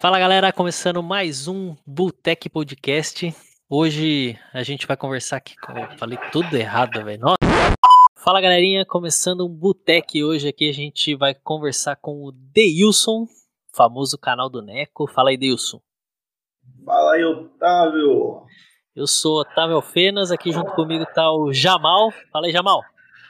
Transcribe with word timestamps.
Fala 0.00 0.18
galera, 0.18 0.50
começando 0.50 1.02
mais 1.02 1.46
um 1.46 1.76
Butec 1.86 2.48
Podcast. 2.48 3.36
Hoje 3.68 4.34
a 4.50 4.62
gente 4.62 4.86
vai 4.86 4.96
conversar 4.96 5.36
aqui 5.36 5.54
com. 5.58 5.76
Eu 5.76 5.98
falei 5.98 6.18
tudo 6.32 6.56
errado, 6.56 7.04
velho. 7.04 7.20
Fala 8.16 8.40
galerinha, 8.40 8.86
começando 8.86 9.44
um 9.44 9.48
Butec. 9.50 10.24
Hoje 10.24 10.48
aqui 10.48 10.70
a 10.70 10.72
gente 10.72 11.14
vai 11.14 11.34
conversar 11.34 11.96
com 11.96 12.24
o 12.24 12.32
Deilson, 12.32 13.26
famoso 13.76 14.16
canal 14.16 14.48
do 14.48 14.62
Neco. 14.62 15.06
Fala 15.06 15.28
aí, 15.28 15.36
Deilson. 15.36 15.82
Fala 16.82 17.12
aí, 17.12 17.22
Otávio. 17.22 18.46
Eu 18.96 19.06
sou 19.06 19.42
Otávio 19.42 19.82
Fenas, 19.82 20.30
aqui 20.30 20.50
junto 20.50 20.72
comigo 20.72 21.04
tá 21.14 21.30
o 21.30 21.52
Jamal. 21.52 22.10
Fala 22.32 22.46
aí, 22.46 22.52
Jamal. 22.52 22.80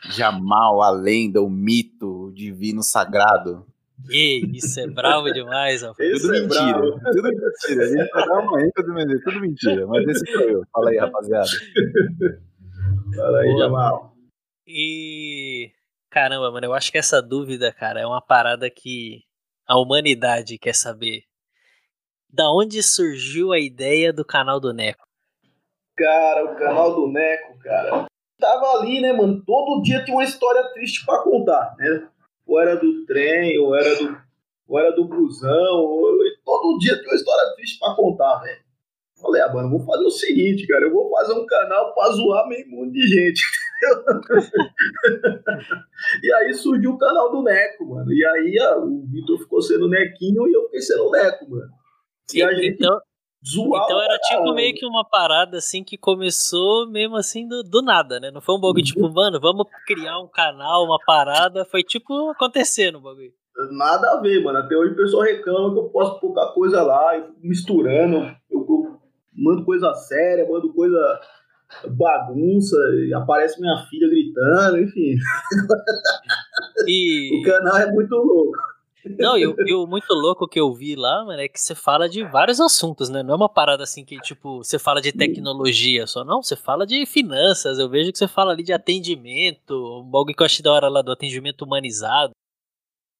Jamal, 0.08 0.82
a 0.82 0.90
lenda, 0.90 1.42
o 1.42 1.50
mito, 1.50 2.26
o 2.26 2.32
divino 2.32 2.84
sagrado. 2.84 3.66
E 4.08 4.56
isso 4.56 4.80
é 4.80 4.86
bravo 4.86 5.30
demais, 5.32 5.82
rapaz. 5.82 6.22
Tudo 6.22 6.34
é 6.34 6.40
mentira. 6.40 6.72
Bravo. 6.72 7.00
Tudo 7.12 7.22
mentira. 7.22 7.84
A 7.84 7.88
gente 7.88 8.10
vai 8.10 8.26
dar 8.26 8.38
uma 8.38 8.62
ênfase, 8.62 8.88
mas 8.88 9.10
é 9.10 9.18
tudo 9.24 9.40
mentira. 9.40 9.86
Mas 9.86 10.08
esse 10.08 10.32
sou 10.32 10.42
eu. 10.42 10.62
Fala 10.72 10.90
aí, 10.90 10.98
rapaziada. 10.98 11.48
Fala 13.16 13.38
aí, 13.40 13.56
Jamal. 13.58 14.14
E. 14.66 15.70
Caramba, 16.10 16.50
mano, 16.50 16.66
eu 16.66 16.72
acho 16.72 16.90
que 16.90 16.98
essa 16.98 17.22
dúvida, 17.22 17.72
cara, 17.72 18.00
é 18.00 18.06
uma 18.06 18.20
parada 18.20 18.68
que 18.68 19.20
a 19.66 19.78
humanidade 19.78 20.58
quer 20.58 20.74
saber. 20.74 21.22
Da 22.28 22.50
onde 22.50 22.82
surgiu 22.82 23.52
a 23.52 23.58
ideia 23.58 24.12
do 24.12 24.24
canal 24.24 24.58
do 24.58 24.72
Neco? 24.72 25.04
Cara, 25.96 26.44
o 26.44 26.56
canal 26.56 26.94
do 26.94 27.08
Neco, 27.12 27.58
cara. 27.58 28.06
Tava 28.40 28.78
ali, 28.78 29.00
né, 29.00 29.12
mano? 29.12 29.42
Todo 29.44 29.82
dia 29.82 30.02
tinha 30.04 30.16
uma 30.16 30.24
história 30.24 30.64
triste 30.72 31.04
para 31.04 31.22
contar, 31.22 31.76
né? 31.78 32.08
Ou 32.50 32.60
era 32.60 32.74
do 32.74 33.06
trem, 33.06 33.58
ou 33.60 33.76
era 33.76 33.94
do, 33.94 34.16
ou 34.66 34.78
era 34.78 34.90
do 34.90 35.04
busão, 35.04 35.76
ou, 35.76 36.18
todo 36.44 36.78
dia 36.78 36.96
tem 36.96 37.06
uma 37.06 37.14
história 37.14 37.54
triste 37.54 37.78
pra 37.78 37.94
contar, 37.94 38.40
velho. 38.40 38.58
Falei, 39.22 39.42
ah, 39.42 39.52
mano, 39.52 39.70
vou 39.70 39.84
fazer 39.84 40.04
o 40.04 40.10
seguinte, 40.10 40.66
cara, 40.66 40.84
eu 40.84 40.92
vou 40.92 41.08
fazer 41.10 41.34
um 41.34 41.46
canal 41.46 41.94
pra 41.94 42.10
zoar 42.10 42.48
meio 42.48 42.68
mundo 42.68 42.90
de 42.90 43.06
gente, 43.06 43.42
e 46.22 46.32
aí 46.32 46.54
surgiu 46.54 46.92
o 46.92 46.98
canal 46.98 47.30
do 47.30 47.42
Neco, 47.42 47.86
mano. 47.86 48.12
E 48.12 48.24
aí 48.24 48.58
ah, 48.60 48.78
o 48.78 49.06
Vitor 49.06 49.38
ficou 49.38 49.62
sendo 49.62 49.88
Nequinho 49.88 50.48
e 50.48 50.52
eu 50.52 50.64
fiquei 50.64 50.80
sendo 50.80 51.10
Neco, 51.10 51.48
mano. 51.48 51.70
E 52.34 52.42
a 52.42 52.52
gente, 52.52 52.74
então, 52.74 53.00
Zoar 53.46 53.84
então 53.84 54.00
era 54.00 54.18
tipo 54.18 54.52
meio 54.54 54.74
que 54.74 54.84
uma 54.84 55.04
parada 55.04 55.56
assim 55.56 55.82
que 55.82 55.96
começou 55.96 56.86
mesmo 56.90 57.16
assim 57.16 57.48
do, 57.48 57.62
do 57.62 57.80
nada, 57.80 58.20
né? 58.20 58.30
Não 58.30 58.40
foi 58.40 58.54
um 58.54 58.60
bagulho 58.60 58.84
tipo, 58.84 59.06
uhum. 59.06 59.12
mano, 59.12 59.40
vamos 59.40 59.66
criar 59.86 60.18
um 60.18 60.28
canal, 60.28 60.84
uma 60.84 60.98
parada. 61.06 61.64
Foi 61.64 61.82
tipo 61.82 62.30
acontecendo 62.30 62.98
o 62.98 63.00
bagulho. 63.00 63.32
Nada 63.72 64.12
a 64.12 64.20
ver, 64.20 64.42
mano. 64.42 64.58
Até 64.58 64.76
hoje 64.76 64.92
o 64.92 64.96
pessoal 64.96 65.22
reclama 65.22 65.72
que 65.72 65.78
eu 65.78 65.88
posso 65.88 66.20
colocar 66.20 66.52
coisa 66.52 66.82
lá, 66.82 67.16
eu 67.16 67.34
misturando. 67.42 68.18
Eu, 68.50 68.66
eu 68.68 68.98
mando 69.34 69.64
coisa 69.64 69.92
séria, 69.94 70.48
mando 70.48 70.72
coisa 70.74 71.20
bagunça, 71.88 72.76
aparece 73.16 73.60
minha 73.60 73.76
filha 73.88 74.08
gritando, 74.08 74.78
enfim. 74.78 75.14
E... 76.86 77.30
o 77.40 77.42
canal 77.42 77.78
é 77.78 77.92
muito 77.92 78.14
louco. 78.14 78.58
Não, 79.04 79.38
e 79.38 79.74
o 79.74 79.86
muito 79.86 80.12
louco 80.12 80.46
que 80.46 80.60
eu 80.60 80.72
vi 80.74 80.94
lá, 80.94 81.24
mano, 81.24 81.40
é 81.40 81.48
que 81.48 81.60
você 81.60 81.74
fala 81.74 82.08
de 82.08 82.22
vários 82.22 82.60
assuntos, 82.60 83.08
né? 83.08 83.22
Não 83.22 83.32
é 83.32 83.36
uma 83.36 83.48
parada 83.48 83.82
assim 83.82 84.04
que, 84.04 84.18
tipo, 84.20 84.58
você 84.58 84.78
fala 84.78 85.00
de 85.00 85.10
tecnologia 85.12 86.06
só, 86.06 86.22
não. 86.24 86.42
Você 86.42 86.54
fala 86.54 86.86
de 86.86 87.06
finanças. 87.06 87.78
Eu 87.78 87.88
vejo 87.88 88.12
que 88.12 88.18
você 88.18 88.28
fala 88.28 88.52
ali 88.52 88.62
de 88.62 88.72
atendimento, 88.72 89.74
algo 90.12 90.26
que 90.26 90.42
eu 90.42 90.46
achei 90.46 90.62
da 90.62 90.72
hora 90.72 90.88
lá 90.88 91.00
do 91.00 91.12
atendimento 91.12 91.62
humanizado. 91.62 92.32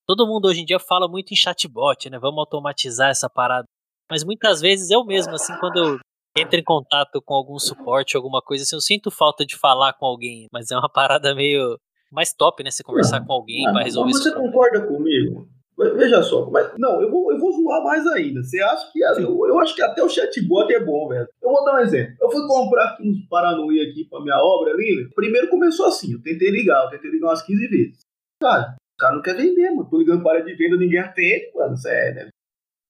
Todo 0.07 0.27
mundo 0.27 0.47
hoje 0.47 0.61
em 0.61 0.65
dia 0.65 0.79
fala 0.79 1.09
muito 1.09 1.33
em 1.33 1.37
chatbot, 1.37 2.11
né? 2.11 2.19
Vamos 2.19 2.41
automatizar 2.41 3.11
essa 3.11 3.31
parada. 3.31 3.65
Mas 4.11 4.25
muitas 4.25 4.61
vezes 4.61 4.91
eu 4.91 5.05
mesmo, 5.05 5.35
assim, 5.35 5.57
quando 5.61 5.79
eu 5.79 5.99
entro 6.37 6.59
em 6.59 6.65
contato 6.65 7.23
com 7.23 7.35
algum 7.35 7.59
suporte, 7.59 8.17
alguma 8.17 8.43
coisa 8.43 8.65
assim, 8.65 8.77
eu 8.77 8.81
sinto 8.81 9.11
falta 9.11 9.47
de 9.47 9.57
falar 9.57 9.93
com 9.95 10.05
alguém. 10.05 10.47
Mas 10.53 10.71
é 10.71 10.77
uma 10.77 10.89
parada 10.91 11.35
meio 11.35 11.79
mais 12.11 12.33
top, 12.33 12.63
né? 12.63 12.71
Você 12.71 12.83
conversar 12.83 13.25
com 13.25 13.33
alguém 13.33 13.63
para 13.65 13.85
resolver 13.85 14.11
isso. 14.11 14.25
Você 14.25 14.35
concorda 14.35 14.87
comigo? 14.87 15.49
Veja 15.97 16.23
só, 16.23 16.51
mas 16.51 16.73
não, 16.79 17.01
eu 17.01 17.11
vou, 17.11 17.33
eu 17.33 17.39
vou 17.39 17.53
zoar 17.53 17.83
mais 17.83 18.07
ainda. 18.09 18.43
Você 18.43 18.61
acha 18.61 18.93
que 18.93 19.01
eu, 19.01 19.47
eu 19.47 19.59
acho 19.61 19.75
que 19.75 19.83
até 19.83 20.03
o 20.03 20.09
chatbot 20.09 20.73
é 20.73 20.85
bom, 20.85 21.09
velho. 21.09 21.27
Eu 21.43 21.51
vou 21.51 21.65
dar 21.65 21.77
um 21.77 21.79
exemplo. 21.79 22.15
Eu 22.21 22.31
fui 22.31 22.47
comprar 22.47 22.85
aqui 22.85 23.09
uns 23.09 23.27
Paranauê 23.29 23.81
aqui 23.81 24.07
pra 24.11 24.21
minha 24.21 24.37
obra 24.37 24.73
ali. 24.73 25.09
Primeiro 25.15 25.49
começou 25.49 25.87
assim, 25.87 26.13
eu 26.13 26.23
tentei 26.23 26.51
ligar, 26.51 26.85
eu 26.85 26.91
tentei 26.91 27.11
ligar 27.11 27.29
umas 27.29 27.43
15 27.43 27.69
vezes. 27.69 28.01
Cara, 28.43 28.77
o 28.77 29.01
cara 29.01 29.15
não 29.15 29.23
quer 29.23 29.37
vender, 29.37 29.71
mano. 29.71 29.89
Tô 29.89 29.99
ligando 29.99 30.23
para 30.23 30.41
de 30.41 30.55
venda, 30.55 30.77
ninguém 30.77 30.99
atende, 30.99 31.51
mano. 31.55 31.77
Sério, 31.77 32.15
né? 32.15 32.29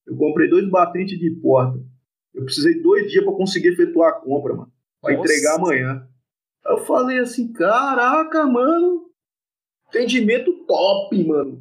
Eu 0.07 0.17
comprei 0.17 0.49
dois 0.49 0.69
batentes 0.69 1.19
de 1.19 1.31
porta. 1.31 1.79
Eu 2.35 2.45
precisei 2.45 2.81
dois 2.81 3.11
dias 3.11 3.25
para 3.25 3.35
conseguir 3.35 3.69
efetuar 3.69 4.11
a 4.11 4.21
compra, 4.21 4.55
mano. 4.55 4.73
Pra 5.01 5.15
Nossa. 5.15 5.33
entregar 5.33 5.57
amanhã. 5.57 6.09
Aí 6.65 6.73
eu 6.73 6.79
falei 6.79 7.19
assim, 7.19 7.53
caraca, 7.53 8.47
mano. 8.47 9.09
Atendimento 9.89 10.53
top, 10.67 11.25
mano. 11.25 11.61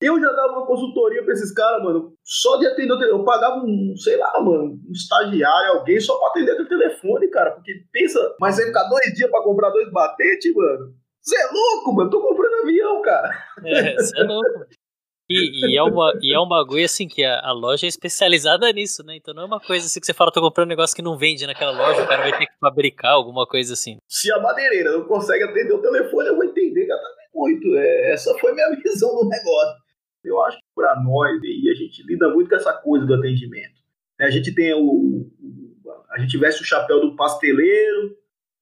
Eu 0.00 0.20
já 0.20 0.30
dava 0.30 0.52
uma 0.52 0.66
consultoria 0.66 1.24
pra 1.24 1.32
esses 1.32 1.52
caras, 1.52 1.82
mano. 1.82 2.12
Só 2.22 2.58
de 2.58 2.66
atender. 2.66 3.08
Eu 3.08 3.24
pagava 3.24 3.56
um, 3.64 3.94
sei 3.96 4.16
lá, 4.16 4.32
mano, 4.40 4.78
um 4.86 4.92
estagiário, 4.92 5.78
alguém, 5.78 5.98
só 5.98 6.18
pra 6.18 6.28
atender 6.28 6.52
aquele 6.52 6.68
telefone, 6.68 7.28
cara. 7.28 7.52
Porque 7.52 7.72
pensa, 7.90 8.18
mas 8.38 8.56
você 8.56 8.66
ficar 8.66 8.84
dois 8.88 9.14
dias 9.14 9.30
pra 9.30 9.42
comprar 9.42 9.70
dois 9.70 9.90
batentes, 9.90 10.54
mano. 10.54 10.94
Você 11.22 11.36
é 11.36 11.46
louco, 11.50 11.94
mano. 11.94 12.10
Tô 12.10 12.20
comprando 12.20 12.62
avião, 12.62 13.02
cara. 13.02 13.30
É, 13.64 13.94
você 13.94 14.20
é 14.20 14.22
louco. 14.24 14.66
E, 15.28 15.72
e, 15.72 15.76
é 15.76 15.82
uma, 15.82 16.12
e 16.22 16.32
é 16.32 16.38
um 16.38 16.46
bagulho 16.46 16.84
assim 16.84 17.08
que 17.08 17.24
a, 17.24 17.40
a, 17.40 17.50
loja 17.50 17.84
é 17.84 17.88
especializada 17.88 18.70
nisso, 18.72 19.02
né? 19.02 19.16
Então 19.16 19.34
não 19.34 19.42
é 19.42 19.46
uma 19.46 19.60
coisa 19.60 19.86
assim 19.86 19.98
que 19.98 20.06
você 20.06 20.14
fala, 20.14 20.30
tô 20.30 20.40
comprando 20.40 20.66
um 20.66 20.70
negócio 20.70 20.94
que 20.94 21.02
não 21.02 21.18
vende 21.18 21.44
naquela 21.46 21.72
loja, 21.72 22.04
o 22.04 22.06
cara 22.06 22.22
vai 22.22 22.38
ter 22.38 22.46
que 22.46 22.58
fabricar 22.60 23.14
alguma 23.14 23.44
coisa 23.44 23.72
assim. 23.72 23.96
Se 24.08 24.30
a 24.30 24.38
madeireira 24.38 24.92
não 24.92 25.04
consegue 25.04 25.42
atender 25.42 25.72
o 25.72 25.82
telefone, 25.82 26.28
eu 26.28 26.36
vou 26.36 26.44
entender 26.44 26.86
que 26.86 26.92
ela 26.92 27.00
tá 27.00 27.08
muito. 27.34 27.76
É, 27.76 28.12
essa 28.12 28.32
foi 28.38 28.54
minha 28.54 28.70
visão 28.84 29.10
do 29.16 29.28
negócio. 29.28 29.85
Eu 30.26 30.40
acho 30.44 30.58
que 30.58 30.64
para 30.74 31.00
nós, 31.02 31.40
e 31.42 31.70
a 31.70 31.74
gente 31.74 32.02
lida 32.02 32.28
muito 32.28 32.48
com 32.48 32.56
essa 32.56 32.72
coisa 32.72 33.06
do 33.06 33.14
atendimento. 33.14 33.76
A 34.20 34.30
gente 34.30 34.54
tem 34.54 34.74
o. 34.74 35.30
A 36.10 36.18
gente 36.18 36.36
veste 36.38 36.62
o 36.62 36.64
chapéu 36.64 37.00
do 37.00 37.14
pasteleiro, 37.14 38.16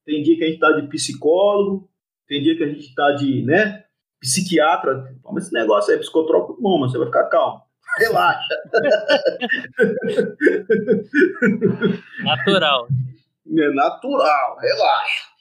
tem 0.05 0.23
dia 0.23 0.37
que 0.37 0.43
a 0.43 0.47
gente 0.47 0.57
está 0.57 0.73
de 0.73 0.89
psicólogo, 0.89 1.89
tem 2.27 2.43
dia 2.43 2.57
que 2.57 2.65
a 2.65 2.69
gente 2.69 2.89
está 2.89 3.13
de 3.13 3.43
né, 3.45 3.85
psiquiatra. 4.21 5.15
Mas 5.25 5.45
esse 5.45 5.55
negócio 5.55 5.93
aí, 5.93 5.99
psicotrópico, 5.99 6.61
não, 6.61 6.79
mas 6.79 6.93
você 6.93 6.99
vai 6.99 7.07
ficar 7.07 7.29
calmo. 7.29 7.63
Relaxa. 7.99 8.55
Natural. 12.25 12.89
É 13.47 13.71
natural, 13.71 14.57
relaxa. 14.59 15.35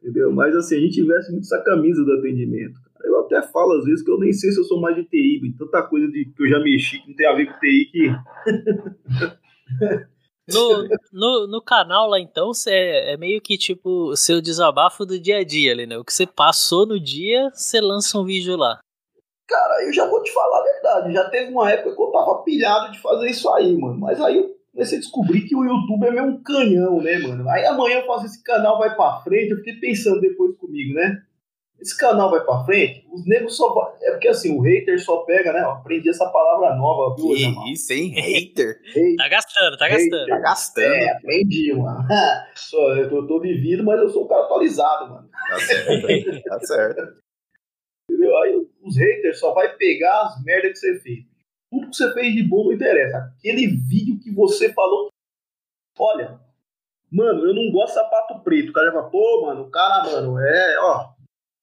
Entendeu? 0.00 0.32
Mas 0.32 0.54
assim, 0.54 0.76
a 0.76 0.80
gente 0.80 1.02
veste 1.02 1.32
muito 1.32 1.44
essa 1.44 1.62
camisa 1.64 2.04
do 2.04 2.12
atendimento. 2.18 2.78
Eu 3.04 3.20
até 3.20 3.42
falo 3.42 3.72
às 3.72 3.84
vezes 3.84 4.04
que 4.04 4.10
eu 4.10 4.18
nem 4.18 4.32
sei 4.32 4.50
se 4.50 4.60
eu 4.60 4.64
sou 4.64 4.80
mais 4.80 4.96
de 4.96 5.04
TI, 5.04 5.54
tanta 5.58 5.82
coisa 5.82 6.06
de, 6.08 6.32
que 6.36 6.42
eu 6.42 6.48
já 6.48 6.60
mexi 6.60 7.00
que 7.00 7.08
não 7.08 7.16
tem 7.16 7.26
a 7.26 7.34
ver 7.34 7.46
com 7.46 7.58
TI 7.58 7.90
que. 7.90 8.08
No, 10.48 10.88
no, 11.12 11.46
no 11.46 11.62
canal 11.62 12.08
lá 12.08 12.18
então, 12.18 12.52
cê 12.52 12.72
é 12.72 13.16
meio 13.16 13.40
que 13.40 13.56
tipo 13.56 14.10
o 14.10 14.16
seu 14.16 14.40
desabafo 14.40 15.06
do 15.06 15.18
dia 15.18 15.38
a 15.38 15.44
dia 15.44 15.70
ali, 15.70 15.86
né? 15.86 15.96
O 15.96 16.04
que 16.04 16.12
você 16.12 16.26
passou 16.26 16.84
no 16.84 16.98
dia, 16.98 17.48
você 17.54 17.80
lança 17.80 18.18
um 18.18 18.24
vídeo 18.24 18.56
lá. 18.56 18.80
Cara, 19.48 19.84
eu 19.84 19.92
já 19.92 20.08
vou 20.08 20.22
te 20.22 20.32
falar 20.32 20.60
a 20.60 20.64
verdade. 20.64 21.12
Já 21.12 21.30
teve 21.30 21.52
uma 21.52 21.70
época 21.70 21.94
que 21.94 22.02
eu 22.02 22.10
tava 22.10 22.42
pilhado 22.42 22.90
de 22.90 23.00
fazer 23.00 23.30
isso 23.30 23.48
aí, 23.50 23.76
mano. 23.76 24.00
Mas 24.00 24.20
aí 24.20 24.38
eu 24.38 24.50
comecei 24.72 24.98
a 24.98 25.00
descobrir 25.00 25.42
que 25.42 25.54
o 25.54 25.64
YouTube 25.64 26.06
é 26.06 26.10
meio 26.10 26.24
um 26.24 26.42
canhão, 26.42 27.00
né, 27.00 27.18
mano? 27.18 27.48
Aí 27.48 27.64
amanhã 27.66 28.00
eu 28.00 28.06
faço 28.06 28.26
esse 28.26 28.42
canal, 28.42 28.78
vai 28.78 28.96
pra 28.96 29.20
frente. 29.22 29.50
Eu 29.50 29.58
fiquei 29.58 29.74
pensando 29.74 30.20
depois 30.20 30.56
comigo, 30.56 30.94
né? 30.94 31.22
Esse 31.82 31.98
canal 31.98 32.30
vai 32.30 32.40
pra 32.44 32.64
frente, 32.64 33.04
os 33.12 33.26
negros 33.26 33.56
só. 33.56 33.96
É 34.02 34.12
porque 34.12 34.28
assim, 34.28 34.56
o 34.56 34.60
hater 34.60 35.02
só 35.04 35.18
pega, 35.24 35.52
né? 35.52 35.62
Eu 35.62 35.72
aprendi 35.72 36.08
essa 36.08 36.28
palavra 36.30 36.76
nova, 36.76 37.16
viu? 37.16 37.34
Que 37.34 37.72
isso, 37.72 37.92
hein? 37.92 38.10
Hater. 38.14 38.80
Tá 39.16 39.28
gastando, 39.28 39.76
tá 39.76 39.88
gastando. 39.88 40.26
Tá 40.26 40.38
gastando. 40.38 40.94
É, 40.94 41.10
aprendi, 41.10 41.74
mano. 41.74 42.06
Só, 42.54 42.94
eu 42.94 43.10
tô, 43.10 43.26
tô, 43.26 43.40
vivido, 43.40 43.82
mas 43.82 44.00
eu 44.00 44.08
sou 44.10 44.24
um 44.24 44.28
cara 44.28 44.44
atualizado, 44.44 45.10
mano. 45.10 45.28
Tá 45.28 45.58
certo. 45.58 46.42
tá 46.44 46.60
certo. 46.60 47.22
Entendeu? 48.08 48.38
Aí 48.38 48.66
os 48.82 48.96
haters 48.96 49.40
só 49.40 49.52
vai 49.52 49.76
pegar 49.76 50.22
as 50.22 50.44
merdas 50.44 50.72
que 50.72 50.78
você 50.78 51.00
fez. 51.00 51.18
Tudo 51.70 51.90
que 51.90 51.96
você 51.96 52.12
fez 52.14 52.32
de 52.32 52.42
bom 52.44 52.64
não 52.64 52.72
interessa. 52.72 53.32
Aquele 53.38 53.66
vídeo 53.66 54.20
que 54.20 54.30
você 54.30 54.72
falou. 54.72 55.08
Olha, 55.98 56.38
mano, 57.10 57.44
eu 57.44 57.54
não 57.54 57.72
gosto 57.72 57.94
de 57.94 57.94
sapato 57.94 58.40
preto. 58.44 58.70
O 58.70 58.72
cara 58.72 58.86
já 58.86 58.92
fala, 58.92 59.10
pô, 59.10 59.46
mano, 59.46 59.62
o 59.62 59.70
cara, 59.70 60.04
mano, 60.04 60.38
é, 60.38 60.78
ó, 60.80 61.12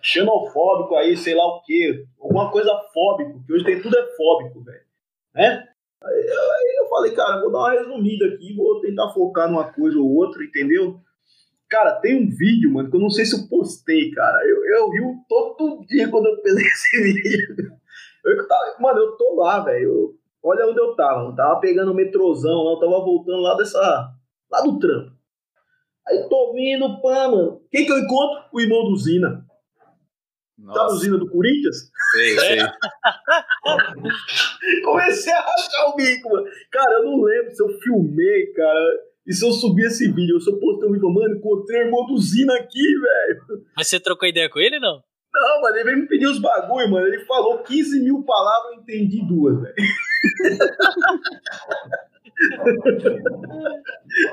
xenofóbico 0.01 0.95
aí, 0.95 1.15
sei 1.17 1.35
lá 1.35 1.45
o 1.45 1.61
quê, 1.61 2.05
alguma 2.19 2.51
coisa 2.51 2.71
fóbico, 2.93 3.43
que 3.45 3.53
hoje 3.53 3.65
tem 3.65 3.81
tudo 3.81 3.97
é 3.97 4.15
fóbico, 4.15 4.63
velho, 4.63 4.83
né? 5.33 5.67
Aí 6.01 6.77
eu 6.81 6.87
falei, 6.87 7.11
cara, 7.11 7.41
vou 7.41 7.51
dar 7.51 7.59
uma 7.59 7.71
resumida 7.71 8.25
aqui, 8.27 8.55
vou 8.55 8.79
tentar 8.79 9.09
focar 9.09 9.49
numa 9.49 9.71
coisa 9.73 9.99
ou 9.99 10.15
outra, 10.15 10.43
entendeu? 10.43 10.99
Cara, 11.69 11.99
tem 11.99 12.15
um 12.15 12.29
vídeo, 12.29 12.71
mano, 12.71 12.89
que 12.89 12.95
eu 12.95 13.01
não 13.01 13.09
sei 13.09 13.25
se 13.25 13.35
eu 13.35 13.47
postei, 13.47 14.09
cara. 14.11 14.39
Eu, 14.43 14.65
eu 14.65 14.89
rio 14.89 15.15
todo 15.27 15.85
dia 15.85 16.09
quando 16.09 16.27
eu 16.27 16.41
fiz 16.41 16.55
esse 16.57 17.03
vídeo. 17.03 17.71
Eu 18.25 18.47
tava, 18.47 18.75
mano, 18.79 18.99
eu 18.99 19.11
tô 19.17 19.35
lá, 19.35 19.59
velho. 19.59 20.15
olha 20.41 20.65
onde 20.65 20.79
eu 20.79 20.95
tava. 20.95 21.29
Eu 21.29 21.35
tava 21.35 21.59
pegando 21.59 21.91
o 21.91 21.95
metrozão 21.95 22.63
lá, 22.63 22.71
eu 22.71 22.79
tava 22.79 23.03
voltando 23.03 23.41
lá 23.41 23.55
dessa. 23.55 23.79
lá 24.49 24.61
do 24.61 24.79
trampo. 24.79 25.11
Aí 26.07 26.27
tô 26.27 26.53
vindo, 26.53 27.01
pã, 27.01 27.29
mano. 27.29 27.61
Quem 27.69 27.85
que 27.85 27.91
eu 27.91 27.99
encontro? 27.99 28.45
O 28.51 28.59
irmão 28.59 28.85
do 28.85 28.95
Zina. 28.97 29.45
Tá 30.67 30.83
no 30.85 30.97
Zina 30.97 31.17
do 31.17 31.29
Corinthians? 31.29 31.91
Sei, 32.11 32.37
sei. 32.37 32.59
Comecei 34.83 35.33
a 35.33 35.41
rachar 35.41 35.89
o 35.89 35.95
bico, 35.95 36.29
mano. 36.29 36.45
Cara, 36.71 36.99
eu 36.99 37.05
não 37.05 37.23
lembro 37.23 37.51
se 37.51 37.63
eu 37.63 37.69
filmei, 37.79 38.47
cara. 38.53 39.09
E 39.25 39.33
se 39.33 39.45
eu 39.45 39.51
subir 39.51 39.85
esse 39.85 40.11
vídeo, 40.11 40.35
eu 40.35 40.41
só 40.41 40.51
postei 40.51 40.89
um 40.89 40.93
vídeo, 40.93 41.13
mano, 41.13 41.35
encontrei 41.35 41.81
o 41.81 41.85
irmão 41.85 42.05
do 42.05 42.17
Zina 42.17 42.55
aqui, 42.55 42.81
velho. 42.81 43.63
Mas 43.77 43.87
você 43.87 43.99
trocou 43.99 44.27
ideia 44.27 44.49
com 44.49 44.59
ele, 44.59 44.79
não? 44.79 45.03
Não, 45.31 45.61
mano, 45.61 45.75
ele 45.75 45.83
veio 45.83 45.97
me 45.99 46.07
pedir 46.07 46.25
os 46.25 46.39
bagulho, 46.39 46.89
mano. 46.89 47.05
Ele 47.05 47.23
falou 47.25 47.59
15 47.59 47.99
mil 47.99 48.23
palavras, 48.23 48.73
eu 48.73 48.79
entendi 48.81 49.23
duas, 49.27 49.61
velho. 49.61 49.75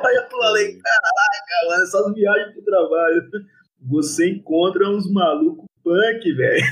Aí 0.04 0.16
eu 0.16 0.30
falei, 0.30 0.78
caraca, 0.78 1.68
mano, 1.68 1.82
essas 1.82 2.14
viagens 2.14 2.54
pro 2.54 2.64
trabalho. 2.64 3.22
Você 3.88 4.30
encontra 4.30 4.88
uns 4.88 5.12
malucos 5.12 5.65
punk, 5.86 6.32
velho. 6.32 6.64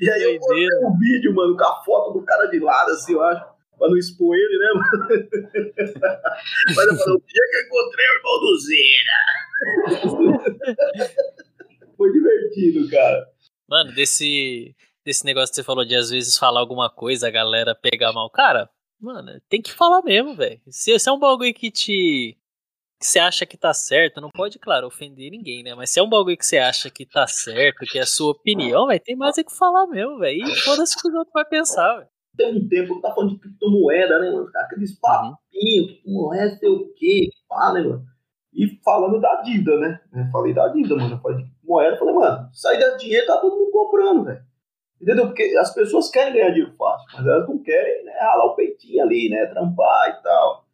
E 0.00 0.10
aí 0.10 0.22
eu 0.24 0.38
postei 0.40 0.66
um 0.82 0.98
vídeo, 0.98 1.32
mano, 1.32 1.56
com 1.56 1.64
a 1.64 1.84
foto 1.84 2.18
do 2.18 2.24
cara 2.24 2.46
de 2.46 2.58
lado, 2.58 2.90
assim, 2.90 3.12
eu 3.12 3.22
acho, 3.22 3.44
pra 3.78 3.88
não 3.88 3.96
expor 3.96 4.34
ele, 4.36 4.58
né, 4.58 4.68
mano? 4.74 5.08
Mas 6.74 6.86
eu 6.86 6.96
falei, 6.96 7.14
o 7.14 7.22
dia 7.26 7.42
que 7.50 7.56
eu 7.56 7.62
encontrei 7.66 8.06
o 8.06 8.16
irmão 8.16 8.40
do 8.40 8.58
Zena. 8.58 9.18
Foi 11.96 12.12
divertido, 12.12 12.90
cara. 12.90 13.28
Mano, 13.68 13.92
desse, 13.92 14.74
desse 15.04 15.24
negócio 15.24 15.50
que 15.50 15.56
você 15.56 15.64
falou 15.64 15.84
de 15.84 15.94
às 15.94 16.10
vezes 16.10 16.36
falar 16.36 16.60
alguma 16.60 16.90
coisa, 16.90 17.28
a 17.28 17.30
galera 17.30 17.74
pegar 17.74 18.12
mal. 18.12 18.28
Cara, 18.30 18.68
mano, 19.00 19.40
tem 19.48 19.62
que 19.62 19.72
falar 19.72 20.02
mesmo, 20.02 20.34
velho. 20.34 20.60
Se, 20.68 20.98
se 20.98 21.08
é 21.08 21.12
um 21.12 21.18
bagulho 21.18 21.54
que 21.54 21.70
te 21.70 22.36
que 22.98 23.06
você 23.06 23.18
acha 23.18 23.46
que 23.46 23.56
tá 23.56 23.72
certo, 23.72 24.20
não 24.20 24.30
pode, 24.30 24.58
claro, 24.58 24.86
ofender 24.86 25.30
ninguém, 25.30 25.62
né? 25.62 25.74
Mas 25.74 25.90
se 25.90 26.00
é 26.00 26.02
um 26.02 26.08
bagulho 26.08 26.36
que 26.36 26.44
você 26.44 26.58
acha 26.58 26.90
que 26.90 27.06
tá 27.06 27.26
certo, 27.26 27.86
que 27.86 27.98
é 27.98 28.02
a 28.02 28.06
sua 28.06 28.32
opinião, 28.32 28.88
velho, 28.88 29.00
tem 29.00 29.16
mais 29.16 29.38
é 29.38 29.44
que 29.44 29.56
falar 29.56 29.86
mesmo, 29.86 30.18
velho. 30.18 30.46
E 30.46 30.56
foda-se 30.56 30.96
o 30.96 31.00
que 31.00 31.08
os 31.08 31.14
outros 31.14 31.32
vão 31.32 31.44
pensar, 31.44 31.96
velho. 31.96 32.08
Tem 32.36 32.56
um 32.56 32.68
tempo 32.68 32.96
que 32.96 33.02
tá 33.02 33.14
falando 33.14 33.30
de 33.30 33.38
criptomoeda, 33.38 34.18
né, 34.18 34.30
mano? 34.30 34.50
Aqueles 34.54 34.98
papinhos, 34.98 35.92
criptomoeda, 35.92 36.56
sei 36.56 36.68
o 36.68 36.92
quê, 36.94 37.28
pá, 37.48 37.72
né, 37.72 37.82
mano? 37.82 38.04
E 38.52 38.66
falando 38.82 39.20
da 39.20 39.42
dívida, 39.42 39.78
né? 39.78 40.00
Eu 40.12 40.30
falei 40.32 40.52
da 40.52 40.68
dívida, 40.68 40.96
mano. 40.96 41.14
Eu 41.14 41.20
falei 41.20 41.44
de 41.44 41.50
moeda, 41.62 41.96
falei, 41.96 42.14
mano, 42.14 42.48
sair 42.52 42.78
desse 42.78 42.98
dinheiro 42.98 43.26
tá 43.26 43.36
todo 43.38 43.56
mundo 43.56 43.70
comprando, 43.70 44.24
velho. 44.24 44.42
Entendeu? 45.00 45.26
Porque 45.26 45.42
as 45.60 45.72
pessoas 45.72 46.10
querem 46.10 46.32
ganhar 46.32 46.50
dinheiro 46.50 46.74
fácil, 46.76 47.06
mas 47.14 47.24
elas 47.24 47.48
não 47.48 47.62
querem 47.62 48.04
né, 48.04 48.12
ralar 48.20 48.46
o 48.46 48.56
peitinho 48.56 49.04
ali, 49.04 49.28
né? 49.28 49.46
Trampar 49.46 50.10
e 50.10 50.22
tal. 50.22 50.67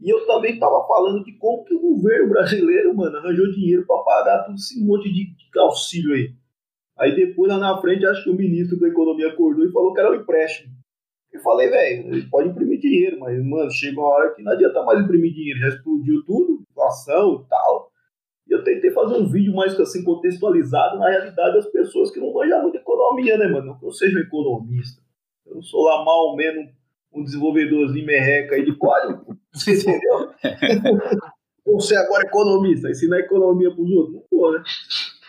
E 0.00 0.10
eu 0.10 0.26
também 0.26 0.54
estava 0.54 0.86
falando 0.86 1.24
de 1.24 1.32
como 1.32 1.64
que 1.64 1.74
o 1.74 1.80
governo 1.80 2.28
brasileiro, 2.28 2.94
mano, 2.94 3.16
arranjou 3.16 3.50
dinheiro 3.50 3.86
para 3.86 4.02
pagar 4.02 4.44
todo 4.44 4.54
esse 4.54 4.78
monte 4.84 5.10
de, 5.10 5.34
de 5.34 5.58
auxílio 5.58 6.14
aí. 6.14 6.34
Aí 6.98 7.14
depois, 7.14 7.50
lá 7.50 7.58
na 7.58 7.80
frente, 7.80 8.06
acho 8.06 8.24
que 8.24 8.30
o 8.30 8.34
ministro 8.34 8.78
da 8.78 8.88
Economia 8.88 9.28
acordou 9.28 9.64
e 9.64 9.72
falou 9.72 9.92
que 9.92 10.00
era 10.00 10.10
um 10.10 10.14
empréstimo. 10.14 10.74
Eu 11.32 11.40
falei, 11.42 11.68
velho, 11.68 12.14
ele 12.14 12.28
pode 12.30 12.48
imprimir 12.48 12.80
dinheiro, 12.80 13.18
mas, 13.20 13.38
mano, 13.44 13.70
chega 13.70 14.00
uma 14.00 14.08
hora 14.08 14.34
que 14.34 14.42
não 14.42 14.52
adianta 14.52 14.82
mais 14.82 15.00
imprimir 15.02 15.34
dinheiro, 15.34 15.60
já 15.60 15.68
explodiu 15.68 16.24
tudo, 16.24 16.62
inflação 16.70 17.42
e 17.44 17.48
tal. 17.48 17.90
E 18.48 18.54
eu 18.54 18.64
tentei 18.64 18.90
fazer 18.92 19.16
um 19.16 19.28
vídeo 19.28 19.54
mais 19.54 19.78
assim, 19.78 20.04
contextualizado 20.04 20.98
na 20.98 21.10
realidade 21.10 21.56
das 21.56 21.66
pessoas 21.66 22.10
que 22.10 22.20
não 22.20 22.32
manjam 22.32 22.62
muito 22.62 22.76
economia, 22.76 23.36
né, 23.36 23.48
mano? 23.48 23.78
Eu 23.82 23.90
seja 23.90 24.16
um 24.16 24.22
economista. 24.22 25.02
Eu 25.44 25.56
não 25.56 25.62
sou 25.62 25.84
lá 25.84 26.04
mal 26.04 26.28
ou 26.28 26.36
menos 26.36 26.70
um 27.16 27.24
desenvolvedorzinho 27.24 28.06
merreca 28.06 28.54
aí 28.54 28.64
de 28.64 28.74
código. 28.76 29.36
Você 29.52 29.72
entendeu? 29.72 30.30
Você 31.66 31.96
agora 31.96 32.22
é 32.22 32.26
economista, 32.26 32.90
ensinar 32.90 33.18
economia 33.18 33.74
pros 33.74 33.90
outros? 33.90 34.14
Não 34.14 34.24
vou, 34.30 34.52
né? 34.52 34.62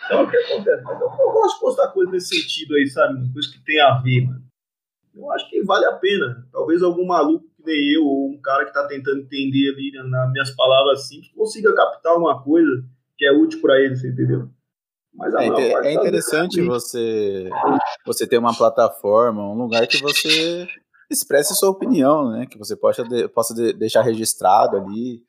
Então 0.06 0.22
o 0.22 0.30
que 0.30 0.36
acontece? 0.36 0.84
Eu, 0.84 0.92
eu, 0.92 1.32
gosto 1.32 1.54
de 1.54 1.60
postar 1.60 1.88
coisas 1.88 2.12
nesse 2.12 2.40
sentido 2.40 2.74
aí, 2.74 2.86
sabe? 2.86 3.32
Coisa 3.32 3.50
que 3.50 3.64
tem 3.64 3.80
a 3.80 3.98
ver, 3.98 4.26
mano. 4.26 4.42
Eu 5.16 5.32
acho 5.32 5.50
que 5.50 5.64
vale 5.64 5.84
a 5.86 5.92
pena. 5.94 6.46
Talvez 6.52 6.80
algum 6.82 7.04
maluco 7.04 7.44
que 7.56 7.64
nem 7.64 7.94
eu, 7.94 8.06
ou 8.06 8.30
um 8.30 8.40
cara 8.40 8.64
que 8.64 8.72
tá 8.72 8.86
tentando 8.86 9.20
entender 9.22 9.72
ali 9.72 9.90
nas 10.08 10.30
minhas 10.30 10.54
palavras 10.54 11.08
simples, 11.08 11.32
consiga 11.32 11.74
captar 11.74 12.16
uma 12.16 12.40
coisa 12.42 12.84
que 13.16 13.26
é 13.26 13.32
útil 13.32 13.60
para 13.60 13.80
ele, 13.80 13.96
você 13.96 14.08
entendeu? 14.08 14.48
Mas 15.12 15.34
é, 15.34 15.88
é 15.88 15.92
interessante 15.92 16.62
você, 16.62 17.50
você 18.06 18.24
ter 18.24 18.38
uma 18.38 18.56
plataforma, 18.56 19.42
um 19.42 19.58
lugar 19.58 19.84
que 19.88 20.00
você 20.00 20.68
expresse 21.10 21.54
sua 21.54 21.70
opinião, 21.70 22.30
né? 22.30 22.46
Que 22.46 22.58
você 22.58 22.76
possa, 22.76 23.04
de, 23.04 23.28
possa 23.28 23.54
de, 23.54 23.72
deixar 23.72 24.02
registrado 24.02 24.76
ali, 24.76 25.22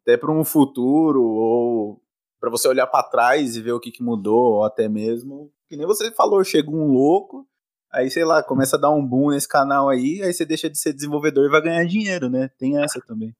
até 0.00 0.16
para 0.16 0.32
um 0.32 0.44
futuro, 0.44 1.22
ou 1.22 2.00
para 2.40 2.50
você 2.50 2.68
olhar 2.68 2.86
para 2.86 3.04
trás 3.04 3.56
e 3.56 3.62
ver 3.62 3.72
o 3.72 3.80
que, 3.80 3.90
que 3.90 4.02
mudou, 4.02 4.54
ou 4.54 4.64
até 4.64 4.88
mesmo, 4.88 5.50
que 5.68 5.76
nem 5.76 5.86
você 5.86 6.10
falou, 6.10 6.42
chega 6.42 6.70
um 6.70 6.92
louco, 6.92 7.46
aí 7.90 8.10
sei 8.10 8.24
lá, 8.24 8.42
começa 8.42 8.76
a 8.76 8.80
dar 8.80 8.90
um 8.90 9.06
boom 9.06 9.30
nesse 9.30 9.48
canal 9.48 9.88
aí, 9.88 10.20
aí 10.22 10.32
você 10.32 10.44
deixa 10.44 10.68
de 10.68 10.76
ser 10.78 10.92
desenvolvedor 10.92 11.46
e 11.46 11.50
vai 11.50 11.62
ganhar 11.62 11.84
dinheiro, 11.86 12.28
né? 12.28 12.50
Tem 12.58 12.82
essa 12.82 13.00
também. 13.06 13.34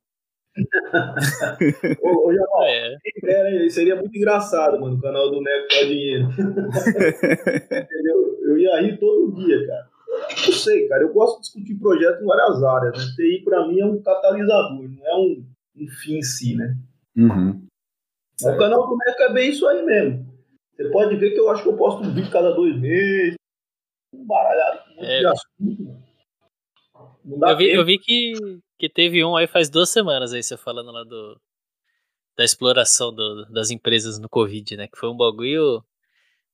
ô, 2.02 2.28
ô, 2.28 2.32
Jamal, 2.32 2.64
é. 3.26 3.68
seria 3.70 3.96
muito 3.96 4.16
engraçado, 4.16 4.80
mano, 4.80 4.96
o 4.96 5.00
canal 5.00 5.30
do 5.30 5.40
Neco 5.40 5.68
com 5.68 5.86
dinheiro. 5.86 6.28
Entendeu? 7.64 8.38
Eu 8.44 8.58
ia 8.58 8.80
rir 8.82 8.98
todo 8.98 9.34
dia, 9.34 9.66
cara. 9.66 9.91
Não 10.12 10.52
sei, 10.52 10.88
cara. 10.88 11.02
Eu 11.02 11.12
gosto 11.12 11.36
de 11.36 11.42
discutir 11.42 11.74
projetos 11.76 12.22
em 12.22 12.26
várias 12.26 12.62
áreas. 12.62 12.98
Né? 12.98 13.12
TI, 13.16 13.42
para 13.44 13.66
mim, 13.66 13.80
é 13.80 13.86
um 13.86 14.02
catalisador, 14.02 14.82
não 14.82 15.06
é 15.06 15.16
um, 15.16 15.46
um 15.76 15.88
fim 15.88 16.18
em 16.18 16.22
si, 16.22 16.54
né? 16.54 16.76
Uhum. 17.16 17.66
O 18.42 18.56
canal 18.56 18.88
do 18.88 18.96
Meca 18.96 19.24
é 19.24 19.32
bem 19.32 19.50
isso 19.50 19.66
aí 19.66 19.82
mesmo. 19.84 20.32
Você 20.74 20.90
pode 20.90 21.16
ver 21.16 21.30
que 21.30 21.40
eu 21.40 21.50
acho 21.50 21.62
que 21.62 21.68
eu 21.68 21.76
posto 21.76 22.02
um 22.02 22.12
vídeo 22.12 22.30
cada 22.30 22.52
dois 22.52 22.76
meses. 22.78 23.36
Um 24.12 24.26
baralhado 24.26 24.84
com 24.84 24.90
um 24.90 24.96
monte 24.96 25.06
é. 25.06 25.18
de 25.20 25.26
assunto. 25.26 26.02
Eu 27.24 27.56
vi, 27.56 27.72
eu 27.72 27.84
vi 27.84 27.98
que, 27.98 28.32
que 28.78 28.88
teve 28.88 29.24
um 29.24 29.36
aí 29.36 29.46
faz 29.46 29.70
duas 29.70 29.90
semanas 29.90 30.32
aí, 30.32 30.42
você 30.42 30.56
falando 30.56 30.90
lá 30.90 31.04
do, 31.04 31.40
da 32.36 32.44
exploração 32.44 33.14
do, 33.14 33.46
das 33.46 33.70
empresas 33.70 34.18
no 34.18 34.28
Covid, 34.28 34.76
né? 34.76 34.88
Que 34.88 34.98
foi 34.98 35.08
um 35.08 35.16
bagulho. 35.16 35.84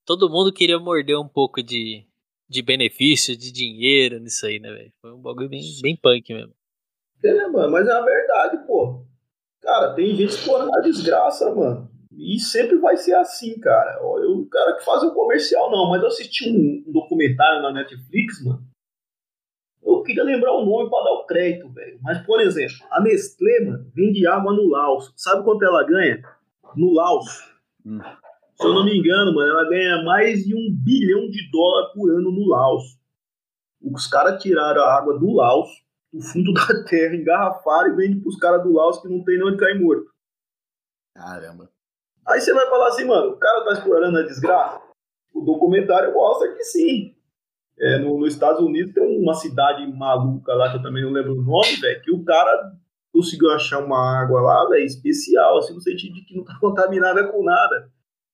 Todo 0.04 0.28
mundo 0.28 0.52
queria 0.52 0.78
morder 0.78 1.18
um 1.18 1.28
pouco 1.28 1.62
de, 1.62 2.06
de 2.48 2.62
benefício, 2.62 3.36
de 3.36 3.52
dinheiro 3.52 4.18
nisso 4.18 4.46
aí, 4.46 4.58
né, 4.58 4.70
velho? 4.72 4.92
Foi 5.00 5.12
um 5.12 5.20
bagulho 5.20 5.48
bem, 5.48 5.62
bem 5.82 5.96
punk 5.96 6.32
mesmo. 6.32 6.54
É, 7.22 7.48
mano, 7.48 7.70
mas 7.70 7.86
é 7.86 7.92
a 7.92 8.00
verdade, 8.00 8.66
pô. 8.66 9.04
Cara, 9.60 9.94
tem 9.94 10.14
gente 10.14 10.30
explorando 10.30 10.74
a 10.74 10.80
desgraça, 10.80 11.52
mano. 11.54 11.90
E 12.12 12.38
sempre 12.40 12.78
vai 12.78 12.96
ser 12.96 13.14
assim, 13.14 13.58
cara. 13.60 13.98
Eu, 14.00 14.38
o 14.38 14.46
cara 14.48 14.76
que 14.76 14.84
faz 14.84 15.02
o 15.02 15.12
comercial, 15.12 15.70
não, 15.70 15.90
mas 15.90 16.02
eu 16.02 16.08
assisti 16.08 16.48
um, 16.48 16.84
um 16.86 16.92
documentário 16.92 17.62
na 17.62 17.72
Netflix, 17.72 18.44
mano. 18.44 18.62
Eu 19.82 20.02
queria 20.02 20.24
lembrar 20.24 20.52
o 20.54 20.64
nome 20.64 20.90
para 20.90 21.04
dar 21.04 21.12
o 21.12 21.26
crédito, 21.26 21.68
velho. 21.70 21.98
Mas, 22.02 22.24
por 22.26 22.40
exemplo, 22.40 22.76
a 22.90 23.00
Nestlé, 23.00 23.60
mano, 23.64 23.90
vende 23.94 24.26
água 24.26 24.52
no 24.52 24.68
Laos. 24.68 25.12
Sabe 25.16 25.44
quanto 25.44 25.64
ela 25.64 25.84
ganha? 25.84 26.22
No 26.76 26.92
Laos. 26.92 27.52
Hum. 27.84 28.00
Se 28.60 28.66
eu 28.66 28.74
não 28.74 28.84
me 28.84 28.98
engano, 28.98 29.32
mano, 29.32 29.50
ela 29.50 29.68
ganha 29.68 30.02
mais 30.02 30.44
de 30.44 30.52
um 30.52 30.74
bilhão 30.84 31.30
de 31.30 31.48
dólares 31.50 31.92
por 31.94 32.10
ano 32.10 32.32
no 32.32 32.48
Laos. 32.48 32.98
Os 33.80 34.08
caras 34.08 34.42
tiraram 34.42 34.82
a 34.82 34.96
água 34.96 35.16
do 35.16 35.32
Laos, 35.32 35.68
do 36.12 36.20
fundo 36.20 36.52
da 36.54 36.84
terra, 36.84 37.14
engarrafaram 37.14 37.92
e 37.92 37.96
vendem 37.96 38.20
pros 38.20 38.36
caras 38.36 38.62
do 38.64 38.72
Laos 38.72 39.00
que 39.00 39.08
não 39.08 39.22
tem 39.22 39.40
onde 39.44 39.58
cair 39.58 39.80
morto. 39.80 40.10
Caramba. 41.14 41.70
Aí 42.26 42.40
você 42.40 42.52
vai 42.52 42.68
falar 42.68 42.88
assim, 42.88 43.04
mano, 43.04 43.30
o 43.30 43.36
cara 43.36 43.64
tá 43.64 43.72
explorando 43.74 44.18
a 44.18 44.22
desgraça? 44.22 44.80
O 45.32 45.40
documentário 45.40 46.12
mostra 46.12 46.52
que 46.52 46.64
sim. 46.64 47.14
É, 47.78 47.98
no, 47.98 48.18
nos 48.18 48.34
Estados 48.34 48.60
Unidos 48.60 48.92
tem 48.92 49.22
uma 49.22 49.34
cidade 49.34 49.86
maluca 49.86 50.52
lá, 50.52 50.70
que 50.70 50.78
eu 50.78 50.82
também 50.82 51.04
não 51.04 51.12
lembro 51.12 51.34
o 51.34 51.42
nome, 51.42 51.76
velho, 51.80 52.02
que 52.02 52.10
o 52.10 52.24
cara 52.24 52.72
conseguiu 53.12 53.50
achar 53.52 53.78
uma 53.78 54.20
água 54.20 54.40
lá, 54.40 54.68
velho, 54.68 54.84
especial, 54.84 55.58
assim, 55.58 55.74
no 55.74 55.80
sentido 55.80 56.14
de 56.14 56.24
que 56.24 56.36
não 56.36 56.44
tá 56.44 56.58
contaminada 56.60 57.28
com 57.28 57.44
nada. 57.44 57.88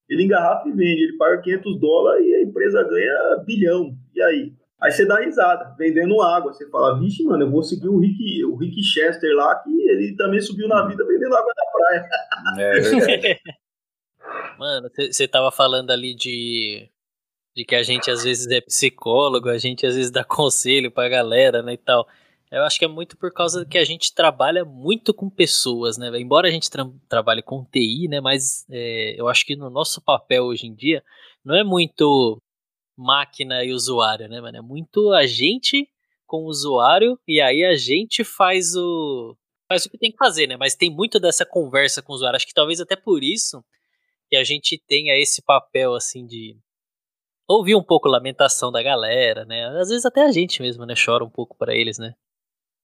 Ele 0.09 0.23
engarrafa 0.23 0.67
e 0.69 0.71
vende, 0.71 1.03
ele 1.03 1.17
paga 1.17 1.41
500 1.41 1.79
dólares 1.79 2.25
e 2.25 2.35
a 2.35 2.41
empresa 2.43 2.83
ganha 2.83 3.43
bilhão. 3.45 3.95
E 4.13 4.21
aí? 4.21 4.53
Aí 4.81 4.91
você 4.91 5.05
dá 5.05 5.19
risada, 5.19 5.73
vendendo 5.77 6.21
água. 6.21 6.53
Você 6.53 6.69
fala, 6.69 6.99
vixe, 6.99 7.23
mano, 7.23 7.43
eu 7.43 7.51
vou 7.51 7.63
seguir 7.63 7.87
o 7.87 7.97
Rick, 7.97 8.45
o 8.45 8.55
Rick 8.55 8.83
Chester 8.83 9.35
lá, 9.35 9.55
que 9.55 9.69
ele 9.69 10.15
também 10.15 10.41
subiu 10.41 10.67
na 10.67 10.85
vida 10.85 11.05
vendendo 11.05 11.35
água 11.35 11.53
da 11.55 11.71
praia. 11.71 12.09
É 12.59 12.79
verdade. 12.79 13.39
mano, 14.59 14.89
você 14.95 15.27
tava 15.27 15.51
falando 15.51 15.91
ali 15.91 16.13
de, 16.13 16.87
de 17.55 17.65
que 17.65 17.75
a 17.75 17.83
gente 17.83 18.11
às 18.11 18.23
vezes 18.23 18.47
é 18.47 18.61
psicólogo, 18.61 19.49
a 19.49 19.57
gente 19.57 19.85
às 19.85 19.95
vezes 19.95 20.11
dá 20.11 20.23
conselho 20.25 20.91
pra 20.91 21.09
galera, 21.09 21.63
né, 21.63 21.73
e 21.73 21.77
tal. 21.77 22.07
Eu 22.51 22.63
acho 22.63 22.77
que 22.77 22.85
é 22.85 22.87
muito 22.87 23.17
por 23.17 23.33
causa 23.33 23.65
que 23.65 23.77
a 23.77 23.83
gente 23.83 24.13
trabalha 24.13 24.63
muito 24.63 25.13
com 25.13 25.29
pessoas, 25.29 25.97
né? 25.97 26.09
Embora 26.19 26.47
a 26.47 26.51
gente 26.51 26.69
tra 26.69 26.85
trabalhe 27.09 27.41
com 27.41 27.65
TI, 27.65 28.07
né? 28.07 28.21
Mas 28.21 28.65
é, 28.69 29.19
eu 29.19 29.27
acho 29.27 29.45
que 29.45 29.55
no 29.55 29.69
nosso 29.69 30.01
papel 30.01 30.45
hoje 30.45 30.67
em 30.67 30.73
dia 30.73 31.03
não 31.43 31.55
é 31.55 31.63
muito 31.63 32.41
máquina 32.97 33.63
e 33.63 33.73
usuário, 33.73 34.27
né, 34.29 34.39
mano? 34.39 34.57
É 34.57 34.61
muito 34.61 35.11
a 35.11 35.25
gente 35.25 35.89
com 36.25 36.43
o 36.43 36.47
usuário 36.47 37.19
e 37.27 37.41
aí 37.41 37.63
a 37.63 37.75
gente 37.75 38.23
faz 38.23 38.75
o 38.75 39.35
faz 39.67 39.85
o 39.85 39.89
que 39.89 39.97
tem 39.97 40.11
que 40.11 40.17
fazer, 40.17 40.47
né? 40.47 40.55
Mas 40.57 40.75
tem 40.75 40.89
muito 40.89 41.19
dessa 41.19 41.45
conversa 41.45 42.01
com 42.01 42.13
o 42.13 42.15
usuário. 42.15 42.37
Acho 42.37 42.47
que 42.47 42.53
talvez 42.53 42.79
até 42.79 42.95
por 42.95 43.23
isso 43.23 43.63
que 44.29 44.35
a 44.35 44.43
gente 44.43 44.81
tenha 44.87 45.17
esse 45.17 45.41
papel 45.41 45.95
assim 45.95 46.25
de 46.25 46.55
ouvir 47.47 47.75
um 47.75 47.83
pouco 47.83 48.07
a 48.07 48.11
lamentação 48.11 48.71
da 48.71 48.81
galera, 48.81 49.45
né? 49.45 49.65
Às 49.79 49.89
vezes 49.89 50.05
até 50.05 50.21
a 50.23 50.31
gente 50.31 50.61
mesmo, 50.61 50.85
né, 50.85 50.93
chora 50.95 51.23
um 51.23 51.29
pouco 51.29 51.55
para 51.57 51.75
eles, 51.75 51.97
né? 51.97 52.15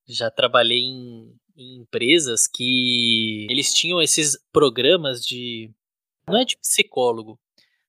Já 0.07 0.29
trabalhei 0.29 0.79
em, 0.79 1.33
em 1.55 1.81
empresas 1.81 2.47
que 2.47 3.47
eles 3.49 3.73
tinham 3.73 4.01
esses 4.01 4.37
programas 4.51 5.23
de 5.23 5.71
não 6.27 6.39
é 6.39 6.45
de 6.45 6.57
psicólogo, 6.57 7.39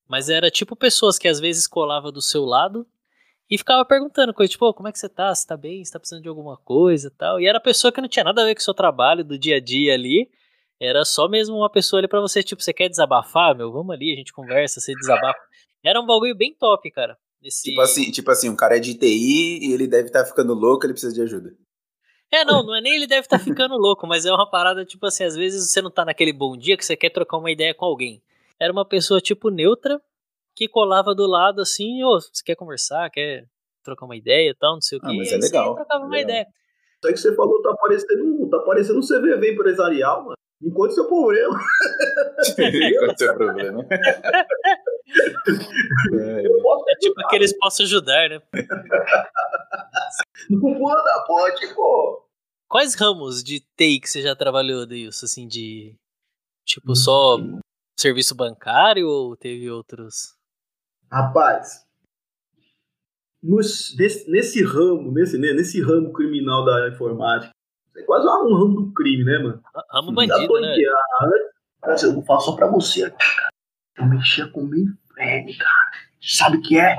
mas 0.09 0.28
era 0.28 0.50
tipo 0.50 0.75
pessoas 0.75 1.19
que 1.19 1.28
às 1.28 1.38
vezes 1.40 1.66
colava 1.66 2.11
do 2.11 2.21
seu 2.21 2.45
lado 2.45 2.87
e 3.50 3.59
ficava 3.59 3.85
perguntando 3.85 4.33
coisa, 4.33 4.50
tipo, 4.50 4.66
oh, 4.66 4.73
como 4.73 4.88
é 4.88 4.92
que 4.92 4.99
você 4.99 5.09
tá? 5.09 5.35
Você 5.35 5.47
tá 5.47 5.57
bem? 5.57 5.85
Você 5.85 5.92
tá 5.92 6.00
precisando 6.00 6.23
de 6.23 6.28
alguma 6.28 6.57
coisa 6.57 7.09
e 7.09 7.11
tal. 7.11 7.38
E 7.38 7.47
era 7.47 7.61
pessoa 7.61 7.92
que 7.92 8.00
não 8.00 8.09
tinha 8.09 8.25
nada 8.25 8.40
a 8.40 8.45
ver 8.47 8.54
com 8.54 8.61
o 8.61 8.64
seu 8.64 8.73
trabalho 8.73 9.23
do 9.23 9.38
dia 9.38 9.57
a 9.57 9.61
dia 9.61 9.92
ali. 9.92 10.31
Era 10.81 11.04
só 11.04 11.28
mesmo 11.28 11.57
uma 11.57 11.71
pessoa 11.71 12.00
ali 12.00 12.09
pra 12.09 12.21
você, 12.21 12.42
tipo, 12.42 12.62
você 12.62 12.73
quer 12.73 12.88
desabafar, 12.88 13.54
meu? 13.54 13.71
Vamos 13.71 13.95
ali, 13.95 14.12
a 14.12 14.16
gente 14.16 14.33
conversa, 14.33 14.81
você 14.81 14.95
desabafa. 14.95 15.38
Era 15.85 16.00
um 16.00 16.07
bagulho 16.07 16.35
bem 16.35 16.54
top, 16.59 16.90
cara. 16.90 17.16
Esse... 17.42 17.71
Tipo 17.71 17.81
assim, 17.83 18.11
tipo 18.11 18.31
assim, 18.31 18.49
um 18.49 18.57
cara 18.57 18.78
é 18.78 18.81
de 18.81 18.95
TI 18.95 19.59
e 19.62 19.73
ele 19.73 19.87
deve 19.87 20.07
estar 20.09 20.23
tá 20.23 20.26
ficando 20.28 20.54
louco, 20.54 20.87
ele 20.87 20.92
precisa 20.92 21.12
de 21.12 21.21
ajuda. 21.21 21.54
É, 22.32 22.46
não, 22.46 22.62
não 22.62 22.74
é 22.74 22.80
nem 22.80 22.94
ele 22.94 23.06
deve 23.06 23.26
estar 23.26 23.38
tá 23.38 23.44
ficando 23.44 23.76
louco, 23.76 24.06
mas 24.06 24.24
é 24.24 24.32
uma 24.32 24.48
parada, 24.48 24.86
tipo 24.86 25.04
assim, 25.04 25.22
às 25.22 25.36
vezes 25.36 25.70
você 25.70 25.82
não 25.82 25.90
tá 25.90 26.02
naquele 26.02 26.32
bom 26.32 26.56
dia 26.56 26.78
que 26.78 26.84
você 26.84 26.96
quer 26.96 27.10
trocar 27.10 27.36
uma 27.36 27.50
ideia 27.50 27.74
com 27.74 27.84
alguém. 27.84 28.22
Era 28.58 28.72
uma 28.72 28.86
pessoa, 28.86 29.20
tipo, 29.20 29.50
neutra, 29.50 30.00
que 30.54 30.66
colava 30.66 31.14
do 31.14 31.26
lado 31.26 31.60
assim, 31.60 32.02
ô, 32.02 32.16
oh, 32.16 32.20
você 32.20 32.42
quer 32.42 32.54
conversar, 32.54 33.10
quer 33.10 33.46
trocar 33.82 34.06
uma 34.06 34.16
ideia 34.16 34.50
e 34.50 34.54
tal, 34.54 34.74
não 34.74 34.80
sei 34.80 34.96
o 34.96 35.00
quê. 35.02 35.08
Ah, 35.10 35.14
mas 35.14 35.30
é 35.30 35.36
legal. 35.36 35.74
trocava 35.74 36.04
é 36.04 36.06
uma 36.06 36.20
ideia. 36.20 36.46
Isso 37.02 37.06
aí 37.06 37.12
que 37.12 37.20
você 37.20 37.34
falou 37.34 37.60
tá 37.60 37.74
parecendo, 37.74 38.48
tá 38.48 38.58
parecendo 38.60 38.98
um 38.98 39.02
CVV 39.02 39.52
empresarial, 39.52 40.24
mano. 40.24 40.36
Enquanto 40.62 40.92
seu 40.92 41.07
problema. 41.07 41.59
Enquanto 42.59 43.19
seu 43.19 43.35
problema. 43.35 43.85
é, 46.14 46.42
é 46.88 46.95
tipo 46.99 47.21
aqueles 47.21 47.57
posso 47.59 47.83
ajudar, 47.83 48.31
né? 48.31 48.40
Não 50.50 50.61
pode, 50.61 51.26
pode, 51.26 51.75
pô. 51.75 52.26
Quais 52.69 52.95
ramos 52.95 53.42
de 53.42 53.61
TI 53.76 54.00
que 54.00 54.09
você 54.09 54.23
já 54.23 54.37
trabalhou, 54.37 54.87
Deilson? 54.87 55.26
Assim, 55.26 55.47
de. 55.47 55.95
Tipo, 56.64 56.95
só 56.95 57.38
serviço 57.99 58.35
bancário 58.35 59.09
ou 59.09 59.37
teve 59.37 59.69
outros? 59.69 60.35
Rapaz, 61.11 61.85
nos, 63.42 63.95
nesse, 63.99 64.31
nesse, 64.31 64.62
ramo, 64.62 65.11
nesse, 65.11 65.37
né, 65.37 65.52
nesse 65.52 65.83
ramo 65.83 66.12
criminal 66.12 66.64
da 66.64 66.88
informática, 66.88 67.52
é 67.96 68.02
quase 68.02 68.26
um 68.26 68.54
ramo 68.54 68.82
do 68.82 68.92
crime, 68.92 69.25
né, 69.25 69.38
mano? 69.38 69.62
Ramo 69.90 70.12
bandido, 70.12 70.61
né? 70.61 70.75
Cara, 71.80 71.96
eu 72.02 72.14
vou 72.14 72.22
falar 72.22 72.40
só 72.40 72.52
pra 72.52 72.66
você 72.66 73.04
aqui, 73.04 73.37
cara. 73.37 73.50
Eu 73.99 74.06
mexia 74.06 74.49
com 74.49 74.62
mainframe, 74.62 75.56
cara. 75.56 75.90
Sabe 76.20 76.58
o 76.58 76.62
que 76.62 76.78
é? 76.78 76.92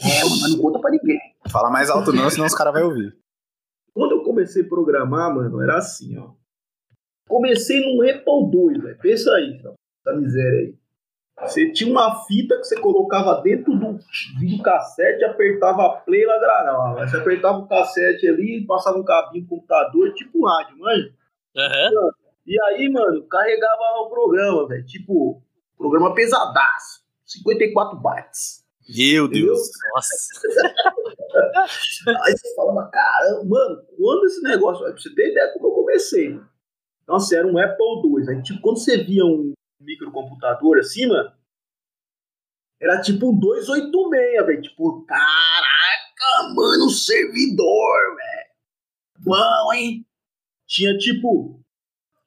É, 0.00 0.22
mas 0.22 0.50
não 0.50 0.60
conta 0.60 0.80
pra 0.80 0.90
ninguém. 0.90 1.20
Fala 1.48 1.70
mais 1.70 1.88
alto 1.88 2.12
não, 2.12 2.28
senão 2.28 2.46
os 2.46 2.54
caras 2.54 2.74
vão 2.74 2.88
ouvir. 2.88 3.16
Quando 3.92 4.12
eu 4.12 4.24
comecei 4.24 4.62
a 4.62 4.68
programar, 4.68 5.32
mano, 5.32 5.62
era 5.62 5.78
assim, 5.78 6.18
ó. 6.18 6.32
Comecei 7.28 7.80
num 7.80 8.02
Apple 8.02 8.50
2, 8.50 8.82
velho. 8.82 8.98
Pensa 8.98 9.32
aí, 9.34 9.62
tá? 9.62 9.72
essa 10.06 10.16
miséria 10.18 10.60
aí. 10.60 10.78
Você 11.40 11.72
tinha 11.72 11.90
uma 11.90 12.24
fita 12.24 12.56
que 12.56 12.64
você 12.64 12.80
colocava 12.80 13.42
dentro 13.42 13.76
do 13.76 13.98
videocassete, 14.38 15.24
apertava 15.24 16.00
play 16.04 16.22
e 16.22 16.26
gravava. 16.26 17.06
Você 17.06 17.16
apertava 17.16 17.58
o 17.58 17.68
cassete 17.68 18.28
ali, 18.28 18.64
passava 18.66 18.98
um 18.98 19.04
cabinho 19.04 19.42
no 19.42 19.48
computador, 19.48 20.14
tipo 20.14 20.46
rádio, 20.46 20.78
manja? 20.78 21.12
Uhum. 21.56 22.10
E 22.46 22.62
aí, 22.62 22.88
mano, 22.88 23.26
carregava 23.26 24.00
o 24.00 24.10
programa, 24.10 24.68
velho. 24.68 24.86
Tipo, 24.86 25.42
programa 25.76 26.14
pesadaço. 26.14 27.02
54 27.26 27.98
bytes. 27.98 28.64
Meu 28.88 29.26
Deus. 29.26 29.58
Nossa. 29.94 30.16
aí 32.22 32.36
você 32.36 32.54
falava, 32.54 32.90
caramba, 32.90 33.44
mano, 33.44 33.82
quando 33.96 34.24
esse 34.26 34.42
negócio. 34.42 34.84
Pra 34.84 34.92
você 34.92 35.14
ter 35.14 35.30
ideia 35.30 35.52
como 35.54 35.68
eu 35.68 35.72
comecei, 35.72 36.38
Nossa, 37.08 37.36
era 37.36 37.46
um 37.46 37.58
Apple 37.58 38.02
II. 38.04 38.28
Aí, 38.30 38.42
tipo, 38.42 38.60
quando 38.60 38.78
você 38.78 39.02
via 39.02 39.24
um 39.24 39.52
microcomputador 39.84 40.78
assim, 40.78 41.06
mano, 41.06 41.32
era 42.80 43.00
tipo 43.00 43.30
um 43.30 43.38
286, 43.38 44.46
velho. 44.46 44.62
Tipo, 44.62 45.04
caraca, 45.06 46.54
mano, 46.54 46.90
servidor, 46.90 48.16
velho. 48.16 48.44
Bom, 49.20 49.72
hein? 49.72 50.06
Tinha 50.66 50.96
tipo. 50.98 51.60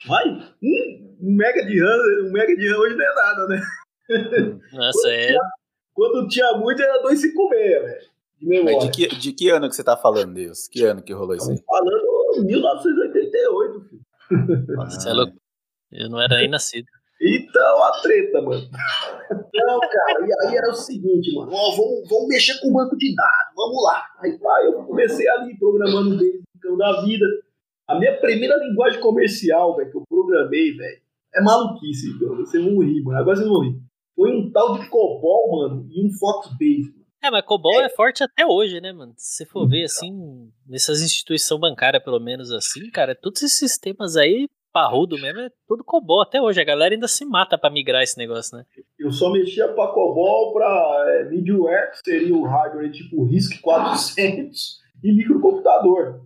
Vai, 0.08 0.28
um, 0.30 1.18
um 1.22 1.36
mega 1.36 1.66
de 1.66 1.82
RAM, 1.82 2.28
um 2.28 2.32
mega 2.32 2.56
de 2.56 2.70
RAM 2.70 2.80
hoje 2.80 2.96
não 2.96 3.06
é 3.06 3.16
nada, 3.16 3.48
né? 3.48 3.62
Nossa, 4.74 5.00
quando 5.02 5.12
é. 5.12 5.28
Tinha, 5.28 5.42
quando 5.94 6.28
tinha 6.28 6.52
muito 6.54 6.82
era 6.82 7.02
256, 7.02 7.82
velho. 7.84 8.18
De 8.40 8.64
Mas 8.64 8.84
de 8.84 8.92
que, 8.92 9.08
de 9.16 9.34
que 9.34 9.50
ano 9.50 9.68
que 9.68 9.76
você 9.76 9.84
tá 9.84 9.98
falando, 9.98 10.36
Deus? 10.36 10.68
Que 10.68 10.84
ano 10.84 11.02
que 11.02 11.12
rolou 11.12 11.36
isso 11.36 11.50
aí? 11.50 11.58
Falando 11.66 12.46
1988, 12.46 13.82
filho. 13.82 14.06
Nossa, 14.76 15.10
é 15.10 15.14
louco. 15.14 15.34
Eu 15.92 16.10
não 16.10 16.22
era 16.22 16.38
nem 16.38 16.50
nascido. 16.50 16.88
Então, 17.20 17.84
a 17.84 17.92
treta, 18.02 18.42
mano. 18.42 18.70
Não, 19.32 19.80
cara, 19.80 20.28
e 20.28 20.48
aí 20.48 20.56
era 20.56 20.70
o 20.70 20.74
seguinte, 20.74 21.34
mano, 21.36 21.52
ó, 21.52 21.72
vamos, 21.72 22.08
vamos 22.08 22.28
mexer 22.28 22.60
com 22.60 22.70
o 22.70 22.74
banco 22.74 22.96
de 22.96 23.16
dados, 23.16 23.54
vamos 23.56 23.84
lá. 23.84 24.04
Aí, 24.20 24.38
pá, 24.38 24.62
eu 24.64 24.84
comecei 24.84 25.28
ali 25.30 25.58
programando 25.58 26.16
desde 26.16 26.44
o 26.70 26.78
da 26.78 27.02
vida. 27.02 27.26
A 27.88 27.98
minha 27.98 28.20
primeira 28.20 28.56
linguagem 28.58 29.00
comercial, 29.00 29.76
velho, 29.76 29.90
que 29.90 29.98
eu 29.98 30.04
programei, 30.08 30.74
velho, 30.74 31.02
é 31.34 31.42
maluquice, 31.42 32.12
então, 32.12 32.36
vocês 32.36 32.64
vão 32.64 32.80
rir, 32.80 33.02
mano, 33.04 33.18
agora 33.18 33.36
vocês 33.36 33.48
vão 33.48 33.62
rir. 33.62 33.80
Foi 34.16 34.32
um 34.32 34.52
tal 34.52 34.80
de 34.80 34.90
COBOL, 34.90 35.70
mano, 35.70 35.88
e 35.90 36.06
um 36.06 36.12
Foxbase. 36.12 36.96
É, 37.24 37.32
mas 37.32 37.46
COBOL 37.46 37.82
é. 37.82 37.86
é 37.86 37.90
forte 37.90 38.24
até 38.24 38.46
hoje, 38.46 38.80
né, 38.80 38.94
mano? 38.94 39.14
Se 39.18 39.38
você 39.38 39.46
for 39.46 39.68
ver, 39.68 39.86
assim, 39.86 40.52
nessas 40.68 41.02
instituições 41.02 41.60
bancárias, 41.60 42.04
pelo 42.04 42.20
menos 42.20 42.52
assim, 42.52 42.90
cara, 42.92 43.16
todos 43.16 43.42
esses 43.42 43.58
sistemas 43.58 44.16
aí 44.16 44.48
parrudo 44.72 45.18
mesmo 45.20 45.40
é 45.40 45.50
tudo 45.68 45.84
COBOL 45.84 46.22
até 46.22 46.42
hoje. 46.42 46.62
A 46.62 46.66
galera 46.66 46.94
ainda 46.94 47.08
se 47.08 47.26
mata 47.26 47.58
para 47.58 47.70
migrar 47.70 48.04
esse 48.04 48.18
negócio, 48.18 48.58
né? 48.58 48.66
Eu 49.00 49.12
só 49.12 49.32
mexia 49.32 49.68
para 49.70 49.92
COBOL, 49.92 50.54
para 50.54 51.06
é, 51.10 51.30
middleware, 51.30 51.92
que 51.92 51.98
seria 52.00 52.36
o 52.36 52.44
hardware 52.44 52.92
tipo 52.92 53.26
RISC 53.26 53.60
400 53.62 54.80
e 55.04 55.12
microcomputador. 55.14 56.22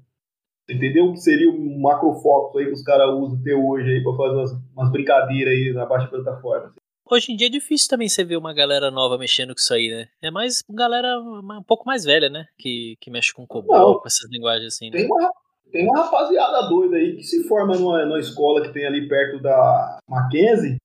Entendeu? 0.70 1.12
Que 1.12 1.20
seria 1.20 1.50
o 1.50 1.82
macrofoco 1.82 2.58
aí 2.58 2.66
que 2.66 2.72
os 2.72 2.84
caras 2.84 3.10
usam 3.10 3.40
até 3.40 3.54
hoje 3.54 3.90
aí 3.90 4.04
para 4.04 4.16
fazer 4.16 4.36
umas, 4.36 4.52
umas, 4.74 4.92
brincadeiras 4.92 5.54
aí 5.54 5.74
na 5.74 5.86
baixa 5.86 6.08
plataforma. 6.08 6.74
Hoje 7.10 7.34
em 7.34 7.36
dia 7.36 7.48
é 7.48 7.50
difícil 7.50 7.90
também 7.90 8.08
você 8.08 8.24
ver 8.24 8.38
uma 8.38 8.54
galera 8.54 8.90
nova 8.90 9.18
mexendo 9.18 9.50
com 9.50 9.60
isso 9.60 9.74
aí, 9.74 9.90
né? 9.90 10.08
É 10.22 10.32
mais 10.32 10.64
galera 10.70 11.20
um 11.20 11.64
pouco 11.64 11.86
mais 11.86 12.06
velha, 12.06 12.30
né? 12.30 12.46
Que, 12.58 12.96
que 13.02 13.12
mexe 13.12 13.34
com 13.34 13.46
COBOL, 13.46 13.78
Não, 13.78 14.00
com 14.00 14.08
essas 14.08 14.30
linguagens 14.32 14.74
assim. 14.74 14.90
Né? 14.90 14.98
Tem 14.98 15.06
uma, 15.08 15.30
tem 15.72 15.86
uma 15.86 16.04
rapaziada 16.04 16.68
doida 16.68 16.98
aí 16.98 17.16
que 17.16 17.24
se 17.24 17.48
forma 17.48 17.76
numa, 17.78 18.06
numa 18.06 18.20
escola 18.20 18.62
que 18.62 18.74
tem 18.74 18.86
ali 18.86 19.08
perto 19.08 19.42
da 19.42 20.00
Mackenzie, 20.08 20.78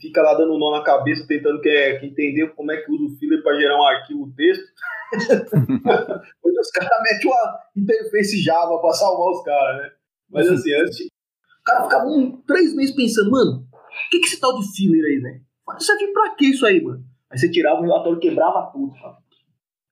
fica 0.00 0.20
lá 0.20 0.34
dando 0.34 0.58
nó 0.58 0.76
na 0.76 0.84
cabeça, 0.84 1.26
tentando 1.26 1.60
que, 1.60 1.94
que 1.98 2.06
entender 2.06 2.54
como 2.54 2.72
é 2.72 2.76
que 2.76 2.90
usa 2.90 3.04
o 3.04 3.18
filler 3.18 3.42
para 3.42 3.58
gerar 3.58 3.78
um 3.78 3.86
arquivo 3.86 4.32
texto. 4.36 4.64
Hoje 6.42 6.58
os 6.58 6.70
caras 6.70 7.02
metem 7.02 7.30
uma 7.30 7.60
interface 7.76 8.42
Java 8.42 8.78
para 8.78 8.92
salvar 8.92 9.30
os 9.30 9.42
caras, 9.42 9.82
né? 9.82 9.90
Mas 10.30 10.48
assim, 10.48 10.72
antes, 10.74 11.06
o 11.06 11.64
cara 11.64 11.84
ficava 11.84 12.06
um, 12.06 12.42
três 12.42 12.74
meses 12.74 12.94
pensando, 12.94 13.30
mano, 13.30 13.66
o 13.72 14.10
que, 14.10 14.18
que 14.18 14.26
esse 14.26 14.40
tal 14.40 14.58
de 14.58 14.74
filler 14.74 15.04
aí, 15.04 15.18
velho? 15.18 15.40
Isso 15.78 15.92
aqui 15.92 16.08
pra 16.08 16.34
que 16.34 16.46
isso 16.46 16.66
aí, 16.66 16.82
mano? 16.82 17.04
Aí 17.30 17.38
você 17.38 17.50
tirava 17.50 17.80
o 17.80 17.82
relatório 17.82 18.18
quebrava 18.18 18.70
tudo, 18.72 18.94
sabe? 18.98 19.16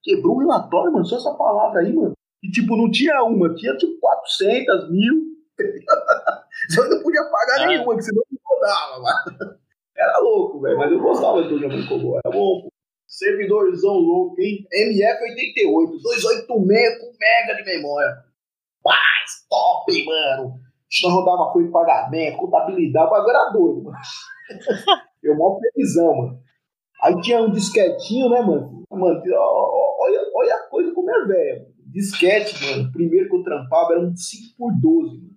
Quebrou 0.03 0.35
o 0.35 0.39
relatório, 0.39 0.91
mano, 0.91 1.05
só 1.05 1.17
essa 1.17 1.33
palavra 1.33 1.81
aí, 1.81 1.93
mano. 1.93 2.13
E, 2.43 2.49
tipo, 2.49 2.75
não 2.75 2.89
tinha 2.89 3.23
uma, 3.23 3.53
tinha, 3.53 3.75
tipo, 3.77 3.99
400 3.99 4.91
mil. 4.91 5.31
Você 6.69 6.89
não 6.89 7.01
podia 7.03 7.23
pagar 7.25 7.63
ah. 7.63 7.67
nenhuma, 7.67 7.95
que 7.95 8.01
senão 8.01 8.23
não 8.31 8.39
rodava, 8.43 8.99
mano. 8.99 9.57
Era 9.95 10.17
louco, 10.19 10.59
velho. 10.61 10.77
Mas 10.77 10.91
eu 10.91 10.99
gostava 10.99 11.43
do 11.43 11.49
programa 11.49 11.87
Cobol. 11.87 12.19
Era 12.25 12.35
bom, 12.35 12.61
pô. 12.63 12.71
Servidorzão 13.07 13.93
louco, 13.93 14.41
hein? 14.41 14.65
MF88, 14.73 16.01
286 16.01 16.99
com 16.99 17.13
mega 17.19 17.55
de 17.55 17.63
memória. 17.65 18.23
Paz, 18.81 19.45
top, 19.49 20.05
mano. 20.05 20.55
A 20.55 20.89
gente 20.89 21.13
rodava 21.13 21.53
folha 21.53 21.65
de 21.65 21.71
pagamento, 21.71 22.37
contabilidade, 22.37 23.07
o 23.07 23.09
bagulho 23.09 23.29
era 23.29 23.49
doido, 23.49 23.83
mano. 23.83 23.97
Eu 25.21 25.35
mó 25.35 25.59
previsão, 25.59 26.15
mano. 26.15 26.39
Aí 27.03 27.21
tinha 27.21 27.41
um 27.41 27.51
disquetinho, 27.51 28.29
né, 28.29 28.41
mano? 28.41 28.83
Mano, 28.89 29.21
olha, 29.23 30.31
olha 30.35 30.55
a 30.55 30.69
coisa 30.69 30.93
como 30.93 31.09
é 31.11 31.25
velho 31.25 31.70
disquete, 31.91 32.63
mano, 32.65 32.91
primeiro 32.91 33.29
que 33.29 33.35
eu 33.35 33.43
trampava 33.43 33.93
era 33.93 34.01
um 34.01 34.13
5x12, 34.13 35.21
mano. 35.21 35.35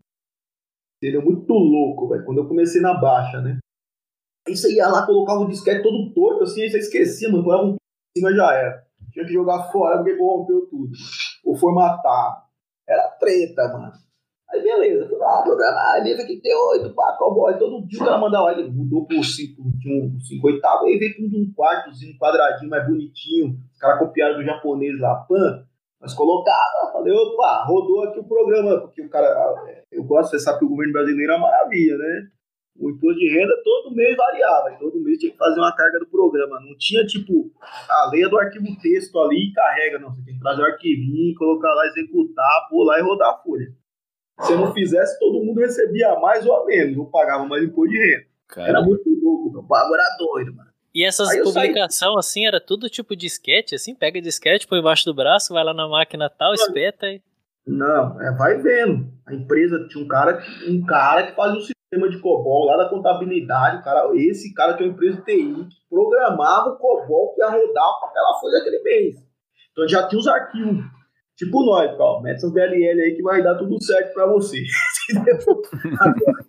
Entendeu? 1.03 1.23
Muito 1.23 1.53
louco, 1.53 2.09
velho. 2.09 2.25
Quando 2.25 2.39
eu 2.39 2.49
comecei 2.49 2.81
na 2.81 2.95
baixa, 2.95 3.41
né? 3.41 3.59
Aí 4.47 4.57
você 4.57 4.75
ia 4.75 4.89
lá, 4.89 5.05
colocava 5.05 5.41
o 5.41 5.49
disquete 5.49 5.83
todo 5.83 6.13
torto, 6.13 6.45
assim, 6.45 6.63
aí 6.63 6.71
você 6.71 6.79
esquecia, 6.79 7.31
mano, 7.31 7.45
põe 7.45 7.57
um 7.57 7.73
em 7.73 7.77
cima 8.19 8.35
já 8.35 8.53
era. 8.53 8.85
Tinha 9.13 9.25
que 9.25 9.33
jogar 9.33 9.71
fora 9.71 9.99
porque 9.99 10.17
corrompeu 10.17 10.67
tudo. 10.71 10.93
ou 11.45 11.57
formatar. 11.57 12.45
Era 12.89 13.09
treta, 13.19 13.69
mano. 13.69 13.93
Aí 14.51 14.63
beleza, 14.63 15.09
fui 15.09 15.19
lá 15.19 15.43
programar, 15.43 15.95
aí 15.95 16.13
aqui 16.13 16.41
tem 16.41 16.55
oito, 16.55 16.95
pá, 16.95 17.17
cowboy, 17.19 17.59
todo 17.59 17.85
dia 17.87 18.01
o 18.01 18.05
cara 18.05 18.19
mandava, 18.19 18.53
ele 18.53 18.71
mudou 18.71 19.05
por 19.05 19.25
cinco, 19.25 19.63
um, 19.63 20.21
cinco 20.21 20.47
oitavo, 20.47 20.85
aí 20.85 20.97
veio 20.97 21.17
com 21.17 21.23
um 21.25 21.53
quartozinho, 21.53 22.17
quadradinho 22.19 22.71
mais 22.71 22.87
bonitinho, 22.87 23.59
os 23.73 23.79
caras 23.79 23.99
copiaram 23.99 24.37
do 24.37 24.45
japonês 24.45 24.97
lá, 25.01 25.17
pan, 25.29 25.67
mas 26.05 26.13
colocava, 26.13 26.93
falei, 26.93 27.15
opa, 27.15 27.65
rodou 27.65 28.05
aqui 28.05 28.21
o 28.21 28.29
programa, 28.29 28.79
porque 28.83 29.01
o 29.01 29.09
cara, 29.09 29.27
eu 29.91 30.05
gosto, 30.05 30.33
você 30.33 30.39
sabe 30.39 30.59
que 30.59 30.67
o 30.67 30.69
governo 30.69 30.93
brasileiro 30.93 31.33
é 31.33 31.37
uma 31.37 31.49
maravilha, 31.49 31.97
né? 31.97 32.29
O 32.79 32.91
imposto 32.91 33.19
de 33.19 33.33
renda 33.33 33.55
todo 33.65 33.95
mês 33.95 34.15
variava, 34.15 34.77
todo 34.79 35.01
mês 35.01 35.19
tinha 35.19 35.33
que 35.33 35.39
fazer 35.39 35.59
uma 35.59 35.75
carga 35.75 36.01
do 36.01 36.07
programa, 36.07 36.61
não 36.61 36.77
tinha 36.77 37.07
tipo, 37.07 37.51
a 37.89 38.11
leia 38.11 38.29
do 38.29 38.39
arquivo 38.39 38.67
texto 38.83 39.19
ali 39.19 39.49
e 39.49 39.53
carrega, 39.55 39.99
não, 39.99 40.15
você 40.15 40.23
tem 40.23 40.35
que 40.35 40.41
trazer 40.41 40.61
o 40.61 40.67
arquivinho, 40.67 41.35
colocar 41.37 41.73
lá, 41.73 41.87
executar, 41.87 42.69
pular 42.69 42.99
e 42.99 43.03
rodar 43.03 43.31
a 43.31 43.39
folha. 43.39 43.73
Se 44.43 44.53
eu 44.53 44.59
não 44.59 44.75
fizesse, 44.75 45.19
todo 45.19 45.43
mundo 45.43 45.61
recebia 45.61 46.19
mais 46.21 46.45
ou 46.45 46.55
a 46.55 46.67
menos, 46.67 46.99
não 46.99 47.07
pagava 47.07 47.47
mais 47.47 47.65
imposto 47.65 47.89
de 47.89 47.99
renda. 47.99 48.27
Era 48.59 48.83
muito 48.83 49.09
louco, 49.23 49.59
o 49.59 49.67
pago 49.67 49.95
era 49.95 50.05
doido, 50.19 50.55
mano. 50.55 50.74
E 50.95 51.05
essas 51.05 51.29
publicações, 51.43 52.17
assim, 52.17 52.47
era 52.47 52.61
tudo 52.61 52.89
tipo 52.89 53.17
disquete, 53.17 53.75
assim? 53.75 53.95
Pega 53.95 54.21
disquete, 54.21 54.67
põe 54.67 54.79
embaixo 54.79 55.05
do 55.05 55.15
braço, 55.15 55.53
vai 55.53 55.65
lá 55.65 55.75
na 55.75 55.89
máquina 55.89 56.31
tal, 56.31 56.55
espeta 56.55 57.09
e... 57.09 57.21
Não, 57.67 58.21
é, 58.21 58.31
vai 58.37 58.59
vendo. 58.59 59.11
A 59.27 59.35
empresa 59.35 59.87
tinha 59.89 60.05
um 60.05 60.07
cara, 60.07 60.43
um 60.69 60.85
cara 60.85 61.27
que 61.27 61.35
fazia 61.35 61.59
um 61.59 61.63
sistema 61.63 62.11
de 62.11 62.19
COBOL 62.21 62.67
lá 62.67 62.77
da 62.77 62.91
contabilidade. 62.91 63.79
O 63.79 63.83
cara, 63.83 64.11
esse 64.15 64.53
cara 64.53 64.75
tinha 64.75 64.87
uma 64.87 64.95
empresa 64.95 65.17
de 65.17 65.25
TI 65.25 65.67
que 65.69 65.77
programava 65.89 66.71
o 66.71 66.77
COBOL 66.77 67.35
que 67.35 67.41
ia 67.41 67.49
rodar 67.49 68.01
para 68.01 68.09
aquela 68.11 68.39
folha 68.39 68.59
daquele 68.59 68.83
mês. 68.83 69.17
Então 69.73 69.89
já 69.89 70.07
tinha 70.07 70.19
os 70.19 70.29
arquivos 70.29 70.85
Tipo 71.37 71.65
nós, 71.65 71.99
ó, 71.99 72.21
mete 72.21 72.37
essas 72.37 72.53
DLL 72.53 73.01
aí 73.01 73.17
que 73.17 73.23
vai 73.23 73.43
dar 73.43 73.57
tudo 73.57 73.83
certo 73.83 74.15
pra 74.15 74.27
você. 74.27 74.63
Agora, 76.01 76.45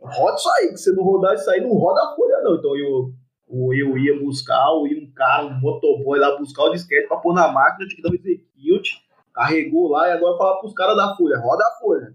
roda 0.00 0.36
isso 0.36 0.50
aí, 0.50 0.68
que 0.68 0.76
você 0.76 0.92
não 0.92 1.02
rodar 1.02 1.34
isso 1.34 1.50
aí, 1.50 1.62
não 1.62 1.72
roda 1.72 2.00
a 2.02 2.14
folha, 2.14 2.42
não. 2.42 2.56
Então 2.56 2.76
eu, 2.76 3.10
eu 3.50 3.96
ia 3.96 4.18
buscar, 4.18 4.70
ou 4.70 4.86
ia 4.86 5.02
um 5.02 5.10
cara, 5.12 5.46
um 5.46 5.60
motoboy 5.60 6.18
lá 6.18 6.36
buscar 6.36 6.64
o 6.64 6.70
disquete 6.70 7.08
pra 7.08 7.16
pôr 7.16 7.34
na 7.34 7.48
máquina, 7.48 7.84
eu 7.84 7.88
tinha 7.88 7.96
que 7.96 8.02
dar 8.02 8.10
um 8.10 8.14
execute, 8.14 9.02
carregou 9.34 9.88
lá 9.88 10.08
e 10.08 10.12
agora 10.12 10.36
fala 10.36 10.60
pros 10.60 10.74
caras 10.74 10.96
da 10.96 11.14
folha, 11.16 11.38
roda 11.38 11.64
a 11.64 11.78
folha. 11.80 12.14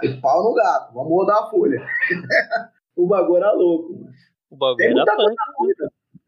Aí 0.00 0.20
pau 0.20 0.42
no 0.42 0.54
gato, 0.54 0.92
vamos 0.92 1.10
rodar 1.10 1.38
a 1.38 1.50
folha. 1.50 1.80
o 2.96 3.06
bagulho 3.06 3.36
era 3.36 3.52
louco, 3.52 3.92
mano. 3.92 4.12
O 4.50 4.56
bagulho 4.56 4.98
era 4.98 5.16
punk 5.16 5.34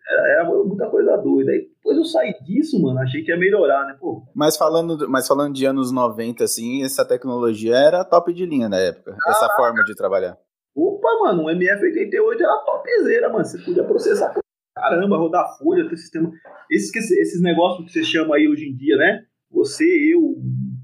era 0.09 0.45
muita 0.45 0.89
coisa 0.89 1.17
doida. 1.17 1.51
Aí 1.51 1.69
depois 1.69 1.97
eu 1.97 2.05
saí 2.05 2.35
disso, 2.45 2.81
mano, 2.81 3.01
achei 3.01 3.23
que 3.23 3.31
ia 3.31 3.37
melhorar, 3.37 3.87
né, 3.87 3.97
pô. 3.99 4.23
Mas 4.35 4.57
falando, 4.57 5.09
mas 5.09 5.27
falando 5.27 5.55
de 5.55 5.65
anos 5.67 5.91
90, 5.91 6.45
assim, 6.45 6.85
essa 6.85 7.05
tecnologia 7.05 7.77
era 7.77 8.05
top 8.05 8.33
de 8.33 8.47
linha 8.47 8.69
na 8.69 8.79
época, 8.79 9.17
ah, 9.27 9.31
essa 9.31 9.49
forma 9.57 9.83
de 9.85 9.95
trabalhar. 9.95 10.37
Opa, 10.77 11.09
mano, 11.21 11.45
o 11.45 11.47
MF88 11.47 12.41
era 12.41 12.65
topzera, 12.65 13.29
mano, 13.31 13.45
você 13.45 13.59
podia 13.65 13.83
processar 13.83 14.35
caramba, 14.77 15.17
rodar 15.17 15.57
folha, 15.59 15.89
ter 15.89 15.97
sistema. 15.97 16.31
Esses, 16.71 17.11
esses 17.11 17.43
negócios 17.43 17.87
que 17.87 17.93
você 17.93 18.05
chama 18.05 18.37
aí 18.37 18.47
hoje 18.47 18.69
em 18.69 18.77
dia, 18.77 18.97
né? 18.97 19.25
Você, 19.51 19.85
eu, 20.13 20.37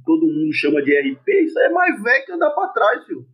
todo 0.04 0.26
mundo 0.26 0.52
chama 0.52 0.82
de 0.82 0.92
RP, 0.92 1.28
isso 1.44 1.58
aí 1.58 1.66
é 1.66 1.70
mais 1.70 2.02
velho 2.02 2.24
que 2.24 2.32
andar 2.32 2.50
pra 2.50 2.68
trás, 2.68 3.04
filho. 3.04 3.26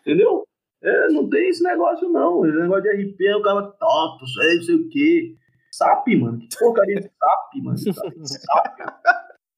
Entendeu? 0.00 0.44
É, 0.82 1.08
não 1.08 1.28
tem 1.28 1.50
esse 1.50 1.62
negócio, 1.62 2.08
não. 2.08 2.46
Esse 2.46 2.58
negócio 2.58 2.82
de 2.82 2.90
RP 2.90 3.20
é 3.26 3.36
o 3.36 3.42
cara 3.42 3.62
top, 3.62 4.20
não 4.20 4.62
sei 4.62 4.74
o 4.76 4.88
quê. 4.88 5.34
SAP, 5.70 6.08
mano. 6.18 6.38
Que 6.38 6.58
porcaria 6.58 6.96
de 6.96 7.02
SAP, 7.02 7.62
mano. 7.62 7.78
SAP. 7.78 8.80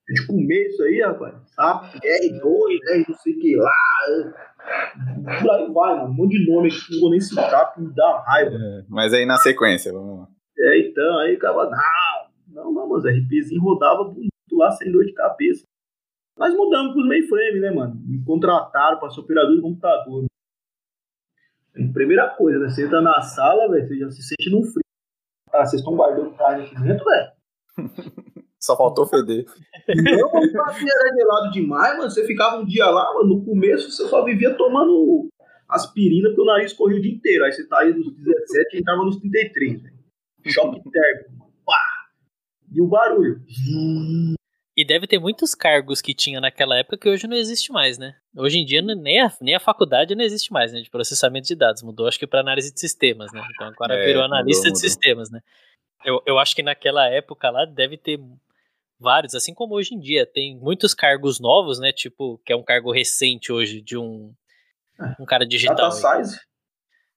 A 0.09 0.13
gente 0.13 0.27
comer 0.27 0.67
isso 0.67 0.83
aí, 0.83 1.01
rapaz. 1.01 1.35
SAP, 1.53 1.95
R2, 1.95 2.79
R 2.91 3.05
não 3.09 3.15
sei 3.17 3.35
o 3.35 3.39
que 3.39 3.57
lá. 3.57 3.71
Por 5.41 5.51
aí 5.51 5.73
vai, 5.73 5.97
mano. 5.97 6.11
Um 6.11 6.15
monte 6.15 6.39
de 6.39 6.51
nome 6.51 6.71
que 6.71 6.93
não 6.93 7.01
vou 7.01 7.11
nem 7.11 7.21
citar, 7.21 7.73
me 7.79 7.95
dá 7.95 8.25
raiva. 8.27 8.55
É, 8.55 8.85
mas 8.89 9.15
aí 9.15 9.25
na 9.25 9.37
sequência, 9.37 9.93
vamos 9.93 10.21
lá. 10.21 10.29
É, 10.59 10.79
então, 10.81 11.19
aí 11.19 11.37
acaba. 11.37 11.71
Não, 11.71 12.65
não, 12.65 12.73
não, 12.73 12.89
mas 12.89 13.05
RPzinho 13.05 13.63
rodava 13.63 14.05
bonito 14.05 14.31
lá 14.53 14.71
sem 14.73 14.91
dor 14.91 15.05
de 15.05 15.13
cabeça. 15.13 15.65
Nós 16.37 16.55
mudamos 16.55 16.93
pros 16.93 17.07
mainframe, 17.07 17.61
né, 17.61 17.71
mano? 17.71 17.95
Me 18.05 18.25
contrataram 18.25 18.99
para 18.99 19.11
ser 19.11 19.21
operador 19.21 19.55
de 19.55 19.63
computador. 19.63 20.25
Primeira 21.93 22.29
coisa, 22.31 22.59
né? 22.59 22.69
Você 22.69 22.85
entra 22.85 23.01
na 23.01 23.21
sala, 23.23 23.71
velho, 23.71 23.87
você 23.87 23.99
já 23.99 24.11
se 24.11 24.23
sente 24.23 24.51
num 24.51 24.63
frio. 24.63 24.83
Ah, 25.53 25.65
vocês 25.65 25.81
estão 25.81 25.95
guardando 25.95 26.35
carne 26.35 26.65
aqui 26.65 26.75
dentro, 26.83 27.05
velho? 27.05 27.33
Só 28.63 28.77
faltou 28.77 29.05
feder. 29.07 29.45
Não, 29.89 30.31
mas 30.33 30.77
era 30.77 31.15
gelado 31.17 31.51
demais, 31.51 31.97
mano. 31.97 32.09
Você 32.09 32.25
ficava 32.25 32.61
um 32.61 32.65
dia 32.65 32.87
lá, 32.87 33.13
mano. 33.13 33.29
No 33.29 33.45
começo 33.45 33.91
você 33.91 34.07
só 34.07 34.25
vivia 34.25 34.55
tomando 34.55 35.29
aspirina 35.69 36.29
porque 36.29 36.43
o 36.43 36.45
nariz 36.45 36.73
corria 36.73 36.99
o 36.99 37.03
dia 37.03 37.13
inteiro. 37.13 37.45
Aí 37.45 37.53
você 37.53 37.67
tá 37.67 37.81
aí 37.81 37.93
dos 37.93 38.15
17 38.15 38.77
e 38.77 38.79
entrava 38.79 39.05
nos 39.05 39.17
33, 39.17 39.83
velho. 39.83 39.95
Choque 40.47 40.81
térmico. 40.91 41.53
Pá! 41.67 41.75
E 42.73 42.81
o 42.81 42.87
barulho. 42.87 43.43
E 44.77 44.85
deve 44.85 45.09
ter 45.09 45.19
muitos 45.19 45.57
cargos 45.57 46.01
que 46.01 46.15
tinha 46.15 46.41
naquela 46.41 46.77
época 46.77 46.97
que 46.97 47.09
hoje 47.09 47.27
não 47.27 47.37
existe 47.37 47.73
mais, 47.73 47.99
né? 47.99 48.15
Hoje 48.37 48.59
em 48.59 48.65
dia 48.65 48.81
nem 48.81 49.21
a, 49.21 49.33
nem 49.41 49.57
a 49.57 49.61
faculdade 49.61 50.15
não 50.15 50.25
existe 50.25 50.53
mais, 50.53 50.73
né? 50.73 50.81
De 50.81 50.89
processamento 50.89 51.49
de 51.49 51.57
dados. 51.57 51.83
Mudou, 51.83 52.07
acho 52.07 52.19
que 52.19 52.29
para 52.29 52.41
análise 52.41 52.73
de 52.73 52.79
sistemas, 52.79 53.33
né? 53.33 53.43
Então 53.55 53.67
agora 53.67 53.95
é, 53.95 54.07
virou 54.07 54.23
analista 54.23 54.69
mudou, 54.69 54.73
de 54.73 54.79
sistemas, 54.79 55.31
né? 55.31 55.41
Eu, 56.05 56.23
eu 56.27 56.39
acho 56.39 56.55
que 56.55 56.63
naquela 56.63 57.09
época 57.09 57.51
lá 57.51 57.65
deve 57.65 57.97
ter 57.97 58.21
vários, 59.03 59.35
assim 59.35 59.53
como 59.53 59.75
hoje 59.75 59.95
em 59.95 59.99
dia. 59.99 60.25
Tem 60.25 60.57
muitos 60.59 60.95
cargos 60.95 61.41
novos, 61.41 61.79
né? 61.79 61.93
Tipo, 61.93 62.41
que 62.47 62.53
é 62.53 62.57
um 62.57 62.65
cargo 62.65 62.91
recente 62.91 63.53
hoje 63.53 63.83
de 63.83 63.99
um, 63.99 64.33
um 65.21 65.27
cara 65.27 65.45
digital. 65.45 65.77
Data 65.77 65.91
Science. 65.91 66.41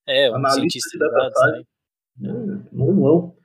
É, 0.08 0.30
um 0.30 0.36
analista 0.36 0.60
cientista 0.60 0.90
de 0.92 1.00
data 1.00 1.16
dados. 1.16 1.66
Né? 2.18 2.64
Não, 2.72 2.94
não. 2.94 3.36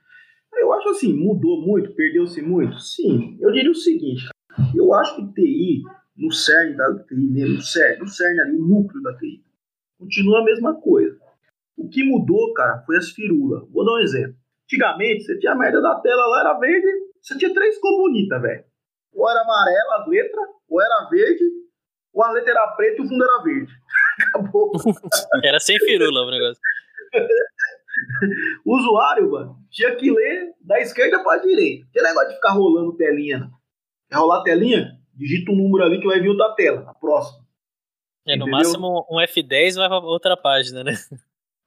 Eu 0.53 0.73
acho 0.73 0.89
assim, 0.89 1.13
mudou 1.13 1.61
muito, 1.61 1.95
perdeu-se 1.95 2.41
muito? 2.41 2.77
Sim. 2.79 3.37
Eu 3.39 3.51
diria 3.51 3.71
o 3.71 3.75
seguinte, 3.75 4.27
eu 4.75 4.93
acho 4.93 5.15
que 5.15 5.33
TI, 5.33 5.81
no 6.15 6.31
CERN 6.31 6.75
da 6.75 7.03
TI 7.03 7.15
mesmo, 7.15 7.55
no 7.55 7.61
CERN, 7.61 7.99
no 7.99 8.07
CERN 8.07 8.39
ali, 8.41 8.57
o 8.57 8.67
núcleo 8.67 9.01
da 9.01 9.17
TI, 9.17 9.43
continua 9.97 10.41
a 10.41 10.43
mesma 10.43 10.79
coisa. 10.79 11.17
O 11.77 11.87
que 11.89 12.03
mudou, 12.03 12.53
cara, 12.53 12.83
foi 12.85 12.97
as 12.97 13.09
firulas. 13.09 13.67
Vou 13.71 13.85
dar 13.85 13.93
um 13.93 13.99
exemplo. 13.99 14.35
Antigamente, 14.65 15.23
você 15.23 15.39
tinha 15.39 15.53
a 15.53 15.57
merda 15.57 15.81
da 15.81 15.99
tela 15.99 16.27
lá, 16.27 16.41
era 16.41 16.59
verde, 16.59 16.87
você 17.21 17.37
tinha 17.37 17.53
três 17.53 17.79
cores 17.79 17.97
bonitas, 17.97 18.41
velho. 18.41 18.65
Ou 19.13 19.29
era 19.29 19.41
amarela 19.41 20.01
as 20.01 20.07
letras, 20.07 20.49
ou 20.67 20.81
era 20.81 21.09
verde, 21.09 21.43
ou 22.13 22.23
a 22.23 22.31
letra 22.31 22.51
era 22.51 22.67
preta 22.75 23.01
e 23.01 23.05
o 23.05 23.07
fundo 23.07 23.23
era 23.23 23.43
verde. 23.43 23.71
Acabou. 24.29 24.71
era 25.43 25.59
sem 25.59 25.77
firula 25.79 26.25
o 26.25 26.31
negócio. 26.31 26.61
o 28.65 28.75
usuário, 28.77 29.31
mano, 29.31 29.57
tinha 29.69 29.95
que 29.95 30.11
ler 30.11 30.53
da 30.61 30.79
esquerda 30.79 31.23
pra 31.23 31.37
direita. 31.37 31.85
Que 31.91 32.01
negócio 32.01 32.29
de 32.29 32.35
ficar 32.35 32.53
rolando 32.53 32.95
telinha. 32.95 33.39
Né? 33.39 33.51
Quer 34.09 34.17
rolar 34.17 34.43
telinha? 34.43 34.97
Digita 35.13 35.51
um 35.51 35.55
número 35.55 35.85
ali 35.85 35.99
que 35.99 36.07
vai 36.07 36.19
vir 36.19 36.29
outra 36.29 36.53
tela, 36.55 36.89
a 36.89 36.93
próxima. 36.93 37.41
É, 38.25 38.35
no 38.35 38.43
Entendeu? 38.43 38.57
máximo 38.57 39.05
um 39.09 39.17
F10 39.17 39.75
vai 39.75 39.87
pra 39.87 39.99
outra 39.99 40.37
página, 40.37 40.83
né? 40.83 40.93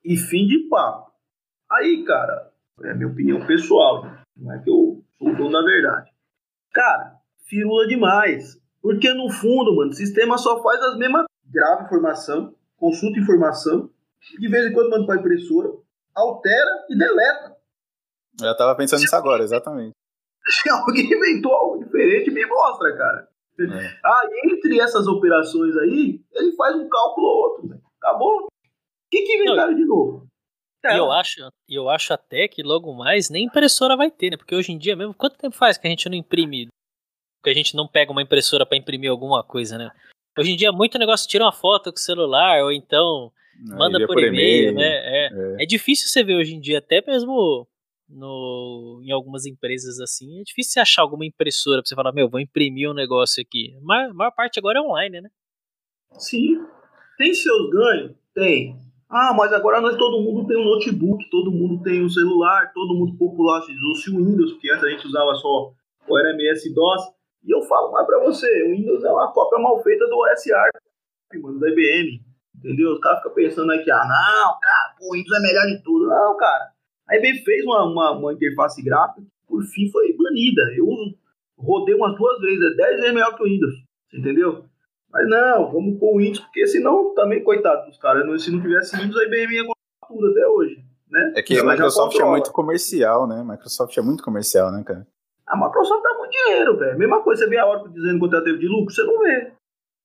E 0.04 0.16
fim 0.16 0.46
de 0.46 0.68
papo. 0.68 1.12
Aí, 1.70 2.04
cara, 2.04 2.52
é 2.84 2.90
a 2.90 2.94
minha 2.94 3.08
opinião 3.08 3.44
pessoal. 3.46 4.04
Não 4.36 4.52
é 4.54 4.62
que 4.62 4.70
eu 4.70 4.93
o 5.20 5.32
dono 5.34 5.52
da 5.52 5.62
verdade. 5.62 6.10
Cara, 6.72 7.16
firula 7.48 7.86
demais. 7.86 8.60
Porque 8.82 9.12
no 9.14 9.30
fundo, 9.30 9.74
mano, 9.74 9.90
o 9.90 9.94
sistema 9.94 10.36
só 10.36 10.62
faz 10.62 10.80
as 10.82 10.96
mesmas. 10.98 11.24
Grava 11.46 11.84
informação, 11.84 12.54
consulta 12.76 13.18
informação, 13.18 13.90
de 14.38 14.48
vez 14.48 14.66
em 14.66 14.72
quando 14.72 14.90
manda 14.90 15.06
pra 15.06 15.16
impressora, 15.16 15.70
altera 16.14 16.84
e 16.88 16.98
deleta. 16.98 17.56
Eu 18.42 18.56
tava 18.56 18.74
pensando 18.76 19.00
nisso 19.00 19.14
agora, 19.14 19.42
exatamente. 19.42 19.92
Se 20.46 20.68
alguém 20.70 21.04
inventou 21.04 21.52
algo 21.52 21.84
diferente, 21.84 22.30
me 22.30 22.44
mostra, 22.46 22.96
cara. 22.96 23.28
É. 23.60 23.98
Ah, 24.04 24.22
entre 24.46 24.80
essas 24.80 25.06
operações 25.06 25.76
aí, 25.76 26.20
ele 26.32 26.56
faz 26.56 26.74
um 26.74 26.88
cálculo 26.88 27.26
ou 27.26 27.42
outro. 27.50 27.68
Né? 27.68 27.78
Acabou. 28.02 28.46
O 28.46 28.48
que, 29.10 29.22
que 29.22 29.36
inventaram 29.36 29.70
Não, 29.70 29.78
de 29.78 29.84
novo? 29.84 30.26
E 30.92 30.98
eu 30.98 31.10
acho, 31.12 31.48
eu 31.68 31.88
acho 31.88 32.12
até 32.12 32.48
que 32.48 32.62
logo 32.62 32.92
mais 32.94 33.30
nem 33.30 33.44
impressora 33.44 33.96
vai 33.96 34.10
ter, 34.10 34.30
né? 34.30 34.36
Porque 34.36 34.54
hoje 34.54 34.72
em 34.72 34.78
dia 34.78 34.96
mesmo, 34.96 35.14
quanto 35.14 35.38
tempo 35.38 35.56
faz 35.56 35.78
que 35.78 35.86
a 35.86 35.90
gente 35.90 36.08
não 36.08 36.16
imprime? 36.16 36.68
Que 37.42 37.50
a 37.50 37.54
gente 37.54 37.74
não 37.74 37.86
pega 37.86 38.12
uma 38.12 38.22
impressora 38.22 38.66
para 38.66 38.76
imprimir 38.76 39.10
alguma 39.10 39.42
coisa, 39.42 39.78
né? 39.78 39.90
Hoje 40.38 40.52
em 40.52 40.56
dia 40.56 40.72
muito 40.72 40.98
negócio 40.98 41.28
tira 41.28 41.44
uma 41.44 41.52
foto 41.52 41.92
com 41.92 41.96
o 41.96 42.00
celular, 42.00 42.62
ou 42.62 42.72
então 42.72 43.32
manda 43.62 43.98
por, 44.00 44.14
por 44.14 44.22
e-mail, 44.22 44.74
né? 44.74 44.84
É, 44.84 45.26
é. 45.26 45.62
é 45.62 45.66
difícil 45.66 46.08
você 46.08 46.24
ver 46.24 46.34
hoje 46.34 46.54
em 46.54 46.60
dia, 46.60 46.78
até 46.78 47.02
mesmo 47.06 47.68
no, 48.08 49.00
em 49.04 49.10
algumas 49.10 49.46
empresas 49.46 50.00
assim, 50.00 50.40
é 50.40 50.42
difícil 50.42 50.72
você 50.72 50.80
achar 50.80 51.02
alguma 51.02 51.24
impressora 51.24 51.80
pra 51.82 51.88
você 51.88 51.94
falar, 51.94 52.12
meu, 52.12 52.28
vou 52.28 52.40
imprimir 52.40 52.90
um 52.90 52.94
negócio 52.94 53.42
aqui. 53.42 53.76
Mas 53.82 54.10
a 54.10 54.14
maior 54.14 54.32
parte 54.32 54.58
agora 54.58 54.78
é 54.78 54.82
online, 54.82 55.20
né? 55.20 55.30
Sim. 56.18 56.58
Tem 57.16 57.32
seus 57.32 57.70
ganhos? 57.70 58.12
Tem. 58.34 58.76
Ah, 59.16 59.32
mas 59.32 59.52
agora 59.52 59.80
nós 59.80 59.96
todo 59.96 60.20
mundo 60.20 60.44
tem 60.44 60.56
um 60.56 60.64
notebook, 60.64 61.30
todo 61.30 61.52
mundo 61.52 61.80
tem 61.84 62.04
um 62.04 62.08
celular, 62.08 62.72
todo 62.74 62.96
mundo 62.96 63.16
popularizou-se 63.16 64.10
o 64.10 64.16
Windows, 64.16 64.54
porque 64.54 64.68
antes 64.72 64.82
a 64.82 64.90
gente 64.90 65.06
usava 65.06 65.32
só 65.36 65.72
o 66.08 66.18
RMS 66.18 66.74
DOS. 66.74 67.00
E 67.44 67.54
eu 67.54 67.62
falo 67.62 67.92
mais 67.92 68.04
pra 68.08 68.18
você, 68.24 68.46
o 68.64 68.72
Windows 68.72 69.04
é 69.04 69.10
uma 69.12 69.32
cópia 69.32 69.60
mal 69.60 69.80
feita 69.84 70.04
do 70.08 70.16
OS 70.16 70.44
mano, 71.40 71.60
da 71.60 71.68
IBM. 71.68 72.20
Entendeu? 72.56 72.94
Os 72.94 73.00
caras 73.00 73.18
ficam 73.18 73.34
pensando 73.34 73.70
aqui, 73.70 73.88
ah, 73.88 74.02
não, 74.02 74.58
cara, 74.58 74.96
o 75.00 75.12
Windows 75.12 75.38
é 75.38 75.42
melhor 75.42 75.66
de 75.66 75.82
tudo. 75.84 76.08
Não, 76.08 76.36
cara. 76.36 76.72
A 77.08 77.16
IBM 77.16 77.38
fez 77.44 77.64
uma, 77.64 77.84
uma, 77.84 78.10
uma 78.18 78.32
interface 78.32 78.82
gráfica 78.82 79.20
que, 79.20 79.46
por 79.46 79.62
fim, 79.62 79.92
foi 79.92 80.12
banida. 80.16 80.62
Eu 80.76 80.88
rodei 81.56 81.94
umas 81.94 82.16
duas 82.16 82.40
vezes, 82.40 82.72
é 82.72 82.74
10 82.74 82.96
vezes 82.96 83.14
melhor 83.14 83.36
que 83.36 83.42
o 83.44 83.46
Windows. 83.46 83.74
Entendeu? 84.12 84.64
Mas 85.14 85.28
não, 85.28 85.70
vamos 85.70 85.96
pôr 86.00 86.16
o 86.16 86.18
Windows, 86.18 86.40
porque 86.40 86.66
senão 86.66 87.14
também, 87.14 87.44
coitado 87.44 87.86
dos 87.86 87.96
caras, 87.98 88.24
se 88.42 88.50
não 88.50 88.60
tivesse 88.60 88.96
Windows, 88.96 89.16
a 89.16 89.24
IBM 89.24 89.54
ia 89.54 89.62
comprar 89.62 90.08
tudo 90.08 90.26
até 90.26 90.44
hoje. 90.48 90.84
Né? 91.08 91.34
É 91.36 91.42
que 91.42 91.56
a 91.56 91.64
Microsoft 91.64 92.18
é 92.18 92.24
muito 92.24 92.50
comercial, 92.50 93.24
né? 93.28 93.44
Microsoft 93.44 93.96
é 93.96 94.02
muito 94.02 94.24
comercial, 94.24 94.72
né, 94.72 94.82
cara? 94.82 95.06
A 95.46 95.56
Microsoft 95.56 96.02
dá 96.02 96.18
muito 96.18 96.32
dinheiro, 96.32 96.76
velho. 96.76 96.98
Mesma 96.98 97.22
coisa, 97.22 97.44
você 97.44 97.48
vê 97.48 97.58
a 97.58 97.64
Oracle 97.64 97.92
dizendo 97.92 98.18
quanto 98.18 98.34
ela 98.34 98.42
teve 98.42 98.58
de 98.58 98.66
lucro, 98.66 98.92
você 98.92 99.04
não 99.04 99.20
vê. 99.20 99.52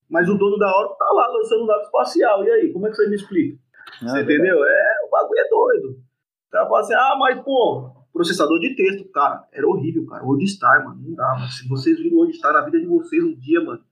Mas 0.08 0.28
o 0.28 0.38
dono 0.38 0.56
da 0.56 0.68
Oracle 0.78 0.96
tá 0.96 1.12
lá 1.12 1.26
lançando 1.26 1.64
um 1.64 1.66
dado 1.66 1.82
espacial. 1.82 2.44
E 2.44 2.50
aí, 2.52 2.72
como 2.72 2.86
é 2.86 2.90
que 2.90 2.96
você 2.96 3.08
me 3.08 3.16
explica? 3.16 3.58
Não, 4.00 4.10
você 4.10 4.18
é 4.20 4.22
entendeu? 4.22 4.64
É, 4.64 5.06
o 5.08 5.10
bagulho 5.10 5.40
é 5.40 5.48
doido. 5.48 5.88
O 5.88 6.50
cara 6.52 6.66
fala 6.66 6.80
assim, 6.80 6.94
ah, 6.94 7.16
mas 7.18 7.42
pô, 7.42 7.90
processador 8.12 8.60
de 8.60 8.76
texto, 8.76 9.10
cara, 9.10 9.44
era 9.52 9.66
horrível, 9.66 10.06
cara. 10.06 10.22
WordStar, 10.22 10.84
mano, 10.84 11.02
não 11.02 11.16
dá, 11.16 11.34
mano. 11.34 11.48
Se 11.48 11.68
vocês 11.68 11.98
viram 11.98 12.18
o 12.18 12.20
WordStar 12.20 12.52
na 12.52 12.60
vida 12.60 12.78
de 12.78 12.86
vocês 12.86 13.24
um 13.24 13.34
dia, 13.34 13.60
mano, 13.60 13.82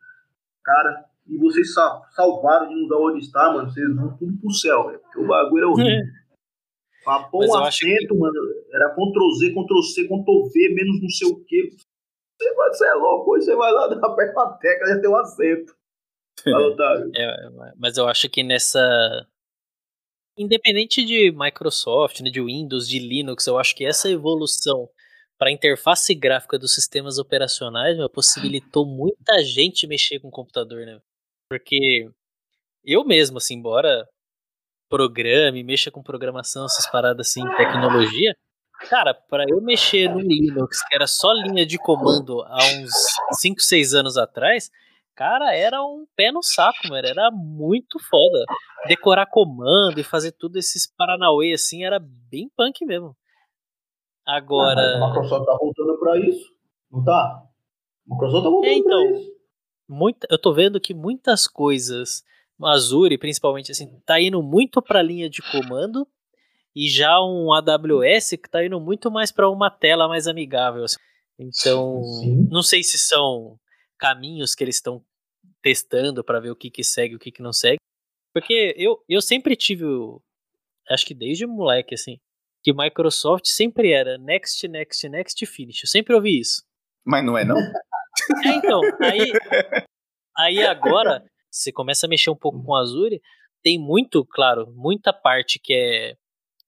cara, 0.63 1.08
e 1.29 1.37
vocês 1.37 1.73
salvaram 1.75 2.69
de 2.69 2.75
usar 2.75 2.97
o 2.97 3.01
WordStar, 3.01 3.53
mano, 3.53 3.71
vocês 3.71 3.95
vão 3.95 4.17
tudo 4.17 4.39
pro 4.41 4.53
céu, 4.53 4.87
velho. 4.87 5.01
Porque 5.01 5.21
o 5.21 5.27
bagulho 5.27 5.59
era 5.59 5.69
horrível. 5.69 6.07
Pra 7.05 7.23
pôr 7.25 7.47
um 7.47 7.55
acento, 7.57 8.09
que... 8.09 8.19
mano, 8.19 8.35
era 8.73 8.91
Ctrl 8.91 9.31
Z, 9.39 9.51
Ctrl 9.51 9.83
C, 9.83 10.05
Ctrl 10.05 10.49
V, 10.53 10.75
menos 10.75 11.03
não 11.03 11.09
sei 11.11 11.29
o 11.29 11.45
quê. 11.45 11.69
Você, 12.41 12.55
vai, 12.55 12.69
você 12.71 12.87
é 12.87 12.95
louco, 12.95 13.33
hoje 13.33 13.45
você 13.45 13.57
vai 13.57 13.73
lá, 13.73 13.85
aperta 14.03 14.43
a 14.43 14.53
tecla, 14.59 14.89
já 14.89 15.01
tem 15.01 15.11
um 15.11 15.17
acento. 15.17 15.77
Fala, 16.43 16.69
Otávio. 16.69 17.11
É, 17.15 17.51
mas 17.77 17.97
eu 17.97 18.09
acho 18.09 18.29
que 18.29 18.43
nessa. 18.43 19.27
Independente 20.39 21.05
de 21.05 21.33
Microsoft, 21.33 22.21
né, 22.21 22.31
de 22.31 22.41
Windows, 22.41 22.89
de 22.89 23.01
Linux, 23.01 23.47
eu 23.47 23.59
acho 23.59 23.75
que 23.75 23.85
essa 23.85 24.09
evolução 24.09 24.89
para 25.37 25.49
a 25.49 25.53
interface 25.53 26.15
gráfica 26.15 26.59
dos 26.59 26.75
sistemas 26.75 27.19
operacionais 27.19 27.97
meu, 27.97 28.11
possibilitou 28.11 28.85
muita 28.85 29.43
gente 29.43 29.87
mexer 29.87 30.19
com 30.21 30.29
o 30.29 30.33
computador, 30.33 30.85
né? 30.85 31.01
Porque 31.49 32.11
eu 32.85 33.05
mesmo, 33.05 33.39
assim, 33.39 33.55
embora 33.55 34.07
programe, 34.89 35.63
mexa 35.63 35.91
com 35.91 36.03
programação, 36.03 36.65
essas 36.65 36.91
paradas 36.91 37.29
assim, 37.29 37.43
tecnologia. 37.57 38.35
Cara, 38.89 39.13
para 39.13 39.45
eu 39.49 39.61
mexer 39.61 40.09
no 40.09 40.21
Linux, 40.21 40.83
que 40.87 40.95
era 40.95 41.07
só 41.07 41.33
linha 41.33 41.67
de 41.67 41.79
comando 41.79 42.43
há 42.43 42.59
uns 42.81 42.91
5, 43.41 43.61
6 43.61 43.93
anos 43.93 44.17
atrás, 44.17 44.71
cara, 45.15 45.55
era 45.55 45.83
um 45.83 46.07
pé 46.15 46.31
no 46.31 46.43
saco, 46.43 46.89
mano. 46.89 47.07
Era 47.07 47.31
muito 47.31 47.99
foda. 47.99 48.45
Decorar 48.87 49.27
comando 49.27 49.99
e 49.99 50.05
fazer 50.05 50.33
tudo 50.33 50.59
esses 50.59 50.87
paranauê 50.87 51.53
assim 51.53 51.85
era 51.85 51.99
bem 51.99 52.49
punk 52.57 52.85
mesmo. 52.87 53.17
Agora. 54.25 54.81
Ah, 54.81 55.05
a 55.05 55.09
Microsoft 55.09 55.45
tá 55.45 55.57
voltando 55.61 55.99
pra 55.99 56.19
isso, 56.19 56.55
não 56.91 57.03
tá? 57.03 57.43
A 58.11 58.15
Microsoft 58.15 58.45
tá 58.45 58.51
voltando 58.51 58.71
é, 58.71 58.75
então, 58.75 59.03
pra 59.03 59.19
isso. 59.19 59.38
Muita, 59.89 60.27
eu 60.31 60.39
tô 60.39 60.53
vendo 60.53 60.81
que 60.81 60.93
muitas 60.93 61.47
coisas 61.47 62.23
Azure, 62.67 63.17
principalmente, 63.19 63.71
assim, 63.71 64.01
tá 64.05 64.21
indo 64.21 64.43
muito 64.43 64.83
para 64.83 64.99
a 64.99 65.03
linha 65.03 65.31
de 65.31 65.41
comando 65.43 66.07
e 66.75 66.89
já 66.89 67.21
um 67.23 67.53
AWS 67.53 68.31
que 68.31 68.49
tá 68.49 68.65
indo 68.65 68.81
muito 68.81 69.11
mais 69.11 69.31
para 69.31 69.49
uma 69.49 69.71
tela 69.71 70.09
mais 70.09 70.27
amigável. 70.27 70.85
Assim. 70.85 70.97
Então, 71.39 72.03
Sim. 72.21 72.49
não 72.51 72.63
sei 72.63 72.83
se 72.83 72.99
são 72.99 73.59
caminhos 73.97 74.55
que 74.55 74.65
eles 74.65 74.77
estão 74.77 75.05
testando 75.63 76.25
para 76.25 76.41
ver 76.41 76.51
o 76.51 76.57
que, 76.57 76.71
que 76.71 76.83
segue 76.83 77.15
e 77.15 77.17
o 77.17 77.19
que, 77.19 77.31
que 77.31 77.43
não 77.43 77.53
segue. 77.53 77.79
Porque 78.33 78.75
eu, 78.77 79.03
eu 79.09 79.21
sempre 79.21 79.57
tive, 79.57 79.85
acho 80.89 81.07
que 81.07 81.15
desde 81.15 81.47
moleque, 81.47 81.95
assim, 81.95 82.19
que 82.63 82.73
Microsoft 82.73 83.47
sempre 83.47 83.93
era 83.93 84.19
next, 84.19 84.67
next, 84.69 85.09
next, 85.09 85.47
finish. 85.47 85.83
Eu 85.83 85.89
sempre 85.89 86.15
ouvi 86.15 86.41
isso. 86.41 86.63
Mas 87.05 87.25
não 87.25 87.39
é, 87.39 87.45
não? 87.45 87.57
É, 88.45 88.49
então, 88.49 88.81
aí, 89.01 89.33
aí 90.37 90.63
agora 90.63 91.25
você 91.51 91.73
começa 91.73 92.07
a 92.07 92.09
mexer 92.09 92.31
um 92.31 92.37
pouco 92.37 92.63
com 92.63 92.73
o 92.73 92.77
Azure, 92.77 93.21
tem 93.63 93.79
muito, 93.79 94.25
claro, 94.25 94.73
muita 94.75 95.13
parte 95.13 95.59
que 95.59 95.75
é 95.75 96.17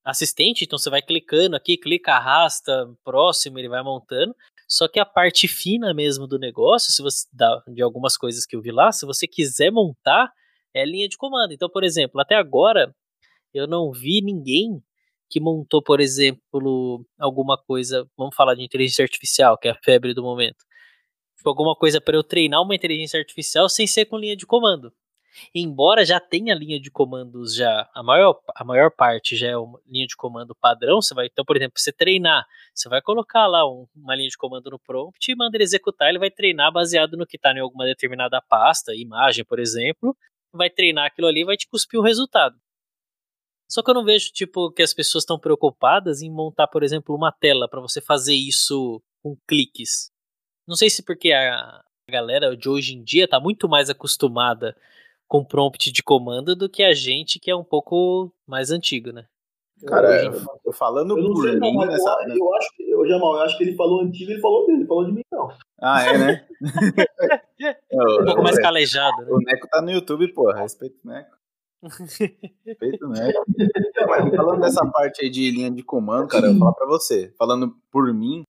assistente, 0.04 0.64
então 0.64 0.78
você 0.78 0.90
vai 0.90 1.02
clicando 1.02 1.56
aqui, 1.56 1.76
clica, 1.76 2.12
arrasta, 2.12 2.88
próximo, 3.04 3.58
ele 3.58 3.68
vai 3.68 3.82
montando. 3.82 4.34
Só 4.68 4.88
que 4.88 4.98
a 4.98 5.04
parte 5.04 5.48
fina 5.48 5.92
mesmo 5.92 6.26
do 6.26 6.38
negócio, 6.38 6.92
se 6.92 7.02
você 7.02 7.26
dá 7.32 7.62
de 7.68 7.82
algumas 7.82 8.16
coisas 8.16 8.46
que 8.46 8.56
eu 8.56 8.62
vi 8.62 8.70
lá, 8.70 8.92
se 8.92 9.04
você 9.04 9.26
quiser 9.26 9.70
montar, 9.70 10.32
é 10.74 10.84
linha 10.84 11.08
de 11.08 11.16
comando. 11.16 11.52
Então, 11.52 11.68
por 11.68 11.84
exemplo, 11.84 12.20
até 12.20 12.36
agora 12.36 12.94
eu 13.52 13.66
não 13.66 13.92
vi 13.92 14.22
ninguém 14.22 14.82
que 15.28 15.40
montou, 15.40 15.82
por 15.82 16.00
exemplo, 16.00 17.04
alguma 17.18 17.56
coisa, 17.56 18.08
vamos 18.16 18.34
falar 18.34 18.54
de 18.54 18.64
inteligência 18.64 19.04
artificial, 19.04 19.56
que 19.58 19.68
é 19.68 19.72
a 19.72 19.78
febre 19.82 20.14
do 20.14 20.22
momento 20.22 20.64
tipo, 21.40 21.48
alguma 21.48 21.74
coisa 21.74 22.00
para 22.00 22.16
eu 22.16 22.22
treinar 22.22 22.62
uma 22.62 22.74
inteligência 22.74 23.18
artificial 23.18 23.68
sem 23.68 23.86
ser 23.86 24.04
com 24.04 24.18
linha 24.18 24.36
de 24.36 24.46
comando. 24.46 24.92
Embora 25.54 26.04
já 26.04 26.20
tenha 26.20 26.54
linha 26.54 26.78
de 26.78 26.90
comandos 26.90 27.54
já, 27.54 27.88
a 27.94 28.02
maior, 28.02 28.38
a 28.54 28.64
maior 28.64 28.90
parte 28.90 29.36
já 29.36 29.48
é 29.48 29.56
uma 29.56 29.80
linha 29.86 30.06
de 30.06 30.16
comando 30.16 30.54
padrão, 30.54 31.00
você 31.00 31.14
vai, 31.14 31.26
então, 31.26 31.44
por 31.44 31.56
exemplo, 31.56 31.78
você 31.78 31.92
treinar, 31.92 32.44
você 32.74 32.88
vai 32.88 33.00
colocar 33.00 33.46
lá 33.46 33.66
um, 33.66 33.86
uma 33.96 34.14
linha 34.14 34.28
de 34.28 34.36
comando 34.36 34.70
no 34.70 34.78
prompt 34.78 35.30
e 35.30 35.36
manda 35.36 35.56
ele 35.56 35.64
executar, 35.64 36.10
ele 36.10 36.18
vai 36.18 36.30
treinar 36.30 36.72
baseado 36.72 37.16
no 37.16 37.26
que 37.26 37.36
está 37.36 37.52
em 37.52 37.60
alguma 37.60 37.86
determinada 37.86 38.42
pasta, 38.42 38.94
imagem, 38.94 39.44
por 39.44 39.58
exemplo, 39.58 40.14
vai 40.52 40.68
treinar 40.68 41.06
aquilo 41.06 41.28
ali 41.28 41.44
vai 41.44 41.56
te 41.56 41.68
cuspir 41.68 41.98
o 41.98 42.02
resultado. 42.02 42.56
Só 43.70 43.82
que 43.82 43.90
eu 43.90 43.94
não 43.94 44.04
vejo, 44.04 44.32
tipo, 44.32 44.70
que 44.72 44.82
as 44.82 44.92
pessoas 44.92 45.22
estão 45.22 45.38
preocupadas 45.38 46.22
em 46.22 46.30
montar, 46.30 46.66
por 46.66 46.82
exemplo, 46.82 47.14
uma 47.14 47.30
tela 47.30 47.68
para 47.68 47.80
você 47.80 48.00
fazer 48.00 48.34
isso 48.34 49.00
com 49.22 49.36
cliques. 49.46 50.10
Não 50.70 50.76
sei 50.76 50.88
se 50.88 51.02
porque 51.02 51.32
a 51.32 51.82
galera 52.08 52.56
de 52.56 52.68
hoje 52.68 52.94
em 52.94 53.02
dia 53.02 53.26
tá 53.26 53.40
muito 53.40 53.68
mais 53.68 53.90
acostumada 53.90 54.76
com 55.26 55.44
prompt 55.44 55.90
de 55.90 56.00
comando 56.00 56.54
do 56.54 56.68
que 56.68 56.84
a 56.84 56.94
gente 56.94 57.40
que 57.40 57.50
é 57.50 57.56
um 57.56 57.64
pouco 57.64 58.32
mais 58.46 58.70
antigo, 58.70 59.10
né? 59.10 59.26
Cara, 59.84 60.24
eu, 60.24 60.72
falando 60.72 61.18
eu 61.18 61.32
por 61.32 61.42
mim 61.58 61.74
não, 61.74 61.86
nessa... 61.86 62.16
eu, 62.28 62.36
eu 62.36 62.54
acho 62.54 62.76
que 62.76 62.88
eu, 62.88 63.04
Jamal, 63.04 63.34
eu 63.34 63.40
acho 63.40 63.58
que 63.58 63.64
ele 63.64 63.74
falou 63.74 64.02
antigo, 64.02 64.30
ele 64.30 64.40
falou 64.40 64.64
dele, 64.64 64.78
ele 64.78 64.86
falou 64.86 65.04
de 65.06 65.12
mim 65.12 65.22
não. 65.32 65.48
Ah, 65.80 66.04
é, 66.04 66.18
né? 66.18 66.46
um 68.20 68.24
pouco 68.26 68.42
mais 68.44 68.58
calejado, 68.60 69.22
né? 69.22 69.28
O 69.28 69.38
Neco 69.38 69.66
tá 69.68 69.82
no 69.82 69.90
YouTube, 69.90 70.32
porra, 70.32 70.60
respeito 70.60 71.00
o 71.04 71.08
Neco. 71.08 71.36
Respeito 72.64 73.06
o 73.06 73.08
Neco. 73.08 73.44
Mas 74.06 74.36
falando 74.36 74.60
dessa 74.60 74.86
parte 74.86 75.24
aí 75.24 75.30
de 75.30 75.50
linha 75.50 75.70
de 75.70 75.82
comando, 75.82 76.28
cara, 76.28 76.46
eu 76.46 76.50
vou 76.52 76.60
falar 76.60 76.74
pra 76.74 76.86
você. 76.86 77.34
Falando 77.36 77.74
por 77.90 78.14
mim, 78.14 78.44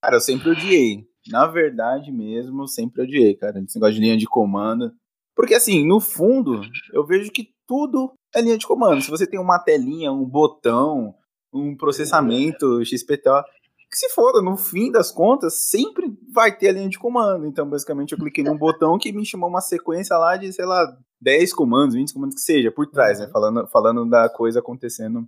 cara, 0.00 0.16
eu 0.16 0.20
sempre 0.20 0.48
odiei 0.50 1.07
na 1.30 1.46
verdade 1.46 2.10
mesmo, 2.10 2.66
sempre 2.66 3.02
odiei, 3.02 3.34
cara, 3.34 3.60
esse 3.60 3.76
negócio 3.76 3.94
de 3.94 4.00
linha 4.00 4.16
de 4.16 4.26
comando. 4.26 4.92
Porque 5.34 5.54
assim, 5.54 5.86
no 5.86 6.00
fundo, 6.00 6.60
eu 6.92 7.06
vejo 7.06 7.30
que 7.30 7.52
tudo 7.66 8.12
é 8.34 8.40
linha 8.40 8.58
de 8.58 8.66
comando. 8.66 9.02
Se 9.02 9.10
você 9.10 9.26
tem 9.26 9.38
uma 9.38 9.58
telinha, 9.58 10.10
um 10.10 10.24
botão, 10.24 11.14
um 11.52 11.76
processamento 11.76 12.84
XPTO, 12.84 13.42
que 13.90 13.96
se 13.96 14.10
foda, 14.10 14.42
no 14.42 14.56
fim 14.56 14.90
das 14.90 15.10
contas, 15.10 15.68
sempre 15.68 16.12
vai 16.32 16.56
ter 16.56 16.68
a 16.68 16.72
linha 16.72 16.88
de 16.88 16.98
comando. 16.98 17.46
Então, 17.46 17.68
basicamente, 17.68 18.12
eu 18.12 18.18
cliquei 18.18 18.44
num 18.44 18.56
botão 18.56 18.98
que 18.98 19.12
me 19.12 19.24
chamou 19.24 19.48
uma 19.48 19.62
sequência 19.62 20.16
lá 20.16 20.36
de, 20.36 20.52
sei 20.52 20.66
lá, 20.66 20.86
10 21.20 21.54
comandos, 21.54 21.94
20 21.94 22.12
comandos 22.12 22.34
que 22.34 22.42
seja, 22.42 22.70
por 22.70 22.86
trás, 22.86 23.18
né? 23.18 23.26
Uhum. 23.26 23.32
Falando, 23.32 23.68
falando 23.68 24.10
da 24.10 24.28
coisa 24.28 24.60
acontecendo 24.60 25.26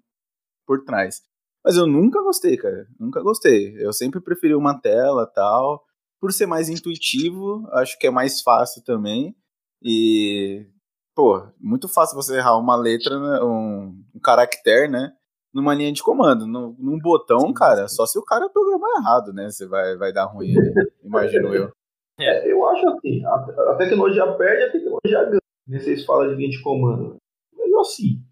por 0.67 0.85
trás. 0.85 1.23
Mas 1.65 1.77
eu 1.77 1.87
nunca 1.87 2.23
gostei, 2.23 2.57
cara. 2.57 2.87
Nunca 2.99 3.23
gostei. 3.23 3.75
Eu 3.79 3.93
sempre 3.93 4.21
preferi 4.21 4.55
uma 4.55 4.79
tela 4.79 5.27
tal 5.27 5.83
por 6.21 6.33
ser 6.33 6.47
mais 6.47 6.69
intuitivo, 6.69 7.67
acho 7.73 7.99
que 7.99 8.07
é 8.07 8.11
mais 8.11 8.43
fácil 8.43 8.85
também. 8.85 9.35
E, 9.83 10.67
pô, 11.15 11.43
muito 11.59 11.89
fácil 11.89 12.15
você 12.15 12.37
errar 12.37 12.59
uma 12.59 12.77
letra, 12.77 13.19
né, 13.19 13.43
um, 13.43 14.05
um 14.15 14.21
caractere, 14.23 14.89
né? 14.89 15.13
Numa 15.53 15.75
linha 15.75 15.93
de 15.93 16.03
comando. 16.03 16.47
No, 16.47 16.77
num 16.79 16.99
botão, 16.99 17.41
sim, 17.41 17.55
cara, 17.55 17.89
sim. 17.89 17.97
só 17.97 18.07
se 18.07 18.19
o 18.19 18.25
cara 18.25 18.49
programar 18.51 18.91
errado, 19.01 19.33
né? 19.33 19.51
Você 19.51 19.67
vai, 19.67 19.97
vai 19.97 20.13
dar 20.13 20.27
ruim, 20.27 20.53
imagino 21.03 21.55
eu. 21.55 21.73
É, 22.21 22.53
eu 22.53 22.69
acho 22.69 22.87
assim, 22.91 23.25
a, 23.25 23.35
a, 23.73 23.75
tecnologia 23.77 24.31
perde, 24.35 24.65
a 24.65 24.73
tecnologia 24.73 25.25
ganha. 25.25 25.41
Vocês 25.81 26.05
falam 26.05 26.29
de 26.29 26.35
linha 26.35 26.51
de 26.51 26.63
comando. 26.63 27.17
Mesmo 27.57 27.81
assim, 27.81 28.23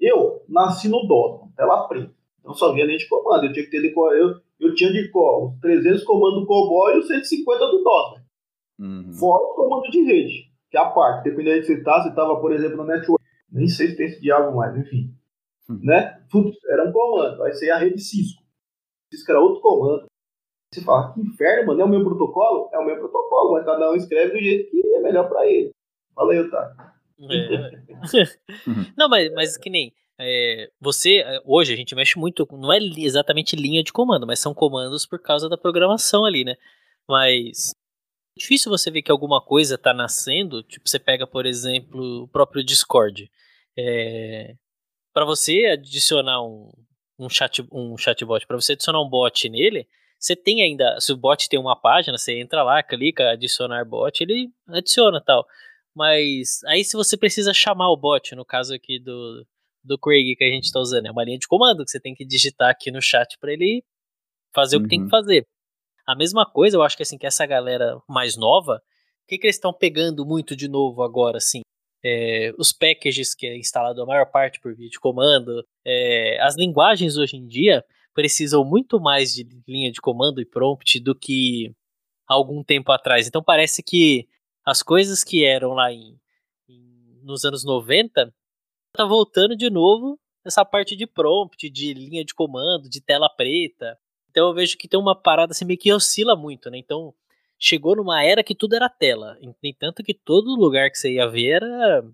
eu 0.00 0.42
nasci 0.48 0.88
no 0.88 1.06
DOS, 1.06 1.48
tela 1.54 1.86
preta. 1.86 2.12
Então 2.40 2.52
só 2.54 2.72
via 2.72 2.84
linha 2.84 2.98
de 2.98 3.08
comando. 3.08 3.44
Eu 3.44 3.52
tinha 3.52 3.64
que 3.64 3.70
ter 3.70 3.82
decorado 3.82 4.42
eu 4.60 4.74
tinha 4.74 4.92
de 4.92 5.10
os 5.10 5.60
300 5.60 6.04
comandos 6.04 6.40
do 6.40 6.46
COBOL 6.46 6.90
e 6.90 6.98
os 6.98 7.06
150 7.06 7.66
do 7.66 7.82
DOS. 7.82 8.22
Uhum. 8.78 9.12
Fora 9.12 9.44
o 9.44 9.54
comando 9.54 9.90
de 9.90 10.02
rede, 10.02 10.52
que 10.70 10.76
é 10.76 10.80
a 10.80 10.90
parte. 10.90 11.24
Dependendo 11.24 11.60
de 11.60 11.66
você 11.66 11.82
tá, 11.82 12.02
você 12.02 12.08
estava, 12.10 12.40
por 12.40 12.52
exemplo, 12.52 12.76
no 12.76 12.84
network. 12.84 13.24
Nem 13.50 13.68
sei 13.68 13.88
se 13.88 13.96
tem 13.96 14.06
esse 14.06 14.20
diabo 14.20 14.56
mais, 14.56 14.76
enfim. 14.76 15.14
Uhum. 15.68 15.80
Né? 15.82 16.20
Tudo 16.30 16.52
era 16.70 16.88
um 16.88 16.92
comando. 16.92 17.42
Aí 17.42 17.52
você 17.52 17.66
ia 17.66 17.76
a 17.76 17.78
rede 17.78 18.00
Cisco. 18.00 18.42
Cisco 19.12 19.30
era 19.30 19.40
outro 19.40 19.60
comando. 19.60 20.06
Você 20.72 20.82
fala, 20.82 21.14
que 21.14 21.20
inferno, 21.20 21.68
mano, 21.68 21.80
é 21.80 21.84
o 21.84 21.88
meu 21.88 22.04
protocolo? 22.04 22.68
É 22.72 22.78
o 22.78 22.84
meu 22.84 22.98
protocolo, 22.98 23.54
mas 23.54 23.64
cada 23.64 23.90
um 23.90 23.94
escreve 23.94 24.32
do 24.32 24.38
jeito 24.38 24.70
que 24.70 24.94
é 24.94 25.00
melhor 25.00 25.28
pra 25.28 25.46
ele. 25.46 25.70
Fala 26.14 26.32
aí, 26.32 26.40
Otávio. 26.40 26.76
É. 27.20 27.70
não, 28.96 29.08
mas, 29.08 29.32
mas 29.32 29.56
que 29.56 29.70
nem. 29.70 29.92
É, 30.20 30.70
você, 30.80 31.18
é, 31.18 31.40
hoje 31.44 31.72
a 31.72 31.76
gente 31.76 31.94
mexe 31.94 32.18
muito, 32.18 32.46
não 32.50 32.72
é 32.72 32.78
exatamente 32.78 33.54
linha 33.54 33.82
de 33.84 33.92
comando, 33.92 34.26
mas 34.26 34.40
são 34.40 34.52
comandos 34.52 35.06
por 35.06 35.20
causa 35.20 35.48
da 35.48 35.56
programação 35.56 36.24
ali, 36.24 36.44
né? 36.44 36.56
Mas 37.08 37.70
é 38.36 38.40
difícil 38.40 38.70
você 38.70 38.90
ver 38.90 39.02
que 39.02 39.12
alguma 39.12 39.40
coisa 39.40 39.76
está 39.76 39.94
nascendo, 39.94 40.62
tipo, 40.62 40.88
você 40.88 40.98
pega, 40.98 41.26
por 41.26 41.46
exemplo, 41.46 42.24
o 42.24 42.28
próprio 42.28 42.64
Discord. 42.64 43.30
É, 43.76 44.56
para 45.12 45.24
você 45.24 45.66
adicionar 45.66 46.42
um, 46.42 46.72
um, 47.18 47.28
chat, 47.28 47.66
um 47.72 47.96
chatbot, 47.96 48.46
para 48.46 48.56
você 48.56 48.72
adicionar 48.72 49.00
um 49.00 49.08
bot 49.08 49.48
nele, 49.48 49.88
você 50.18 50.34
tem 50.34 50.62
ainda, 50.62 51.00
se 51.00 51.12
o 51.12 51.16
bot 51.16 51.48
tem 51.48 51.60
uma 51.60 51.76
página, 51.80 52.18
você 52.18 52.38
entra 52.38 52.62
lá, 52.64 52.82
clica 52.82 53.30
adicionar 53.30 53.84
bot, 53.84 54.20
ele 54.20 54.50
adiciona 54.68 55.20
tal. 55.20 55.46
Mas 55.94 56.62
aí 56.64 56.84
se 56.84 56.96
você 56.96 57.16
precisa 57.16 57.54
chamar 57.54 57.90
o 57.90 57.96
bot, 57.96 58.34
no 58.34 58.44
caso 58.44 58.74
aqui 58.74 58.98
do, 58.98 59.46
do 59.82 59.98
Craig 59.98 60.36
que 60.36 60.44
a 60.44 60.50
gente 60.50 60.64
está 60.64 60.80
usando, 60.80 61.06
é 61.06 61.10
uma 61.10 61.24
linha 61.24 61.38
de 61.38 61.46
comando 61.46 61.84
que 61.84 61.90
você 61.90 62.00
tem 62.00 62.14
que 62.14 62.24
digitar 62.24 62.70
aqui 62.70 62.90
no 62.90 63.00
chat 63.00 63.38
para 63.38 63.52
ele 63.52 63.82
fazer 64.54 64.76
uhum. 64.76 64.82
o 64.82 64.84
que 64.84 64.90
tem 64.90 64.98
que 64.98 65.04
uhum. 65.04 65.10
fazer. 65.10 65.46
A 66.06 66.16
mesma 66.16 66.46
coisa, 66.46 66.76
eu 66.76 66.82
acho 66.82 66.96
que 66.96 67.02
assim, 67.02 67.18
que 67.18 67.26
essa 67.26 67.44
galera 67.46 68.00
mais 68.08 68.36
nova, 68.36 68.76
o 69.24 69.28
que, 69.28 69.38
que 69.38 69.46
eles 69.46 69.56
estão 69.56 69.72
pegando 69.72 70.24
muito 70.24 70.56
de 70.56 70.68
novo 70.68 71.02
agora, 71.02 71.36
assim? 71.36 71.60
É, 72.02 72.52
os 72.56 72.72
packages 72.72 73.34
que 73.34 73.46
é 73.46 73.56
instalado 73.58 74.00
a 74.00 74.06
maior 74.06 74.26
parte 74.26 74.60
por 74.60 74.74
via 74.74 74.88
de 74.88 74.98
comando, 74.98 75.64
é, 75.84 76.40
as 76.40 76.56
linguagens 76.56 77.16
hoje 77.16 77.36
em 77.36 77.46
dia 77.46 77.84
precisam 78.14 78.64
muito 78.64 78.98
mais 79.00 79.34
de 79.34 79.46
linha 79.66 79.92
de 79.92 80.00
comando 80.00 80.40
e 80.40 80.46
prompt 80.46 80.98
do 81.00 81.14
que 81.14 81.72
algum 82.26 82.62
tempo 82.64 82.90
atrás. 82.92 83.26
Então 83.26 83.42
parece 83.42 83.82
que 83.82 84.26
as 84.64 84.82
coisas 84.82 85.24
que 85.24 85.44
eram 85.44 85.72
lá 85.72 85.92
em, 85.92 86.18
em 86.68 87.20
nos 87.22 87.44
anos 87.44 87.64
90 87.64 88.32
tá 88.98 89.04
voltando 89.04 89.56
de 89.56 89.70
novo 89.70 90.18
essa 90.44 90.64
parte 90.64 90.96
de 90.96 91.06
prompt, 91.06 91.70
de 91.70 91.94
linha 91.94 92.24
de 92.24 92.34
comando, 92.34 92.88
de 92.88 93.00
tela 93.00 93.28
preta. 93.28 93.96
Então 94.30 94.48
eu 94.48 94.54
vejo 94.54 94.76
que 94.76 94.88
tem 94.88 94.98
uma 94.98 95.14
parada 95.14 95.52
assim 95.52 95.64
meio 95.64 95.78
que 95.78 95.92
oscila 95.92 96.34
muito, 96.34 96.70
né? 96.70 96.78
Então 96.78 97.14
chegou 97.58 97.94
numa 97.94 98.22
era 98.24 98.42
que 98.42 98.54
tudo 98.54 98.74
era 98.74 98.88
tela. 98.88 99.38
Nem 99.62 99.72
tanto 99.74 100.02
que 100.02 100.14
todo 100.14 100.56
lugar 100.56 100.90
que 100.90 100.98
você 100.98 101.12
ia 101.12 101.28
ver 101.28 101.62
era 101.62 102.04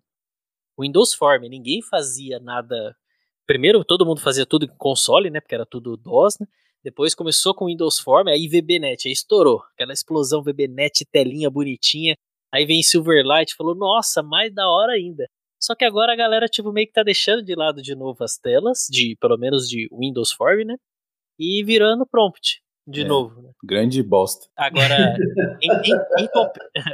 Windows 0.79 1.15
Form. 1.15 1.49
Ninguém 1.49 1.81
fazia 1.81 2.39
nada. 2.39 2.97
Primeiro 3.47 3.85
todo 3.85 4.05
mundo 4.05 4.21
fazia 4.21 4.45
tudo 4.45 4.67
em 4.67 4.77
console, 4.77 5.31
né? 5.31 5.41
Porque 5.41 5.55
era 5.55 5.67
tudo 5.67 5.97
DOS, 5.97 6.39
né? 6.39 6.47
Depois 6.83 7.15
começou 7.15 7.55
com 7.55 7.67
Windows 7.67 7.99
Form, 7.99 8.29
aí 8.29 8.47
VBNet, 8.47 9.09
aí 9.09 9.13
estourou. 9.13 9.63
Aquela 9.73 9.95
explosão 9.95 10.43
VBNet, 10.43 11.07
telinha 11.11 11.49
bonitinha. 11.49 12.15
Aí 12.53 12.67
vem 12.67 12.83
Silverlight, 12.83 13.55
falou, 13.57 13.75
nossa, 13.75 14.23
mais 14.23 14.53
da 14.55 14.69
hora 14.69 14.93
ainda. 14.93 15.27
Só 15.65 15.75
que 15.75 15.83
agora 15.83 16.13
a 16.13 16.17
galera, 16.17 16.47
tipo, 16.47 16.71
meio 16.71 16.87
que 16.87 16.93
tá 16.93 17.03
deixando 17.03 17.43
de 17.43 17.55
lado 17.55 17.81
de 17.81 17.95
novo 17.95 18.23
as 18.23 18.37
telas, 18.37 18.87
de 18.91 19.17
pelo 19.19 19.39
menos 19.39 19.67
de 19.67 19.89
Windows 19.91 20.31
Form, 20.31 20.63
né? 20.63 20.77
E 21.39 21.65
virando 21.65 22.07
prompt 22.07 22.61
de 22.87 23.01
é, 23.01 23.05
novo. 23.05 23.41
Né? 23.41 23.51
Grande 23.65 24.03
bosta. 24.03 24.47
Agora, 24.55 25.17
em, 25.63 25.71
em, 25.71 26.25
em, 26.25 26.29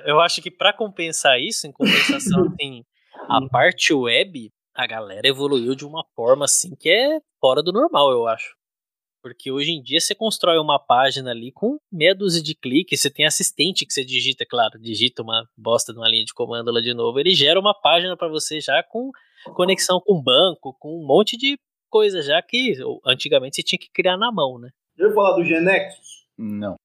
eu 0.07 0.21
acho 0.21 0.41
que 0.41 0.53
para 0.53 0.73
compensar 0.73 1.41
isso, 1.41 1.67
em 1.67 1.73
compensação, 1.73 2.49
tem 2.57 2.87
a 3.29 3.41
parte 3.49 3.93
web, 3.93 4.53
a 4.73 4.87
galera 4.87 5.27
evoluiu 5.27 5.75
de 5.75 5.85
uma 5.85 6.05
forma 6.15 6.45
assim 6.45 6.77
que 6.79 6.89
é 6.89 7.19
fora 7.41 7.65
do 7.65 7.73
normal, 7.73 8.13
eu 8.13 8.29
acho. 8.29 8.55
Porque 9.23 9.51
hoje 9.51 9.73
em 9.73 9.83
dia 9.83 10.01
você 10.01 10.15
constrói 10.15 10.59
uma 10.59 10.79
página 10.79 11.31
ali 11.31 11.53
com 11.53 11.79
meia 11.93 12.15
dúzia 12.15 12.43
de 12.43 12.55
cliques, 12.55 13.01
você 13.01 13.11
tem 13.11 13.27
assistente 13.27 13.85
que 13.85 13.93
você 13.93 14.05
digita, 14.05 14.47
claro, 14.49 14.79
digita 14.79 15.23
uma 15.23 15.47
bosta 15.57 15.93
de 15.93 15.99
uma 15.99 16.09
linha 16.09 16.25
de 16.25 16.33
comando 16.33 16.73
lá 16.73 16.81
de 16.81 16.95
novo, 16.95 17.19
ele 17.19 17.33
gera 17.35 17.61
uma 17.61 17.75
página 17.75 18.17
para 18.17 18.29
você 18.29 18.61
já 18.61 18.83
com 18.83 19.11
conexão 19.55 20.01
com 20.01 20.23
banco, 20.23 20.75
com 20.79 20.99
um 20.99 21.07
monte 21.07 21.37
de 21.37 21.59
coisa 21.91 22.23
já 22.23 22.41
que 22.41 22.75
antigamente 23.05 23.57
você 23.57 23.63
tinha 23.63 23.79
que 23.79 23.91
criar 23.93 24.17
na 24.17 24.33
mão, 24.33 24.59
né? 24.59 24.71
Já 24.97 25.05
ouviu 25.05 25.17
falar 25.17 25.37
do 25.37 25.45
Genexus? 25.45 26.27
Não. 26.39 26.77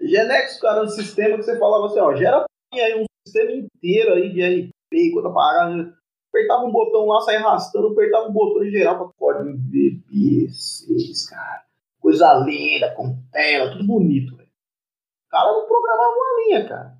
Genexus, 0.00 0.60
cara, 0.60 0.80
é 0.80 0.84
um 0.84 0.88
sistema 0.88 1.36
que 1.36 1.44
você 1.44 1.58
falava 1.58 1.86
assim, 1.86 2.00
ó, 2.00 2.14
gera 2.16 2.44
aí 2.72 3.00
um 3.00 3.04
sistema 3.26 3.52
inteiro 3.52 4.14
aí 4.14 4.32
de 4.32 4.42
RP, 4.42 5.12
quando 5.12 5.32
parada, 5.32 5.96
apertava 6.28 6.64
um 6.64 6.72
botão 6.72 7.06
lá, 7.06 7.20
saia 7.20 7.38
arrastando, 7.38 7.88
apertava 7.88 8.28
um 8.28 8.32
botão 8.32 8.64
e 8.64 8.70
gerava 8.70 9.12
código 9.16 9.56
VB6, 9.70 11.30
cara 11.30 11.64
coisa 12.04 12.34
linda, 12.34 12.94
com 12.94 13.16
tela, 13.32 13.72
tudo 13.72 13.86
bonito. 13.86 14.34
O 14.34 15.30
cara 15.30 15.50
não 15.50 15.66
programava 15.66 16.12
uma 16.12 16.44
linha, 16.44 16.68
cara. 16.68 16.98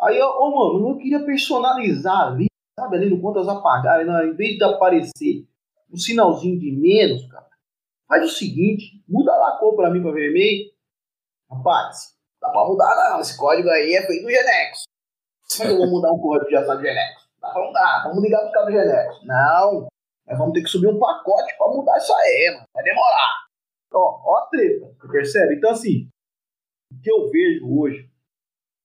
Aí, 0.00 0.18
ó, 0.22 0.38
oh, 0.40 0.72
mano, 0.72 0.88
eu 0.88 0.96
queria 0.96 1.22
personalizar 1.22 2.28
ali, 2.28 2.46
sabe, 2.80 2.96
ali 2.96 3.10
no 3.10 3.20
contas 3.20 3.46
apagar, 3.46 4.04
né? 4.04 4.26
em 4.26 4.34
vez 4.34 4.56
de 4.56 4.64
aparecer 4.64 5.46
um 5.92 5.98
sinalzinho 5.98 6.58
de 6.58 6.72
menos, 6.72 7.30
cara, 7.30 7.46
faz 8.08 8.24
o 8.24 8.34
seguinte, 8.34 9.04
muda 9.06 9.36
lá 9.36 9.50
a 9.50 9.58
cor 9.58 9.76
pra 9.76 9.90
mim 9.90 10.00
pra 10.00 10.12
vermelho. 10.12 10.70
Rapaz, 11.50 12.14
dá 12.40 12.48
pra 12.48 12.66
mudar 12.66 13.10
não, 13.10 13.20
esse 13.20 13.36
código 13.36 13.68
aí 13.68 13.94
é 13.94 14.06
feito 14.06 14.22
do 14.22 14.30
Genex. 14.30 14.84
Como 15.56 15.62
é 15.62 15.66
que 15.66 15.72
eu 15.74 15.78
vou 15.78 15.90
mudar 15.90 16.12
um 16.12 16.18
código 16.18 16.50
já 16.50 16.62
do 16.62 16.80
Genex? 16.80 17.28
Dá 17.40 17.50
pra 17.50 17.66
mudar, 17.66 18.02
vamos 18.04 18.22
ligar 18.22 18.40
pros 18.40 18.52
caras 18.52 18.68
do 18.68 18.80
Genex. 18.80 19.24
Não, 19.24 19.88
nós 20.26 20.38
vamos 20.38 20.54
ter 20.54 20.62
que 20.62 20.68
subir 20.68 20.88
um 20.88 20.98
pacote 20.98 21.56
pra 21.58 21.68
mudar 21.68 21.98
isso 21.98 22.12
aí, 22.14 22.52
mano, 22.54 22.66
vai 22.74 22.82
demorar. 22.82 23.45
Treta, 24.56 24.94
percebe? 25.10 25.56
Então, 25.56 25.70
assim, 25.70 26.08
o 26.90 27.00
que 27.00 27.10
eu 27.10 27.30
vejo 27.30 27.66
hoje, 27.78 28.08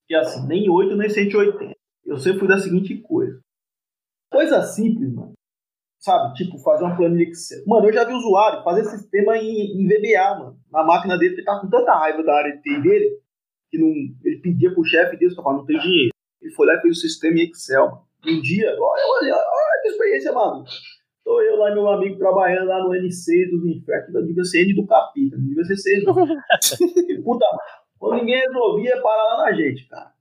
que 0.08 0.16
assim, 0.16 0.46
nem 0.48 0.70
8 0.70 0.96
nem 0.96 1.10
180. 1.10 1.76
Eu 2.06 2.18
sempre 2.18 2.40
fui 2.40 2.48
da 2.48 2.58
seguinte 2.58 2.98
coisa. 3.02 3.40
Coisa 4.30 4.62
simples, 4.64 5.14
mano. 5.14 5.34
Sabe? 6.00 6.34
Tipo, 6.34 6.58
fazer 6.58 6.84
uma 6.84 6.98
planilha 6.98 7.30
Excel. 7.30 7.64
Mano, 7.66 7.88
eu 7.88 7.94
já 7.94 8.04
vi 8.04 8.14
usuário 8.14 8.64
fazer 8.64 8.84
sistema 8.86 9.38
em, 9.38 9.80
em 9.80 9.88
VBA, 9.88 10.40
mano. 10.40 10.60
Na 10.72 10.84
máquina 10.84 11.18
dele, 11.18 11.36
ele 11.36 11.44
tá 11.44 11.60
com 11.60 11.70
tanta 11.70 11.94
raiva 11.94 12.24
da 12.24 12.34
área 12.34 12.56
de 12.56 12.62
TI 12.62 12.82
dele, 12.82 13.22
que 13.70 13.78
não, 13.78 13.88
ele 14.24 14.42
pedia 14.42 14.74
pro 14.74 14.84
chefe 14.84 15.16
dele, 15.16 15.36
falando, 15.36 15.60
não 15.60 15.66
tem 15.66 15.80
dinheiro. 15.80 16.12
Ele 16.42 16.54
foi 16.54 16.66
lá 16.66 16.74
e 16.74 16.82
fez 16.82 16.98
o 16.98 17.02
sistema 17.02 17.38
em 17.38 17.44
Excel. 17.44 18.04
Um 18.26 18.42
dia, 18.42 18.68
olha, 18.68 19.04
olha, 19.08 19.36
olha 19.36 19.82
que 19.84 19.90
experiência, 19.90 20.32
mano. 20.32 20.66
Tô 21.32 21.42
eu 21.42 21.56
lá, 21.56 21.72
meu 21.74 21.88
amigo, 21.88 22.18
trabalhando 22.18 22.68
lá 22.68 22.84
no 22.84 22.90
N6 22.90 23.52
dos 23.52 23.66
infernos, 23.66 24.14
não 24.14 24.26
devia 24.26 24.44
ser 24.44 24.64
N 24.64 24.76
do 24.76 24.86
capita, 24.86 25.38
não 25.38 25.46
devia 25.46 25.64
ser 25.64 25.78
6, 25.78 26.04
não. 26.04 26.14
Puta, 27.24 27.46
quando 27.98 28.20
ninguém 28.20 28.38
resolvia, 28.42 29.02
parar 29.02 29.24
lá 29.24 29.46
na 29.46 29.54
gente, 29.54 29.88
cara. 29.88 30.12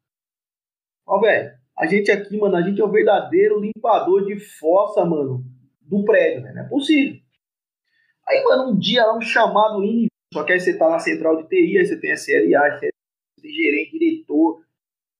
Ó, 1.04 1.18
velho, 1.18 1.50
a 1.76 1.86
gente 1.86 2.12
aqui, 2.12 2.38
mano, 2.38 2.54
a 2.54 2.62
gente 2.62 2.80
é 2.80 2.84
o 2.84 2.92
verdadeiro 2.92 3.58
limpador 3.58 4.24
de 4.24 4.38
fossa, 4.38 5.04
mano, 5.04 5.44
do 5.80 6.04
prédio, 6.04 6.42
né? 6.42 6.52
Não 6.52 6.62
é 6.62 6.68
possível. 6.68 7.20
Aí, 8.28 8.44
mano, 8.44 8.70
um 8.70 8.78
dia 8.78 9.12
um 9.12 9.20
chamado 9.20 9.82
só 10.32 10.44
que 10.44 10.52
aí 10.52 10.60
você 10.60 10.78
tá 10.78 10.88
na 10.88 11.00
central 11.00 11.38
de 11.38 11.48
TI, 11.48 11.76
aí 11.76 11.86
você 11.86 11.98
tem 11.98 12.12
SLA, 12.12 12.78
você 12.78 12.92
tem 13.42 13.50
gerente, 13.50 13.98
diretor. 13.98 14.62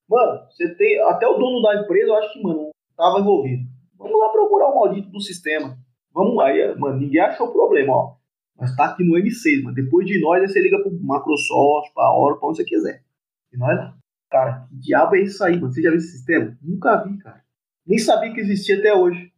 Mano, 0.08 0.46
você 0.52 0.72
tem. 0.76 1.00
Até 1.00 1.26
o 1.26 1.36
dono 1.36 1.60
da 1.60 1.82
empresa, 1.82 2.06
eu 2.06 2.14
acho 2.14 2.32
que, 2.32 2.40
mano, 2.40 2.70
tava 2.96 3.18
envolvido. 3.18 3.68
Vamos 4.00 4.18
lá 4.18 4.30
procurar 4.30 4.70
o 4.70 4.76
maldito 4.76 5.10
do 5.10 5.20
sistema. 5.20 5.76
Vamos 6.12 6.34
lá, 6.34 6.50
e, 6.50 6.74
mano, 6.76 6.98
ninguém 6.98 7.20
achou 7.20 7.48
o 7.48 7.52
problema, 7.52 7.92
ó. 7.92 8.16
Mas 8.58 8.74
tá 8.74 8.86
aqui 8.86 9.04
no 9.04 9.16
M6, 9.18 9.62
mano. 9.62 9.74
Depois 9.74 10.06
de 10.06 10.18
nós, 10.20 10.40
aí 10.40 10.48
você 10.48 10.60
liga 10.60 10.80
pro 10.80 10.90
Microsoft, 10.90 11.92
pra 11.92 12.16
Oracle, 12.16 12.40
pra 12.40 12.48
onde 12.48 12.56
você 12.56 12.64
quiser. 12.64 13.04
E 13.52 13.58
nós 13.58 13.76
lá. 13.76 13.94
Cara, 14.30 14.66
que 14.68 14.76
diabo 14.76 15.16
é 15.16 15.20
isso 15.20 15.44
aí, 15.44 15.60
mano? 15.60 15.72
Você 15.72 15.82
já 15.82 15.90
viu 15.90 15.98
esse 15.98 16.12
sistema? 16.12 16.56
Nunca 16.62 16.96
vi, 17.04 17.18
cara. 17.18 17.44
Nem 17.86 17.98
sabia 17.98 18.32
que 18.32 18.40
existia 18.40 18.78
até 18.78 18.94
hoje. 18.94 19.32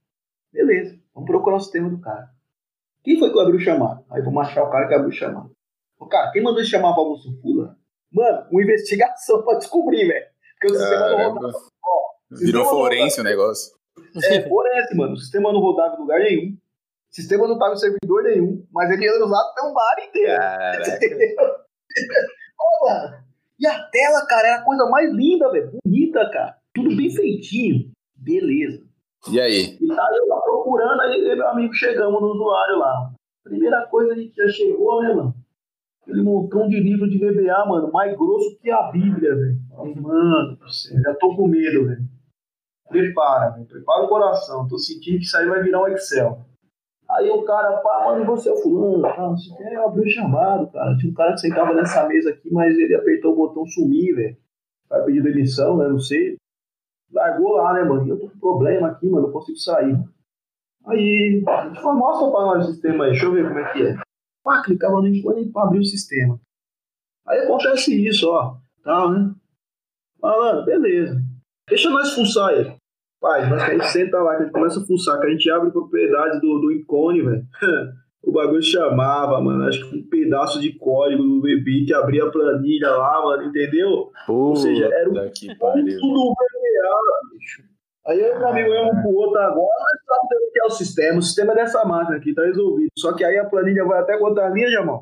Beleza, 0.53 0.99
vamos 1.15 1.29
procurar 1.29 1.57
o 1.57 1.61
sistema 1.61 1.91
do 1.91 2.01
cara. 2.01 2.29
Quem 3.03 3.19
foi 3.19 3.33
que 3.33 3.41
abriu 3.41 3.57
o 3.57 3.61
chamado? 3.61 4.05
Aí 4.11 4.23
vamos 4.23 4.47
achar 4.47 4.63
o 4.63 4.71
cara 4.71 4.87
que 4.87 4.95
abriu 4.95 5.09
o 5.09 5.13
chamado. 5.13 5.51
Ô, 5.99 6.07
cara, 6.07 6.31
quem 6.31 6.43
mandou 6.43 6.63
chamar 6.65 6.93
pra 6.93 7.03
Augusto 7.03 7.33
Fula? 7.41 7.77
Mano, 8.13 8.47
uma 8.51 8.63
investigação 8.63 9.43
pra 9.43 9.59
descobrir, 9.59 10.07
velho. 10.07 10.27
Porque 10.55 10.73
o 10.73 10.79
sistema 10.79 11.09
não 11.09 11.35
rodava. 11.35 11.53
Virou 12.31 12.65
forense 12.67 13.21
o 13.21 13.25
negócio. 13.25 13.82
É, 14.25 14.43
forense, 14.49 14.97
mano. 14.97 15.15
O 15.15 15.17
sistema 15.17 15.53
não 15.53 15.61
rodava 15.61 15.97
em 15.97 16.01
lugar 16.01 16.21
nenhum. 16.21 16.53
O 16.53 17.15
sistema 17.15 17.47
não 17.47 17.59
tava 17.59 17.75
em 17.75 17.79
servidor 17.79 18.23
nenhum. 18.23 18.67
Mas 18.73 18.91
ele 18.91 19.07
era 19.07 19.25
usado 19.25 19.55
pelo 19.55 19.75
bar 19.75 19.97
inteiro. 20.09 20.33
Mano. 22.83 23.23
E 23.59 23.67
a 23.67 23.83
tela, 23.91 24.27
cara, 24.27 24.49
era 24.49 24.57
a 24.61 24.65
coisa 24.65 24.87
mais 24.87 25.13
linda, 25.13 25.51
velho. 25.53 25.73
Bonita, 25.85 26.31
cara. 26.31 26.57
Tudo 26.75 26.97
bem 26.97 27.11
feitinho. 27.11 27.91
Beleza. 28.17 28.83
E 29.31 29.41
aí? 29.41 29.77
E 29.81 29.87
tá 29.87 30.09
eu 30.17 30.27
lá 30.27 30.41
procurando, 30.41 31.01
aí 31.03 31.23
meu 31.37 31.49
amigo 31.49 31.75
chegamos 31.75 32.21
no 32.21 32.29
usuário 32.29 32.79
lá. 32.79 33.13
Primeira 33.45 33.87
coisa, 33.89 34.13
a 34.13 34.17
gente 34.17 34.35
já 34.35 34.49
chegou, 34.49 35.03
né, 35.03 35.15
mano? 35.15 35.35
Aquele 36.03 36.23
montão 36.23 36.67
de 36.69 36.81
livro 36.81 37.09
de 37.09 37.19
VBA, 37.19 37.67
mano, 37.67 37.93
mais 37.93 38.17
grosso 38.17 38.59
que 38.59 38.71
a 38.71 38.91
Bíblia, 38.91 39.35
velho. 39.35 39.59
Mano, 40.01 40.59
já 41.05 41.15
tô 41.15 41.37
com 41.37 41.47
medo, 41.47 41.87
velho 41.87 42.09
prepara, 42.93 43.51
prepara 43.69 44.05
o 44.05 44.09
coração. 44.09 44.69
Tô 44.69 44.79
sentindo 44.79 45.19
que 45.19 45.25
isso 45.25 45.37
aí 45.37 45.49
vai 45.49 45.63
virar 45.63 45.83
um 45.83 45.89
Excel. 45.89 46.39
Aí 47.11 47.29
o 47.29 47.43
cara, 47.43 47.79
pá, 47.79 48.05
mano, 48.05 48.25
você 48.25 48.49
é 48.49 48.53
o 48.53 48.57
fulano? 48.57 49.05
Ah, 49.05 49.29
você 49.29 49.55
quer 49.57 49.77
abrir 49.77 50.07
o 50.07 50.11
chamado, 50.11 50.71
cara. 50.71 50.97
Tinha 50.97 51.11
um 51.11 51.15
cara 51.15 51.33
que 51.33 51.41
sentava 51.41 51.75
nessa 51.75 52.07
mesa 52.07 52.31
aqui, 52.31 52.51
mas 52.53 52.75
ele 52.79 52.95
apertou 52.95 53.33
o 53.33 53.37
botão 53.37 53.67
sumir, 53.67 54.15
velho. 54.15 54.37
Vai 54.89 55.05
pedir 55.05 55.23
demissão, 55.23 55.77
né? 55.77 55.89
Não 55.89 55.99
sei. 55.99 56.37
Largou 57.13 57.57
lá, 57.57 57.75
né, 57.75 57.85
mano? 57.85 58.09
Eu 58.09 58.19
tô 58.19 58.31
com 58.31 58.39
problema 58.39 58.89
aqui, 58.89 59.09
mano, 59.09 59.27
não 59.27 59.33
consigo 59.33 59.59
sair. 59.59 59.99
Aí, 60.87 61.45
a 61.47 61.93
mostra 61.93 62.31
pra 62.31 62.41
nós 62.41 62.69
o 62.69 62.73
sistema 62.73 63.05
aí, 63.05 63.11
deixa 63.11 63.27
eu 63.27 63.33
ver 63.33 63.47
como 63.47 63.59
é 63.59 63.73
que 63.73 63.83
é. 63.87 63.97
Pá, 64.43 64.63
clicava 64.63 65.01
no 65.01 65.07
ícone 65.07 65.53
pra 65.53 65.65
abrir 65.65 65.81
o 65.81 65.85
sistema. 65.85 66.41
Aí 67.27 67.41
acontece 67.41 67.95
isso, 68.09 68.29
ó. 68.31 68.57
Tal, 68.83 69.11
né? 69.13 69.35
Falando, 70.19 70.65
beleza. 70.65 71.21
Deixa 71.69 71.91
nós 71.91 72.15
fuçar 72.15 72.53
ele. 72.53 72.77
Pai, 73.23 73.49
nós 73.49 73.65
que 73.65 73.71
a 73.71 73.75
gente 73.75 73.89
senta 73.93 74.19
lá, 74.19 74.35
que 74.35 74.43
a 74.43 74.45
gente 74.47 74.53
começa 74.53 74.81
a 74.81 74.85
fuçar, 74.85 75.21
que 75.21 75.27
a 75.29 75.31
gente 75.31 75.49
abre 75.49 75.71
propriedades 75.71 76.41
do, 76.41 76.59
do 76.59 76.73
ícone, 76.73 77.23
velho. 77.23 77.47
o 78.21 78.33
bagulho 78.33 78.61
chamava, 78.61 79.41
mano. 79.41 79.63
Acho 79.63 79.89
que 79.89 79.97
um 79.97 80.03
pedaço 80.09 80.61
de 80.61 80.77
código 80.77 81.23
do 81.23 81.41
bebê 81.41 81.85
que 81.87 81.95
abria 81.95 82.25
a 82.25 82.31
planilha 82.31 82.91
lá, 82.91 83.25
mano, 83.25 83.45
entendeu? 83.45 84.11
Puta 84.27 84.33
Ou 84.33 84.57
seja, 84.57 84.87
era 84.87 85.09
um 85.09 85.31
que 85.31 85.55
pariu. 85.57 86.01
tudo 86.01 86.35
VBA, 86.35 86.99
bicho. 87.33 87.63
Aí 88.05 88.21
eu 88.21 88.41
e 88.41 88.45
amigo 88.45 88.69
eu 88.69 88.87
um 88.87 89.03
pro 89.03 89.15
outro 89.15 89.39
agora, 89.39 89.69
nós 89.69 90.19
sabemos 90.19 90.49
o 90.49 90.53
que 90.53 90.61
é 90.61 90.65
o 90.65 90.71
sistema. 90.71 91.19
O 91.21 91.23
sistema 91.23 91.53
é 91.53 91.55
dessa 91.55 91.85
máquina 91.85 92.17
aqui, 92.17 92.35
tá 92.35 92.43
resolvido. 92.43 92.91
Só 92.99 93.15
que 93.15 93.23
aí 93.23 93.39
a 93.39 93.45
planilha 93.45 93.85
vai 93.85 94.01
até 94.01 94.19
quantas 94.19 94.53
linhas, 94.53 94.73
Jamal? 94.73 95.01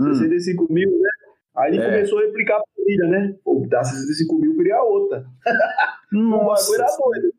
Hum. 0.00 0.14
65 0.14 0.72
mil, 0.72 0.88
né? 0.88 1.10
Aí 1.56 1.72
ele 1.72 1.82
é. 1.82 1.84
começou 1.84 2.20
a 2.20 2.22
replicar 2.22 2.58
a 2.58 2.62
planilha, 2.76 3.06
né? 3.08 3.34
Pô, 3.42 3.66
dá 3.68 3.82
65 3.82 4.38
mil, 4.38 4.56
criar 4.56 4.84
outra. 4.84 5.26
Nossa. 6.12 6.70
o 6.70 6.76
bagulho 6.76 6.84
era 6.84 7.20
doido. 7.22 7.35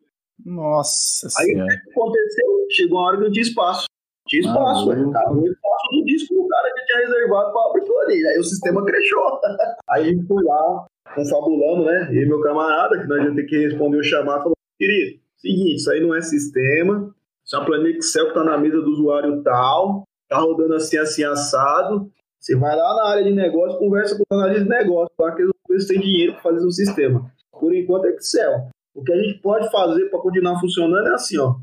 Nossa 0.48 1.28
Aí 1.40 1.62
o 1.62 1.68
que 1.68 1.92
aconteceu? 1.92 2.66
Chegou 2.72 3.00
uma 3.00 3.08
hora 3.08 3.18
que 3.18 3.24
não 3.24 3.32
tinha 3.32 3.44
espaço. 3.44 3.86
Tinha 4.30 4.42
espaço, 4.42 4.88
velho. 4.88 5.12
Ah, 5.14 5.34
o 5.34 5.46
espaço 5.46 5.90
do 5.92 6.06
disco 6.06 6.36
do 6.36 6.48
cara 6.48 6.74
que 6.74 6.86
tinha 6.86 7.00
reservado 7.00 7.52
para 7.52 7.70
abrir 7.70 7.86
planilha. 7.86 8.30
Aí 8.30 8.40
o 8.40 8.44
sistema 8.44 8.86
cresceu. 8.86 9.20
Aí 9.90 10.04
a 10.04 10.06
gente 10.06 10.26
foi 10.26 10.42
lá, 10.44 10.86
confabulando, 11.14 11.86
né? 11.86 12.10
E 12.14 12.26
meu 12.26 12.40
camarada, 12.40 12.98
que 12.98 13.08
nós 13.08 13.26
ia 13.26 13.36
ter 13.36 13.44
que 13.44 13.58
responder 13.68 13.98
o 13.98 14.04
chamado, 14.04 14.44
falou: 14.44 14.56
querido, 14.80 15.20
seguinte, 15.36 15.76
isso 15.76 15.92
aí 15.92 16.00
não 16.00 16.16
é 16.16 16.22
sistema. 16.22 17.14
Isso 17.46 17.56
é 17.56 17.60
uma 17.60 17.66
planilha 17.66 17.98
Excel 17.98 18.28
que 18.28 18.34
tá 18.34 18.44
na 18.44 18.58
mesa 18.58 18.82
do 18.82 18.90
usuário 18.90 19.44
tal, 19.44 20.04
tá 20.30 20.38
rodando 20.38 20.76
assim, 20.76 20.98
assim, 20.98 21.26
assado. 21.26 22.10
Você 22.40 22.56
vai 22.56 22.76
lá 22.76 22.96
na 22.96 23.10
área 23.10 23.24
de 23.24 23.34
negócio, 23.34 23.80
conversa 23.80 24.16
com 24.16 24.24
o 24.30 24.38
analista 24.38 24.64
de 24.64 24.70
negócio, 24.70 25.14
lá 25.20 25.36
que 25.36 25.44
eles 25.70 25.88
têm 25.88 26.00
dinheiro 26.00 26.34
para 26.34 26.42
fazer 26.44 26.66
o 26.66 26.72
sistema. 26.72 27.30
Por 27.52 27.74
enquanto 27.74 28.06
é 28.06 28.12
Excel. 28.12 28.70
O 28.98 29.04
que 29.04 29.14
a 29.14 29.18
gente 29.22 29.40
pode 29.42 29.70
fazer 29.70 30.10
para 30.10 30.20
continuar 30.20 30.60
funcionando 30.60 31.08
é 31.08 31.14
assim, 31.14 31.38
ó. 31.38 31.56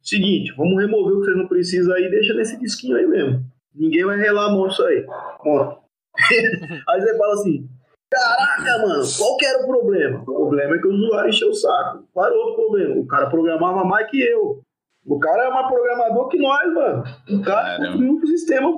Seguinte, 0.00 0.54
vamos 0.56 0.80
remover 0.80 1.16
o 1.16 1.20
que 1.20 1.26
você 1.26 1.36
não 1.36 1.48
precisa 1.48 1.92
aí, 1.92 2.08
deixa 2.08 2.32
nesse 2.32 2.56
disquinho 2.60 2.96
aí 2.96 3.04
mesmo. 3.04 3.44
Ninguém 3.74 4.04
vai 4.04 4.16
relar 4.16 4.46
a 4.46 4.52
mão 4.52 4.68
isso 4.68 4.84
aí. 4.84 5.04
Ponto. 5.42 5.78
aí 6.88 7.00
você 7.00 7.18
fala 7.18 7.32
assim, 7.34 7.68
caraca, 8.08 8.86
mano, 8.86 9.02
qual 9.18 9.36
que 9.36 9.46
era 9.46 9.64
o 9.64 9.66
problema? 9.66 10.20
O 10.20 10.24
problema 10.24 10.76
é 10.76 10.78
que 10.78 10.86
o 10.86 10.94
usuário 10.94 11.28
encheu 11.28 11.48
o 11.48 11.54
saco. 11.54 12.04
Qual 12.12 12.26
era 12.26 12.36
o 12.36 12.38
outro 12.38 12.54
problema? 12.54 12.94
O 13.00 13.06
cara 13.08 13.28
programava 13.28 13.84
mais 13.84 14.08
que 14.08 14.22
eu. 14.22 14.60
O 15.04 15.18
cara 15.18 15.44
é 15.44 15.50
mais 15.50 15.66
programador 15.66 16.28
que 16.28 16.38
nós, 16.38 16.72
mano. 16.72 17.02
O 17.28 17.42
cara 17.42 17.78
construiu 17.78 18.12
um 18.12 18.26
sistema 18.26 18.70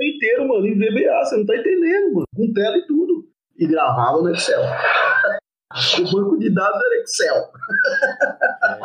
inteiro, 0.00 0.48
mano, 0.48 0.66
em 0.66 0.74
VBA, 0.74 1.24
você 1.24 1.36
não 1.36 1.44
tá 1.44 1.54
entendendo, 1.54 2.14
mano. 2.14 2.26
Com 2.34 2.50
tela 2.54 2.78
e 2.78 2.86
tudo. 2.86 3.26
E 3.58 3.66
gravava 3.66 4.22
no 4.22 4.30
Excel. 4.30 4.62
O 6.00 6.12
banco 6.12 6.38
de 6.38 6.50
dados 6.50 6.80
era 6.80 7.02
Excel. 7.02 7.52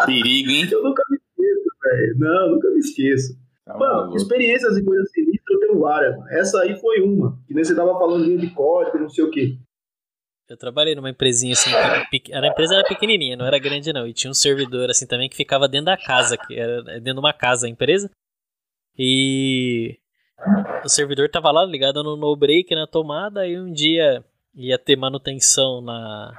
Perigo, 0.06 0.52
hein? 0.52 0.68
Eu 0.72 0.84
nunca 0.84 1.04
me 1.10 1.18
esqueço, 1.18 1.70
velho. 1.84 2.20
Não, 2.20 2.50
nunca 2.52 2.70
me 2.70 2.80
esqueço. 2.80 3.48
Tá 3.66 3.78
mano, 3.78 3.94
maluco. 3.96 4.18
experiências 4.18 4.78
e 4.78 4.84
coisas 4.84 5.12
sinistras 5.12 5.44
eu 5.50 5.60
tenho 5.60 5.80
várias, 5.80 6.18
mano. 6.18 6.30
Essa 6.32 6.62
aí 6.62 6.80
foi 6.80 7.02
uma. 7.02 7.38
Que 7.48 7.54
nem 7.54 7.64
você 7.64 7.76
tava 7.76 7.98
falando 8.00 8.24
linha 8.24 8.38
de 8.38 8.50
código, 8.52 8.98
não 8.98 9.10
sei 9.10 9.24
o 9.24 9.32
quê. 9.32 9.58
Eu 10.50 10.56
trabalhei 10.56 10.96
numa 10.96 11.10
empresinha 11.10 11.52
assim, 11.52 11.70
a 11.76 12.48
empresa 12.48 12.76
era 12.76 12.88
pequenininha, 12.88 13.36
não 13.36 13.46
era 13.46 13.60
grande 13.60 13.92
não, 13.92 14.08
e 14.08 14.14
tinha 14.14 14.32
um 14.32 14.34
servidor 14.34 14.90
assim 14.90 15.06
também 15.06 15.28
que 15.28 15.36
ficava 15.36 15.68
dentro 15.68 15.88
da 15.88 15.98
casa, 15.98 16.38
que 16.38 16.58
era 16.58 16.82
dentro 16.84 17.16
de 17.16 17.20
uma 17.20 17.34
casa 17.34 17.68
a 17.68 17.70
empresa. 17.70 18.10
E 18.98 20.00
o 20.86 20.88
servidor 20.88 21.30
tava 21.30 21.52
lá 21.52 21.66
ligado 21.66 22.02
no 22.02 22.16
no 22.16 22.34
break 22.38 22.74
na 22.74 22.88
tomada 22.88 23.46
e 23.46 23.60
um 23.60 23.74
dia 23.74 24.24
ia 24.56 24.78
ter 24.80 24.96
manutenção 24.96 25.82
na 25.82 26.32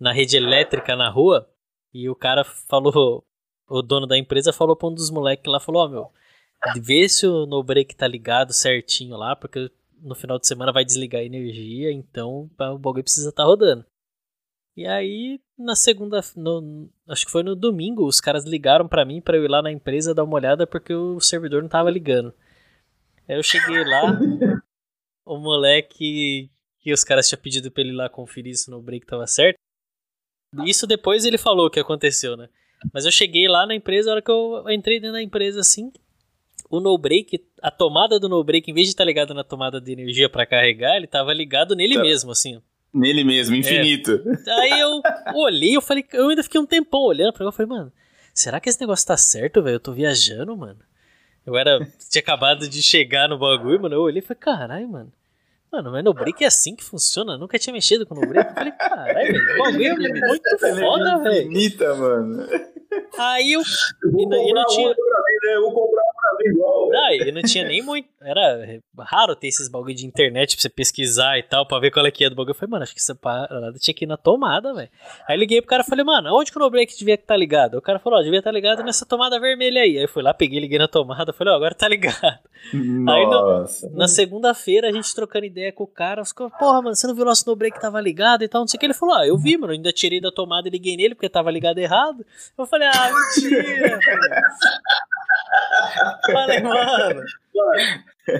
na 0.00 0.12
rede 0.12 0.36
elétrica 0.36 0.96
na 0.96 1.10
rua 1.10 1.48
e 1.92 2.08
o 2.08 2.16
cara 2.16 2.42
falou, 2.42 3.24
o 3.68 3.82
dono 3.82 4.06
da 4.06 4.16
empresa 4.16 4.52
falou 4.52 4.74
para 4.74 4.88
um 4.88 4.94
dos 4.94 5.10
moleques 5.10 5.52
lá, 5.52 5.60
falou, 5.60 5.82
ó, 5.82 5.86
oh, 5.86 5.88
meu, 5.88 6.12
vê 6.82 7.08
se 7.08 7.26
o 7.26 7.46
no 7.46 7.62
break 7.62 7.94
tá 7.94 8.08
ligado 8.08 8.52
certinho 8.52 9.16
lá, 9.16 9.36
porque 9.36 9.70
no 10.00 10.14
final 10.14 10.38
de 10.38 10.46
semana 10.46 10.72
vai 10.72 10.84
desligar 10.84 11.20
a 11.20 11.24
energia, 11.24 11.92
então 11.92 12.50
o 12.58 12.78
bagulho 12.78 13.04
precisa 13.04 13.28
estar 13.28 13.42
tá 13.42 13.46
rodando. 13.46 13.84
E 14.76 14.86
aí, 14.86 15.40
na 15.58 15.74
segunda, 15.74 16.20
no, 16.36 16.88
acho 17.06 17.26
que 17.26 17.32
foi 17.32 17.42
no 17.42 17.54
domingo, 17.54 18.06
os 18.06 18.20
caras 18.20 18.44
ligaram 18.44 18.88
para 18.88 19.04
mim 19.04 19.20
para 19.20 19.36
eu 19.36 19.44
ir 19.44 19.48
lá 19.48 19.60
na 19.60 19.70
empresa 19.70 20.14
dar 20.14 20.24
uma 20.24 20.36
olhada 20.36 20.66
porque 20.66 20.94
o 20.94 21.20
servidor 21.20 21.60
não 21.60 21.68
tava 21.68 21.90
ligando. 21.90 22.32
Aí 23.28 23.36
eu 23.36 23.42
cheguei 23.42 23.84
lá, 23.84 24.18
o 25.26 25.36
moleque 25.36 26.50
que 26.78 26.92
os 26.92 27.04
caras 27.04 27.28
tinham 27.28 27.42
pedido 27.42 27.70
pra 27.70 27.82
ele 27.82 27.90
ir 27.90 27.96
lá 27.96 28.08
conferir 28.08 28.56
se 28.56 28.70
no 28.70 28.80
break 28.80 29.06
tava 29.06 29.26
certo. 29.26 29.58
Isso 30.64 30.86
depois 30.86 31.24
ele 31.24 31.38
falou 31.38 31.66
o 31.66 31.70
que 31.70 31.80
aconteceu, 31.80 32.36
né? 32.36 32.48
Mas 32.92 33.04
eu 33.04 33.12
cheguei 33.12 33.46
lá 33.46 33.66
na 33.66 33.74
empresa, 33.74 34.10
a 34.10 34.14
hora 34.14 34.22
que 34.22 34.30
eu 34.30 34.64
entrei 34.70 34.98
dentro 34.98 35.12
da 35.12 35.22
empresa 35.22 35.60
assim, 35.60 35.92
o 36.70 36.80
no 36.80 36.96
break, 36.96 37.44
a 37.62 37.70
tomada 37.70 38.18
do 38.18 38.28
no 38.28 38.42
break, 38.42 38.70
em 38.70 38.74
vez 38.74 38.86
de 38.86 38.92
estar 38.92 39.04
tá 39.04 39.06
ligado 39.06 39.34
na 39.34 39.44
tomada 39.44 39.80
de 39.80 39.92
energia 39.92 40.28
para 40.28 40.46
carregar, 40.46 40.96
ele 40.96 41.06
tava 41.06 41.32
ligado 41.32 41.76
nele 41.76 41.94
tá. 41.94 42.02
mesmo, 42.02 42.30
assim. 42.30 42.60
Nele 42.92 43.22
mesmo, 43.22 43.54
infinito. 43.54 44.20
É. 44.46 44.50
Aí 44.62 44.80
eu 44.80 45.00
olhei, 45.34 45.76
eu 45.76 45.80
falei, 45.80 46.04
eu 46.12 46.28
ainda 46.28 46.42
fiquei 46.42 46.60
um 46.60 46.66
tempão 46.66 47.02
olhando 47.02 47.32
para 47.32 47.44
eu 47.44 47.52
falei, 47.52 47.68
mano, 47.68 47.92
será 48.34 48.58
que 48.60 48.68
esse 48.68 48.80
negócio 48.80 49.06
tá 49.06 49.16
certo, 49.16 49.62
velho? 49.62 49.76
Eu 49.76 49.80
tô 49.80 49.92
viajando, 49.92 50.56
mano. 50.56 50.78
Eu 51.46 51.56
era. 51.56 51.78
tinha 52.10 52.20
acabado 52.20 52.68
de 52.68 52.82
chegar 52.82 53.28
no 53.28 53.38
bagulho, 53.38 53.80
mano. 53.80 53.94
Eu 53.94 54.02
olhei 54.02 54.20
e 54.20 54.22
falei, 54.22 54.40
caralho, 54.40 54.88
mano. 54.88 55.12
Mano, 55.72 55.92
mas 55.92 56.02
no 56.04 56.12
break 56.12 56.42
é 56.42 56.48
assim 56.48 56.74
que 56.74 56.82
funciona? 56.82 57.34
Eu 57.34 57.38
nunca 57.38 57.58
tinha 57.58 57.72
mexido 57.72 58.04
com 58.04 58.14
no 58.14 58.26
break. 58.26 58.48
Eu 58.48 58.54
falei, 58.54 58.72
caralho, 58.72 59.14
velho, 59.14 59.58
bagulho 59.58 60.06
é 60.06 60.26
muito 60.26 60.58
foda, 60.58 61.18
velho. 61.18 61.44
Bonita, 61.46 61.94
mano. 61.94 62.48
Aí 63.18 63.52
eu. 63.52 63.60
E, 63.60 64.22
e 64.22 64.52
não 64.52 64.66
tinha. 64.66 64.94
Eu 65.52 65.62
vou 65.62 65.72
comprar 65.72 66.02
igual. 66.40 66.88
Não, 66.88 67.10
e 67.12 67.32
não 67.32 67.42
tinha 67.42 67.64
nem 67.64 67.82
muito. 67.82 68.08
Era 68.20 68.80
raro 68.98 69.34
ter 69.34 69.48
esses 69.48 69.68
bagulho 69.68 69.94
de 69.94 70.06
internet 70.06 70.54
pra 70.54 70.62
você 70.62 70.68
pesquisar 70.68 71.38
e 71.38 71.42
tal, 71.42 71.66
pra 71.66 71.78
ver 71.78 71.90
qual 71.90 72.06
é 72.06 72.10
que 72.10 72.24
é 72.24 72.30
do 72.30 72.36
bagulho. 72.36 72.50
Eu 72.50 72.54
falei, 72.54 72.70
mano, 72.70 72.82
acho 72.82 72.94
que 72.94 73.00
essa 73.00 73.14
parada 73.14 73.72
tinha 73.78 73.94
que 73.94 74.04
ir 74.04 74.08
na 74.08 74.16
tomada, 74.16 74.74
velho. 74.74 74.88
Aí 75.26 75.38
liguei 75.38 75.60
pro 75.60 75.68
cara 75.68 75.82
e 75.82 75.86
falei, 75.86 76.04
mano, 76.04 76.34
onde 76.36 76.50
que 76.50 76.58
o 76.58 76.60
no 76.60 76.70
break 76.70 76.96
devia 76.98 77.14
estar 77.14 77.28
tá 77.28 77.36
ligado? 77.36 77.74
O 77.78 77.82
cara 77.82 77.98
falou, 77.98 78.18
ó, 78.18 78.22
devia 78.22 78.38
estar 78.38 78.50
tá 78.50 78.54
ligado 78.54 78.82
nessa 78.82 79.06
tomada 79.06 79.38
vermelha 79.40 79.82
aí. 79.82 79.96
Aí 79.96 80.04
eu 80.04 80.08
fui 80.08 80.22
lá, 80.22 80.34
peguei, 80.34 80.60
liguei 80.60 80.78
na 80.78 80.88
tomada, 80.88 81.32
falei, 81.32 81.52
ó, 81.52 81.56
agora 81.56 81.74
tá 81.74 81.88
ligado. 81.88 82.40
Nossa. 82.74 83.86
Aí 83.86 83.90
no, 83.90 83.96
na 83.98 84.08
segunda-feira 84.08 84.88
a 84.88 84.92
gente 84.92 85.14
trocando 85.14 85.46
ideia 85.46 85.72
com 85.72 85.84
o 85.84 85.86
cara, 85.86 86.24
ficou, 86.24 86.50
porra, 86.50 86.82
mano, 86.82 86.94
você 86.94 87.06
não 87.06 87.14
viu 87.14 87.22
o 87.24 87.26
nosso 87.26 87.48
no 87.48 87.56
break 87.56 87.80
tava 87.80 88.00
ligado 88.00 88.42
e 88.42 88.48
tal, 88.48 88.60
não 88.60 88.68
sei 88.68 88.76
o 88.76 88.80
que. 88.80 88.86
Ele 88.86 88.94
falou, 88.94 89.14
ah, 89.14 89.26
eu 89.26 89.36
vi, 89.36 89.56
mano, 89.56 89.72
ainda 89.72 89.92
tirei 89.92 90.20
da 90.20 90.30
tomada 90.30 90.68
e 90.68 90.70
liguei 90.70 90.96
nele 90.96 91.14
porque 91.14 91.28
tava 91.28 91.50
ligado 91.50 91.78
errado. 91.78 92.24
Eu 92.56 92.66
falei, 92.66 92.88
ah, 92.88 93.10
mentira. 93.12 93.98
Falei, 96.26 96.60
mano. 96.60 97.22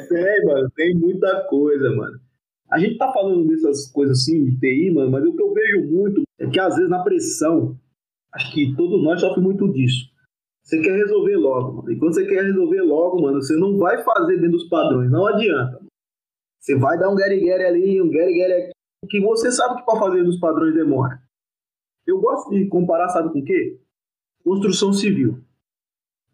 Tem, 0.08 0.44
mano, 0.44 0.70
tem 0.76 0.94
muita 0.94 1.44
coisa, 1.44 1.90
mano. 1.90 2.20
A 2.70 2.78
gente 2.78 2.98
tá 2.98 3.12
falando 3.12 3.48
dessas 3.48 3.90
coisas 3.90 4.20
assim 4.20 4.44
de 4.44 4.58
TI, 4.60 4.92
mano, 4.92 5.10
mas 5.10 5.24
o 5.24 5.34
que 5.34 5.42
eu 5.42 5.52
vejo 5.52 5.82
muito 5.90 6.22
é 6.38 6.46
que 6.46 6.60
às 6.60 6.76
vezes 6.76 6.88
na 6.88 7.02
pressão, 7.02 7.76
acho 8.32 8.52
que 8.52 8.74
todos 8.76 9.02
nós 9.02 9.20
sofremos 9.20 9.44
muito 9.44 9.72
disso. 9.72 10.08
Você 10.62 10.80
quer 10.80 10.96
resolver 10.96 11.36
logo, 11.36 11.78
mano. 11.78 11.90
E 11.90 11.98
quando 11.98 12.14
você 12.14 12.26
quer 12.26 12.44
resolver 12.44 12.82
logo, 12.82 13.22
mano, 13.22 13.42
você 13.42 13.56
não 13.56 13.76
vai 13.76 14.04
fazer 14.04 14.36
dentro 14.36 14.52
dos 14.52 14.68
padrões, 14.68 15.10
não 15.10 15.26
adianta. 15.26 15.80
Você 16.60 16.76
vai 16.76 16.96
dar 16.96 17.10
um 17.10 17.16
get 17.16 17.60
ali, 17.62 18.00
um 18.00 18.12
get 18.12 18.52
aqui, 18.52 18.70
que 19.08 19.20
você 19.20 19.50
sabe 19.50 19.80
que 19.80 19.84
para 19.84 19.98
fazer 19.98 20.22
dos 20.22 20.38
padrões 20.38 20.74
demora. 20.74 21.20
Eu 22.06 22.20
gosto 22.20 22.50
de 22.50 22.66
comparar, 22.68 23.08
sabe 23.08 23.32
com 23.32 23.40
o 23.40 23.44
quê? 23.44 23.80
Construção 24.44 24.92
civil. 24.92 25.42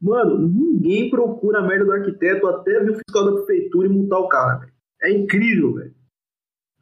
Mano, 0.00 0.38
ninguém 0.38 1.10
procura 1.10 1.60
a 1.60 1.62
merda 1.62 1.84
do 1.84 1.92
arquiteto 1.92 2.46
até 2.46 2.80
vir 2.80 2.90
o 2.90 2.94
fiscal 2.96 3.24
da 3.24 3.32
prefeitura 3.32 3.86
e 3.86 3.90
multar 3.90 4.20
o 4.20 4.28
cara, 4.28 4.58
velho. 4.58 4.72
É 5.02 5.10
incrível, 5.10 5.74
velho. 5.74 5.94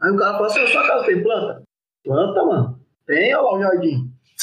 Aí 0.01 0.11
o 0.11 0.17
cara 0.17 0.35
fala 0.35 0.47
assim, 0.47 0.67
sua 0.67 0.87
casa 0.87 1.07
tem 1.07 1.23
planta? 1.23 1.63
Planta, 2.05 2.45
mano. 2.45 2.81
Tem, 3.07 3.35
olha 3.35 3.43
lá 3.43 3.55
o 3.55 3.61
jardim. 3.61 4.11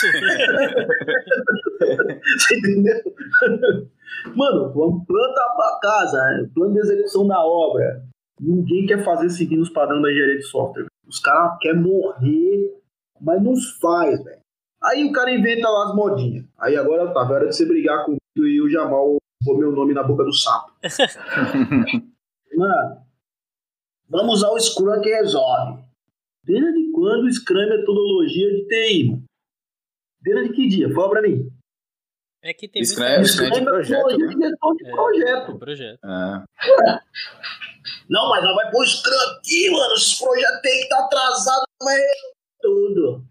Você 2.38 2.58
entendeu? 2.58 2.96
Mano, 4.36 4.72
planta 4.74 5.42
pra 5.56 5.80
casa, 5.82 6.18
é, 6.18 6.48
plano 6.54 6.74
de 6.74 6.80
execução 6.80 7.28
da 7.28 7.40
obra. 7.44 8.04
Ninguém 8.40 8.86
quer 8.86 9.04
fazer 9.04 9.30
seguindo 9.30 9.62
os 9.62 9.70
padrões 9.70 10.02
da 10.02 10.10
engenharia 10.10 10.38
de 10.38 10.46
software. 10.46 10.88
Os 11.08 11.20
caras 11.20 11.58
querem 11.60 11.82
morrer, 11.82 12.74
mas 13.20 13.44
não 13.44 13.54
faz, 13.80 14.24
velho. 14.24 14.42
Aí 14.84 15.06
o 15.06 15.12
cara 15.12 15.32
inventa 15.32 15.70
lá 15.70 15.90
as 15.90 15.96
modinhas. 15.96 16.46
Aí 16.60 16.76
agora 16.76 17.14
tá, 17.14 17.22
é 17.22 17.34
hora 17.34 17.48
de 17.48 17.56
você 17.56 17.66
brigar 17.68 18.06
com 18.06 18.18
e 18.38 18.62
o 18.62 18.70
Jamal 18.70 19.18
pôr 19.44 19.58
meu 19.58 19.72
nome 19.72 19.94
na 19.94 20.04
boca 20.04 20.24
do 20.24 20.34
sapo. 20.34 20.72
Mano, 22.56 23.06
vamos 24.10 24.36
usar 24.36 24.50
o 24.52 24.60
Scrum 24.60 25.02
que 25.02 25.10
resolve. 25.10 25.84
Desde 26.44 26.92
quando 26.92 27.26
o 27.26 27.34
Scrum 27.34 27.60
é 27.60 27.78
metodologia 27.78 28.52
de 28.52 28.68
TI, 28.68 29.10
mano? 29.10 29.24
Desde 30.22 30.54
que 30.54 30.68
dia? 30.68 30.94
Fala 30.94 31.10
pra 31.10 31.22
mim. 31.22 31.50
É 32.44 32.54
que 32.54 32.68
tem 32.68 32.84
Scrum 32.84 33.04
é, 33.06 33.24
Scrum 33.24 33.46
é 33.48 33.50
de 33.52 33.62
projeto. 33.64 34.08
Né? 34.18 34.28
De 34.36 34.46
É, 34.46 34.92
projeto. 34.92 35.58
projeto. 35.60 36.00
É. 36.04 36.44
Não, 38.10 38.30
mas 38.30 38.44
nós 38.44 38.56
vai 38.56 38.72
pôr 38.72 38.82
o 38.84 38.88
Scrum 38.88 39.16
aqui, 39.38 39.70
mano. 39.72 39.94
Esse 39.94 40.20
projeto 40.24 40.62
tem 40.62 40.78
que 40.78 40.84
estar 40.84 41.06
atrasado, 41.06 41.64
vai 41.84 41.98
resolver 42.64 43.22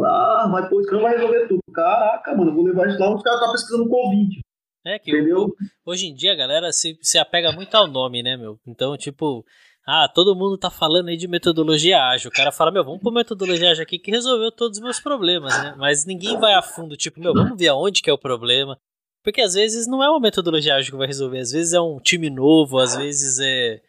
tudo. 0.00 0.06
Ah, 0.06 0.48
vai 0.50 0.68
pôr 0.68 0.80
o 0.80 0.82
Scrum, 0.84 1.02
vai 1.02 1.14
resolver 1.14 1.48
tudo. 1.48 1.60
Caraca, 1.72 2.34
mano, 2.34 2.54
vou 2.54 2.64
levar 2.64 2.88
isso 2.88 2.98
lá, 2.98 3.14
os 3.14 3.22
caras 3.22 3.40
estão 3.40 3.52
pesquisando 3.52 3.88
Covid. 3.88 4.40
É 4.84 4.98
que 4.98 5.10
Entendeu? 5.10 5.54
hoje 5.84 6.06
em 6.06 6.14
dia 6.14 6.32
a 6.32 6.36
galera 6.36 6.72
se, 6.72 6.98
se 7.02 7.18
apega 7.18 7.52
muito 7.52 7.74
ao 7.74 7.86
nome, 7.86 8.22
né, 8.22 8.36
meu? 8.36 8.58
Então, 8.66 8.96
tipo, 8.96 9.44
ah, 9.86 10.08
todo 10.08 10.34
mundo 10.34 10.56
tá 10.56 10.70
falando 10.70 11.08
aí 11.08 11.16
de 11.16 11.28
metodologia 11.28 12.02
ágil. 12.02 12.30
O 12.30 12.32
cara 12.32 12.50
fala, 12.50 12.70
meu, 12.70 12.84
vamos 12.84 13.00
pôr 13.02 13.12
metodologia 13.12 13.70
ágil 13.70 13.82
aqui 13.82 13.98
que 13.98 14.10
resolveu 14.10 14.50
todos 14.50 14.78
os 14.78 14.82
meus 14.82 14.98
problemas, 14.98 15.52
né? 15.62 15.74
Mas 15.76 16.06
ninguém 16.06 16.38
vai 16.38 16.54
a 16.54 16.62
fundo, 16.62 16.96
tipo, 16.96 17.20
meu, 17.20 17.34
vamos 17.34 17.58
ver 17.58 17.68
aonde 17.68 18.00
que 18.00 18.08
é 18.08 18.12
o 18.12 18.18
problema. 18.18 18.78
Porque 19.22 19.42
às 19.42 19.52
vezes 19.52 19.86
não 19.86 20.02
é 20.02 20.08
uma 20.08 20.20
metodologia 20.20 20.76
ágil 20.76 20.92
que 20.92 20.98
vai 20.98 21.06
resolver, 21.06 21.40
às 21.40 21.52
vezes 21.52 21.74
é 21.74 21.80
um 21.80 21.98
time 21.98 22.30
novo, 22.30 22.78
às 22.78 22.96
vezes 22.96 23.38
é 23.38 23.82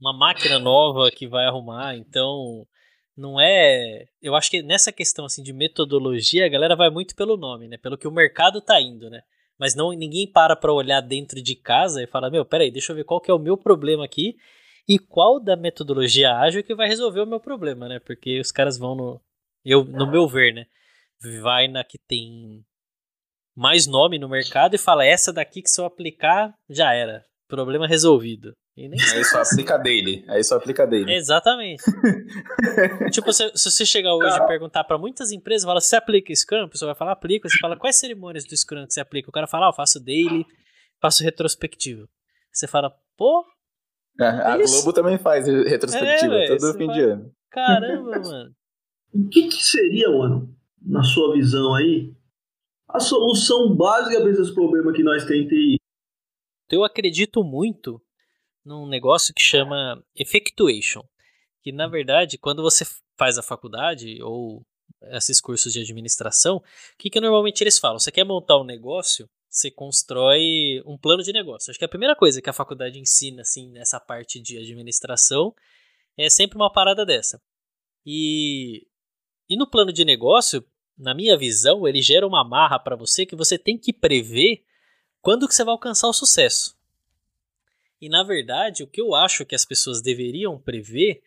uma 0.00 0.16
máquina 0.16 0.58
nova 0.58 1.10
que 1.10 1.26
vai 1.26 1.46
arrumar, 1.46 1.96
então 1.96 2.64
não 3.16 3.40
é. 3.40 4.06
Eu 4.20 4.34
acho 4.34 4.50
que 4.50 4.62
nessa 4.62 4.92
questão 4.92 5.24
assim 5.24 5.42
de 5.42 5.52
metodologia, 5.52 6.46
a 6.46 6.48
galera 6.48 6.76
vai 6.76 6.90
muito 6.90 7.14
pelo 7.14 7.36
nome, 7.36 7.68
né? 7.68 7.76
Pelo 7.76 7.98
que 7.98 8.08
o 8.08 8.12
mercado 8.12 8.60
tá 8.60 8.80
indo, 8.80 9.10
né? 9.10 9.22
Mas 9.58 9.74
não 9.74 9.92
ninguém 9.92 10.26
para 10.30 10.56
para 10.56 10.72
olhar 10.72 11.00
dentro 11.00 11.40
de 11.42 11.54
casa 11.54 12.02
e 12.02 12.06
fala: 12.06 12.30
"Meu, 12.30 12.44
peraí, 12.44 12.70
deixa 12.70 12.92
eu 12.92 12.96
ver 12.96 13.04
qual 13.04 13.20
que 13.20 13.30
é 13.30 13.34
o 13.34 13.38
meu 13.38 13.56
problema 13.56 14.04
aqui 14.04 14.36
e 14.88 14.98
qual 14.98 15.38
da 15.40 15.56
metodologia 15.56 16.36
ágil 16.36 16.64
que 16.64 16.74
vai 16.74 16.88
resolver 16.88 17.20
o 17.20 17.26
meu 17.26 17.40
problema, 17.40 17.88
né? 17.88 18.00
Porque 18.00 18.40
os 18.40 18.50
caras 18.50 18.78
vão 18.78 18.94
no 18.94 19.20
eu 19.64 19.84
no 19.84 20.10
meu 20.10 20.26
ver, 20.28 20.54
né? 20.54 20.66
Vai 21.42 21.68
na 21.68 21.84
que 21.84 21.98
tem 21.98 22.64
mais 23.54 23.86
nome 23.86 24.18
no 24.18 24.28
mercado 24.28 24.74
e 24.74 24.78
fala: 24.78 25.04
"Essa 25.04 25.32
daqui 25.32 25.62
que 25.62 25.70
se 25.70 25.80
eu 25.80 25.84
aplicar, 25.84 26.54
já 26.68 26.92
era. 26.94 27.24
Problema 27.48 27.86
resolvido". 27.86 28.54
E 28.76 28.88
nem 28.88 28.98
Aí 29.00 29.24
só 29.24 29.42
aplica 29.42 29.76
dele. 29.76 30.24
Aí 30.28 30.42
só 30.42 30.56
aplica 30.56 30.86
dele. 30.86 31.12
Exatamente. 31.12 31.82
tipo, 33.12 33.30
se, 33.32 33.50
se 33.54 33.70
você 33.70 33.84
chegar 33.84 34.14
hoje 34.14 34.34
e 34.36 34.46
perguntar 34.46 34.84
pra 34.84 34.96
muitas 34.96 35.30
empresas, 35.30 35.66
fala, 35.66 35.80
você 35.80 35.96
aplica 35.96 36.34
Scrum? 36.34 36.64
A 36.64 36.68
pessoa 36.68 36.92
vai 36.92 36.98
falar, 36.98 37.12
aplica. 37.12 37.48
Você 37.48 37.58
fala, 37.58 37.76
quais 37.76 37.96
cerimônias 37.96 38.44
do 38.46 38.56
Scrum 38.56 38.86
que 38.86 38.94
você 38.94 39.00
aplica? 39.00 39.28
O 39.28 39.32
cara 39.32 39.46
fala, 39.46 39.66
ah, 39.66 39.68
eu 39.68 39.74
faço 39.74 40.00
daily, 40.02 40.46
faço 41.00 41.22
retrospectivo. 41.22 42.08
Você 42.50 42.66
fala, 42.66 42.90
pô, 43.16 43.44
É, 44.20 44.24
a 44.26 44.58
Isso. 44.58 44.74
Globo 44.76 44.92
também 44.94 45.18
faz 45.18 45.46
retrospectiva 45.46 46.34
É, 46.34 46.56
todo 46.56 46.72
fim 46.78 46.86
vai- 46.86 46.96
de 46.96 47.02
ano. 47.02 47.30
caramba, 47.50 48.20
mano. 48.24 48.54
O 49.14 49.28
que, 49.28 49.48
que 49.48 49.62
seria, 49.62 50.08
mano, 50.10 50.48
na 50.80 51.02
sua 51.02 51.34
visão 51.34 51.74
aí, 51.74 52.10
a 52.88 52.98
solução 52.98 53.74
básica 53.76 54.18
para 54.20 54.30
esses 54.30 54.50
problemas 54.50 54.96
que 54.96 55.02
nós 55.02 55.26
temos 55.26 55.44
em 55.44 55.48
TI? 55.48 55.76
Eu 56.70 56.84
acredito 56.84 57.44
muito 57.44 58.00
num 58.64 58.86
negócio 58.86 59.34
que 59.34 59.42
chama 59.42 60.02
effectuation, 60.14 61.02
que 61.62 61.72
na 61.72 61.86
verdade, 61.86 62.38
quando 62.38 62.62
você 62.62 62.84
faz 63.16 63.38
a 63.38 63.42
faculdade 63.42 64.22
ou 64.22 64.64
esses 65.10 65.40
cursos 65.40 65.72
de 65.72 65.80
administração, 65.80 66.56
o 66.56 66.62
que, 66.98 67.10
que 67.10 67.20
normalmente 67.20 67.60
eles 67.62 67.78
falam? 67.78 67.98
Você 67.98 68.12
quer 68.12 68.24
montar 68.24 68.58
um 68.58 68.64
negócio, 68.64 69.28
você 69.48 69.70
constrói 69.70 70.82
um 70.86 70.96
plano 70.96 71.22
de 71.22 71.32
negócio. 71.32 71.70
Acho 71.70 71.78
que 71.78 71.84
a 71.84 71.88
primeira 71.88 72.16
coisa 72.16 72.40
que 72.40 72.48
a 72.48 72.54
faculdade 72.54 72.98
ensina 72.98 73.42
assim 73.42 73.70
nessa 73.70 74.00
parte 74.00 74.40
de 74.40 74.56
administração 74.56 75.54
é 76.16 76.30
sempre 76.30 76.56
uma 76.56 76.72
parada 76.72 77.04
dessa. 77.04 77.40
E, 78.04 78.86
e 79.48 79.56
no 79.56 79.68
plano 79.68 79.92
de 79.92 80.04
negócio, 80.04 80.64
na 80.96 81.14
minha 81.14 81.36
visão, 81.36 81.86
ele 81.86 82.00
gera 82.00 82.26
uma 82.26 82.44
marra 82.44 82.78
para 82.78 82.96
você 82.96 83.26
que 83.26 83.36
você 83.36 83.58
tem 83.58 83.78
que 83.78 83.92
prever 83.92 84.64
quando 85.20 85.48
que 85.48 85.54
você 85.54 85.64
vai 85.64 85.72
alcançar 85.72 86.08
o 86.08 86.12
sucesso. 86.12 86.76
E 88.02 88.08
na 88.08 88.24
verdade, 88.24 88.82
o 88.82 88.86
que 88.88 89.00
eu 89.00 89.14
acho 89.14 89.46
que 89.46 89.54
as 89.54 89.64
pessoas 89.64 90.02
deveriam 90.02 90.58
prever 90.58 91.22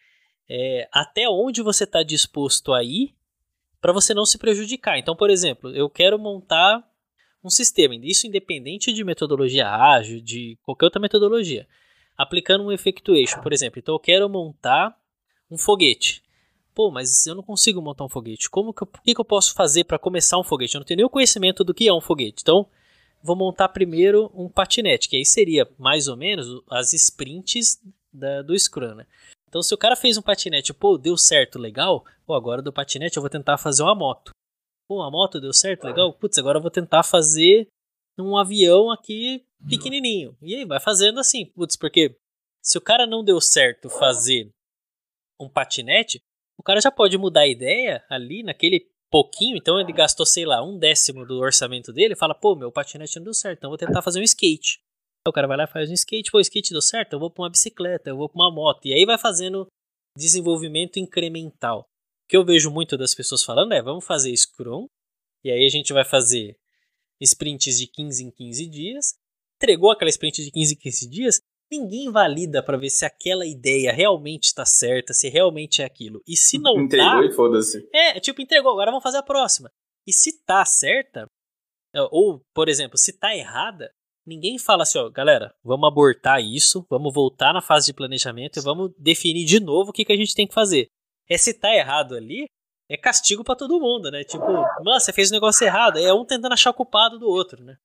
é 0.49 0.89
até 0.91 1.27
onde 1.29 1.61
você 1.61 1.85
está 1.85 2.03
disposto 2.03 2.73
a 2.73 2.83
ir 2.83 3.15
para 3.79 3.93
você 3.93 4.13
não 4.13 4.25
se 4.25 4.37
prejudicar. 4.37 4.99
Então, 4.99 5.15
por 5.15 5.29
exemplo, 5.29 5.73
eu 5.73 5.89
quero 5.89 6.19
montar 6.19 6.85
um 7.41 7.49
sistema, 7.49 7.95
isso 7.95 8.27
independente 8.27 8.91
de 8.91 9.05
metodologia 9.05 9.69
ágil, 9.69 10.19
de 10.19 10.57
qualquer 10.63 10.87
outra 10.87 10.99
metodologia. 10.99 11.65
Aplicando 12.17 12.65
um 12.65 12.71
effectuation, 12.73 13.39
por 13.41 13.53
exemplo. 13.53 13.79
Então, 13.79 13.95
eu 13.95 13.99
quero 13.99 14.27
montar 14.27 14.93
um 15.49 15.57
foguete. 15.57 16.23
Pô, 16.73 16.91
mas 16.91 17.25
eu 17.25 17.35
não 17.35 17.43
consigo 17.43 17.81
montar 17.81 18.03
um 18.03 18.09
foguete. 18.09 18.49
Como 18.49 18.73
que 18.73 18.83
eu, 18.83 18.87
que, 18.87 19.15
que 19.15 19.21
eu 19.21 19.25
posso 19.25 19.53
fazer 19.53 19.85
para 19.85 19.97
começar 19.97 20.37
um 20.37 20.43
foguete? 20.43 20.75
Eu 20.75 20.79
não 20.79 20.85
tenho 20.85 21.05
o 21.05 21.09
conhecimento 21.09 21.63
do 21.63 21.73
que 21.73 21.87
é 21.87 21.93
um 21.93 22.01
foguete. 22.01 22.41
Então, 22.41 22.67
vou 23.25 23.35
montar 23.35 23.69
primeiro 23.69 24.31
um 24.35 24.47
patinete, 24.47 25.09
que 25.09 25.17
aí 25.17 25.25
seria 25.25 25.67
mais 25.79 26.07
ou 26.07 26.15
menos 26.15 26.61
as 26.69 26.93
sprints 26.93 27.81
da, 28.13 28.43
do 28.43 28.57
Scrum, 28.57 28.93
né? 28.93 29.07
Então, 29.49 29.63
se 29.63 29.73
o 29.73 29.77
cara 29.77 29.95
fez 29.95 30.17
um 30.17 30.21
patinete, 30.21 30.73
pô, 30.73 30.97
deu 30.97 31.17
certo, 31.17 31.57
legal, 31.57 32.05
pô, 32.25 32.35
agora 32.35 32.61
do 32.61 32.71
patinete 32.71 33.17
eu 33.17 33.21
vou 33.21 33.29
tentar 33.29 33.57
fazer 33.57 33.81
uma 33.81 33.95
moto. 33.95 34.31
Pô, 34.87 35.01
a 35.01 35.09
moto 35.09 35.41
deu 35.41 35.51
certo, 35.51 35.85
legal, 35.85 36.13
putz, 36.13 36.37
agora 36.37 36.59
eu 36.59 36.61
vou 36.61 36.69
tentar 36.69 37.01
fazer 37.01 37.67
um 38.19 38.37
avião 38.37 38.91
aqui 38.91 39.43
pequenininho. 39.67 40.37
E 40.41 40.55
aí, 40.55 40.65
vai 40.65 40.79
fazendo 40.79 41.19
assim, 41.19 41.47
putz, 41.47 41.75
porque 41.75 42.15
se 42.61 42.77
o 42.77 42.81
cara 42.81 43.07
não 43.07 43.23
deu 43.23 43.41
certo 43.41 43.89
fazer 43.89 44.49
um 45.39 45.49
patinete, 45.49 46.19
o 46.57 46.63
cara 46.63 46.79
já 46.79 46.91
pode 46.91 47.17
mudar 47.17 47.41
a 47.41 47.47
ideia 47.47 48.05
ali 48.09 48.43
naquele 48.43 48.87
pouquinho, 49.11 49.57
então 49.57 49.79
ele 49.79 49.93
gastou, 49.93 50.25
sei 50.25 50.45
lá, 50.45 50.63
um 50.63 50.77
décimo 50.77 51.25
do 51.25 51.39
orçamento 51.39 51.93
dele 51.93 52.15
fala, 52.15 52.33
pô, 52.33 52.55
meu 52.55 52.71
patinete 52.71 53.17
não 53.17 53.25
deu 53.25 53.33
certo, 53.33 53.59
então 53.59 53.69
vou 53.69 53.77
tentar 53.77 54.01
fazer 54.01 54.19
um 54.19 54.23
skate. 54.23 54.79
Aí 55.25 55.29
o 55.29 55.33
cara 55.33 55.47
vai 55.47 55.57
lá 55.57 55.63
e 55.63 55.67
faz 55.67 55.89
um 55.89 55.93
skate, 55.93 56.31
pô, 56.31 56.37
o 56.37 56.41
skate 56.41 56.71
deu 56.71 56.81
certo, 56.81 57.13
eu 57.13 57.19
vou 57.19 57.31
pra 57.31 57.43
uma 57.43 57.49
bicicleta, 57.49 58.09
eu 58.09 58.17
vou 58.17 58.29
pra 58.29 58.41
uma 58.41 58.53
moto. 58.53 58.85
E 58.85 58.93
aí 58.93 59.05
vai 59.05 59.17
fazendo 59.17 59.67
desenvolvimento 60.17 60.97
incremental. 60.97 61.81
O 61.81 62.29
que 62.29 62.37
eu 62.37 62.45
vejo 62.45 62.71
muito 62.71 62.97
das 62.97 63.13
pessoas 63.13 63.43
falando 63.43 63.73
é, 63.73 63.81
vamos 63.81 64.05
fazer 64.05 64.35
Scrum, 64.35 64.87
e 65.43 65.51
aí 65.51 65.65
a 65.65 65.69
gente 65.69 65.93
vai 65.93 66.03
fazer 66.03 66.57
sprints 67.21 67.77
de 67.77 67.87
15 67.87 68.23
em 68.23 68.31
15 68.31 68.67
dias. 68.67 69.13
Entregou 69.57 69.91
aquela 69.91 70.09
sprint 70.09 70.43
de 70.43 70.51
15 70.51 70.73
em 70.73 70.77
15 70.77 71.09
dias, 71.09 71.41
ninguém 71.71 72.11
valida 72.11 72.61
para 72.63 72.77
ver 72.77 72.89
se 72.89 73.05
aquela 73.05 73.45
ideia 73.45 73.91
realmente 73.91 74.45
está 74.45 74.65
certa, 74.65 75.13
se 75.13 75.29
realmente 75.29 75.81
é 75.81 75.85
aquilo. 75.85 76.21
E 76.27 76.35
se 76.35 76.57
não 76.57 76.79
Entregou 76.79 77.21
tá, 77.21 77.25
e 77.25 77.31
foda-se. 77.31 77.87
é, 77.93 78.19
tipo, 78.19 78.41
entregou, 78.41 78.71
agora 78.71 78.91
vamos 78.91 79.03
fazer 79.03 79.17
a 79.17 79.23
próxima. 79.23 79.71
E 80.07 80.13
se 80.13 80.43
tá 80.43 80.63
certa, 80.65 81.27
ou, 82.11 82.41
por 82.53 82.69
exemplo, 82.69 82.97
se 82.97 83.17
tá 83.17 83.35
errada, 83.35 83.91
ninguém 84.25 84.57
fala 84.57 84.83
assim, 84.83 84.99
ó, 84.99 85.09
galera, 85.09 85.53
vamos 85.63 85.87
abortar 85.87 86.41
isso, 86.41 86.85
vamos 86.89 87.13
voltar 87.13 87.53
na 87.53 87.61
fase 87.61 87.87
de 87.87 87.93
planejamento 87.93 88.57
e 88.57 88.63
vamos 88.63 88.91
definir 88.97 89.45
de 89.45 89.59
novo 89.59 89.89
o 89.89 89.93
que, 89.93 90.05
que 90.05 90.13
a 90.13 90.17
gente 90.17 90.35
tem 90.35 90.47
que 90.47 90.53
fazer. 90.53 90.87
É 91.29 91.37
se 91.37 91.53
tá 91.53 91.73
errado 91.73 92.15
ali, 92.15 92.45
é 92.89 92.97
castigo 92.97 93.43
para 93.43 93.55
todo 93.55 93.79
mundo, 93.79 94.11
né? 94.11 94.23
Tipo, 94.23 94.45
mano, 94.45 94.99
você 94.99 95.11
fez 95.11 95.29
o 95.29 95.33
negócio 95.33 95.65
errado, 95.65 95.97
é 95.97 96.13
um 96.13 96.25
tentando 96.25 96.53
achar 96.53 96.69
o 96.69 96.73
culpado 96.75 97.17
do 97.17 97.27
outro, 97.27 97.63
né? 97.63 97.77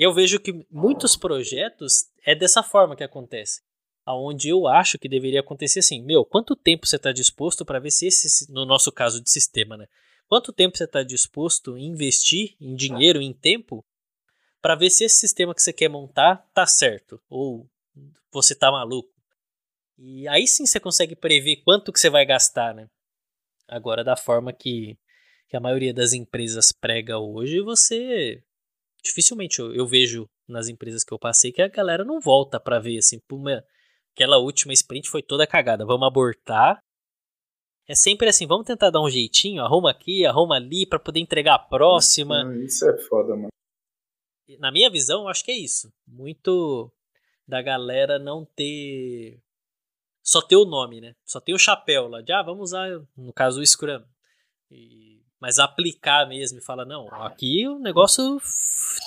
Eu 0.00 0.14
vejo 0.14 0.38
que 0.38 0.64
muitos 0.70 1.16
projetos 1.16 2.04
é 2.24 2.32
dessa 2.32 2.62
forma 2.62 2.94
que 2.94 3.02
acontece. 3.02 3.62
Aonde 4.04 4.48
eu 4.48 4.68
acho 4.68 4.96
que 4.96 5.08
deveria 5.08 5.40
acontecer 5.40 5.80
assim, 5.80 6.00
meu, 6.00 6.24
quanto 6.24 6.54
tempo 6.54 6.86
você 6.86 6.94
está 6.94 7.10
disposto 7.10 7.64
para 7.64 7.80
ver 7.80 7.90
se 7.90 8.06
esse, 8.06 8.48
no 8.52 8.64
nosso 8.64 8.92
caso 8.92 9.20
de 9.20 9.28
sistema, 9.28 9.76
né? 9.76 9.88
Quanto 10.28 10.52
tempo 10.52 10.78
você 10.78 10.84
está 10.84 11.02
disposto 11.02 11.74
a 11.74 11.80
investir 11.80 12.54
em 12.60 12.76
dinheiro, 12.76 13.20
em 13.20 13.32
tempo, 13.32 13.84
para 14.62 14.76
ver 14.76 14.88
se 14.88 15.02
esse 15.02 15.16
sistema 15.16 15.52
que 15.52 15.60
você 15.60 15.72
quer 15.72 15.88
montar 15.88 16.48
tá 16.54 16.64
certo 16.64 17.20
ou 17.28 17.68
você 18.30 18.54
tá 18.54 18.70
maluco? 18.70 19.10
E 19.98 20.28
aí 20.28 20.46
sim 20.46 20.64
você 20.64 20.78
consegue 20.78 21.16
prever 21.16 21.56
quanto 21.64 21.92
que 21.92 21.98
você 21.98 22.08
vai 22.08 22.24
gastar, 22.24 22.72
né? 22.72 22.88
Agora 23.66 24.04
da 24.04 24.16
forma 24.16 24.52
que, 24.52 24.96
que 25.48 25.56
a 25.56 25.60
maioria 25.60 25.92
das 25.92 26.12
empresas 26.12 26.70
prega 26.70 27.18
hoje, 27.18 27.60
você 27.60 28.44
dificilmente 29.08 29.58
eu, 29.58 29.74
eu 29.74 29.86
vejo 29.86 30.28
nas 30.46 30.68
empresas 30.68 31.04
que 31.04 31.12
eu 31.12 31.18
passei 31.18 31.52
que 31.52 31.62
a 31.62 31.68
galera 31.68 32.04
não 32.04 32.20
volta 32.20 32.58
para 32.60 32.78
ver 32.78 32.98
assim, 32.98 33.20
meu, 33.30 33.60
aquela 34.14 34.38
última 34.38 34.72
sprint 34.72 35.08
foi 35.08 35.22
toda 35.22 35.46
cagada, 35.46 35.84
vamos 35.84 36.06
abortar. 36.06 36.82
É 37.86 37.94
sempre 37.94 38.28
assim, 38.28 38.46
vamos 38.46 38.66
tentar 38.66 38.90
dar 38.90 39.00
um 39.00 39.08
jeitinho, 39.08 39.62
arruma 39.62 39.90
aqui, 39.90 40.26
arruma 40.26 40.56
ali 40.56 40.86
para 40.86 40.98
poder 40.98 41.20
entregar 41.20 41.54
a 41.54 41.58
próxima. 41.58 42.44
Isso 42.62 42.86
é 42.86 42.98
foda, 42.98 43.34
mano. 43.34 43.48
Na 44.58 44.70
minha 44.70 44.90
visão, 44.90 45.22
eu 45.22 45.28
acho 45.28 45.44
que 45.44 45.50
é 45.50 45.56
isso. 45.56 45.92
Muito 46.06 46.92
da 47.46 47.62
galera 47.62 48.18
não 48.18 48.44
ter 48.44 49.40
só 50.28 50.42
ter 50.42 50.56
o 50.56 50.66
nome, 50.66 51.00
né? 51.00 51.16
Só 51.24 51.40
ter 51.40 51.54
o 51.54 51.58
chapéu 51.58 52.06
lá 52.06 52.20
de, 52.20 52.32
ah, 52.32 52.42
vamos 52.42 52.64
usar, 52.64 52.86
no 53.16 53.32
caso, 53.32 53.62
o 53.62 53.66
Scrum. 53.66 54.04
E, 54.70 55.17
mas 55.40 55.58
aplicar 55.58 56.26
mesmo 56.28 56.58
e 56.58 56.64
falar, 56.64 56.84
não, 56.84 57.08
aqui 57.22 57.66
o 57.66 57.78
negócio 57.78 58.40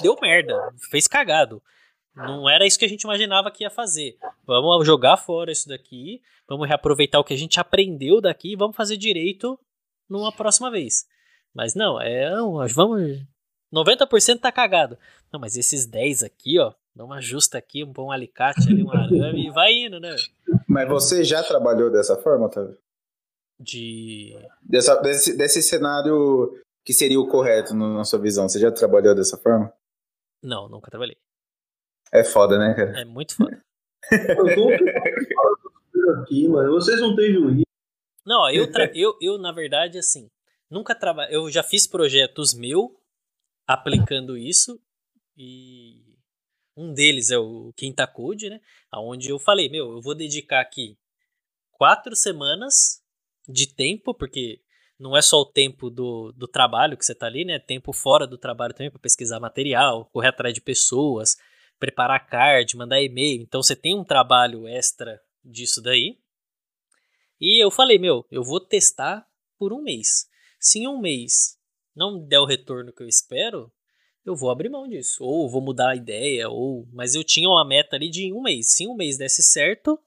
deu 0.01 0.15
merda, 0.21 0.55
fez 0.89 1.07
cagado. 1.07 1.61
Não 2.15 2.49
era 2.49 2.65
isso 2.65 2.77
que 2.77 2.85
a 2.85 2.89
gente 2.89 3.03
imaginava 3.03 3.51
que 3.51 3.63
ia 3.63 3.69
fazer. 3.69 4.17
Vamos 4.45 4.85
jogar 4.85 5.17
fora 5.17 5.51
isso 5.51 5.69
daqui, 5.69 6.21
vamos 6.47 6.67
reaproveitar 6.67 7.19
o 7.19 7.23
que 7.23 7.33
a 7.33 7.37
gente 7.37 7.59
aprendeu 7.59 8.19
daqui 8.19 8.51
e 8.51 8.55
vamos 8.55 8.75
fazer 8.75 8.97
direito 8.97 9.57
numa 10.09 10.31
próxima 10.31 10.69
vez. 10.69 11.05
Mas 11.53 11.73
não, 11.73 12.01
é, 12.01 12.29
vamos 12.73 13.21
90% 13.73 14.39
tá 14.39 14.51
cagado. 14.51 14.97
Não, 15.31 15.39
mas 15.39 15.55
esses 15.55 15.85
10 15.85 16.23
aqui, 16.23 16.59
ó, 16.59 16.73
dá 16.93 17.05
uma 17.05 17.21
justa 17.21 17.57
aqui, 17.57 17.83
um 17.83 17.91
bom 17.91 18.11
alicate 18.11 18.67
ali, 18.69 18.83
um 18.83 18.91
arame 18.91 19.47
e 19.47 19.51
vai 19.51 19.71
indo, 19.71 19.99
né? 19.99 20.15
Mas 20.67 20.87
você 20.89 21.23
já 21.23 21.41
trabalhou 21.41 21.89
dessa 21.89 22.17
forma, 22.17 22.47
Otávio? 22.47 22.77
De. 23.61 24.35
Dessa, 24.61 24.95
desse, 24.95 25.37
desse 25.37 25.61
cenário 25.61 26.51
que 26.83 26.93
seria 26.93 27.19
o 27.19 27.27
correto 27.27 27.73
na 27.75 28.03
sua 28.03 28.19
visão. 28.19 28.49
Você 28.49 28.59
já 28.59 28.71
trabalhou 28.71 29.13
dessa 29.13 29.37
forma? 29.37 29.71
Não, 30.41 30.67
nunca 30.67 30.89
trabalhei. 30.89 31.17
É 32.11 32.23
foda, 32.23 32.57
né, 32.57 32.73
cara? 32.73 33.01
É 33.01 33.05
muito 33.05 33.35
foda. 33.35 33.63
aqui, 36.21 36.47
mano. 36.47 36.71
Vocês 36.71 36.99
não 36.99 37.15
têm 37.15 37.33
juízo. 37.33 37.65
Não, 38.25 38.49
eu, 38.49 38.67
eu, 38.93 39.17
eu, 39.21 39.37
na 39.37 39.51
verdade, 39.51 39.97
assim, 39.97 40.29
nunca 40.69 40.93
trabalhei. 40.95 41.35
Eu 41.35 41.49
já 41.49 41.63
fiz 41.63 41.87
projetos 41.87 42.53
meu 42.53 42.99
aplicando 43.67 44.37
isso 44.37 44.79
e 45.37 46.15
um 46.75 46.93
deles 46.93 47.31
é 47.31 47.37
o 47.37 47.71
Quinta 47.75 48.05
Code, 48.05 48.49
né? 48.49 48.59
Onde 48.93 49.29
eu 49.29 49.39
falei, 49.39 49.69
meu, 49.69 49.91
eu 49.91 50.01
vou 50.01 50.15
dedicar 50.15 50.61
aqui 50.61 50.97
quatro 51.71 52.15
semanas 52.15 53.00
de 53.47 53.67
tempo, 53.67 54.13
porque 54.13 54.61
não 54.99 55.17
é 55.17 55.21
só 55.21 55.37
o 55.41 55.45
tempo 55.45 55.89
do, 55.89 56.31
do 56.33 56.47
trabalho 56.47 56.95
que 56.95 57.05
você 57.05 57.13
está 57.13 57.25
ali, 57.25 57.43
né? 57.43 57.57
Tempo 57.57 57.91
fora 57.91 58.27
do 58.27 58.37
trabalho 58.37 58.73
também 58.73 58.91
para 58.91 58.99
pesquisar 58.99 59.39
material, 59.39 60.05
correr 60.13 60.27
atrás 60.27 60.53
de 60.53 60.61
pessoas, 60.61 61.37
preparar 61.79 62.27
card, 62.27 62.77
mandar 62.77 63.01
e-mail. 63.01 63.41
Então 63.41 63.63
você 63.63 63.75
tem 63.75 63.95
um 63.97 64.03
trabalho 64.03 64.67
extra 64.67 65.19
disso 65.43 65.81
daí. 65.81 66.19
E 67.39 67.63
eu 67.63 67.71
falei, 67.71 67.97
meu, 67.97 68.25
eu 68.29 68.43
vou 68.43 68.59
testar 68.59 69.27
por 69.57 69.73
um 69.73 69.81
mês. 69.81 70.29
Se 70.59 70.79
em 70.79 70.87
um 70.87 70.99
mês 70.99 71.57
não 71.95 72.23
der 72.23 72.39
o 72.39 72.45
retorno 72.45 72.93
que 72.93 73.01
eu 73.01 73.07
espero, 73.07 73.71
eu 74.23 74.35
vou 74.35 74.51
abrir 74.51 74.69
mão 74.69 74.87
disso. 74.87 75.23
Ou 75.23 75.49
vou 75.49 75.61
mudar 75.61 75.89
a 75.89 75.95
ideia, 75.95 76.47
ou. 76.47 76.87
Mas 76.93 77.15
eu 77.15 77.23
tinha 77.23 77.49
uma 77.49 77.65
meta 77.65 77.95
ali 77.95 78.09
de 78.09 78.31
um 78.31 78.41
mês. 78.41 78.73
Se 78.73 78.87
um 78.87 78.95
mês 78.95 79.17
desse 79.17 79.41
certo, 79.41 79.99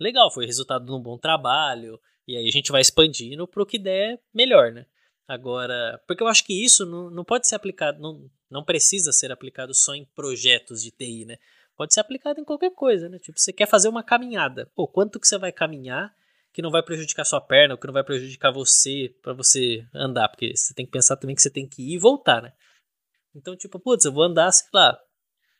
legal, 0.00 0.32
foi 0.32 0.46
resultado 0.46 0.84
de 0.84 0.92
um 0.92 1.00
bom 1.00 1.16
trabalho. 1.16 2.00
E 2.26 2.36
aí 2.36 2.48
a 2.48 2.50
gente 2.50 2.72
vai 2.72 2.80
expandindo 2.80 3.46
para 3.46 3.62
o 3.62 3.66
que 3.66 3.78
der 3.78 4.20
melhor, 4.34 4.72
né? 4.72 4.86
Agora, 5.28 6.00
porque 6.06 6.22
eu 6.22 6.28
acho 6.28 6.44
que 6.44 6.64
isso 6.64 6.86
não, 6.86 7.10
não 7.10 7.24
pode 7.24 7.48
ser 7.48 7.56
aplicado, 7.56 8.00
não, 8.00 8.30
não 8.50 8.64
precisa 8.64 9.12
ser 9.12 9.32
aplicado 9.32 9.74
só 9.74 9.94
em 9.94 10.04
projetos 10.04 10.82
de 10.82 10.90
TI, 10.90 11.24
né? 11.24 11.36
Pode 11.76 11.92
ser 11.92 12.00
aplicado 12.00 12.40
em 12.40 12.44
qualquer 12.44 12.70
coisa, 12.70 13.08
né? 13.08 13.18
Tipo, 13.18 13.38
você 13.38 13.52
quer 13.52 13.66
fazer 13.66 13.88
uma 13.88 14.02
caminhada. 14.02 14.70
Pô, 14.74 14.88
quanto 14.88 15.20
que 15.20 15.26
você 15.26 15.36
vai 15.36 15.52
caminhar 15.52 16.14
que 16.52 16.62
não 16.62 16.70
vai 16.70 16.82
prejudicar 16.82 17.24
sua 17.24 17.40
perna, 17.40 17.74
ou 17.74 17.78
que 17.78 17.86
não 17.86 17.92
vai 17.92 18.02
prejudicar 18.02 18.50
você 18.50 19.14
para 19.20 19.34
você 19.34 19.86
andar? 19.92 20.28
Porque 20.28 20.56
você 20.56 20.72
tem 20.72 20.86
que 20.86 20.92
pensar 20.92 21.16
também 21.16 21.36
que 21.36 21.42
você 21.42 21.50
tem 21.50 21.68
que 21.68 21.82
ir 21.82 21.96
e 21.96 21.98
voltar, 21.98 22.40
né? 22.40 22.52
Então, 23.34 23.54
tipo, 23.54 23.78
putz, 23.78 24.06
eu 24.06 24.12
vou 24.12 24.22
andar, 24.22 24.50
sei 24.52 24.68
lá, 24.72 24.98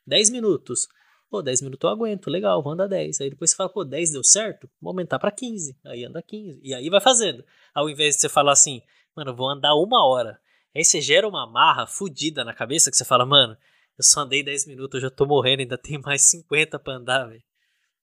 10 0.07 0.31
minutos. 0.31 0.89
Pô, 1.37 1.43
10 1.43 1.61
minutos 1.61 1.87
eu 1.87 1.91
aguento, 1.91 2.31
legal, 2.31 2.63
vou 2.63 2.73
andar 2.73 2.87
10. 2.87 3.21
Aí 3.21 3.29
depois 3.29 3.51
você 3.51 3.57
fala, 3.57 3.69
pô, 3.69 3.85
10 3.85 4.13
deu 4.13 4.25
certo? 4.25 4.71
Vou 4.81 4.89
aumentar 4.89 5.19
para 5.19 5.31
15. 5.31 5.79
Aí 5.85 6.03
anda 6.03 6.23
15. 6.23 6.63
E 6.63 6.73
aí 6.73 6.89
vai 6.89 6.99
fazendo. 6.99 7.45
Ao 7.75 7.91
invés 7.91 8.15
de 8.15 8.23
você 8.23 8.29
falar 8.31 8.53
assim, 8.53 8.81
mano, 9.15 9.37
vou 9.37 9.47
andar 9.47 9.75
uma 9.75 10.03
hora. 10.07 10.41
Aí 10.75 10.83
você 10.83 10.99
gera 10.99 11.29
uma 11.29 11.47
marra 11.47 11.87
fodida 11.87 12.43
na 12.43 12.55
cabeça 12.55 12.91
que 12.91 12.97
você 12.97 13.05
fala, 13.05 13.27
mano, 13.27 13.55
eu 13.99 14.03
só 14.03 14.21
andei 14.21 14.43
10 14.43 14.67
minutos, 14.67 14.95
eu 14.95 15.11
já 15.11 15.15
tô 15.15 15.27
morrendo, 15.27 15.61
ainda 15.61 15.77
tem 15.77 15.99
mais 16.01 16.23
50 16.23 16.79
pra 16.79 16.95
andar, 16.95 17.27
velho. 17.27 17.45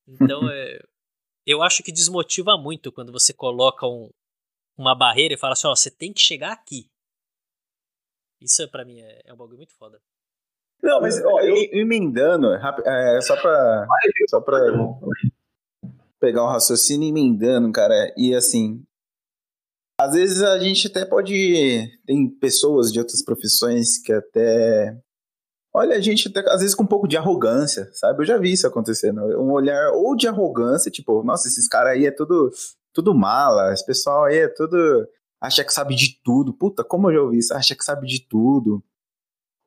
Então, 0.08 0.48
é, 0.54 0.80
eu 1.44 1.64
acho 1.64 1.82
que 1.82 1.92
desmotiva 1.92 2.56
muito 2.56 2.92
quando 2.92 3.12
você 3.12 3.34
coloca 3.34 3.88
um, 3.88 4.12
uma 4.78 4.94
barreira 4.94 5.34
e 5.34 5.38
fala 5.38 5.54
assim, 5.54 5.66
ó, 5.66 5.76
você 5.76 5.90
tem 5.90 6.14
que 6.14 6.22
chegar 6.22 6.52
aqui. 6.52 6.88
Isso 8.40 8.70
para 8.70 8.86
mim 8.86 9.00
é, 9.00 9.22
é, 9.26 9.34
um 9.34 9.38
bagulho 9.38 9.58
muito 9.58 9.74
foda. 9.74 10.00
Não, 10.84 11.00
mas 11.02 11.20
ó, 11.24 11.40
eu, 11.40 11.56
emendando, 11.72 12.54
é, 12.54 13.22
só 13.22 13.36
pra, 13.42 13.88
só 14.30 14.42
pra 14.42 14.60
pegar 16.20 16.44
um 16.44 16.50
raciocínio 16.50 17.08
emendando, 17.08 17.72
cara, 17.72 18.14
e 18.18 18.36
assim, 18.36 18.84
às 20.00 20.14
vezes 20.14 20.44
a 20.44 20.60
gente 20.60 20.88
até 20.88 21.06
pode. 21.06 21.90
Tem 22.06 22.30
pessoas 22.30 22.92
de 22.92 23.00
outras 23.00 23.24
profissões 23.24 23.98
que 23.98 24.12
até 24.12 24.98
Olha, 25.76 25.96
a 25.96 26.00
gente 26.00 26.28
até, 26.28 26.40
às 26.52 26.62
vezes 26.62 26.76
com 26.76 26.84
um 26.84 26.88
pouco 26.88 27.08
de 27.08 27.18
arrogância, 27.18 27.90
sabe? 27.94 28.22
Eu 28.22 28.28
já 28.28 28.38
vi 28.38 28.52
isso 28.52 28.68
acontecendo. 28.68 29.22
Um 29.42 29.52
olhar 29.52 29.92
ou 29.94 30.16
de 30.16 30.28
arrogância, 30.28 30.92
tipo, 30.92 31.24
nossa, 31.24 31.48
esses 31.48 31.68
caras 31.68 31.94
aí 31.94 32.06
é 32.06 32.12
tudo, 32.12 32.52
tudo 32.94 33.14
mala, 33.16 33.74
esse 33.74 33.84
pessoal 33.84 34.26
aí 34.26 34.38
é 34.38 34.48
tudo. 34.48 35.08
acha 35.42 35.64
que 35.64 35.74
sabe 35.74 35.96
de 35.96 36.20
tudo. 36.24 36.54
Puta, 36.54 36.84
como 36.84 37.10
eu 37.10 37.16
já 37.16 37.22
ouvi 37.22 37.40
isso? 37.40 37.54
Acha 37.56 37.76
que 37.76 37.84
sabe 37.84 38.06
de 38.06 38.28
tudo. 38.28 38.84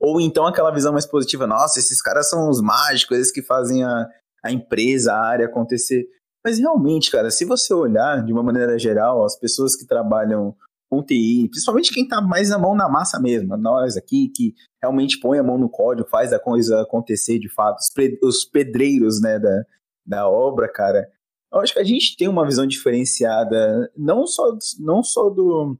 Ou 0.07 0.21
então 0.21 0.47
aquela 0.47 0.71
visão 0.71 0.93
mais 0.93 1.05
positiva, 1.05 1.49
nossa, 1.49 1.81
esses 1.81 2.01
caras 2.01 2.31
são 2.31 2.49
os 2.49 2.63
mágicos, 2.63 3.17
eles 3.17 3.33
que 3.33 3.43
fazem 3.43 3.83
a, 3.83 4.07
a 4.45 4.53
empresa, 4.53 5.13
a 5.13 5.21
área 5.21 5.47
acontecer. 5.47 6.07
Mas 6.45 6.61
realmente, 6.61 7.11
cara, 7.11 7.29
se 7.29 7.45
você 7.45 7.75
olhar 7.75 8.25
de 8.25 8.33
uma 8.33 8.41
maneira 8.41 8.79
geral, 8.79 9.25
as 9.25 9.37
pessoas 9.37 9.75
que 9.75 9.85
trabalham 9.85 10.55
com 10.89 11.03
TI, 11.03 11.49
principalmente 11.51 11.93
quem 11.93 12.05
está 12.05 12.21
mais 12.21 12.53
a 12.53 12.59
mão 12.59 12.77
na 12.77 12.89
massa 12.89 13.19
mesmo, 13.19 13.57
nós 13.57 13.97
aqui 13.97 14.31
que 14.33 14.55
realmente 14.81 15.19
põe 15.19 15.41
a 15.41 15.43
mão 15.43 15.59
no 15.59 15.69
código, 15.69 16.09
faz 16.09 16.33
a 16.33 16.39
coisa 16.39 16.83
acontecer 16.83 17.41
de 17.41 17.53
fato, 17.53 17.79
os 18.23 18.45
pedreiros 18.45 19.21
né, 19.21 19.41
da, 19.41 19.65
da 20.07 20.31
obra, 20.31 20.69
cara. 20.73 21.05
Eu 21.53 21.59
acho 21.59 21.73
que 21.73 21.81
a 21.81 21.85
gente 21.85 22.17
tem 22.17 22.29
uma 22.29 22.47
visão 22.47 22.65
diferenciada, 22.65 23.91
não 23.97 24.25
só, 24.25 24.57
não 24.79 25.03
só 25.03 25.29
do, 25.31 25.77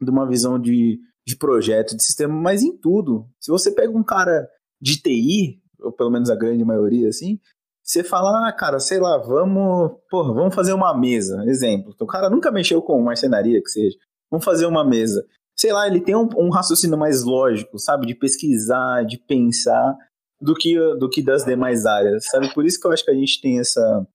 de 0.00 0.10
uma 0.12 0.28
visão 0.28 0.60
de, 0.60 1.00
de 1.26 1.36
projeto, 1.36 1.96
de 1.96 2.02
sistema, 2.02 2.34
mas 2.34 2.62
em 2.62 2.76
tudo. 2.76 3.26
Se 3.40 3.50
você 3.50 3.70
pega 3.70 3.96
um 3.96 4.04
cara 4.04 4.48
de 4.80 5.00
TI, 5.00 5.60
ou 5.80 5.92
pelo 5.92 6.10
menos 6.10 6.30
a 6.30 6.36
grande 6.36 6.64
maioria, 6.64 7.08
assim, 7.08 7.38
você 7.82 8.02
fala, 8.02 8.48
ah, 8.48 8.52
cara, 8.52 8.80
sei 8.80 8.98
lá, 8.98 9.18
vamos, 9.18 9.92
porra, 10.10 10.32
vamos 10.32 10.54
fazer 10.54 10.72
uma 10.72 10.98
mesa, 10.98 11.44
exemplo. 11.46 11.94
O 12.00 12.06
cara 12.06 12.30
nunca 12.30 12.50
mexeu 12.50 12.80
com 12.80 13.00
marcenaria, 13.02 13.62
que 13.62 13.68
seja. 13.68 13.96
Vamos 14.30 14.44
fazer 14.44 14.66
uma 14.66 14.84
mesa. 14.84 15.24
Sei 15.56 15.72
lá, 15.72 15.86
ele 15.86 16.00
tem 16.00 16.16
um, 16.16 16.28
um 16.36 16.50
raciocínio 16.50 16.98
mais 16.98 17.22
lógico, 17.22 17.78
sabe? 17.78 18.06
De 18.06 18.14
pesquisar, 18.14 19.04
de 19.04 19.18
pensar, 19.18 19.96
do 20.40 20.54
que, 20.54 20.76
do 20.96 21.08
que 21.08 21.22
das 21.22 21.44
demais 21.44 21.86
áreas, 21.86 22.26
sabe? 22.26 22.52
Por 22.52 22.64
isso 22.64 22.80
que 22.80 22.86
eu 22.86 22.90
acho 22.90 23.04
que 23.04 23.10
a 23.10 23.14
gente 23.14 23.40
tem 23.40 23.60
essa, 23.60 24.06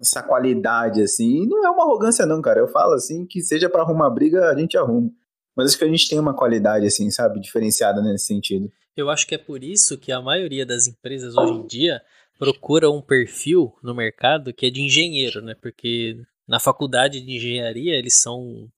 essa 0.00 0.22
qualidade, 0.22 1.00
assim. 1.00 1.42
E 1.42 1.46
não 1.46 1.64
é 1.64 1.70
uma 1.70 1.84
arrogância, 1.84 2.26
não, 2.26 2.42
cara. 2.42 2.60
Eu 2.60 2.68
falo 2.68 2.94
assim 2.94 3.26
que 3.26 3.42
seja 3.42 3.70
para 3.70 3.82
arrumar 3.82 4.10
briga, 4.10 4.50
a 4.50 4.58
gente 4.58 4.76
arruma. 4.76 5.10
Mas 5.56 5.68
acho 5.68 5.78
que 5.78 5.84
a 5.84 5.88
gente 5.88 6.08
tem 6.08 6.18
uma 6.18 6.34
qualidade, 6.34 6.86
assim, 6.86 7.10
sabe? 7.10 7.40
Diferenciada 7.40 8.02
nesse 8.02 8.26
sentido. 8.26 8.70
Eu 8.96 9.10
acho 9.10 9.26
que 9.26 9.34
é 9.34 9.38
por 9.38 9.62
isso 9.62 9.98
que 9.98 10.12
a 10.12 10.20
maioria 10.20 10.64
das 10.64 10.86
empresas 10.86 11.36
hoje 11.36 11.52
em 11.52 11.66
dia 11.66 12.02
procura 12.38 12.90
um 12.90 13.00
perfil 13.00 13.76
no 13.82 13.94
mercado 13.94 14.52
que 14.52 14.66
é 14.66 14.70
de 14.70 14.80
engenheiro, 14.80 15.40
né? 15.40 15.54
Porque 15.54 16.16
na 16.46 16.60
faculdade 16.60 17.20
de 17.20 17.36
engenharia 17.36 17.96
eles 17.96 18.20
são 18.20 18.70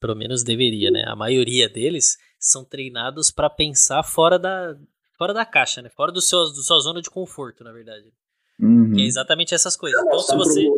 pelo 0.00 0.14
menos 0.14 0.44
deveria, 0.44 0.90
né? 0.90 1.04
A 1.06 1.16
maioria 1.16 1.68
deles 1.68 2.16
são 2.38 2.64
treinados 2.64 3.30
para 3.30 3.50
pensar 3.50 4.02
fora 4.02 4.38
da, 4.38 4.76
fora 5.16 5.34
da 5.34 5.44
caixa, 5.44 5.82
né? 5.82 5.88
Fora 5.88 6.12
do 6.12 6.20
seu, 6.20 6.44
do 6.44 6.62
sua 6.62 6.78
zona 6.78 7.02
de 7.02 7.10
conforto, 7.10 7.64
na 7.64 7.72
verdade. 7.72 8.12
Uhum. 8.60 8.94
Que 8.94 9.02
é 9.02 9.04
exatamente 9.04 9.54
essas 9.54 9.76
coisas. 9.76 10.00
Então, 10.00 10.18
se 10.20 10.36
você, 10.36 10.68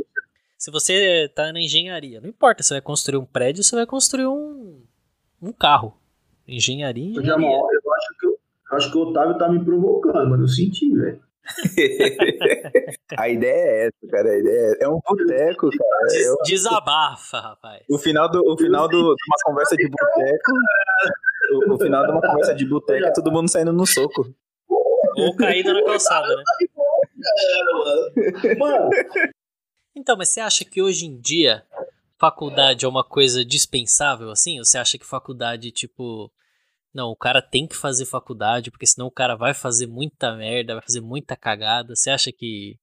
se 0.56 0.70
você 0.70 1.30
tá 1.34 1.52
na 1.52 1.60
engenharia, 1.60 2.20
não 2.20 2.28
importa 2.28 2.62
se 2.62 2.72
vai 2.72 2.80
construir 2.80 3.18
um 3.18 3.26
prédio, 3.26 3.62
você 3.62 3.76
vai 3.76 3.86
construir 3.86 4.26
um, 4.26 4.82
um 5.41 5.53
carro. 5.53 5.97
Engenharia, 6.47 7.11
engenharia. 7.11 7.47
Eu, 7.47 7.68
eu 7.84 7.95
acho 7.95 8.18
que 8.18 8.26
eu, 8.26 8.38
acho 8.72 8.91
que 8.91 8.99
o 8.99 9.01
Otávio 9.03 9.38
tá 9.38 9.49
me 9.49 9.64
provocando, 9.64 10.30
mano. 10.30 10.45
Eu 10.45 10.49
senti, 10.49 10.93
velho. 10.93 11.20
a 13.16 13.28
ideia 13.28 13.53
é 13.53 13.86
essa, 13.86 14.07
cara. 14.11 14.30
A 14.30 14.38
ideia 14.38 14.76
é, 14.80 14.84
é 14.84 14.88
um 14.88 15.01
boteco, 15.07 15.70
cara. 15.70 16.07
Des, 16.09 16.36
desabafa, 16.45 17.41
rapaz. 17.41 17.82
O 17.88 17.99
final, 17.99 18.30
do, 18.30 18.41
o 18.47 18.57
final 18.57 18.88
do, 18.88 18.97
de 18.97 19.22
uma 19.28 19.36
conversa 19.45 19.76
de 19.76 19.88
boteco. 19.88 20.53
O, 21.53 21.74
o, 21.74 21.78
final 21.78 22.05
de 22.05 22.12
uma 22.12 22.20
conversa 22.20 22.55
de 22.55 22.66
boteco 22.66 23.07
é 23.07 23.12
todo 23.12 23.32
mundo 23.32 23.49
saindo 23.49 23.72
no 23.72 23.86
soco. 23.86 24.32
Ou 25.16 25.36
caído 25.36 25.72
na 25.72 25.82
calçada, 25.84 26.28
né? 26.28 26.43
Mano. 28.59 28.91
Então, 29.95 30.16
mas 30.16 30.28
você 30.28 30.41
acha 30.41 30.64
que 30.64 30.80
hoje 30.80 31.07
em 31.07 31.20
dia 31.20 31.64
faculdade 32.20 32.84
é 32.84 32.88
uma 32.88 33.02
coisa 33.02 33.42
dispensável, 33.42 34.30
assim? 34.30 34.58
Ou 34.58 34.64
você 34.64 34.76
acha 34.76 34.98
que 34.98 35.06
faculdade, 35.06 35.72
tipo, 35.72 36.30
não, 36.94 37.08
o 37.08 37.16
cara 37.16 37.40
tem 37.40 37.66
que 37.66 37.74
fazer 37.74 38.04
faculdade, 38.04 38.70
porque 38.70 38.86
senão 38.86 39.06
o 39.06 39.12
cara 39.12 39.34
vai 39.34 39.54
fazer 39.54 39.86
muita 39.86 40.36
merda, 40.36 40.74
vai 40.74 40.82
fazer 40.82 41.00
muita 41.00 41.34
cagada. 41.34 41.96
Você 41.96 42.10
acha 42.10 42.30
que 42.30 42.78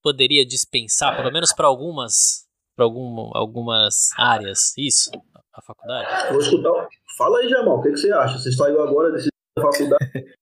poderia 0.00 0.46
dispensar, 0.46 1.16
pelo 1.16 1.32
menos 1.32 1.52
para 1.52 1.66
algumas, 1.66 2.46
para 2.76 2.84
algum, 2.84 3.30
algumas 3.34 4.10
áreas, 4.16 4.72
isso, 4.78 5.10
a 5.52 5.60
faculdade? 5.60 6.30
Vou 6.30 6.40
escutar. 6.40 6.88
Fala 7.16 7.40
aí, 7.40 7.48
Jamal, 7.48 7.78
o 7.78 7.82
que, 7.82 7.90
que 7.90 7.96
você 7.96 8.12
acha? 8.12 8.38
Você 8.38 8.52
saiu 8.52 8.80
agora 8.80 9.10
desse 9.10 9.28
faculdade? 9.60 10.12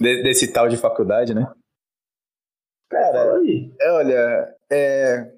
De, 0.00 0.22
desse 0.22 0.50
tal 0.50 0.66
de 0.66 0.78
faculdade, 0.78 1.34
né? 1.34 1.46
Cara, 2.88 3.38
é, 3.78 3.92
olha, 3.92 4.56
é, 4.72 5.34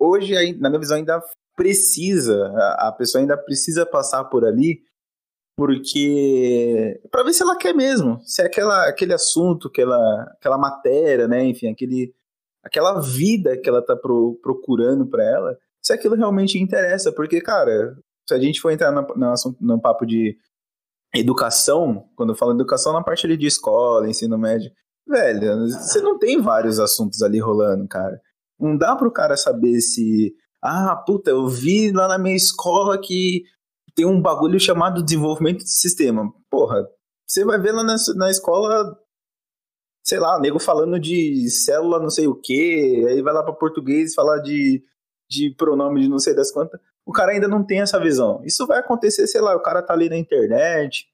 hoje, 0.00 0.34
na 0.58 0.70
minha 0.70 0.80
visão, 0.80 0.96
ainda 0.96 1.22
precisa, 1.54 2.46
a 2.78 2.90
pessoa 2.90 3.20
ainda 3.20 3.36
precisa 3.36 3.84
passar 3.84 4.24
por 4.24 4.46
ali, 4.46 4.80
porque 5.54 6.98
para 7.10 7.22
ver 7.22 7.34
se 7.34 7.42
ela 7.42 7.54
quer 7.54 7.74
mesmo, 7.74 8.18
se 8.24 8.40
é 8.40 8.46
aquela, 8.46 8.88
aquele 8.88 9.12
assunto, 9.12 9.68
aquela, 9.68 10.22
aquela 10.38 10.56
matéria, 10.56 11.28
né, 11.28 11.44
enfim, 11.44 11.68
aquele, 11.68 12.14
aquela 12.64 12.98
vida 13.00 13.58
que 13.58 13.68
ela 13.68 13.84
tá 13.84 13.94
pro, 13.94 14.40
procurando 14.42 15.06
para 15.06 15.22
ela, 15.22 15.58
se 15.82 15.92
aquilo 15.92 16.16
realmente 16.16 16.58
interessa, 16.58 17.12
porque, 17.12 17.42
cara, 17.42 17.94
se 18.26 18.32
a 18.32 18.38
gente 18.38 18.58
for 18.58 18.70
entrar 18.70 18.90
no, 18.90 19.02
no, 19.02 19.34
no 19.60 19.80
papo 19.80 20.06
de 20.06 20.38
educação, 21.14 22.08
quando 22.16 22.30
eu 22.30 22.36
falo 22.36 22.52
educação, 22.52 22.92
na 22.92 23.02
parte 23.02 23.26
ali 23.26 23.36
de 23.36 23.46
escola, 23.46 24.08
ensino 24.08 24.38
médio, 24.38 24.70
velho, 25.06 25.68
você 25.68 26.00
não 26.00 26.18
tem 26.18 26.40
vários 26.40 26.78
assuntos 26.78 27.20
ali 27.22 27.38
rolando, 27.38 27.86
cara. 27.86 28.20
Não 28.60 28.76
dá 28.76 28.94
pro 28.94 29.10
cara 29.10 29.36
saber 29.36 29.80
se 29.80 30.34
ah, 30.62 30.94
puta, 30.94 31.30
eu 31.30 31.48
vi 31.48 31.90
lá 31.90 32.06
na 32.06 32.18
minha 32.18 32.36
escola 32.36 33.00
que 33.00 33.44
tem 33.94 34.04
um 34.04 34.20
bagulho 34.20 34.60
chamado 34.60 35.02
desenvolvimento 35.02 35.58
de 35.58 35.72
sistema. 35.72 36.30
Porra, 36.50 36.86
você 37.26 37.44
vai 37.44 37.58
ver 37.58 37.72
lá 37.72 37.82
na, 37.82 37.96
na 38.16 38.30
escola, 38.30 38.96
sei 40.04 40.18
lá, 40.18 40.38
nego 40.38 40.58
falando 40.58 40.98
de 41.00 41.48
célula 41.48 41.98
não 41.98 42.10
sei 42.10 42.26
o 42.26 42.34
que, 42.34 43.06
aí 43.08 43.22
vai 43.22 43.32
lá 43.32 43.42
para 43.42 43.54
português 43.54 44.14
falar 44.14 44.38
de, 44.38 44.82
de 45.28 45.54
pronome 45.56 46.02
de 46.02 46.08
não 46.08 46.18
sei 46.18 46.34
das 46.34 46.52
quantas. 46.52 46.80
O 47.06 47.12
cara 47.12 47.32
ainda 47.32 47.48
não 47.48 47.64
tem 47.64 47.80
essa 47.80 47.98
visão. 47.98 48.42
Isso 48.44 48.66
vai 48.66 48.78
acontecer, 48.78 49.26
sei 49.26 49.40
lá, 49.40 49.56
o 49.56 49.62
cara 49.62 49.82
tá 49.82 49.94
ali 49.94 50.08
na 50.08 50.16
internet, 50.16 51.06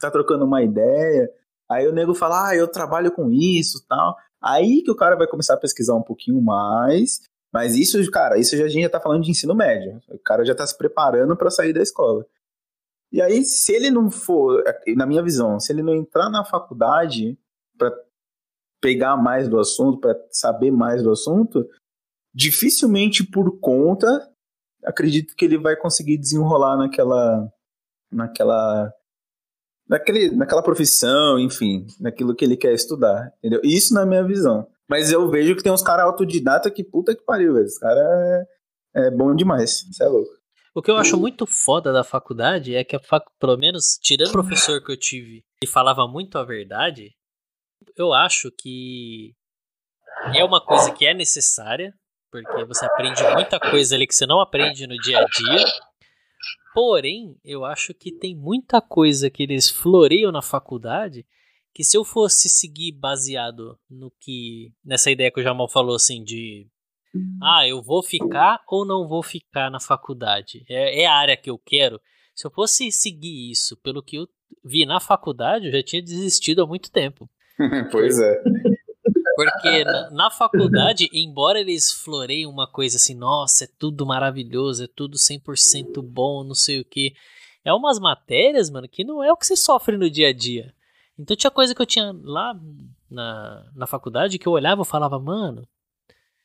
tá 0.00 0.10
trocando 0.10 0.44
uma 0.44 0.62
ideia, 0.62 1.28
aí 1.68 1.88
o 1.88 1.92
nego 1.92 2.14
fala, 2.14 2.50
ah, 2.50 2.56
eu 2.56 2.68
trabalho 2.68 3.10
com 3.10 3.30
isso 3.32 3.84
tal. 3.88 4.16
Aí 4.44 4.82
que 4.82 4.90
o 4.90 4.96
cara 4.96 5.16
vai 5.16 5.26
começar 5.26 5.54
a 5.54 5.58
pesquisar 5.58 5.94
um 5.94 6.02
pouquinho 6.02 6.42
mais 6.42 7.20
mas 7.54 7.76
isso, 7.76 8.10
cara, 8.10 8.36
isso 8.36 8.56
já, 8.56 8.64
a 8.64 8.68
gente 8.68 8.82
já 8.82 8.90
tá 8.90 9.00
falando 9.00 9.22
de 9.22 9.30
ensino 9.30 9.54
médio. 9.54 10.02
O 10.08 10.18
cara 10.18 10.44
já 10.44 10.56
tá 10.56 10.66
se 10.66 10.76
preparando 10.76 11.36
para 11.36 11.52
sair 11.52 11.72
da 11.72 11.80
escola. 11.80 12.26
E 13.12 13.22
aí, 13.22 13.44
se 13.44 13.72
ele 13.72 13.92
não 13.92 14.10
for, 14.10 14.60
na 14.96 15.06
minha 15.06 15.22
visão, 15.22 15.60
se 15.60 15.72
ele 15.72 15.80
não 15.80 15.94
entrar 15.94 16.28
na 16.28 16.44
faculdade 16.44 17.38
para 17.78 17.96
pegar 18.80 19.16
mais 19.16 19.48
do 19.48 19.60
assunto, 19.60 20.00
para 20.00 20.20
saber 20.32 20.72
mais 20.72 21.00
do 21.00 21.12
assunto, 21.12 21.64
dificilmente 22.34 23.24
por 23.24 23.60
conta, 23.60 24.08
acredito 24.84 25.36
que 25.36 25.44
ele 25.44 25.56
vai 25.56 25.76
conseguir 25.76 26.18
desenrolar 26.18 26.76
naquela 26.76 27.48
naquela 28.10 28.92
naquele, 29.88 30.30
naquela 30.30 30.62
profissão, 30.62 31.38
enfim, 31.38 31.86
naquilo 32.00 32.34
que 32.34 32.44
ele 32.44 32.56
quer 32.56 32.72
estudar, 32.72 33.32
entendeu? 33.38 33.60
Isso 33.62 33.94
na 33.94 34.06
minha 34.06 34.24
visão. 34.24 34.66
Mas 34.88 35.10
eu 35.10 35.28
vejo 35.30 35.56
que 35.56 35.62
tem 35.62 35.72
uns 35.72 35.82
caras 35.82 36.04
autodidata 36.04 36.70
que 36.70 36.84
puta 36.84 37.14
que 37.14 37.24
pariu, 37.24 37.54
velho. 37.54 37.64
Esse 37.64 37.80
cara 37.80 38.00
é, 38.94 39.06
é 39.06 39.10
bom 39.10 39.34
demais. 39.34 39.82
Isso 39.90 40.02
é 40.02 40.06
louco. 40.06 40.30
O 40.74 40.82
que 40.82 40.90
eu 40.90 40.96
acho 40.96 41.16
muito 41.16 41.46
foda 41.46 41.92
da 41.92 42.02
faculdade 42.02 42.74
é 42.74 42.82
que, 42.82 42.98
fac... 42.98 43.24
pelo 43.38 43.56
menos, 43.56 43.96
tirando 44.02 44.30
o 44.30 44.32
professor 44.32 44.82
que 44.82 44.90
eu 44.90 44.98
tive 44.98 45.44
e 45.62 45.66
falava 45.68 46.06
muito 46.08 46.36
a 46.36 46.44
verdade, 46.44 47.12
eu 47.96 48.12
acho 48.12 48.50
que 48.58 49.32
é 50.34 50.42
uma 50.44 50.60
coisa 50.60 50.90
que 50.90 51.06
é 51.06 51.14
necessária, 51.14 51.94
porque 52.30 52.64
você 52.64 52.84
aprende 52.84 53.22
muita 53.34 53.60
coisa 53.60 53.94
ali 53.94 54.04
que 54.04 54.14
você 54.14 54.26
não 54.26 54.40
aprende 54.40 54.86
no 54.88 54.96
dia 54.96 55.20
a 55.20 55.24
dia. 55.24 55.64
Porém, 56.74 57.36
eu 57.44 57.64
acho 57.64 57.94
que 57.94 58.10
tem 58.10 58.36
muita 58.36 58.80
coisa 58.80 59.30
que 59.30 59.42
eles 59.42 59.70
floreiam 59.70 60.32
na 60.32 60.42
faculdade 60.42 61.24
que 61.74 61.82
se 61.82 61.96
eu 61.96 62.04
fosse 62.04 62.48
seguir 62.48 62.92
baseado 62.92 63.76
no 63.90 64.12
que 64.20 64.72
nessa 64.84 65.10
ideia 65.10 65.30
que 65.30 65.40
o 65.40 65.42
Jamal 65.42 65.68
falou 65.68 65.96
assim 65.96 66.22
de 66.22 66.68
uhum. 67.12 67.38
ah, 67.42 67.66
eu 67.66 67.82
vou 67.82 68.00
ficar 68.00 68.62
ou 68.68 68.86
não 68.86 69.08
vou 69.08 69.22
ficar 69.22 69.70
na 69.70 69.80
faculdade? 69.80 70.64
É, 70.68 71.02
é 71.02 71.06
a 71.06 71.14
área 71.14 71.36
que 71.36 71.50
eu 71.50 71.58
quero. 71.58 72.00
Se 72.32 72.46
eu 72.46 72.50
fosse 72.50 72.92
seguir 72.92 73.50
isso 73.50 73.76
pelo 73.78 74.02
que 74.02 74.16
eu 74.16 74.28
vi 74.64 74.86
na 74.86 75.00
faculdade, 75.00 75.66
eu 75.66 75.72
já 75.72 75.82
tinha 75.82 76.02
desistido 76.02 76.62
há 76.62 76.66
muito 76.66 76.90
tempo. 76.92 77.28
pois 77.90 78.20
é. 78.20 78.42
Porque 79.34 79.84
na, 79.84 80.10
na, 80.10 80.30
faculdade, 80.30 81.08
embora 81.12 81.60
eles 81.60 81.92
floreiem 81.92 82.46
uma 82.46 82.66
coisa 82.66 82.96
assim, 82.96 83.14
nossa, 83.14 83.64
é 83.64 83.68
tudo 83.78 84.06
maravilhoso, 84.06 84.84
é 84.84 84.88
tudo 84.88 85.16
100% 85.16 86.02
bom, 86.02 86.44
não 86.44 86.54
sei 86.54 86.80
o 86.80 86.84
que. 86.84 87.14
É 87.64 87.72
umas 87.72 87.98
matérias, 87.98 88.70
mano, 88.70 88.88
que 88.88 89.04
não 89.04 89.22
é 89.22 89.32
o 89.32 89.36
que 89.36 89.46
você 89.46 89.56
sofre 89.56 89.96
no 89.96 90.10
dia 90.10 90.28
a 90.28 90.32
dia. 90.32 90.74
Então 91.18 91.36
tinha 91.36 91.50
coisa 91.50 91.74
que 91.74 91.80
eu 91.80 91.86
tinha 91.86 92.14
lá 92.22 92.58
na, 93.10 93.70
na 93.74 93.86
faculdade 93.86 94.38
que 94.38 94.46
eu 94.46 94.52
olhava 94.52 94.82
e 94.82 94.86
falava, 94.86 95.18
mano, 95.18 95.66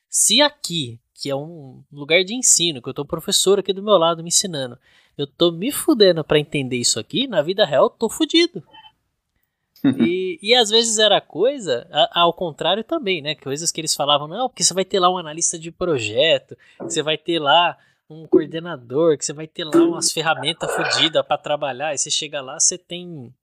se 0.08 0.42
aqui, 0.42 1.00
que 1.14 1.30
é 1.30 1.36
um 1.36 1.84
lugar 1.92 2.24
de 2.24 2.34
ensino, 2.34 2.82
que 2.82 2.90
eu 2.90 2.94
tô 2.94 3.04
professor 3.04 3.60
aqui 3.60 3.74
do 3.74 3.84
meu 3.84 3.98
lado 3.98 4.24
me 4.24 4.30
ensinando, 4.30 4.78
eu 5.18 5.28
tô 5.28 5.52
me 5.52 5.72
fudendo 5.72 6.24
para 6.24 6.40
entender 6.40 6.78
isso 6.78 7.00
aqui, 7.00 7.28
na 7.28 7.42
vida 7.42 7.66
real 7.66 7.86
eu 7.86 7.90
tô 7.90 8.10
fudido. 8.10 8.64
E, 9.84 10.40
e 10.42 10.56
às 10.56 10.70
vezes 10.70 10.98
era 11.00 11.22
coisa, 11.22 11.88
a, 11.92 12.22
ao 12.22 12.34
contrário 12.34 12.84
também, 12.84 13.22
né? 13.22 13.36
Coisas 13.36 13.72
que 13.72 13.82
eles 13.82 13.96
falavam, 13.96 14.28
não, 14.28 14.50
porque 14.50 14.64
você 14.64 14.74
vai 14.74 14.86
ter 14.86 15.00
lá 15.00 15.10
um 15.12 15.18
analista 15.18 15.58
de 15.58 15.72
projeto, 15.72 16.58
você 16.80 17.02
vai 17.02 17.18
ter 17.18 17.40
lá 17.40 17.78
um 18.10 18.26
coordenador, 18.28 19.18
que 19.18 19.26
você 19.26 19.34
vai 19.34 19.48
ter 19.48 19.64
lá 19.64 19.78
umas 19.78 20.12
ferramentas 20.12 20.74
fodidas 20.76 21.26
para 21.26 21.38
trabalhar, 21.38 21.94
e 21.94 21.98
você 21.98 22.10
chega 22.10 22.42
lá, 22.42 22.60
você 22.60 22.78
tem 22.78 23.34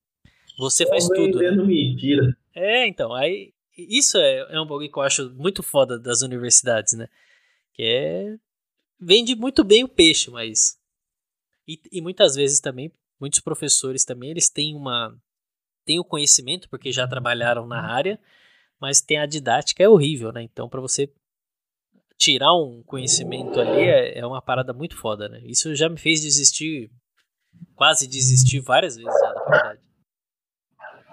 você 0.59 0.87
faz 0.87 1.07
tudo. 1.07 1.39
Né? 1.39 1.51
mentira. 1.51 2.37
É, 2.55 2.87
então, 2.87 3.12
aí 3.12 3.53
isso 3.76 4.16
é, 4.16 4.47
é 4.51 4.61
um 4.61 4.66
bagulho 4.66 4.91
que 4.91 4.99
eu 4.99 5.03
acho 5.03 5.30
muito 5.34 5.62
foda 5.62 5.99
das 5.99 6.22
universidades, 6.22 6.95
né? 6.95 7.09
Que 7.74 7.82
é 7.82 8.37
vende 8.99 9.37
muito 9.37 9.62
bem 9.62 9.84
o 9.84 9.89
peixe, 9.89 10.30
mas 10.30 10.78
e, 11.68 11.78
e 11.93 12.01
muitas 12.01 12.34
vezes 12.34 12.59
também 12.61 12.91
muitos 13.20 13.41
professores 13.41 14.05
também 14.05 14.30
eles 14.30 14.49
têm 14.49 14.74
uma 14.74 15.14
têm 15.87 15.99
o 15.99 16.05
conhecimento 16.05 16.68
porque 16.68 16.93
já 16.93 17.07
trabalharam 17.07 17.66
na 17.66 17.80
área, 17.80 18.18
mas 18.80 19.01
tem 19.01 19.18
a 19.18 19.26
didática 19.26 19.82
é 19.82 19.89
horrível, 19.89 20.32
né? 20.32 20.43
Então 20.43 20.68
para 20.68 20.80
você 20.80 21.11
tirar 22.18 22.53
um 22.55 22.82
conhecimento 22.82 23.61
ali 23.61 23.82
é, 23.82 24.18
é 24.18 24.26
uma 24.26 24.43
parada 24.43 24.72
muito 24.72 24.97
foda, 24.97 25.28
né? 25.28 25.41
Isso 25.45 25.74
já 25.74 25.89
me 25.89 25.99
fez 25.99 26.20
desistir, 26.20 26.91
quase 27.74 28.07
desistir 28.07 28.61
várias 28.61 28.97
vezes 28.97 29.12
já 29.20 29.32
da 29.32 29.41
faculdade. 29.41 29.80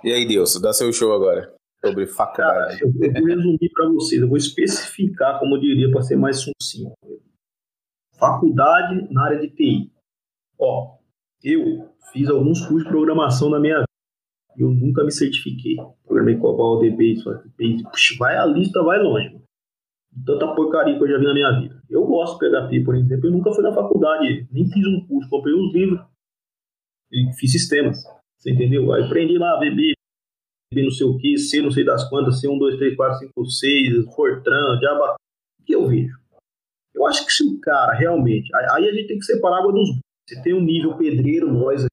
E 0.03 0.11
aí, 0.11 0.27
Deus, 0.27 0.59
dá 0.59 0.73
seu 0.73 0.91
show 0.91 1.13
agora 1.13 1.53
sobre 1.85 2.07
faculdade. 2.07 2.79
Cara, 2.79 2.91
eu 2.91 2.91
vou 2.91 3.25
resumir 3.25 3.69
para 3.73 3.89
vocês, 3.89 4.21
eu 4.21 4.27
vou 4.27 4.37
especificar, 4.37 5.39
como 5.39 5.55
eu 5.55 5.61
diria, 5.61 5.91
para 5.91 6.01
ser 6.01 6.15
mais 6.15 6.37
sucinto. 6.37 6.93
Faculdade 8.17 9.07
na 9.11 9.25
área 9.25 9.39
de 9.39 9.49
TI. 9.49 9.91
Ó, 10.57 10.97
eu 11.43 11.89
fiz 12.11 12.29
alguns 12.29 12.59
cursos 12.61 12.83
de 12.83 12.89
programação 12.89 13.49
na 13.49 13.59
minha 13.59 13.79
vida. 13.79 13.92
Eu 14.57 14.69
nunca 14.69 15.03
me 15.03 15.11
certifiquei. 15.11 15.75
Programei 16.05 16.37
com 16.37 16.47
a 16.47 16.73
ODB, 16.73 17.15
puxa, 17.89 18.15
vai 18.17 18.37
a 18.37 18.45
lista, 18.45 18.83
vai 18.83 19.01
longe. 19.01 19.41
Tanta 20.25 20.53
porcaria 20.53 20.95
que 20.95 21.03
eu 21.03 21.07
já 21.07 21.17
vi 21.17 21.25
na 21.25 21.33
minha 21.33 21.59
vida. 21.59 21.81
Eu 21.89 22.05
gosto 22.05 22.39
de 22.39 22.49
PHP, 22.49 22.83
por 22.83 22.95
exemplo. 22.95 23.27
Eu 23.27 23.31
nunca 23.31 23.51
fui 23.51 23.63
na 23.63 23.73
faculdade, 23.73 24.47
nem 24.51 24.69
fiz 24.69 24.85
um 24.85 25.05
curso, 25.07 25.29
comprei 25.29 25.55
uns 25.55 25.73
livros 25.73 26.05
e 27.11 27.33
fiz 27.33 27.51
sistemas. 27.51 28.03
Você 28.37 28.51
entendeu? 28.51 28.91
Aí 28.93 29.03
aprendi 29.03 29.37
lá, 29.37 29.57
VB, 29.57 29.93
VB 30.71 30.83
não 30.83 30.91
sei 30.91 31.07
o 31.07 31.17
que, 31.17 31.37
C 31.37 31.61
não 31.61 31.71
sei 31.71 31.83
das 31.83 32.07
quantas, 32.09 32.41
C1, 32.41 32.59
2, 32.59 32.77
3, 32.77 32.95
4, 32.95 33.19
5, 33.19 33.45
6, 33.45 34.15
Fortran, 34.15 34.79
Java. 34.81 35.15
O 35.59 35.63
que 35.63 35.73
eu 35.73 35.87
vejo? 35.87 36.17
Eu 36.93 37.07
acho 37.07 37.25
que 37.25 37.31
se 37.31 37.43
o 37.43 37.59
cara 37.59 37.93
realmente. 37.93 38.53
Aí 38.55 38.87
a 38.87 38.93
gente 38.93 39.07
tem 39.07 39.17
que 39.17 39.25
separar 39.25 39.57
a 39.57 39.59
água 39.59 39.73
dos. 39.73 39.89
Você 40.27 40.41
tem 40.41 40.53
um 40.53 40.61
nível 40.61 40.95
pedreiro, 40.97 41.51
nós, 41.51 41.85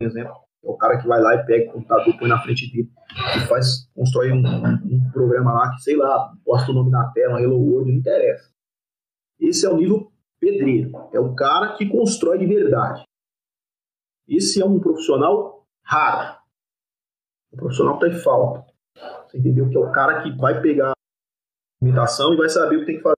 por 0.00 0.06
exemplo, 0.06 0.45
é 0.66 0.70
o 0.70 0.76
cara 0.76 0.98
que 0.98 1.06
vai 1.06 1.20
lá 1.20 1.36
e 1.36 1.46
pega 1.46 1.70
o 1.70 1.74
computador, 1.74 2.18
põe 2.18 2.28
na 2.28 2.42
frente 2.42 2.70
dele 2.72 2.90
e 3.36 3.40
faz, 3.46 3.88
constrói 3.94 4.32
um, 4.32 4.38
um 4.38 5.10
programa 5.12 5.52
lá 5.52 5.70
que, 5.70 5.82
sei 5.82 5.96
lá, 5.96 6.34
posta 6.44 6.72
o 6.72 6.74
nome 6.74 6.90
na 6.90 7.08
tela, 7.12 7.40
Hello 7.40 7.56
World, 7.56 7.92
não 7.92 7.98
interessa. 7.98 8.50
Esse 9.38 9.64
é 9.64 9.70
o 9.70 9.76
nível 9.76 10.10
pedreiro. 10.40 10.90
É 11.12 11.20
o 11.20 11.34
cara 11.34 11.76
que 11.76 11.88
constrói 11.88 12.38
de 12.38 12.46
verdade. 12.46 13.04
Esse 14.28 14.60
é 14.60 14.66
um 14.66 14.80
profissional 14.80 15.64
raro. 15.84 16.38
O 17.52 17.56
profissional 17.56 17.94
está 17.94 18.08
em 18.08 18.18
falta. 18.20 18.66
Você 19.26 19.38
entendeu? 19.38 19.68
Que 19.68 19.76
é 19.76 19.80
o 19.80 19.92
cara 19.92 20.22
que 20.22 20.36
vai 20.36 20.60
pegar 20.60 20.90
a 20.90 20.94
imitação 21.80 22.34
e 22.34 22.36
vai 22.36 22.48
saber 22.48 22.76
o 22.76 22.80
que 22.80 22.86
tem 22.86 22.96
que 22.96 23.02
fazer. 23.02 23.15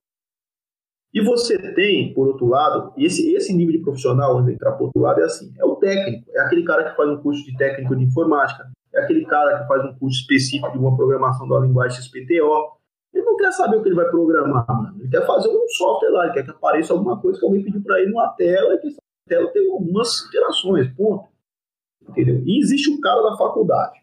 E 1.13 1.21
você 1.21 1.57
tem, 1.73 2.13
por 2.13 2.27
outro 2.27 2.47
lado, 2.47 2.93
esse, 2.95 3.33
esse 3.33 3.51
nível 3.53 3.73
de 3.73 3.81
profissional, 3.81 4.37
onde 4.37 4.53
entrar 4.53 4.73
por 4.73 4.85
outro 4.85 5.01
lado, 5.01 5.19
é 5.21 5.23
assim: 5.23 5.51
é 5.57 5.65
o 5.65 5.75
técnico, 5.75 6.29
é 6.31 6.41
aquele 6.41 6.63
cara 6.63 6.89
que 6.89 6.95
faz 6.95 7.09
um 7.09 7.17
curso 7.17 7.43
de 7.43 7.57
técnico 7.57 7.95
de 7.95 8.03
informática, 8.03 8.69
é 8.93 9.01
aquele 9.01 9.25
cara 9.25 9.59
que 9.59 9.67
faz 9.67 9.83
um 9.85 9.97
curso 9.97 10.19
específico 10.19 10.71
de 10.71 10.77
uma 10.77 10.95
programação 10.95 11.47
da 11.47 11.59
linguagem 11.59 12.01
XPTO. 12.01 12.77
Ele 13.11 13.23
não 13.23 13.37
quer 13.37 13.51
saber 13.51 13.77
o 13.77 13.81
que 13.81 13.89
ele 13.89 13.95
vai 13.95 14.07
programar, 14.07 14.65
mano. 14.67 14.97
ele 14.99 15.09
quer 15.09 15.25
fazer 15.25 15.49
um 15.49 15.67
software 15.69 16.11
lá, 16.11 16.25
ele 16.25 16.33
quer 16.33 16.43
que 16.43 16.51
apareça 16.51 16.93
alguma 16.93 17.19
coisa 17.19 17.39
que 17.39 17.45
alguém 17.45 17.63
pediu 17.63 17.81
para 17.81 17.99
ele 17.99 18.11
numa 18.11 18.29
tela 18.33 18.75
e 18.75 18.77
que 18.77 18.95
tela 19.27 19.47
tem 19.51 19.71
algumas 19.71 20.29
gerações, 20.31 20.93
ponto. 20.95 21.27
Entendeu? 22.07 22.43
E 22.45 22.59
existe 22.59 22.91
um 22.91 22.99
cara 22.99 23.21
da 23.23 23.35
faculdade, 23.35 23.99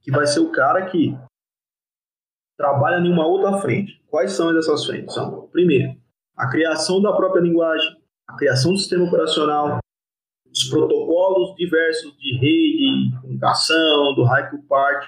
que 0.00 0.12
vai 0.12 0.26
ser 0.26 0.40
o 0.40 0.52
cara 0.52 0.86
que 0.86 1.16
trabalha 2.56 3.04
em 3.04 3.10
uma 3.10 3.26
outra 3.26 3.58
frente. 3.58 4.00
Quais 4.08 4.32
são 4.32 4.56
essas 4.56 4.84
frentes? 4.84 5.14
São, 5.14 5.48
primeiro, 5.48 5.96
a 6.36 6.48
criação 6.48 7.00
da 7.00 7.12
própria 7.12 7.40
linguagem, 7.40 7.96
a 8.28 8.36
criação 8.36 8.72
do 8.72 8.78
sistema 8.78 9.04
operacional, 9.04 9.78
os 10.50 10.64
protocolos 10.64 11.54
diversos 11.56 12.16
de 12.16 12.36
rede, 12.36 13.10
de 13.10 13.20
comunicação, 13.20 14.14
do 14.14 14.24
Haiku 14.24 14.62
Part, 14.68 15.06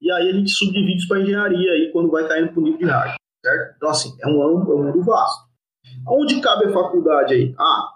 e 0.00 0.10
aí 0.10 0.28
a 0.28 0.32
gente 0.32 0.50
subdivide 0.50 0.98
isso 0.98 1.08
para 1.08 1.20
engenharia 1.20 1.72
aí 1.72 1.90
quando 1.92 2.10
vai 2.10 2.26
caindo 2.28 2.52
para 2.52 2.60
o 2.60 2.62
nível 2.62 2.78
de 2.78 2.84
hardware, 2.84 3.16
certo? 3.44 3.76
Então, 3.76 3.88
assim, 3.88 4.16
é 4.20 4.26
um, 4.26 4.42
é 4.42 4.46
um 4.46 4.84
mundo 4.84 5.02
vasto. 5.02 5.44
Onde 6.06 6.40
cabe 6.40 6.66
a 6.66 6.72
faculdade 6.72 7.34
aí? 7.34 7.54
Ah, 7.58 7.94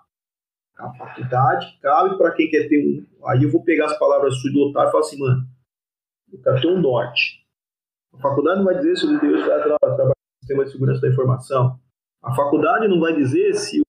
a 0.79 0.93
faculdade 0.95 1.79
cabe 1.83 2.17
para 2.17 2.33
quem 2.33 2.49
quer 2.49 2.69
ter 2.69 2.79
um. 2.79 3.27
Aí 3.27 3.43
eu 3.43 3.51
vou 3.51 3.63
pegar 3.65 3.87
as 3.87 3.99
palavras 3.99 4.41
suas 4.41 4.53
do 4.53 4.61
Otávio 4.69 4.89
e 4.89 4.93
falar 4.93 5.05
assim, 5.05 5.19
mano, 5.19 5.47
eu 6.33 6.41
quero 6.41 6.61
ter 6.61 6.69
um 6.69 6.81
norte. 6.81 7.45
A 8.15 8.19
faculdade 8.19 8.59
não 8.59 8.65
vai 8.65 8.77
dizer 8.77 8.97
se 8.97 9.05
o 9.05 9.21
Deus 9.21 9.45
vai 9.45 9.63
trabalhar 9.63 10.09
no 10.09 10.15
sistema 10.41 10.65
de 10.65 10.71
segurança 10.71 11.01
da 11.01 11.09
informação. 11.09 11.81
A 12.23 12.35
faculdade 12.35 12.89
não 12.89 13.01
vai 13.01 13.15
dizer 13.15 13.55
se 13.55 13.81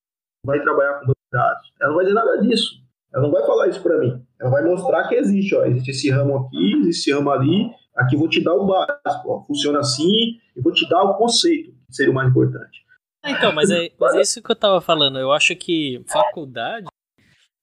vai 0.45 0.61
trabalhar 0.61 0.99
com 0.99 1.11
dados. 1.31 1.71
Ela 1.79 1.89
não 1.89 1.95
vai 1.95 2.05
dizer 2.05 2.15
nada 2.15 2.41
disso. 2.41 2.81
Ela 3.13 3.23
não 3.23 3.31
vai 3.31 3.45
falar 3.45 3.67
isso 3.67 3.81
para 3.81 3.97
mim. 3.97 4.23
Ela 4.39 4.49
vai 4.49 4.63
mostrar 4.63 5.07
que 5.07 5.15
existe, 5.15 5.55
ó, 5.55 5.65
existe 5.65 5.91
esse 5.91 6.09
ramo 6.11 6.37
aqui, 6.37 6.73
existe 6.79 7.09
esse 7.09 7.13
ramo 7.13 7.31
ali. 7.31 7.71
Aqui 7.95 8.15
eu 8.15 8.19
vou 8.19 8.29
te 8.29 8.43
dar 8.43 8.53
o 8.53 8.65
básico, 8.65 9.31
ó, 9.31 9.43
funciona 9.43 9.79
assim, 9.79 10.11
e 10.55 10.61
vou 10.61 10.71
te 10.71 10.87
dar 10.87 11.03
o 11.03 11.17
conceito, 11.17 11.71
que 11.71 11.95
seria 11.95 12.11
o 12.11 12.15
mais 12.15 12.29
importante. 12.29 12.85
Ah, 13.23 13.31
então, 13.31 13.51
mas 13.51 13.69
é, 13.69 13.89
mas 13.99 14.15
é 14.15 14.21
isso 14.21 14.41
que 14.41 14.51
eu 14.51 14.55
tava 14.55 14.79
falando. 14.79 15.19
Eu 15.19 15.31
acho 15.31 15.55
que 15.55 16.03
faculdade 16.07 16.87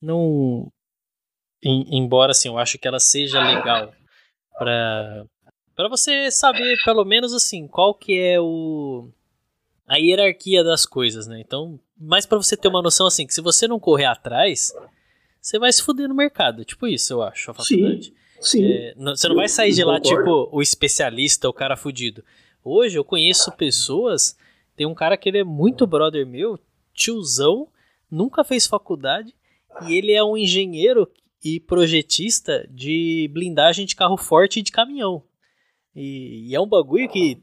não. 0.02 0.70
Em, 1.62 1.96
embora 1.96 2.32
assim, 2.32 2.48
eu 2.48 2.58
acho 2.58 2.78
que 2.78 2.86
ela 2.86 3.00
seja 3.00 3.42
legal 3.42 3.92
para 4.58 5.24
para 5.74 5.88
você 5.88 6.30
saber 6.30 6.76
pelo 6.84 7.04
menos 7.04 7.34
assim 7.34 7.66
qual 7.66 7.94
que 7.94 8.18
é 8.18 8.40
o 8.40 9.10
a 9.86 9.96
hierarquia 9.96 10.64
das 10.64 10.84
coisas, 10.84 11.26
né? 11.26 11.40
Então, 11.40 11.78
mais 11.96 12.26
para 12.26 12.38
você 12.38 12.56
ter 12.56 12.68
uma 12.68 12.82
noção 12.82 13.06
assim 13.06 13.26
que 13.26 13.34
se 13.34 13.40
você 13.40 13.68
não 13.68 13.78
correr 13.78 14.06
atrás, 14.06 14.74
você 15.40 15.58
vai 15.58 15.72
se 15.72 15.82
fuder 15.82 16.08
no 16.08 16.14
mercado. 16.14 16.64
Tipo 16.64 16.86
isso, 16.86 17.12
eu 17.12 17.22
acho, 17.22 17.50
a 17.50 17.54
faculdade. 17.54 18.12
Sim. 18.40 18.58
sim. 18.60 18.64
É, 18.64 18.94
não, 18.96 19.14
você 19.14 19.28
não 19.28 19.36
vai 19.36 19.48
sair 19.48 19.72
de 19.72 19.84
lá 19.84 20.00
tipo 20.00 20.48
o 20.52 20.60
especialista, 20.60 21.48
o 21.48 21.52
cara 21.52 21.76
fudido. 21.76 22.24
Hoje 22.64 22.98
eu 22.98 23.04
conheço 23.04 23.52
pessoas 23.52 24.36
tem 24.76 24.86
um 24.86 24.94
cara 24.94 25.16
que 25.16 25.28
ele 25.28 25.38
é 25.38 25.44
muito 25.44 25.86
brother 25.86 26.26
meu, 26.26 26.60
tiozão, 26.92 27.66
nunca 28.10 28.44
fez 28.44 28.66
faculdade 28.66 29.34
e 29.88 29.94
ele 29.94 30.12
é 30.12 30.22
um 30.22 30.36
engenheiro 30.36 31.10
e 31.42 31.58
projetista 31.58 32.68
de 32.70 33.28
blindagem 33.32 33.86
de 33.86 33.96
carro 33.96 34.18
forte 34.18 34.60
e 34.60 34.62
de 34.62 34.70
caminhão. 34.70 35.22
E, 35.94 36.50
e, 36.50 36.54
é 36.54 36.60
um 36.60 36.68
bagulho 36.68 37.08
que 37.08 37.42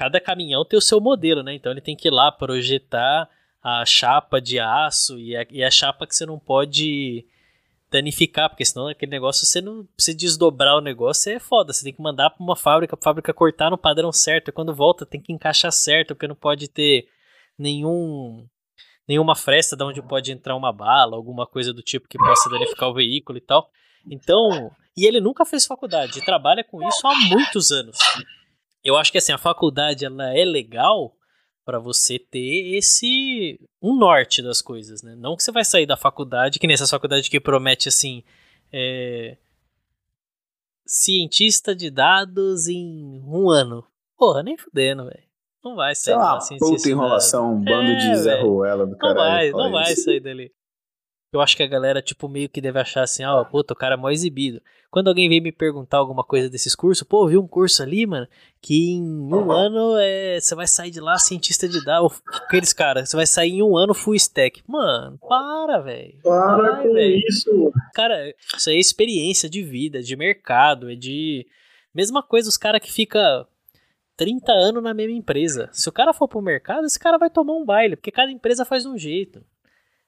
cada 0.00 0.18
caminhão 0.18 0.64
tem 0.64 0.78
o 0.78 0.80
seu 0.80 0.98
modelo, 0.98 1.42
né? 1.42 1.52
Então 1.52 1.70
ele 1.70 1.82
tem 1.82 1.94
que 1.94 2.08
ir 2.08 2.10
lá 2.10 2.32
projetar 2.32 3.28
a 3.62 3.84
chapa 3.84 4.40
de 4.40 4.58
aço 4.58 5.18
e 5.18 5.36
a, 5.36 5.46
e 5.50 5.62
a 5.62 5.70
chapa 5.70 6.06
que 6.06 6.16
você 6.16 6.24
não 6.24 6.38
pode 6.38 7.26
danificar, 7.90 8.48
porque 8.48 8.64
senão 8.64 8.88
aquele 8.88 9.10
negócio 9.10 9.44
você 9.44 9.60
não 9.60 9.86
se 9.98 10.14
desdobrar 10.14 10.78
o 10.78 10.80
negócio 10.80 11.30
é 11.30 11.38
foda. 11.38 11.74
Você 11.74 11.84
tem 11.84 11.92
que 11.92 12.00
mandar 12.00 12.30
para 12.30 12.42
uma 12.42 12.56
fábrica, 12.56 12.96
a 12.98 13.04
fábrica 13.04 13.34
cortar 13.34 13.68
no 13.68 13.76
padrão 13.76 14.10
certo, 14.10 14.48
e 14.48 14.52
quando 14.52 14.74
volta 14.74 15.04
tem 15.04 15.20
que 15.20 15.34
encaixar 15.34 15.70
certo, 15.70 16.14
porque 16.14 16.26
não 16.26 16.34
pode 16.34 16.66
ter 16.66 17.06
nenhum 17.58 18.48
nenhuma 19.06 19.34
fresta 19.36 19.76
de 19.76 19.84
onde 19.84 20.00
pode 20.00 20.32
entrar 20.32 20.56
uma 20.56 20.72
bala, 20.72 21.14
alguma 21.14 21.46
coisa 21.46 21.74
do 21.74 21.82
tipo 21.82 22.08
que 22.08 22.16
possa 22.16 22.48
danificar 22.48 22.88
o 22.88 22.94
veículo 22.94 23.36
e 23.36 23.42
tal. 23.42 23.68
Então, 24.10 24.70
e 24.96 25.04
ele 25.04 25.20
nunca 25.20 25.44
fez 25.44 25.66
faculdade, 25.66 26.24
trabalha 26.24 26.64
com 26.64 26.82
isso 26.88 27.06
há 27.06 27.14
muitos 27.28 27.70
anos. 27.70 27.98
Eu 28.82 28.96
acho 28.96 29.12
que 29.12 29.18
assim, 29.18 29.32
a 29.32 29.38
faculdade 29.38 30.04
ela 30.04 30.36
é 30.36 30.44
legal 30.44 31.14
para 31.64 31.78
você 31.78 32.18
ter 32.18 32.74
esse 32.76 33.60
um 33.80 33.96
norte 33.96 34.42
das 34.42 34.60
coisas, 34.60 35.02
né? 35.02 35.14
Não 35.16 35.36
que 35.36 35.42
você 35.42 35.52
vai 35.52 35.64
sair 35.64 35.86
da 35.86 35.96
faculdade, 35.96 36.58
que 36.58 36.66
nessa 36.66 36.86
faculdade 36.86 37.30
que 37.30 37.38
promete 37.38 37.88
assim, 37.88 38.24
é... 38.72 39.36
cientista 40.86 41.74
de 41.74 41.90
dados 41.90 42.66
em 42.66 43.22
um 43.24 43.50
ano. 43.50 43.86
Porra, 44.16 44.42
nem 44.42 44.56
fudendo, 44.56 45.04
velho. 45.04 45.30
Não 45.62 45.76
vai 45.76 45.94
sair 45.94 46.16
da 46.16 46.36
assim, 46.36 46.56
puta 46.58 46.88
enrolação, 46.88 47.54
um 47.54 47.62
bando 47.62 47.90
é, 47.90 47.96
de 47.96 48.16
Zé 48.16 48.40
Ruela 48.40 48.86
do 48.86 48.96
caralho. 48.96 49.52
Não 49.52 49.58
vai, 49.58 49.64
não 49.64 49.72
vai 49.72 49.94
sair 49.94 50.20
dali. 50.20 50.50
Eu 51.32 51.40
acho 51.40 51.56
que 51.56 51.62
a 51.62 51.66
galera, 51.66 52.02
tipo, 52.02 52.28
meio 52.28 52.48
que 52.48 52.60
deve 52.60 52.80
achar 52.80 53.02
assim, 53.02 53.24
ó, 53.24 53.40
oh, 53.40 53.44
puta, 53.46 53.72
o 53.72 53.76
cara 53.76 53.94
é 53.94 53.96
mó 53.96 54.10
exibido. 54.10 54.60
Quando 54.90 55.06
alguém 55.06 55.28
vem 55.28 55.40
me 55.40 55.52
perguntar 55.52 55.98
alguma 55.98 56.24
coisa 56.24 56.50
desses 56.50 56.74
cursos, 56.74 57.06
pô, 57.06 57.28
vi 57.28 57.38
um 57.38 57.46
curso 57.46 57.84
ali, 57.84 58.04
mano, 58.04 58.26
que 58.60 58.94
em 58.94 59.32
um 59.32 59.52
ano 59.52 59.96
é, 60.00 60.40
você 60.40 60.56
vai 60.56 60.66
sair 60.66 60.90
de 60.90 61.00
lá 61.00 61.16
cientista 61.18 61.68
de 61.68 61.84
dados. 61.84 62.20
Aqueles 62.26 62.72
caras, 62.72 63.08
você 63.08 63.16
vai 63.16 63.26
sair 63.26 63.52
em 63.52 63.62
um 63.62 63.76
ano 63.76 63.94
full 63.94 64.16
stack. 64.16 64.60
Mano, 64.66 65.18
para, 65.18 65.78
velho. 65.78 66.18
Para 66.24 66.56
Vai, 66.56 66.82
com 66.82 66.92
véio. 66.94 67.22
isso. 67.28 67.72
Cara, 67.94 68.34
isso 68.56 68.68
aí 68.68 68.76
é 68.76 68.80
experiência 68.80 69.48
de 69.48 69.62
vida, 69.62 70.02
de 70.02 70.16
mercado, 70.16 70.90
é 70.90 70.96
de. 70.96 71.46
Mesma 71.94 72.22
coisa 72.24 72.48
os 72.48 72.56
caras 72.56 72.80
que 72.80 72.90
fica 72.90 73.46
30 74.16 74.50
anos 74.52 74.82
na 74.82 74.92
mesma 74.92 75.16
empresa. 75.16 75.68
Se 75.72 75.88
o 75.88 75.92
cara 75.92 76.12
for 76.12 76.26
pro 76.26 76.42
mercado, 76.42 76.86
esse 76.86 76.98
cara 76.98 77.18
vai 77.18 77.30
tomar 77.30 77.54
um 77.54 77.64
baile, 77.64 77.94
porque 77.94 78.10
cada 78.10 78.32
empresa 78.32 78.64
faz 78.64 78.84
um 78.84 78.98
jeito. 78.98 79.44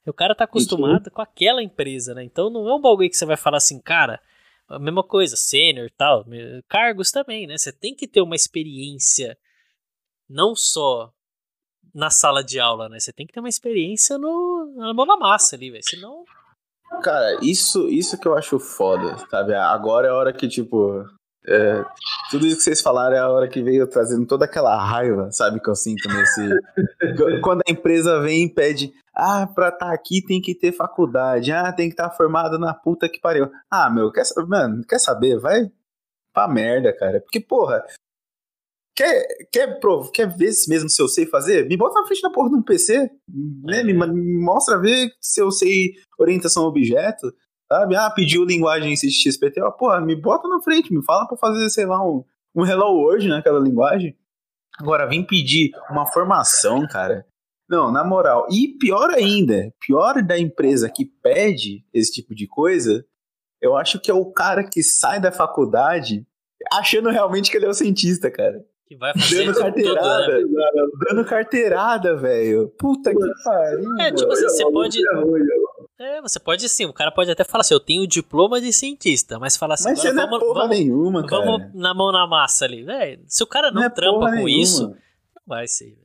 O 0.06 0.12
cara 0.12 0.34
tá 0.34 0.44
acostumado 0.44 1.10
com 1.10 1.22
aquela 1.22 1.62
empresa, 1.62 2.14
né? 2.14 2.24
Então 2.24 2.50
não 2.50 2.68
é 2.68 2.74
um 2.74 2.80
bagulho 2.80 3.08
que 3.08 3.16
você 3.16 3.24
vai 3.24 3.36
falar 3.36 3.58
assim, 3.58 3.80
cara, 3.80 4.20
a 4.68 4.78
mesma 4.78 5.02
coisa, 5.02 5.36
sênior 5.36 5.86
e 5.86 5.90
tal, 5.90 6.24
cargos 6.68 7.10
também, 7.10 7.46
né? 7.46 7.56
Você 7.56 7.72
tem 7.72 7.94
que 7.94 8.08
ter 8.08 8.20
uma 8.20 8.34
experiência 8.34 9.38
não 10.28 10.56
só 10.56 11.12
na 11.94 12.10
sala 12.10 12.42
de 12.42 12.58
aula, 12.58 12.88
né? 12.88 12.98
Você 12.98 13.12
tem 13.12 13.26
que 13.26 13.32
ter 13.32 13.40
uma 13.40 13.48
experiência 13.48 14.18
no, 14.18 14.74
na 14.76 14.94
mão 14.94 15.06
na 15.06 15.16
massa 15.16 15.56
ali, 15.56 15.70
velho. 15.70 15.84
Senão. 15.84 16.24
Cara, 17.02 17.38
isso, 17.42 17.88
isso 17.88 18.18
que 18.18 18.26
eu 18.26 18.36
acho 18.36 18.58
foda, 18.58 19.16
sabe? 19.30 19.54
Agora 19.54 20.08
é 20.08 20.10
a 20.10 20.14
hora 20.14 20.32
que, 20.32 20.48
tipo, 20.48 21.04
é, 21.46 21.84
tudo 22.30 22.46
isso 22.46 22.58
que 22.58 22.62
vocês 22.62 22.80
falaram 22.80 23.16
é 23.16 23.18
a 23.18 23.28
hora 23.28 23.48
que 23.48 23.62
veio 23.62 23.86
trazendo 23.86 24.26
toda 24.26 24.44
aquela 24.44 24.76
raiva, 24.76 25.30
sabe, 25.32 25.60
que 25.60 25.68
eu 25.68 25.74
sinto 25.74 26.08
nesse. 26.08 26.48
quando 27.42 27.62
a 27.66 27.70
empresa 27.70 28.20
vem 28.20 28.44
e 28.44 28.54
pede, 28.54 28.92
ah, 29.14 29.46
pra 29.46 29.68
estar 29.68 29.86
tá 29.86 29.92
aqui 29.92 30.24
tem 30.24 30.40
que 30.40 30.54
ter 30.54 30.72
faculdade, 30.72 31.50
ah, 31.52 31.72
tem 31.72 31.88
que 31.88 31.94
estar 31.94 32.10
tá 32.10 32.16
formado 32.16 32.58
na 32.58 32.72
puta 32.72 33.08
que 33.08 33.20
pariu. 33.20 33.50
Ah, 33.70 33.90
meu, 33.90 34.12
quer, 34.12 34.22
mano, 34.46 34.84
quer 34.86 34.98
saber? 34.98 35.38
Vai 35.38 35.70
pra 36.32 36.46
merda, 36.46 36.96
cara. 36.96 37.20
Porque, 37.20 37.40
porra, 37.40 37.84
quer, 38.94 39.26
quer, 39.50 39.80
prov 39.80 40.10
quer 40.12 40.28
ver 40.36 40.52
mesmo 40.68 40.88
se 40.88 41.02
eu 41.02 41.08
sei 41.08 41.26
fazer? 41.26 41.66
Me 41.68 41.76
bota 41.76 42.00
na 42.00 42.06
frente 42.06 42.22
da 42.22 42.30
porra 42.30 42.50
de 42.50 42.56
um 42.56 42.62
PC, 42.62 43.10
né? 43.64 43.82
Me, 43.82 43.92
me 43.92 44.40
mostra 44.40 44.78
ver 44.78 45.12
se 45.20 45.40
eu 45.40 45.50
sei 45.50 45.94
orientação 46.18 46.64
a 46.64 46.68
objeto. 46.68 47.34
Sabe? 47.72 47.96
Ah, 47.96 48.10
pediu 48.10 48.44
linguagem 48.44 48.94
XPT, 48.94 49.62
ó, 49.62 49.70
porra, 49.70 49.98
me 49.98 50.14
bota 50.14 50.46
na 50.46 50.60
frente, 50.60 50.92
me 50.92 51.02
fala 51.02 51.26
pra 51.26 51.38
fazer, 51.38 51.70
sei 51.70 51.86
lá, 51.86 52.06
um, 52.06 52.22
um 52.54 52.66
Hello 52.66 52.98
World 52.98 53.26
naquela 53.28 53.58
linguagem. 53.58 54.14
Agora, 54.78 55.06
vem 55.06 55.24
pedir 55.24 55.70
uma 55.90 56.04
formação, 56.04 56.86
cara. 56.86 57.24
Não, 57.66 57.90
na 57.90 58.04
moral. 58.04 58.46
E 58.50 58.76
pior 58.78 59.08
ainda, 59.08 59.72
pior 59.80 60.22
da 60.22 60.38
empresa 60.38 60.90
que 60.94 61.06
pede 61.06 61.82
esse 61.94 62.12
tipo 62.12 62.34
de 62.34 62.46
coisa, 62.46 63.02
eu 63.58 63.74
acho 63.74 63.98
que 63.98 64.10
é 64.10 64.14
o 64.14 64.30
cara 64.30 64.68
que 64.68 64.82
sai 64.82 65.18
da 65.18 65.32
faculdade 65.32 66.26
achando 66.70 67.08
realmente 67.08 67.50
que 67.50 67.56
ele 67.56 67.64
é 67.64 67.70
o 67.70 67.74
cientista, 67.74 68.30
cara. 68.30 68.62
Que 68.86 68.96
vai 68.96 69.14
fazer 69.14 69.46
dando 69.46 69.58
carteirada, 69.58 70.40
tudo, 70.40 70.52
né? 70.52 70.70
dando 71.08 71.24
carteirada, 71.24 72.16
velho. 72.16 72.68
Puta 72.78 73.10
que 73.10 73.42
pariu. 73.42 73.96
É, 73.98 74.12
tipo 74.12 74.30
assim, 74.30 74.42
você 74.42 74.70
pode. 74.70 74.98
É, 76.02 76.20
você 76.20 76.40
pode 76.40 76.68
sim, 76.68 76.84
o 76.84 76.92
cara 76.92 77.12
pode 77.12 77.30
até 77.30 77.44
falar 77.44 77.60
assim, 77.60 77.74
eu 77.74 77.78
tenho 77.78 78.04
diploma 78.08 78.60
de 78.60 78.72
cientista, 78.72 79.38
mas 79.38 79.56
falar 79.56 79.74
assim, 79.74 79.90
mas 79.90 80.00
você 80.00 80.12
não 80.12 80.24
é 80.24 80.28
porra 80.28 80.62
vamos, 80.62 80.76
nenhuma, 80.76 81.24
cara. 81.24 81.44
Vamos 81.44 81.74
na 81.74 81.94
mão 81.94 82.10
na 82.10 82.26
massa 82.26 82.64
ali, 82.64 82.82
velho. 82.82 83.22
Se 83.28 83.44
o 83.44 83.46
cara 83.46 83.70
não, 83.70 83.82
não 83.82 83.86
é 83.86 83.88
trampa 83.88 84.18
com 84.18 84.30
nenhuma. 84.32 84.50
isso, 84.50 84.88
não 84.88 84.96
vai 85.46 85.68
ser, 85.68 85.94
velho. 85.94 86.02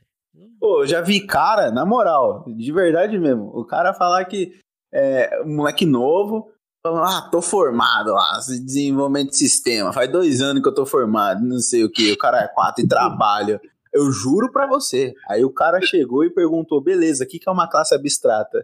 Pô, 0.60 0.86
já 0.86 1.02
vi 1.02 1.26
cara, 1.26 1.72
na 1.72 1.84
moral, 1.84 2.46
de 2.48 2.72
verdade 2.72 3.18
mesmo, 3.18 3.52
o 3.56 3.66
cara 3.66 3.92
falar 3.92 4.24
que 4.26 4.54
é 4.94 5.42
um 5.44 5.56
moleque 5.56 5.84
novo, 5.84 6.48
falando, 6.84 7.04
ah, 7.04 7.28
tô 7.32 7.42
formado 7.42 8.14
lá, 8.14 8.38
desenvolvimento 8.64 9.32
de 9.32 9.38
sistema, 9.38 9.92
faz 9.92 10.12
dois 10.12 10.42
anos 10.42 10.62
que 10.62 10.70
eu 10.70 10.76
tô 10.76 10.86
formado, 10.86 11.44
não 11.44 11.58
sei 11.58 11.84
o 11.84 11.92
que, 11.92 12.12
o 12.12 12.18
cara 12.20 12.44
é 12.44 12.48
quatro 12.48 12.86
e 12.86 12.88
trabalha. 12.88 13.60
Eu 13.92 14.12
juro 14.12 14.52
pra 14.52 14.68
você. 14.68 15.16
Aí 15.28 15.44
o 15.44 15.50
cara 15.50 15.82
chegou 15.82 16.24
e 16.24 16.30
perguntou, 16.30 16.80
beleza, 16.80 17.24
o 17.24 17.28
que, 17.28 17.40
que 17.40 17.50
é 17.50 17.52
uma 17.52 17.68
classe 17.68 17.96
abstrata? 17.96 18.64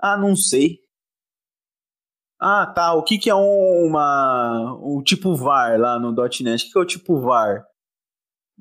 Ah, 0.00 0.16
não 0.16 0.36
sei. 0.36 0.78
Ah, 2.40 2.66
tá. 2.66 2.92
O 2.94 3.02
que, 3.02 3.18
que 3.18 3.28
é 3.28 3.34
uma. 3.34 4.76
O 4.80 5.02
tipo 5.02 5.34
VAR 5.34 5.78
lá 5.78 5.98
no 5.98 6.12
.NET? 6.12 6.62
O 6.62 6.66
que, 6.66 6.72
que 6.72 6.78
é 6.78 6.80
o 6.80 6.86
tipo 6.86 7.20
VAR? 7.20 7.64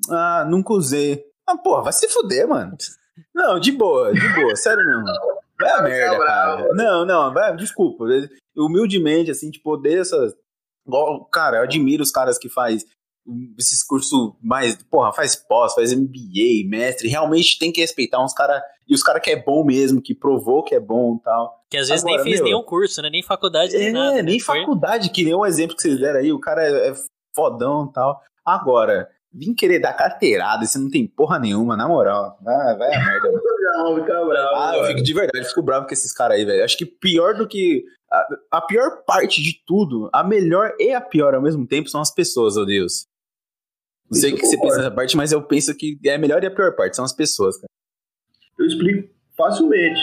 Ah, 0.10 0.46
nunca 0.50 0.74
usei. 0.74 1.24
Ah, 1.48 1.58
porra, 1.58 1.84
vai 1.84 1.94
se 1.94 2.10
fuder, 2.10 2.48
mano. 2.48 2.76
Não, 3.34 3.60
de 3.60 3.72
boa, 3.72 4.12
de 4.14 4.34
boa, 4.36 4.56
sério 4.58 4.84
mesmo. 4.84 5.06
Vai 5.60 5.72
a 5.72 5.82
merda, 5.82 6.26
cara. 6.26 6.74
Não, 6.74 7.06
não, 7.06 7.34
vai, 7.34 7.56
desculpa. 7.56 8.06
Humildemente, 8.56 9.32
assim, 9.32 9.50
tipo, 9.52 9.78
dessas. 9.78 10.34
Cara, 11.32 11.58
eu 11.58 11.64
admiro 11.64 12.04
os 12.04 12.12
caras 12.12 12.38
que 12.38 12.50
faz 12.50 12.86
esses 13.58 13.84
cursos 13.84 14.34
mais, 14.42 14.76
porra, 14.90 15.12
faz 15.12 15.36
pós, 15.36 15.74
faz 15.74 15.94
MBA, 15.94 16.68
mestre, 16.68 17.08
realmente 17.08 17.60
tem 17.60 17.72
que 17.72 17.82
respeitar 17.82 18.24
uns 18.24 18.34
caras, 18.34 18.62
e 18.88 18.94
os 18.94 19.04
caras 19.04 19.22
que 19.22 19.32
é 19.32 19.42
bom 19.42 19.64
mesmo, 19.64 20.02
que 20.02 20.16
provou 20.16 20.64
que 20.64 20.76
é 20.76 20.80
bom 20.80 21.18
e 21.20 21.24
tal. 21.24 21.64
Que 21.70 21.78
às 21.78 21.90
vezes 21.90 22.04
Agora, 22.04 22.24
nem 22.24 22.24
fez 22.24 22.42
meu, 22.42 22.46
nenhum 22.46 22.64
curso, 22.64 23.02
né? 23.02 23.10
Nem 23.10 23.24
faculdade, 23.24 23.78
nem 23.78 23.90
é, 23.90 23.92
nada. 23.92 24.20
É, 24.20 24.24
nem 24.24 24.40
faculdade, 24.40 25.10
que 25.10 25.24
nem 25.24 25.34
o 25.34 25.46
exemplo 25.46 25.76
que 25.76 25.82
vocês 25.82 26.00
deram 26.00 26.20
aí, 26.20 26.32
o 26.32 26.40
cara 26.40 26.64
é, 26.64 26.90
é 26.90 26.94
fodão 27.36 27.88
e 27.90 27.94
tal. 27.94 28.22
Agora, 28.46 29.10
vim 29.34 29.54
querer 29.54 29.80
dar 29.80 29.94
carteirada 29.94 30.64
e 30.64 30.68
você 30.68 30.80
não 30.80 30.90
tem 30.90 31.06
porra 31.06 31.38
nenhuma, 31.38 31.76
na 31.76 31.88
moral. 31.88 32.38
Vai, 32.42 32.78
vai 32.78 32.96
a 32.96 33.06
merda. 33.06 33.30
ah, 34.56 34.74
eu 34.78 34.86
fico 34.86 35.04
de 35.04 35.14
verdade, 35.14 35.48
fico 35.48 35.62
bravo 35.62 35.86
com 35.86 35.94
esses 35.94 36.14
caras 36.14 36.38
aí, 36.38 36.46
velho. 36.46 36.64
Acho 36.64 36.78
que 36.78 36.86
pior 36.86 37.36
do 37.36 37.48
que. 37.48 37.84
A, 38.10 38.28
a, 38.54 38.62
pior 38.62 39.04
parte 39.06 39.42
de 39.42 39.62
tudo, 39.66 40.10
a 40.14 40.24
melhor 40.24 40.72
e 40.80 40.94
a 40.94 41.02
pior 41.02 41.36
ao 41.36 41.42
mesmo 41.42 41.68
tempo 41.68 41.90
são 41.90 42.00
as 42.00 42.10
pessoas, 42.10 42.56
oh 42.56 42.66
Deus. 42.66 43.06
Não 44.10 44.20
sei 44.20 44.34
o 44.34 44.36
que 44.36 44.46
você 44.46 44.60
pensa 44.60 44.78
nessa 44.78 44.92
parte, 44.92 45.18
mas 45.18 45.32
eu 45.32 45.44
penso 45.44 45.76
que 45.76 46.00
é 46.06 46.16
a 46.16 46.18
melhor 46.18 46.44
e 46.44 46.48
a 46.48 46.52
pior 46.52 46.76
parte, 46.76 46.96
são 46.96 47.04
as 47.04 47.14
pessoas, 47.14 47.58
cara. 47.58 47.68
Eu 48.58 48.66
explico 48.66 49.14
facilmente. 49.36 50.02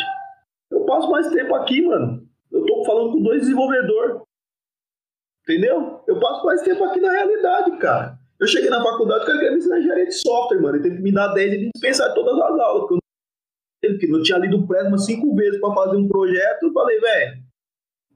Eu 0.71 0.85
passo 0.85 1.11
mais 1.11 1.29
tempo 1.29 1.55
aqui, 1.55 1.83
mano. 1.83 2.27
Eu 2.53 2.65
tô 2.65 2.85
falando 2.85 3.13
com 3.13 3.23
dois 3.23 3.41
desenvolvedores. 3.41 4.23
Entendeu? 5.43 6.03
Eu 6.07 6.21
passo 6.21 6.45
mais 6.45 6.63
tempo 6.63 6.85
aqui 6.85 7.01
na 7.01 7.11
realidade, 7.11 7.77
cara. 7.79 8.19
Eu 8.41 8.47
cheguei 8.47 8.71
na 8.71 8.83
faculdade, 8.83 9.23
o 9.23 9.27
cara 9.27 9.39
queria 9.39 9.53
me 9.53 9.59
ensinar 9.59 9.79
engenharia 9.79 10.07
de 10.07 10.15
software, 10.15 10.61
mano. 10.61 10.77
Ele 10.77 10.83
teve 10.83 10.97
que 10.97 11.03
me 11.03 11.13
dar 11.13 11.29
10 11.29 11.53
e 11.53 11.71
dispensar 11.71 12.13
todas 12.15 12.35
as 12.35 12.59
aulas. 12.61 12.87
Porque 12.87 12.95
eu, 13.83 14.09
não, 14.09 14.19
eu 14.19 14.23
tinha 14.23 14.39
lido 14.39 14.59
o 14.59 14.67
Presma 14.67 14.99
cinco 14.99 15.35
vezes 15.35 15.61
pra 15.61 15.75
fazer 15.75 15.97
um 15.97 16.09
projeto. 16.09 16.65
Eu 16.65 16.73
falei, 16.73 16.99
velho. 16.99 17.45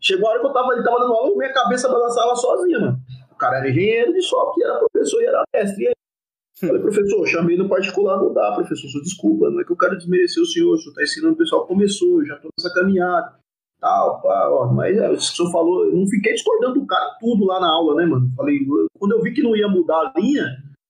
Chegou 0.01 0.29
a 0.29 0.33
hora 0.33 0.41
que 0.41 0.47
eu 0.47 0.53
tava, 0.53 0.73
ele 0.75 0.85
tava 0.85 1.01
dando 1.01 1.13
aula, 1.13 1.37
minha 1.37 1.53
cabeça 1.53 1.89
balançava 1.89 2.35
sozinha, 2.37 2.79
mano. 2.79 2.99
O 3.33 3.37
cara 3.37 3.59
era 3.59 3.69
engenheiro 3.69 4.13
de 4.13 4.23
software, 4.23 4.65
era 4.65 4.81
professor 4.99 5.23
era 5.23 5.43
mestre. 5.55 5.85
E 5.85 5.89
aí, 5.89 5.95
falei, 6.61 6.83
professor, 6.83 7.27
chamei 7.27 7.57
no 7.57 7.69
particular, 7.69 8.19
não 8.19 8.33
dá, 8.33 8.53
professor, 8.55 8.89
desculpa, 9.03 9.49
não 9.51 9.61
é 9.61 9.65
que 9.65 9.73
eu 9.73 9.77
quero 9.77 9.97
desmerecer 9.97 10.43
o 10.43 10.47
senhor, 10.47 10.75
o 10.75 10.79
senhor 10.79 10.95
tá 10.95 11.03
ensinando 11.03 11.35
o 11.35 11.39
pessoal 11.39 11.67
começou, 11.67 12.21
eu 12.21 12.27
já 12.27 12.37
tô 12.37 12.49
nessa 12.59 12.75
caminhada 12.75 13.39
tal, 13.81 14.21
pá, 14.21 14.49
ó, 14.51 14.67
mas 14.73 14.97
é, 14.97 15.09
o 15.09 15.21
senhor 15.21 15.51
falou, 15.53 15.87
eu 15.87 15.95
não 15.95 16.07
fiquei 16.07 16.33
discordando 16.33 16.81
do 16.81 16.87
cara 16.87 17.17
tudo 17.21 17.45
lá 17.45 17.61
na 17.61 17.69
aula, 17.69 17.95
né, 17.95 18.07
mano? 18.07 18.29
Falei, 18.37 18.59
quando 18.99 19.13
eu 19.13 19.23
vi 19.23 19.33
que 19.33 19.43
não 19.43 19.57
ia 19.57 19.69
mudar 19.69 20.13
a 20.15 20.21
linha, 20.21 20.45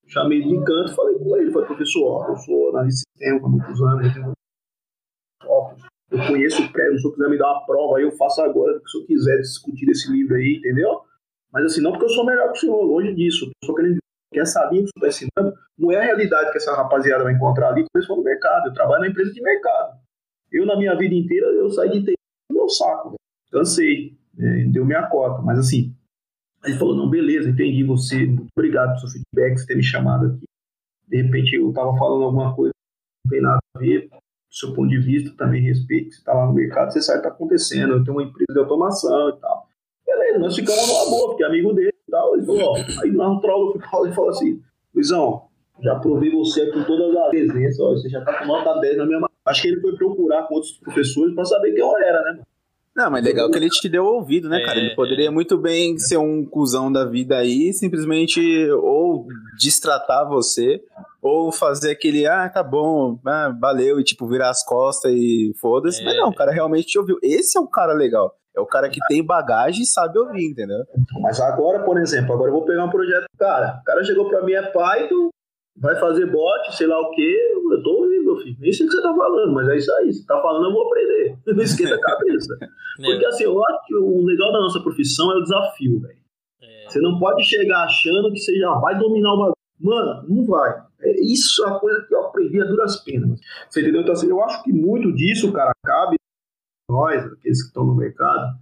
chamei 0.06 0.42
de 0.42 0.64
canto 0.64 0.92
e 0.92 0.94
falei 0.94 1.18
com 1.18 1.36
ele, 1.36 1.52
falei, 1.52 1.66
professor, 1.66 2.04
ó, 2.04 2.28
eu 2.30 2.36
sou 2.36 2.70
analista 2.70 3.02
de 3.04 3.18
sistema 3.18 3.46
há 3.46 3.50
muitos 3.50 3.82
anos, 3.82 4.06
eu, 4.06 4.12
tenho... 4.14 4.32
ó, 5.44 5.74
eu 6.10 6.26
conheço 6.26 6.62
o 6.62 6.72
prédio, 6.72 6.92
se 6.92 6.98
o 6.98 7.02
senhor 7.02 7.14
quiser 7.14 7.28
me 7.28 7.38
dar 7.38 7.52
uma 7.52 7.66
prova 7.66 7.98
aí, 7.98 8.04
eu 8.04 8.12
faço 8.12 8.40
agora, 8.40 8.72
se 8.78 8.84
o 8.84 8.88
senhor 8.88 9.06
quiser 9.06 9.38
discutir 9.38 9.90
esse 9.90 10.10
livro 10.10 10.34
aí, 10.34 10.56
entendeu? 10.56 11.02
Mas 11.52 11.64
assim, 11.64 11.80
não 11.80 11.92
porque 11.92 12.04
eu 12.04 12.10
sou 12.10 12.26
melhor 12.26 12.52
que 12.52 12.58
o 12.58 12.60
senhor, 12.60 12.82
longe 12.82 13.14
disso, 13.14 13.46
eu 13.46 13.66
só 13.66 13.74
que 13.74 14.38
essa 14.38 14.64
linha 14.70 14.84
que 14.84 14.90
o 14.90 15.00
senhor 15.00 15.08
está 15.08 15.26
ensinando 15.26 15.56
não 15.78 15.92
é 15.92 15.96
a 15.96 16.02
realidade 16.02 16.50
que 16.50 16.58
essa 16.58 16.74
rapaziada 16.74 17.24
vai 17.24 17.32
encontrar 17.32 17.70
ali 17.70 17.84
eles 17.94 18.06
for 18.06 18.16
no 18.16 18.22
mercado. 18.22 18.66
Eu 18.66 18.74
trabalho 18.74 19.00
na 19.00 19.08
empresa 19.08 19.32
de 19.32 19.40
mercado. 19.40 19.98
Eu, 20.50 20.66
na 20.66 20.76
minha 20.76 20.96
vida 20.96 21.14
inteira, 21.14 21.46
eu 21.46 21.70
saí 21.70 21.90
de 21.90 22.04
TI 22.04 22.14
meu 22.50 22.68
saco. 22.68 23.14
Cansei, 23.50 24.16
é, 24.38 24.64
deu 24.64 24.84
minha 24.84 25.06
cota. 25.06 25.42
Mas 25.42 25.58
assim, 25.58 25.94
ele 26.64 26.76
falou: 26.76 26.96
não, 26.96 27.08
beleza, 27.08 27.48
entendi 27.48 27.84
você, 27.84 28.26
muito 28.26 28.48
obrigado 28.56 28.88
pelo 28.88 29.08
seu 29.08 29.10
feedback, 29.10 29.58
você 29.58 29.66
ter 29.66 29.76
me 29.76 29.82
chamado 29.82 30.26
aqui. 30.26 30.44
De 31.06 31.22
repente 31.22 31.56
eu 31.56 31.72
tava 31.72 31.96
falando 31.96 32.24
alguma 32.24 32.54
coisa 32.54 32.72
que 32.72 33.26
não 33.26 33.30
tem 33.30 33.42
nada 33.42 33.58
a 33.74 33.78
ver, 33.78 34.08
do 34.08 34.18
seu 34.50 34.74
ponto 34.74 34.88
de 34.88 34.98
vista, 34.98 35.34
também 35.36 35.62
respeito, 35.62 36.14
você 36.14 36.22
tá 36.22 36.34
lá 36.34 36.46
no 36.46 36.52
mercado, 36.52 36.92
você 36.92 37.00
sabe 37.00 37.20
o 37.20 37.22
que 37.22 37.28
tá 37.28 37.34
acontecendo, 37.34 37.94
eu 37.94 38.04
tenho 38.04 38.16
uma 38.16 38.22
empresa 38.22 38.52
de 38.52 38.58
automação 38.58 39.30
e 39.30 39.40
tal. 39.40 39.67
Beleza, 40.18 40.38
nós 40.38 40.56
ficamos 40.56 40.86
numa 40.88 41.10
boa, 41.10 41.28
porque 41.28 41.44
é 41.44 41.46
amigo 41.46 41.72
dele 41.72 41.94
e 42.06 42.10
tal. 42.10 42.34
Ele 42.34 42.44
falou: 42.44 42.72
ó, 42.72 43.02
aí 43.02 43.10
lá 43.12 43.28
no 43.28 43.40
troll 43.40 43.72
fui 43.72 44.10
e 44.10 44.14
falou 44.14 44.30
assim: 44.30 44.60
Luizão, 44.94 45.42
já 45.82 45.94
provei 45.96 46.30
você 46.30 46.62
aqui 46.62 46.78
em 46.78 46.84
todas 46.84 47.16
as 47.16 47.28
presenças, 47.28 47.80
ó, 47.80 47.90
você 47.90 48.08
já 48.08 48.20
tá 48.22 48.38
com 48.40 48.46
nota 48.46 48.80
10 48.80 48.96
na 48.98 49.06
minha 49.06 49.20
mão. 49.20 49.28
Acho 49.46 49.62
que 49.62 49.68
ele 49.68 49.80
foi 49.80 49.96
procurar 49.96 50.42
com 50.46 50.54
outros 50.54 50.72
professores 50.72 51.34
para 51.34 51.44
saber 51.44 51.72
quem 51.72 51.80
eu 51.80 51.96
era, 51.98 52.22
né, 52.22 52.30
mano? 52.32 52.46
Não, 52.98 53.08
mas 53.12 53.24
legal 53.24 53.48
que 53.48 53.56
ele 53.56 53.68
te 53.68 53.88
deu 53.88 54.04
ouvido, 54.04 54.48
né, 54.48 54.60
cara? 54.64 54.76
Ele 54.76 54.90
é, 54.90 54.94
poderia 54.96 55.28
é. 55.28 55.30
muito 55.30 55.56
bem 55.56 55.96
ser 55.96 56.16
um 56.16 56.44
cuzão 56.44 56.90
da 56.90 57.04
vida 57.04 57.36
aí, 57.38 57.72
simplesmente 57.72 58.40
ou 58.72 59.28
distratar 59.56 60.28
você, 60.28 60.82
ou 61.22 61.52
fazer 61.52 61.92
aquele, 61.92 62.26
ah, 62.26 62.48
tá 62.48 62.60
bom, 62.60 63.16
ah, 63.24 63.56
valeu, 63.60 64.00
e 64.00 64.04
tipo, 64.04 64.26
virar 64.26 64.50
as 64.50 64.64
costas 64.64 65.12
e 65.14 65.54
foda-se. 65.60 66.02
É. 66.02 66.04
Mas 66.04 66.16
não, 66.16 66.30
o 66.30 66.34
cara 66.34 66.50
realmente 66.50 66.88
te 66.88 66.98
ouviu. 66.98 67.18
Esse 67.22 67.56
é 67.56 67.60
o 67.60 67.68
cara 67.68 67.92
legal. 67.92 68.34
É 68.58 68.60
o 68.60 68.66
cara 68.66 68.90
que 68.90 68.98
tem 69.06 69.24
bagagem 69.24 69.82
e 69.82 69.86
sabe 69.86 70.18
ouvir, 70.18 70.50
entendeu? 70.50 70.84
Mas 71.22 71.40
agora, 71.40 71.84
por 71.84 71.96
exemplo, 71.96 72.34
agora 72.34 72.50
eu 72.50 72.54
vou 72.54 72.64
pegar 72.64 72.84
um 72.84 72.90
projeto 72.90 73.26
cara. 73.38 73.78
O 73.80 73.84
cara 73.84 74.02
chegou 74.02 74.28
pra 74.28 74.42
mim, 74.42 74.52
é 74.52 74.62
Python, 74.62 75.28
vai 75.76 75.94
fazer 76.00 76.26
bot, 76.26 76.76
sei 76.76 76.88
lá 76.88 77.00
o 77.00 77.12
quê. 77.12 77.38
Eu 77.70 77.82
tô 77.84 77.90
ouvindo, 78.02 78.24
meu 78.24 78.36
filho. 78.38 78.56
Nem 78.58 78.72
sei 78.72 78.84
o 78.84 78.88
que 78.88 78.96
você 78.96 79.02
tá 79.02 79.14
falando, 79.14 79.52
mas 79.52 79.68
é 79.68 79.76
isso 79.76 79.92
aí. 79.92 80.12
Você 80.12 80.26
tá 80.26 80.42
falando, 80.42 80.66
eu 80.66 80.72
vou 80.72 80.86
aprender. 80.88 81.38
Não 81.54 81.62
esquenta 81.62 81.94
a 81.94 82.00
cabeça. 82.00 82.58
Porque 83.00 83.26
assim, 83.26 83.44
eu 83.44 83.64
acho 83.64 83.86
que 83.86 83.94
o 83.94 84.24
legal 84.24 84.50
da 84.52 84.58
nossa 84.58 84.80
profissão 84.80 85.30
é 85.30 85.36
o 85.36 85.42
desafio, 85.42 86.00
velho. 86.00 86.18
É. 86.60 86.88
Você 86.88 86.98
não 86.98 87.16
pode 87.20 87.44
chegar 87.44 87.84
achando 87.84 88.32
que 88.32 88.40
você 88.40 88.58
já 88.58 88.74
vai 88.74 88.98
dominar 88.98 89.34
uma. 89.34 89.52
Mano, 89.78 90.24
não 90.28 90.44
vai. 90.44 90.82
É, 91.00 91.20
isso 91.20 91.64
é 91.64 91.70
a 91.70 91.74
coisa 91.74 92.04
que 92.08 92.12
eu 92.12 92.26
aprendi 92.26 92.60
a 92.60 92.64
duras 92.64 92.96
penas. 93.04 93.38
Você 93.70 93.82
entendeu? 93.82 94.00
Então, 94.00 94.14
assim, 94.14 94.28
eu 94.28 94.42
acho 94.42 94.64
que 94.64 94.72
muito 94.72 95.14
disso, 95.14 95.52
cara, 95.52 95.70
cabe 95.84 96.16
nós, 96.88 97.24
aqueles 97.24 97.62
que 97.62 97.68
estão 97.68 97.84
no 97.84 97.94
mercado. 97.94 98.58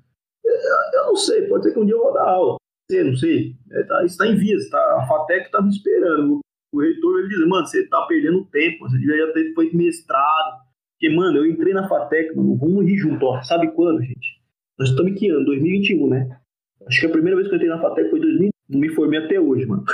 Eu 0.95 1.07
não 1.07 1.17
sei, 1.17 1.43
pode 1.49 1.65
ser 1.65 1.73
que 1.73 1.79
um 1.79 1.87
dia 1.87 1.95
eu 1.95 2.03
vou 2.03 2.13
dar 2.13 2.29
aula. 2.29 2.57
Não 2.91 3.17
sei, 3.17 3.57
é, 3.73 3.83
tá, 3.83 4.05
isso 4.05 4.15
está 4.15 4.27
em 4.27 4.37
vias, 4.37 4.69
tá, 4.71 4.79
a 4.79 5.07
FATEC 5.09 5.47
está 5.47 5.61
me 5.61 5.71
esperando 5.71 6.41
o 6.77 6.81
reitor 6.81 7.21
ele 7.21 7.29
diz, 7.29 7.39
mano, 7.47 7.67
você 7.67 7.87
tá 7.87 8.03
perdendo 8.07 8.45
tempo, 8.47 8.89
você 8.89 8.99
deveria 8.99 9.33
ter 9.33 9.55
feito 9.55 9.77
mestrado. 9.77 10.67
Porque, 10.93 11.15
mano, 11.15 11.39
eu 11.39 11.47
entrei 11.47 11.73
na 11.73 11.89
FATEC, 11.89 12.37
mano, 12.37 12.57
vamos 12.57 12.85
rir 12.85 12.97
junto, 12.97 13.25
ó. 13.25 13.43
Sabe 13.43 13.71
quando, 13.73 14.03
gente? 14.03 14.41
Nós 14.79 14.91
estamos 14.91 15.13
em 15.13 15.15
que 15.15 15.31
ano? 15.31 15.45
2021, 15.45 16.09
né? 16.09 16.39
Acho 16.87 17.01
que 17.01 17.07
a 17.07 17.11
primeira 17.11 17.37
vez 17.37 17.49
que 17.49 17.55
eu 17.55 17.57
entrei 17.57 17.71
na 17.71 17.81
FATEC 17.81 18.11
foi 18.11 18.19
em 18.19 18.23
2000. 18.23 18.51
Não 18.69 18.81
me 18.81 18.89
formei 18.91 19.21
até 19.21 19.41
hoje, 19.41 19.67
mano. 19.67 19.85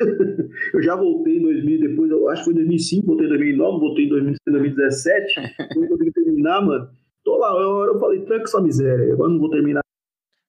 eu 0.74 0.82
já 0.82 0.96
voltei 0.96 1.38
em 1.38 1.42
2000, 1.42 1.80
depois, 1.80 2.12
acho 2.30 2.40
que 2.40 2.44
foi 2.44 2.52
em 2.54 2.56
2005, 2.56 3.06
voltei 3.06 3.26
em 3.26 3.30
2009, 3.30 3.80
voltei 3.80 4.04
em 4.04 4.08
2017. 4.08 5.34
não 5.76 5.88
consegui 5.88 6.12
terminar, 6.12 6.60
mano. 6.60 6.88
Tô 7.24 7.36
lá, 7.36 7.50
eu, 7.50 7.86
eu 7.86 8.00
falei, 8.00 8.24
tranca 8.24 8.44
essa 8.44 8.60
miséria, 8.60 9.12
agora 9.12 9.30
não 9.30 9.38
vou 9.38 9.50
terminar. 9.50 9.82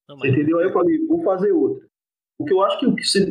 Não, 0.07 0.17
mas... 0.17 0.31
Entendeu? 0.31 0.59
Aí 0.59 0.65
eu 0.65 0.73
falei, 0.73 1.05
vou 1.05 1.23
fazer 1.23 1.51
outra. 1.51 1.85
O 2.39 2.45
que 2.45 2.53
eu 2.53 2.61
acho 2.61 2.79
que, 2.79 2.85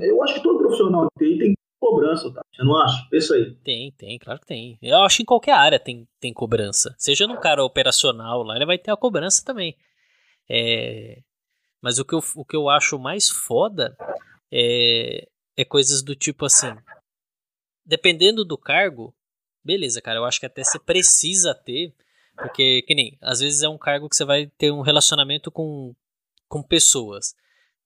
eu 0.06 0.22
acho 0.22 0.34
que 0.34 0.42
todo 0.42 0.58
profissional 0.58 1.08
TI 1.18 1.38
tem 1.38 1.54
cobrança, 1.80 2.32
tá? 2.32 2.42
Você 2.54 2.62
não 2.62 2.76
acha? 2.76 3.08
Isso 3.12 3.34
aí. 3.34 3.54
Tem, 3.56 3.90
tem, 3.92 4.18
claro 4.18 4.38
que 4.38 4.46
tem. 4.46 4.78
Eu 4.80 4.98
acho 4.98 5.16
que 5.16 5.22
em 5.22 5.26
qualquer 5.26 5.54
área 5.54 5.80
tem, 5.80 6.06
tem 6.20 6.32
cobrança. 6.32 6.94
Seja 6.98 7.26
num 7.26 7.40
cara 7.40 7.64
operacional 7.64 8.42
lá, 8.42 8.54
ele 8.54 8.66
vai 8.66 8.78
ter 8.78 8.92
a 8.92 8.96
cobrança 8.96 9.44
também. 9.44 9.76
É... 10.48 11.22
Mas 11.82 11.98
o 11.98 12.04
que, 12.04 12.14
eu, 12.14 12.20
o 12.36 12.44
que 12.44 12.54
eu 12.54 12.68
acho 12.68 12.98
mais 12.98 13.30
foda 13.30 13.96
é, 14.52 15.26
é 15.56 15.64
coisas 15.64 16.02
do 16.02 16.14
tipo 16.14 16.44
assim. 16.44 16.74
Dependendo 17.84 18.44
do 18.44 18.58
cargo, 18.58 19.14
beleza, 19.64 20.02
cara, 20.02 20.18
eu 20.18 20.24
acho 20.24 20.38
que 20.38 20.46
até 20.46 20.62
você 20.62 20.78
precisa 20.78 21.54
ter. 21.54 21.94
Porque, 22.40 22.82
que 22.82 22.94
nem, 22.94 23.18
às 23.20 23.40
vezes 23.40 23.62
é 23.62 23.68
um 23.68 23.78
cargo 23.78 24.08
que 24.08 24.16
você 24.16 24.24
vai 24.24 24.46
ter 24.58 24.72
um 24.72 24.80
relacionamento 24.80 25.50
com, 25.50 25.94
com 26.48 26.62
pessoas. 26.62 27.34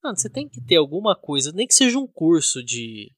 Mano, 0.03 0.17
você 0.17 0.29
tem 0.29 0.49
que 0.49 0.61
ter 0.61 0.77
alguma 0.77 1.17
coisa, 1.17 1.53
nem 1.53 1.67
que 1.67 1.75
seja 1.75 1.99
um 1.99 2.07
curso 2.07 2.63
de 2.63 3.11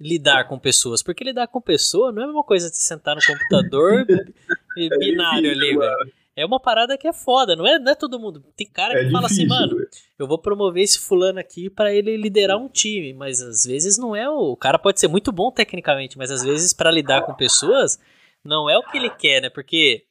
lidar 0.00 0.48
com 0.48 0.58
pessoas. 0.58 1.02
Porque 1.02 1.24
lidar 1.24 1.48
com 1.48 1.60
pessoa 1.60 2.12
não 2.12 2.22
é 2.22 2.24
a 2.24 2.28
mesma 2.28 2.44
coisa 2.44 2.70
de 2.70 2.76
sentar 2.76 3.16
no 3.16 3.22
computador 3.24 4.04
e 4.76 4.86
é 4.86 4.98
binário 4.98 5.50
ali, 5.50 5.76
velho. 5.76 6.12
É 6.34 6.44
uma 6.44 6.60
parada 6.60 6.98
que 6.98 7.08
é 7.08 7.14
foda, 7.14 7.56
não 7.56 7.66
é, 7.66 7.78
não 7.78 7.92
é 7.92 7.94
todo 7.94 8.20
mundo. 8.20 8.44
Tem 8.54 8.68
cara 8.68 8.92
é 8.92 9.04
que 9.04 9.10
fala 9.10 9.24
assim, 9.24 9.46
mano, 9.46 9.74
eu 10.18 10.26
vou 10.26 10.38
promover 10.38 10.82
esse 10.82 10.98
fulano 10.98 11.38
aqui 11.38 11.70
para 11.70 11.94
ele 11.94 12.14
liderar 12.14 12.58
um 12.58 12.68
time, 12.68 13.14
mas 13.14 13.40
às 13.40 13.64
vezes 13.64 13.96
não 13.96 14.14
é 14.14 14.28
o. 14.28 14.52
O 14.52 14.56
cara 14.56 14.78
pode 14.78 15.00
ser 15.00 15.08
muito 15.08 15.32
bom 15.32 15.50
tecnicamente, 15.50 16.18
mas 16.18 16.30
às 16.30 16.42
vezes 16.42 16.74
para 16.74 16.90
lidar 16.90 17.22
com 17.22 17.32
pessoas 17.32 17.98
não 18.44 18.68
é 18.68 18.76
o 18.76 18.82
que 18.82 18.98
ele 18.98 19.08
quer, 19.08 19.40
né? 19.40 19.48
Porque 19.48 20.04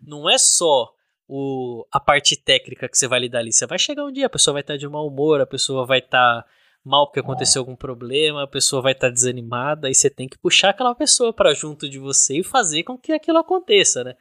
não 0.00 0.28
é 0.28 0.38
só 0.38 0.92
o, 1.28 1.86
a 1.92 2.00
parte 2.00 2.36
técnica 2.36 2.88
que 2.88 2.98
você 2.98 3.06
vai 3.06 3.20
lidar 3.20 3.38
ali. 3.38 3.52
Você 3.52 3.66
vai 3.66 3.78
chegar 3.78 4.04
um 4.04 4.12
dia, 4.12 4.26
a 4.26 4.30
pessoa 4.30 4.54
vai 4.54 4.62
estar 4.62 4.76
de 4.76 4.88
mau 4.88 5.06
humor, 5.06 5.40
a 5.40 5.46
pessoa 5.46 5.86
vai 5.86 6.00
estar 6.00 6.44
mal 6.84 7.06
porque 7.06 7.20
aconteceu 7.20 7.60
algum 7.60 7.76
problema, 7.76 8.42
a 8.42 8.48
pessoa 8.48 8.82
vai 8.82 8.92
estar 8.92 9.08
tá 9.08 9.12
desanimada 9.12 9.88
e 9.88 9.94
você 9.94 10.10
tem 10.10 10.28
que 10.28 10.38
puxar 10.38 10.70
aquela 10.70 10.94
pessoa 10.94 11.32
para 11.32 11.54
junto 11.54 11.88
de 11.88 11.98
você 11.98 12.38
e 12.38 12.44
fazer 12.44 12.82
com 12.82 12.98
que 12.98 13.12
aquilo 13.12 13.38
aconteça, 13.38 14.02
né? 14.02 14.16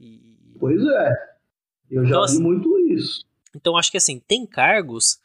E... 0.00 0.36
Pois 0.58 0.80
é. 0.80 1.12
Eu 1.90 2.04
já 2.04 2.08
então, 2.08 2.20
vi 2.20 2.24
assim, 2.24 2.42
muito 2.42 2.78
isso. 2.90 3.26
Então 3.54 3.76
acho 3.76 3.90
que 3.90 3.96
assim, 3.96 4.18
tem 4.18 4.46
cargos 4.46 5.20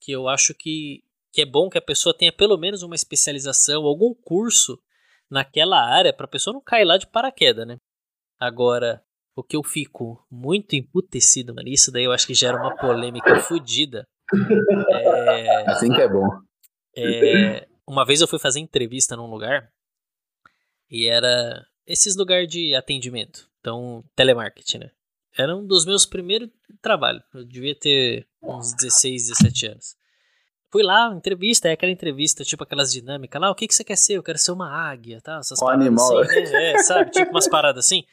que 0.00 0.12
eu 0.12 0.28
acho 0.28 0.54
que, 0.54 1.02
que 1.32 1.42
é 1.42 1.46
bom 1.46 1.68
que 1.68 1.78
a 1.78 1.82
pessoa 1.82 2.16
tenha 2.16 2.32
pelo 2.32 2.56
menos 2.56 2.82
uma 2.82 2.94
especialização, 2.94 3.84
algum 3.84 4.14
curso 4.14 4.80
naquela 5.28 5.84
área 5.84 6.12
para 6.12 6.24
a 6.24 6.28
pessoa 6.28 6.54
não 6.54 6.60
cair 6.60 6.84
lá 6.84 6.96
de 6.96 7.06
paraquedas, 7.06 7.66
né? 7.66 7.78
Agora, 8.38 9.02
o 9.38 9.42
que 9.44 9.56
eu 9.56 9.62
fico 9.62 10.20
muito 10.28 10.74
emputecido, 10.74 11.54
mano, 11.54 11.68
isso 11.68 11.92
daí 11.92 12.02
eu 12.02 12.10
acho 12.10 12.26
que 12.26 12.34
gera 12.34 12.56
uma 12.56 12.76
polêmica 12.76 13.38
fodida 13.38 14.04
é, 14.90 15.70
assim 15.70 15.92
que 15.92 16.00
é 16.00 16.08
bom. 16.08 16.26
É, 16.96 17.68
uma 17.86 18.04
vez 18.04 18.20
eu 18.20 18.26
fui 18.26 18.40
fazer 18.40 18.58
entrevista 18.58 19.16
num 19.16 19.30
lugar 19.30 19.70
e 20.90 21.06
era 21.06 21.64
esses 21.86 22.16
lugares 22.16 22.48
de 22.48 22.74
atendimento. 22.74 23.48
Então, 23.60 24.04
telemarketing, 24.16 24.78
né? 24.78 24.90
Era 25.38 25.56
um 25.56 25.64
dos 25.64 25.86
meus 25.86 26.04
primeiros 26.04 26.50
trabalhos. 26.82 27.22
Eu 27.32 27.44
devia 27.44 27.78
ter 27.78 28.26
uns 28.42 28.74
16, 28.74 29.28
17 29.28 29.66
anos. 29.68 29.96
Fui 30.68 30.82
lá, 30.82 31.14
entrevista, 31.14 31.68
é 31.68 31.72
aquela 31.72 31.92
entrevista, 31.92 32.42
tipo 32.42 32.64
aquelas 32.64 32.92
dinâmicas 32.92 33.40
lá, 33.40 33.50
o 33.50 33.54
que, 33.54 33.68
que 33.68 33.74
você 33.74 33.84
quer 33.84 33.96
ser? 33.96 34.14
Eu 34.14 34.22
quero 34.22 34.36
ser 34.36 34.50
uma 34.50 34.68
águia, 34.68 35.20
tá? 35.20 35.38
Essas 35.38 35.62
um 35.62 35.68
animal. 35.68 36.18
Assim, 36.18 36.42
né? 36.42 36.72
É, 36.72 36.78
sabe? 36.82 37.10
Tipo 37.12 37.30
umas 37.30 37.48
paradas 37.48 37.86
assim. 37.86 38.04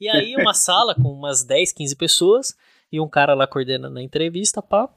E 0.00 0.08
aí 0.08 0.34
uma 0.34 0.54
sala 0.54 0.94
com 0.94 1.12
umas 1.12 1.44
10, 1.44 1.72
15 1.72 1.96
pessoas 1.96 2.56
e 2.90 2.98
um 2.98 3.08
cara 3.08 3.34
lá 3.34 3.46
coordenando 3.46 3.98
a 3.98 4.02
entrevista, 4.02 4.62
pá. 4.62 4.88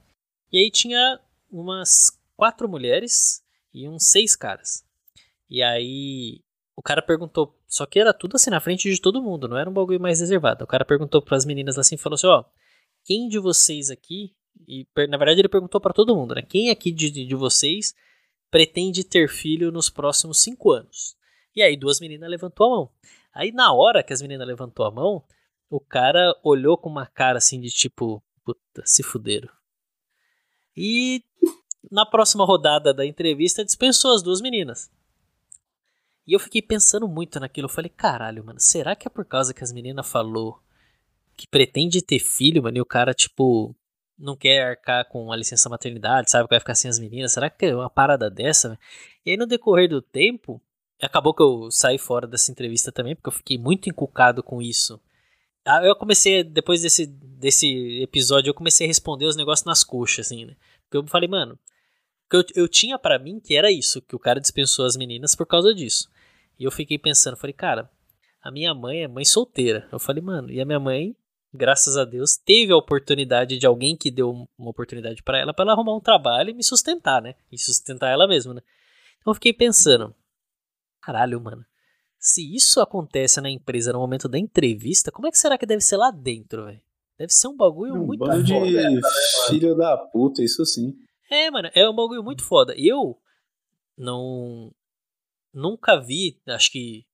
E 0.52 0.58
aí 0.60 0.72
tinha 0.72 1.20
umas 1.52 2.18
quatro 2.38 2.70
mulheres 2.70 3.44
e 3.74 3.88
uns 3.90 4.10
seis 4.10 4.36
caras. 4.36 4.86
E 5.50 5.62
aí 5.62 6.42
o 6.76 6.82
cara 6.82 7.02
perguntou, 7.02 7.56
só 7.68 7.86
que 7.86 8.00
era 8.00 8.14
tudo 8.14 8.36
assim 8.36 8.50
na 8.50 8.62
frente 8.62 8.90
de 8.90 9.02
todo 9.02 9.22
mundo, 9.22 9.48
não 9.48 9.58
era 9.58 9.70
um 9.70 9.74
bagulho 9.74 10.00
mais 10.00 10.20
reservado. 10.20 10.64
O 10.64 10.68
cara 10.68 10.86
perguntou 10.86 11.22
para 11.22 11.36
as 11.36 11.46
meninas 11.46 11.78
assim, 11.78 11.98
falou 11.98 12.16
assim, 12.16 12.28
ó, 12.28 12.46
quem 13.04 13.28
de 13.28 13.40
vocês 13.40 13.90
aqui 13.90 14.34
e 14.68 14.88
na 15.10 15.18
verdade 15.18 15.42
ele 15.42 15.50
perguntou 15.50 15.82
para 15.82 15.94
todo 15.94 16.16
mundo, 16.16 16.36
né? 16.36 16.42
Quem 16.42 16.70
aqui 16.70 16.92
de, 16.92 17.10
de 17.10 17.36
vocês 17.36 17.94
pretende 18.50 19.04
ter 19.04 19.28
filho 19.28 19.72
nos 19.72 19.90
próximos 19.90 20.42
cinco 20.42 20.72
anos? 20.72 21.18
E 21.56 21.62
aí 21.62 21.76
duas 21.76 22.00
meninas 22.00 22.30
levantou 22.30 22.68
a 22.68 22.70
mão. 22.70 22.92
Aí 23.34 23.52
na 23.52 23.74
hora 23.74 24.04
que 24.04 24.14
as 24.14 24.22
meninas 24.22 24.48
levantou 24.48 24.86
a 24.86 24.92
mão, 24.92 25.24
o 25.70 25.80
cara 25.80 26.38
olhou 26.44 26.78
com 26.78 26.90
uma 26.90 27.06
cara 27.06 27.38
assim 27.38 27.60
de 27.60 27.70
tipo, 27.70 28.22
puta, 28.44 28.84
se 28.86 29.02
fuderam. 29.02 29.50
E 30.76 31.24
na 31.92 32.06
próxima 32.06 32.46
rodada 32.46 32.94
da 32.94 33.06
entrevista 33.06 33.66
dispensou 33.66 34.14
as 34.14 34.22
duas 34.22 34.42
meninas. 34.42 34.92
E 36.26 36.34
eu 36.34 36.40
fiquei 36.40 36.62
pensando 36.62 37.08
muito 37.08 37.40
naquilo. 37.40 37.66
Eu 37.66 37.74
falei, 37.74 37.90
caralho, 37.90 38.44
mano, 38.44 38.60
será 38.60 38.96
que 38.96 39.08
é 39.08 39.12
por 39.12 39.26
causa 39.26 39.54
que 39.54 39.64
as 39.64 39.74
meninas 39.74 40.08
falou 40.08 40.60
que 41.36 41.48
pretende 41.48 42.02
ter 42.02 42.20
filho, 42.20 42.62
mano, 42.64 42.78
e 42.78 42.82
o 42.82 42.86
cara, 42.86 43.14
tipo, 43.14 43.76
não 44.18 44.36
quer 44.36 44.64
arcar 44.64 45.08
com 45.10 45.32
a 45.32 45.36
licença 45.36 45.68
maternidade, 45.68 46.30
sabe 46.30 46.48
que 46.48 46.54
vai 46.54 46.60
ficar 46.60 46.76
sem 46.76 46.90
as 46.90 47.00
meninas? 47.00 47.34
Será 47.34 47.50
que 47.50 47.66
é 47.66 47.76
uma 47.76 47.90
parada 47.90 48.30
dessa? 48.30 48.80
E 49.26 49.32
aí 49.32 49.38
no 49.38 49.48
decorrer 49.48 49.90
do 49.90 50.02
tempo, 50.02 50.62
acabou 51.06 51.34
que 51.34 51.42
eu 51.42 51.70
saí 51.72 51.98
fora 51.98 52.28
dessa 52.28 52.52
entrevista 52.52 52.92
também, 52.92 53.16
porque 53.16 53.30
eu 53.30 53.34
fiquei 53.34 53.58
muito 53.58 53.90
encucado 53.90 54.42
com 54.44 54.62
isso. 54.62 55.00
Ah, 55.66 55.84
eu 55.84 55.96
comecei, 55.96 56.44
depois 56.44 56.82
desse, 56.82 57.06
desse 57.06 58.02
episódio, 58.02 58.50
eu 58.50 58.54
comecei 58.54 58.86
a 58.86 58.90
responder 58.90 59.26
os 59.26 59.36
negócios 59.36 59.66
nas 59.66 59.84
coxas, 59.84 60.28
assim, 60.28 60.46
né? 60.46 60.56
Porque 60.84 60.98
eu 60.98 61.08
falei, 61.08 61.30
mano, 61.30 61.58
eu, 62.32 62.44
eu 62.56 62.68
tinha 62.68 62.98
para 63.00 63.20
mim 63.20 63.40
que 63.40 63.56
era 63.56 63.72
isso, 63.72 64.02
que 64.02 64.16
o 64.16 64.20
cara 64.20 64.42
dispensou 64.42 64.86
as 64.86 64.98
meninas 64.98 65.36
por 65.36 65.46
causa 65.46 65.74
disso. 65.74 66.10
E 66.60 66.64
eu 66.64 66.72
fiquei 66.72 66.98
pensando, 66.98 67.38
falei, 67.38 67.54
cara, 67.54 67.90
a 68.42 68.52
minha 68.52 68.74
mãe 68.74 69.04
é 69.04 69.08
mãe 69.08 69.24
solteira. 69.24 69.88
Eu 69.92 70.00
falei, 70.00 70.22
mano, 70.22 70.52
e 70.52 70.60
a 70.60 70.66
minha 70.66 70.80
mãe 70.80 71.16
graças 71.54 71.96
a 71.98 72.04
Deus, 72.04 72.36
teve 72.36 72.74
a 72.74 72.78
oportunidade 72.78 73.58
de 73.58 73.66
alguém 73.66 73.96
que 73.96 74.10
deu 74.10 74.48
uma 74.58 74.70
oportunidade 74.70 75.22
para 75.22 75.38
ela, 75.38 75.54
para 75.54 75.64
ela 75.64 75.74
arrumar 75.74 75.96
um 75.96 76.00
trabalho 76.00 76.50
e 76.50 76.54
me 76.54 76.64
sustentar, 76.64 77.22
né? 77.22 77.36
E 77.52 77.58
sustentar 77.58 78.10
ela 78.12 78.28
mesma, 78.28 78.56
né? 78.56 78.62
Então 79.20 79.32
eu 79.32 79.36
fiquei 79.36 79.54
pensando, 79.54 80.14
caralho, 81.04 81.40
mano, 81.42 81.66
se 82.18 82.56
isso 82.56 82.80
acontece 82.80 83.42
na 83.42 83.50
empresa 83.50 83.92
no 83.92 84.00
momento 84.00 84.30
da 84.30 84.40
entrevista, 84.40 85.12
como 85.12 85.28
é 85.28 85.32
que 85.32 85.38
será 85.38 85.58
que 85.58 85.66
deve 85.66 85.82
ser 85.82 85.98
lá 85.98 86.10
dentro, 86.10 86.66
velho? 86.66 86.82
Deve 87.18 87.34
ser 87.34 87.48
um 87.50 87.56
bagulho 87.56 87.96
um 87.96 88.06
muito 88.06 88.20
bando 88.20 88.48
foda. 88.48 88.66
de 88.66 88.74
né, 88.74 89.02
filho 89.50 89.76
da 89.76 89.98
puta, 89.98 90.42
isso 90.42 90.66
sim. 90.66 90.96
É, 91.30 91.52
mano, 91.52 91.70
é 91.76 91.88
um 91.88 91.96
bagulho 91.96 92.24
muito 92.24 92.44
foda. 92.44 92.74
Eu 92.78 93.20
não 93.98 94.74
nunca 95.54 96.00
vi, 96.00 96.40
acho 96.48 96.72
que 96.72 97.06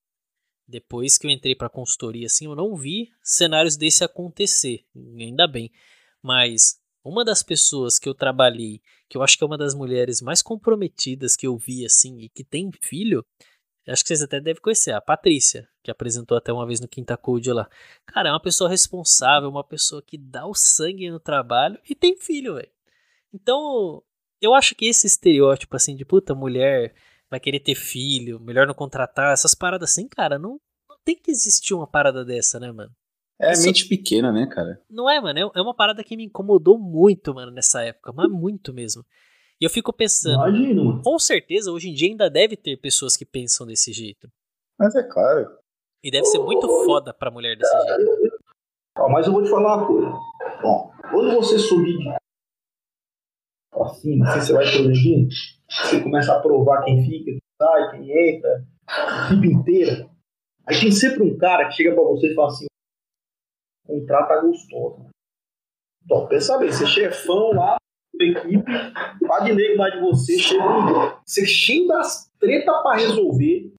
depois 0.67 1.17
que 1.17 1.25
eu 1.25 1.31
entrei 1.31 1.55
para 1.55 1.67
consultoria, 1.67 2.27
assim, 2.27 2.45
eu 2.45 2.55
não 2.55 2.75
vi 2.75 3.09
cenários 3.23 3.75
desse 3.75 4.03
acontecer, 4.03 4.85
ainda 4.95 5.47
bem. 5.47 5.71
Mas 6.21 6.79
uma 7.03 7.25
das 7.25 7.41
pessoas 7.41 7.97
que 7.97 8.07
eu 8.07 8.13
trabalhei, 8.13 8.81
que 9.09 9.17
eu 9.17 9.23
acho 9.23 9.37
que 9.37 9.43
é 9.43 9.47
uma 9.47 9.57
das 9.57 9.73
mulheres 9.73 10.21
mais 10.21 10.41
comprometidas 10.41 11.35
que 11.35 11.47
eu 11.47 11.57
vi, 11.57 11.85
assim, 11.85 12.19
e 12.19 12.29
que 12.29 12.43
tem 12.43 12.71
filho, 12.81 13.25
acho 13.89 14.03
que 14.03 14.07
vocês 14.07 14.21
até 14.21 14.39
devem 14.39 14.61
conhecer, 14.61 14.91
a 14.91 15.01
Patrícia, 15.01 15.67
que 15.83 15.91
apresentou 15.91 16.37
até 16.37 16.51
uma 16.51 16.65
vez 16.65 16.79
no 16.79 16.87
Quinta 16.87 17.17
Code 17.17 17.51
lá. 17.51 17.69
Cara, 18.05 18.29
é 18.29 18.31
uma 18.31 18.41
pessoa 18.41 18.69
responsável, 18.69 19.49
uma 19.49 19.63
pessoa 19.63 20.01
que 20.01 20.17
dá 20.17 20.45
o 20.45 20.53
sangue 20.53 21.09
no 21.09 21.19
trabalho 21.19 21.79
e 21.89 21.95
tem 21.95 22.15
filho, 22.15 22.55
velho. 22.55 22.69
Então, 23.33 24.03
eu 24.41 24.53
acho 24.53 24.75
que 24.75 24.85
esse 24.85 25.07
estereótipo, 25.07 25.75
assim, 25.75 25.95
de 25.95 26.05
puta, 26.05 26.33
mulher 26.33 26.93
vai 27.29 27.39
querer 27.39 27.59
ter 27.59 27.75
filho, 27.75 28.39
melhor 28.39 28.65
não 28.65 28.73
contratar, 28.73 29.33
essas 29.33 29.53
paradas 29.53 29.91
assim, 29.91 30.07
cara, 30.07 30.39
não, 30.39 30.59
não 30.89 30.97
tem 31.03 31.15
que 31.15 31.29
existir 31.29 31.73
uma 31.73 31.87
parada 31.87 32.25
dessa, 32.25 32.59
né, 32.59 32.71
mano? 32.71 32.91
É 33.39 33.53
Isso, 33.53 33.65
mente 33.65 33.87
pequena, 33.87 34.31
né, 34.31 34.47
cara? 34.47 34.81
Não 34.89 35.09
é, 35.09 35.21
mano, 35.21 35.39
é, 35.39 35.41
é 35.41 35.61
uma 35.61 35.73
parada 35.73 36.03
que 36.03 36.17
me 36.17 36.25
incomodou 36.25 36.77
muito, 36.77 37.33
mano, 37.33 37.51
nessa 37.51 37.83
época, 37.83 38.11
mas 38.11 38.29
muito 38.29 38.73
mesmo. 38.73 39.05
E 39.61 39.65
eu 39.65 39.69
fico 39.69 39.91
pensando, 39.91 40.47
Imagino. 40.47 41.01
com 41.03 41.19
certeza 41.19 41.71
hoje 41.71 41.89
em 41.89 41.93
dia 41.93 42.09
ainda 42.09 42.29
deve 42.29 42.55
ter 42.55 42.77
pessoas 42.77 43.17
que 43.17 43.25
pensam 43.25 43.67
desse 43.67 43.91
jeito. 43.91 44.29
Mas 44.77 44.95
é 44.95 45.03
claro. 45.03 45.57
E 46.01 46.09
deve 46.09 46.25
ser 46.27 46.39
muito 46.39 46.65
foda 46.85 47.13
pra 47.13 47.29
mulher 47.29 47.57
desse 47.57 47.71
jeito. 47.71 48.39
mas 49.09 49.27
eu 49.27 49.33
vou 49.33 49.43
te 49.43 49.49
falar 49.49 49.77
uma 49.77 49.87
coisa. 49.87 50.07
Bom, 50.61 50.93
quando 51.11 51.35
você 51.35 51.59
subir 51.59 51.97
de 51.97 52.07
assim, 53.81 54.21
assim 54.23 54.39
você 54.39 54.53
vai 54.53 54.71
progredindo, 54.71 55.29
você 55.69 56.01
começa 56.01 56.33
a 56.33 56.41
provar 56.41 56.83
quem 56.85 57.03
fica, 57.03 57.31
quem 57.31 57.41
sai, 57.61 57.91
quem 57.91 58.35
entra, 58.35 58.65
a 58.87 59.25
equipe 59.25 59.47
inteira. 59.47 60.09
Aí 60.65 60.79
tem 60.79 60.91
sempre 60.91 61.23
um 61.23 61.37
cara 61.37 61.67
que 61.67 61.75
chega 61.75 61.93
pra 61.93 62.03
você 62.03 62.31
e 62.31 62.35
fala 62.35 62.47
assim: 62.47 62.67
contrata 63.85 64.39
gostoso. 64.39 65.09
Então, 66.05 66.27
pensa 66.27 66.57
bem, 66.57 66.71
você 66.71 66.87
chefão 66.87 67.51
lá 67.53 67.78
da 68.17 68.25
equipe, 68.25 68.71
pá 69.27 69.39
de 69.41 69.53
nego 69.53 69.77
mais 69.77 69.93
de 69.93 69.99
você, 70.01 70.37
chega 70.37 70.63
um 70.63 71.11
você 71.25 71.45
cheio 71.45 71.87
das 71.87 72.29
treta 72.39 72.71
pra 72.81 72.95
resolver, 72.95 73.73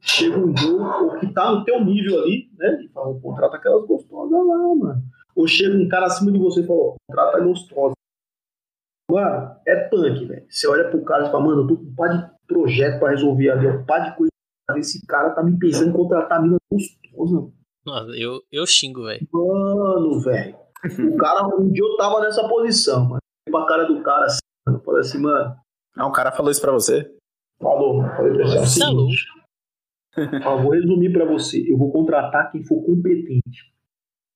chega 0.00 0.38
um 0.38 0.56
jogo, 0.56 1.18
que 1.20 1.32
tá 1.32 1.52
no 1.52 1.64
teu 1.64 1.84
nível 1.84 2.22
ali, 2.22 2.48
né? 2.58 2.82
E 2.82 2.88
fala, 2.88 3.18
contrata 3.20 3.56
aquelas 3.56 3.86
gostosas 3.86 4.30
lá, 4.30 4.74
mano. 4.74 5.02
Ou 5.34 5.46
chega 5.46 5.76
um 5.76 5.88
cara 5.88 6.06
acima 6.06 6.32
de 6.32 6.38
você 6.38 6.60
e 6.62 6.66
fala, 6.66 6.94
contrata 7.08 7.40
gostosa. 7.40 7.94
Mano, 9.10 9.56
é 9.66 9.88
punk, 9.88 10.24
velho. 10.24 10.46
Você 10.48 10.66
olha 10.66 10.90
pro 10.90 11.04
cara 11.04 11.28
e 11.28 11.30
fala, 11.30 11.44
mano, 11.44 11.62
eu 11.62 11.66
tô 11.68 11.76
com 11.76 11.84
um 11.84 11.94
par 11.94 12.08
de 12.08 12.30
projeto 12.46 12.98
pra 12.98 13.10
resolver 13.10 13.50
ali, 13.50 13.68
um 13.68 13.84
par 13.84 14.10
de 14.10 14.16
coisa. 14.16 14.30
Esse 14.76 15.06
cara 15.06 15.30
tá 15.30 15.42
me 15.42 15.56
pensando 15.58 15.90
em 15.90 15.92
contratar 15.92 16.38
a 16.38 16.42
mina 16.42 16.56
gostosa. 16.70 17.52
Nossa, 17.86 18.10
eu, 18.16 18.42
eu 18.50 18.66
xingo, 18.66 19.04
velho. 19.04 19.28
Mano, 19.32 20.18
velho. 20.20 20.56
o 20.84 21.16
cara, 21.16 21.46
um 21.46 21.70
dia 21.70 21.84
eu 21.84 21.96
tava 21.96 22.20
nessa 22.20 22.48
posição, 22.48 23.04
mano. 23.04 23.20
Pra 23.50 23.66
cara 23.66 23.84
do 23.84 24.02
cara 24.02 24.26
assim, 24.26 24.38
mano. 24.66 24.82
Falei 24.84 25.00
assim, 25.00 25.18
mano. 25.18 25.56
Ah, 25.96 26.06
um 26.06 26.12
cara 26.12 26.32
falou 26.32 26.50
isso 26.50 26.60
pra 26.60 26.72
você? 26.72 27.10
Falou, 27.60 28.02
falei 28.16 28.32
pra 28.32 28.46
você. 28.46 28.58
Assim, 28.58 28.82
é 30.16 30.62
vou 30.62 30.70
resumir 30.72 31.12
pra 31.12 31.24
você. 31.24 31.64
Eu 31.70 31.76
vou 31.78 31.92
contratar 31.92 32.50
quem 32.50 32.64
for 32.64 32.82
competente. 32.84 33.74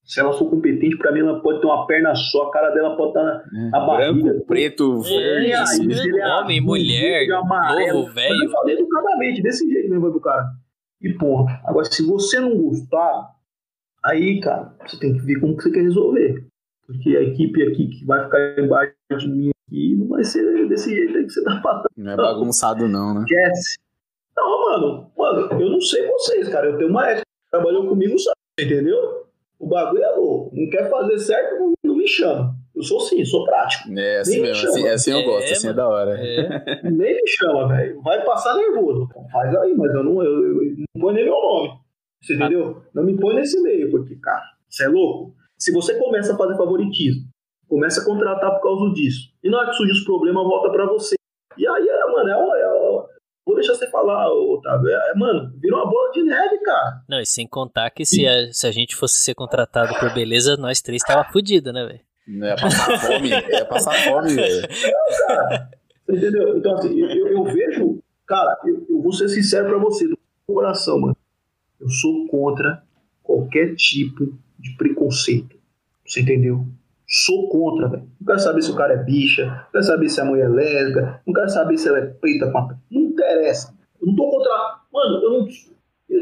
Se 0.05 0.19
ela 0.19 0.33
for 0.33 0.51
competente, 0.51 0.97
pra 0.97 1.13
mim 1.13 1.21
ela 1.21 1.41
pode 1.41 1.61
ter 1.61 1.67
uma 1.67 1.87
perna 1.87 2.15
só, 2.15 2.49
a 2.49 2.51
cara 2.51 2.71
dela 2.71 2.97
pode 2.97 3.11
estar 3.11 3.23
na, 3.23 3.45
é, 3.67 3.71
na 3.71 3.87
barriga. 3.87 4.31
Branco, 4.31 4.47
preto, 4.47 5.01
verde, 5.03 5.53
é, 5.53 6.21
é, 6.21 6.29
homem, 6.35 6.61
mulher, 6.61 7.29
novo, 7.29 8.13
velho. 8.13 8.45
Eu 8.45 8.51
falei 8.51 8.75
educadamente, 8.75 9.43
desse 9.43 9.69
jeito 9.69 9.89
mesmo 9.89 10.03
vai 10.03 10.11
pro 10.11 10.21
cara. 10.21 10.47
E 11.01 11.13
porra, 11.15 11.61
agora 11.65 11.85
se 11.85 12.05
você 12.05 12.41
não 12.41 12.57
gostar, 12.57 13.31
aí, 14.05 14.41
cara, 14.41 14.75
você 14.85 14.99
tem 14.99 15.13
que 15.13 15.21
ver 15.21 15.39
como 15.41 15.57
que 15.57 15.63
você 15.63 15.71
quer 15.71 15.83
resolver. 15.83 16.47
Porque 16.87 17.17
a 17.17 17.23
equipe 17.23 17.63
aqui 17.63 17.87
que 17.89 18.05
vai 18.05 18.25
ficar 18.25 18.59
embaixo 18.59 18.95
de 19.17 19.29
mim 19.29 19.51
aqui 19.67 19.97
não 19.97 20.09
vai 20.09 20.25
ser 20.25 20.69
desse 20.69 20.95
jeito 20.95 21.17
aí 21.17 21.25
que 21.25 21.31
você 21.31 21.45
tá 21.45 21.61
falando. 21.63 21.87
Não 21.97 22.13
é 22.13 22.17
bagunçado 22.17 22.89
não, 22.89 23.15
né? 23.15 23.25
Esquece. 23.29 23.79
Não, 24.37 24.61
mano, 24.65 25.11
mano, 25.17 25.61
eu 25.61 25.71
não 25.71 25.81
sei 25.81 26.07
vocês, 26.07 26.49
cara. 26.49 26.69
Eu 26.69 26.79
tenho 26.79 26.91
uma 26.91 27.09
ética 27.09 27.23
que 27.25 27.51
trabalhou 27.51 27.87
comigo, 27.87 28.19
sabe? 28.19 28.37
Entendeu? 28.61 29.27
O 29.59 29.67
bagulho 29.67 30.03
é 30.03 30.17
louco. 30.17 30.55
Não 30.55 30.71
quer 30.71 30.89
fazer 30.89 31.19
certo, 31.19 31.59
não, 31.59 31.73
não 31.85 31.97
me 31.97 32.07
chama. 32.07 32.55
Eu 32.75 32.83
sou 32.83 33.01
sim, 33.01 33.25
sou 33.25 33.45
prático. 33.45 33.93
É 33.99 34.21
assim 34.21 34.41
mesmo, 34.41 34.69
assim, 34.69 34.89
assim, 34.89 35.13
eu 35.13 35.23
gosto, 35.25 35.49
é, 35.49 35.53
assim 35.53 35.69
é 35.69 35.73
da 35.73 35.89
hora. 35.89 36.17
É. 36.19 36.83
nem 36.91 37.15
me 37.15 37.29
chama, 37.29 37.69
velho. 37.69 38.01
Vai 38.01 38.25
passar 38.25 38.57
nervoso. 38.57 39.09
Faz 39.31 39.55
aí, 39.57 39.75
mas 39.77 39.93
eu 39.93 40.05
não, 40.05 40.23
eu, 40.23 40.63
eu, 40.63 40.77
não 40.95 41.01
põe 41.03 41.15
nem 41.15 41.25
meu 41.25 41.35
nome. 41.35 41.71
Você 42.23 42.35
entendeu? 42.35 42.83
Não 42.95 43.05
me 43.05 43.19
põe 43.19 43.35
nesse 43.35 43.61
meio, 43.61 43.91
porque, 43.91 44.15
cara, 44.17 44.45
você 44.69 44.85
é 44.85 44.89
louco. 44.89 45.35
Se 45.59 45.73
você 45.73 45.99
começa 45.99 46.33
a 46.33 46.37
fazer 46.39 46.57
favoritismo, 46.57 47.30
começa 47.71 48.03
a 48.03 48.05
contratar 48.05 48.51
por 48.57 48.63
causa 48.63 48.93
disso, 48.93 49.31
e 49.43 49.49
na 49.49 49.59
hora 49.59 49.71
que 49.71 49.77
surge 49.77 49.93
os 49.93 50.05
problemas, 50.05 50.45
volta 50.45 50.71
pra 50.71 50.87
você. 50.87 51.15
E 51.57 51.67
aí, 51.67 51.89
é, 51.89 52.07
mano, 52.13 52.29
é, 52.29 52.61
é, 52.61 52.69
vou 53.47 53.55
deixar 53.55 53.75
você 53.75 53.89
falar, 53.91 54.31
Otávio. 54.31 54.91
É, 54.91 55.15
mano, 55.15 55.53
virou 55.59 55.81
uma 55.81 55.91
bola 55.91 56.13
de 56.13 56.23
neve, 56.23 56.59
cara. 56.59 57.03
Não, 57.09 57.21
e 57.21 57.27
sem 57.27 57.47
contar 57.47 57.91
que 57.91 58.05
se 58.05 58.27
a, 58.27 58.53
se 58.53 58.67
a 58.67 58.71
gente 58.71 58.95
fosse 58.95 59.19
ser 59.19 59.35
contratado 59.35 59.95
por 59.99 60.13
beleza, 60.13 60.57
nós 60.57 60.83
três 60.83 61.03
tava 61.03 61.25
fudido, 61.33 61.73
né, 61.73 61.87
velho? 61.87 62.01
Não 62.29 62.47
ia 62.47 62.57
passar 62.57 62.99
fome, 62.99 63.29
ia 63.29 63.65
passar 63.65 63.93
fome, 63.93 64.35
velho. 64.35 64.69
Entendeu? 66.09 66.59
Então, 66.59 66.75
assim, 66.75 67.01
eu, 67.01 67.29
eu 67.29 67.45
vejo 67.45 68.01
Cara, 68.31 68.57
eu, 68.65 68.87
eu 68.89 69.03
vou 69.03 69.13
ser 69.13 69.29
sincero 69.29 69.69
pra 69.69 69.79
você, 69.79 70.07
do 70.07 70.17
coração, 70.47 71.01
mano. 71.01 71.17
Eu 71.81 71.89
sou 71.89 72.29
contra 72.29 72.81
qualquer 73.25 73.75
tipo 73.75 74.39
de 74.57 74.77
preconceito. 74.77 75.59
Você 76.07 76.21
entendeu? 76.21 76.65
Sou 77.13 77.49
contra, 77.49 77.89
velho. 77.89 78.09
Não 78.21 78.27
quero 78.27 78.39
saber 78.39 78.63
se 78.63 78.71
o 78.71 78.77
cara 78.77 78.95
é 78.95 79.03
bicha, 79.03 79.45
não 79.45 79.73
quero 79.73 79.85
saber 79.85 80.09
se 80.09 80.21
a 80.21 80.25
mulher 80.25 80.45
é 80.45 80.49
lésbica, 80.49 81.21
não 81.27 81.35
quero 81.35 81.49
saber 81.49 81.77
se 81.77 81.89
ela 81.89 81.99
é 81.99 82.07
preta 82.07 82.53
com 82.53 82.59
a... 82.59 82.77
Não 82.89 83.03
interessa. 83.03 83.75
Eu 84.01 84.07
não 84.07 84.15
tô 84.15 84.31
contra. 84.31 84.79
Mano, 84.93 85.23
eu 85.25 85.31
não. 85.31 85.49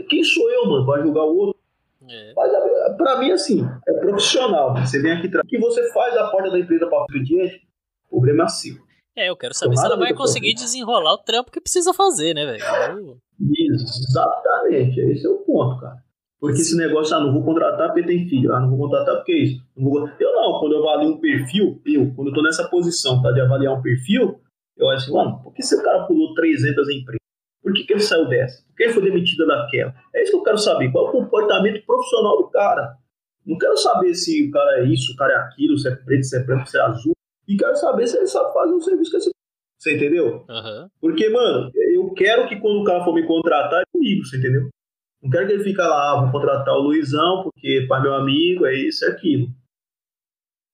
Quem 0.09 0.25
sou 0.25 0.51
eu, 0.51 0.67
mano, 0.67 0.87
pra 0.87 1.03
julgar 1.03 1.25
o 1.25 1.37
outro? 1.37 1.61
É. 2.09 2.33
Mas, 2.35 2.97
pra 2.97 3.19
mim, 3.19 3.31
assim, 3.31 3.69
é 3.87 3.93
profissional. 4.01 4.75
Você 4.79 5.03
vem 5.03 5.13
aqui, 5.13 5.27
o 5.27 5.47
que 5.47 5.59
você 5.59 5.93
faz 5.93 6.15
da 6.15 6.29
porta 6.29 6.51
da 6.51 6.59
empresa 6.59 6.87
para 6.87 7.03
o 7.03 7.07
cliente, 7.07 7.69
o 8.11 8.17
problema 8.17 8.45
é 8.45 8.49
seu. 8.49 8.77
É, 9.15 9.29
eu 9.29 9.37
quero 9.37 9.53
saber 9.53 9.77
se 9.77 9.85
ela 9.85 9.97
vai 9.97 10.15
conseguir 10.15 10.55
desenrolar 10.55 11.13
o 11.13 11.19
trampo 11.19 11.51
que 11.51 11.61
precisa 11.61 11.93
fazer, 11.93 12.35
né, 12.35 12.47
velho? 12.47 13.21
Exatamente, 13.39 15.01
esse 15.01 15.27
é 15.27 15.29
o 15.29 15.39
ponto, 15.39 15.81
cara. 15.81 16.03
Porque 16.41 16.61
esse 16.61 16.77
negócio, 16.77 17.17
ah, 17.17 17.21
não 17.21 17.33
vou 17.33 17.45
contratar 17.45 17.89
porque 17.89 18.07
tem 18.07 18.29
filho, 18.29 18.53
ah, 18.53 18.61
não 18.61 18.71
vou 18.71 18.79
contratar 18.79 19.17
porque 19.17 19.33
é 19.33 19.39
isso. 19.39 19.63
Não 19.77 19.91
vou... 19.91 20.09
Eu 20.21 20.33
não, 20.33 20.61
quando 20.61 20.73
eu 20.73 20.89
avalio 20.89 21.11
um 21.11 21.21
perfil, 21.21 21.81
eu, 21.85 22.13
quando 22.15 22.29
eu 22.29 22.35
tô 22.35 22.43
nessa 22.43 22.69
posição, 22.69 23.21
tá, 23.21 23.33
de 23.33 23.41
avaliar 23.41 23.75
um 23.75 23.83
perfil, 23.83 24.41
eu 24.77 24.89
acho 24.91 25.05
assim, 25.05 25.13
mano, 25.13 25.43
por 25.43 25.53
que 25.53 25.63
esse 25.63 25.83
cara 25.83 26.05
pulou 26.05 26.35
300 26.35 26.89
empresas? 26.91 27.19
Por 27.61 27.73
que, 27.73 27.85
que 27.85 27.93
ele 27.93 28.01
saiu 28.01 28.29
dessa? 28.29 28.63
Por 28.69 28.77
que 28.77 28.85
ele 28.85 28.93
foi 28.93 29.03
demitido 29.03 29.47
daquela? 29.47 29.95
É 30.15 30.23
isso 30.23 30.33
que 30.33 30.39
eu 30.39 30.43
quero 30.43 30.59
saber, 30.59 30.93
qual 30.93 31.07
é 31.07 31.09
o 31.09 31.13
comportamento 31.13 31.85
profissional 31.85 32.37
do 32.39 32.49
cara. 32.49 32.97
Não 33.45 33.59
quero 33.59 33.77
saber 33.77 34.15
se 34.15 34.47
o 34.47 34.51
cara 34.51 34.81
é 34.81 34.85
isso, 34.85 35.13
o 35.13 35.17
cara 35.17 35.33
é 35.33 35.37
aquilo, 35.39 35.77
se 35.77 35.89
é 35.89 35.95
preto, 35.97 36.25
se 36.25 36.37
é 36.37 36.45
branco, 36.45 36.69
se 36.69 36.79
é 36.79 36.83
azul. 36.83 37.13
E 37.49 37.57
quero 37.57 37.75
saber 37.77 38.07
se 38.07 38.17
ele 38.17 38.27
sabe 38.27 38.53
fazer 38.53 38.75
o 38.75 38.81
serviço 38.81 39.11
que 39.11 39.17
esse 39.17 39.31
você 39.79 39.95
entendeu? 39.95 40.45
Uhum. 40.49 40.89
Porque, 41.01 41.29
mano, 41.29 41.71
eu 41.95 42.13
quero 42.13 42.49
que 42.49 42.57
quando 42.57 42.81
o 42.81 42.85
cara 42.85 43.05
for 43.05 43.15
me 43.15 43.25
contratar, 43.25 43.81
é 43.81 43.85
comigo, 43.93 44.25
você 44.25 44.37
entendeu? 44.37 44.69
Não 45.23 45.31
quero 45.31 45.47
que 45.47 45.53
ele 45.55 45.65
fique 45.65 45.81
lá, 45.81 46.13
ah, 46.13 46.21
vou 46.23 46.31
contratar 46.31 46.75
o 46.75 46.81
Luizão, 46.81 47.43
porque 47.43 47.87
pai 47.89 48.01
meu 48.01 48.15
amigo, 48.15 48.67
é 48.67 48.75
isso, 48.75 49.05
é 49.05 49.09
aquilo. 49.09 49.49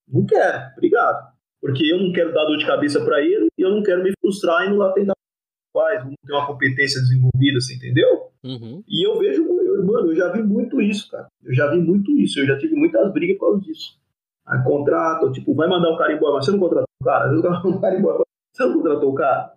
Não 0.07 0.27
quero, 0.27 0.73
obrigado. 0.73 1.33
Porque 1.61 1.85
eu 1.87 1.99
não 1.99 2.13
quero 2.13 2.33
dar 2.35 2.45
dor 2.45 2.59
de 2.59 2.67
cabeça 2.67 3.03
para 3.03 3.23
ele 3.23 3.47
e 3.59 3.63
eu 3.63 3.71
não 3.71 3.83
quero 3.83 4.03
me 4.03 4.13
frustrar 4.21 4.67
e 4.67 4.69
não 4.69 4.77
lá 4.77 4.93
tentar 4.93 5.15
faz, 5.75 6.05
não 6.05 6.15
tem 6.25 6.37
uma 6.37 6.47
competência 6.47 7.01
desenvolvida, 7.01 7.61
você 7.61 7.75
entendeu? 7.75 8.31
Uhum. 8.45 8.85
E 8.87 9.07
eu 9.07 9.19
vejo, 9.19 9.43
eu, 9.43 9.85
mano, 9.85 10.09
eu 10.09 10.15
já 10.15 10.31
vi 10.31 10.43
muito 10.43 10.81
isso, 10.81 11.11
cara. 11.11 11.27
Eu 11.43 11.53
já 11.53 11.69
vi 11.71 11.79
muito 11.79 12.13
isso, 12.13 12.39
eu 12.39 12.47
já 12.47 12.57
tive 12.57 12.77
muitas 12.77 13.13
brigas 13.13 13.37
por 13.39 13.47
causa 13.47 13.61
disso. 13.63 13.99
Aí 14.47 14.63
contrata, 14.63 15.33
tipo, 15.33 15.55
vai 15.55 15.69
mandar 15.69 15.91
o 15.91 15.97
cara 15.97 16.13
embora, 16.13 16.35
mas 16.35 16.45
você 16.45 16.53
não 16.53 16.61
contratou 16.61 16.87
o 17.01 17.05
cara, 17.05 17.33
o 17.67 17.81
cara 17.81 17.99
embora, 17.99 18.23
você 18.53 18.65
não 18.65 18.75
contratou 18.75 19.11
o 19.11 19.15
cara? 19.15 19.55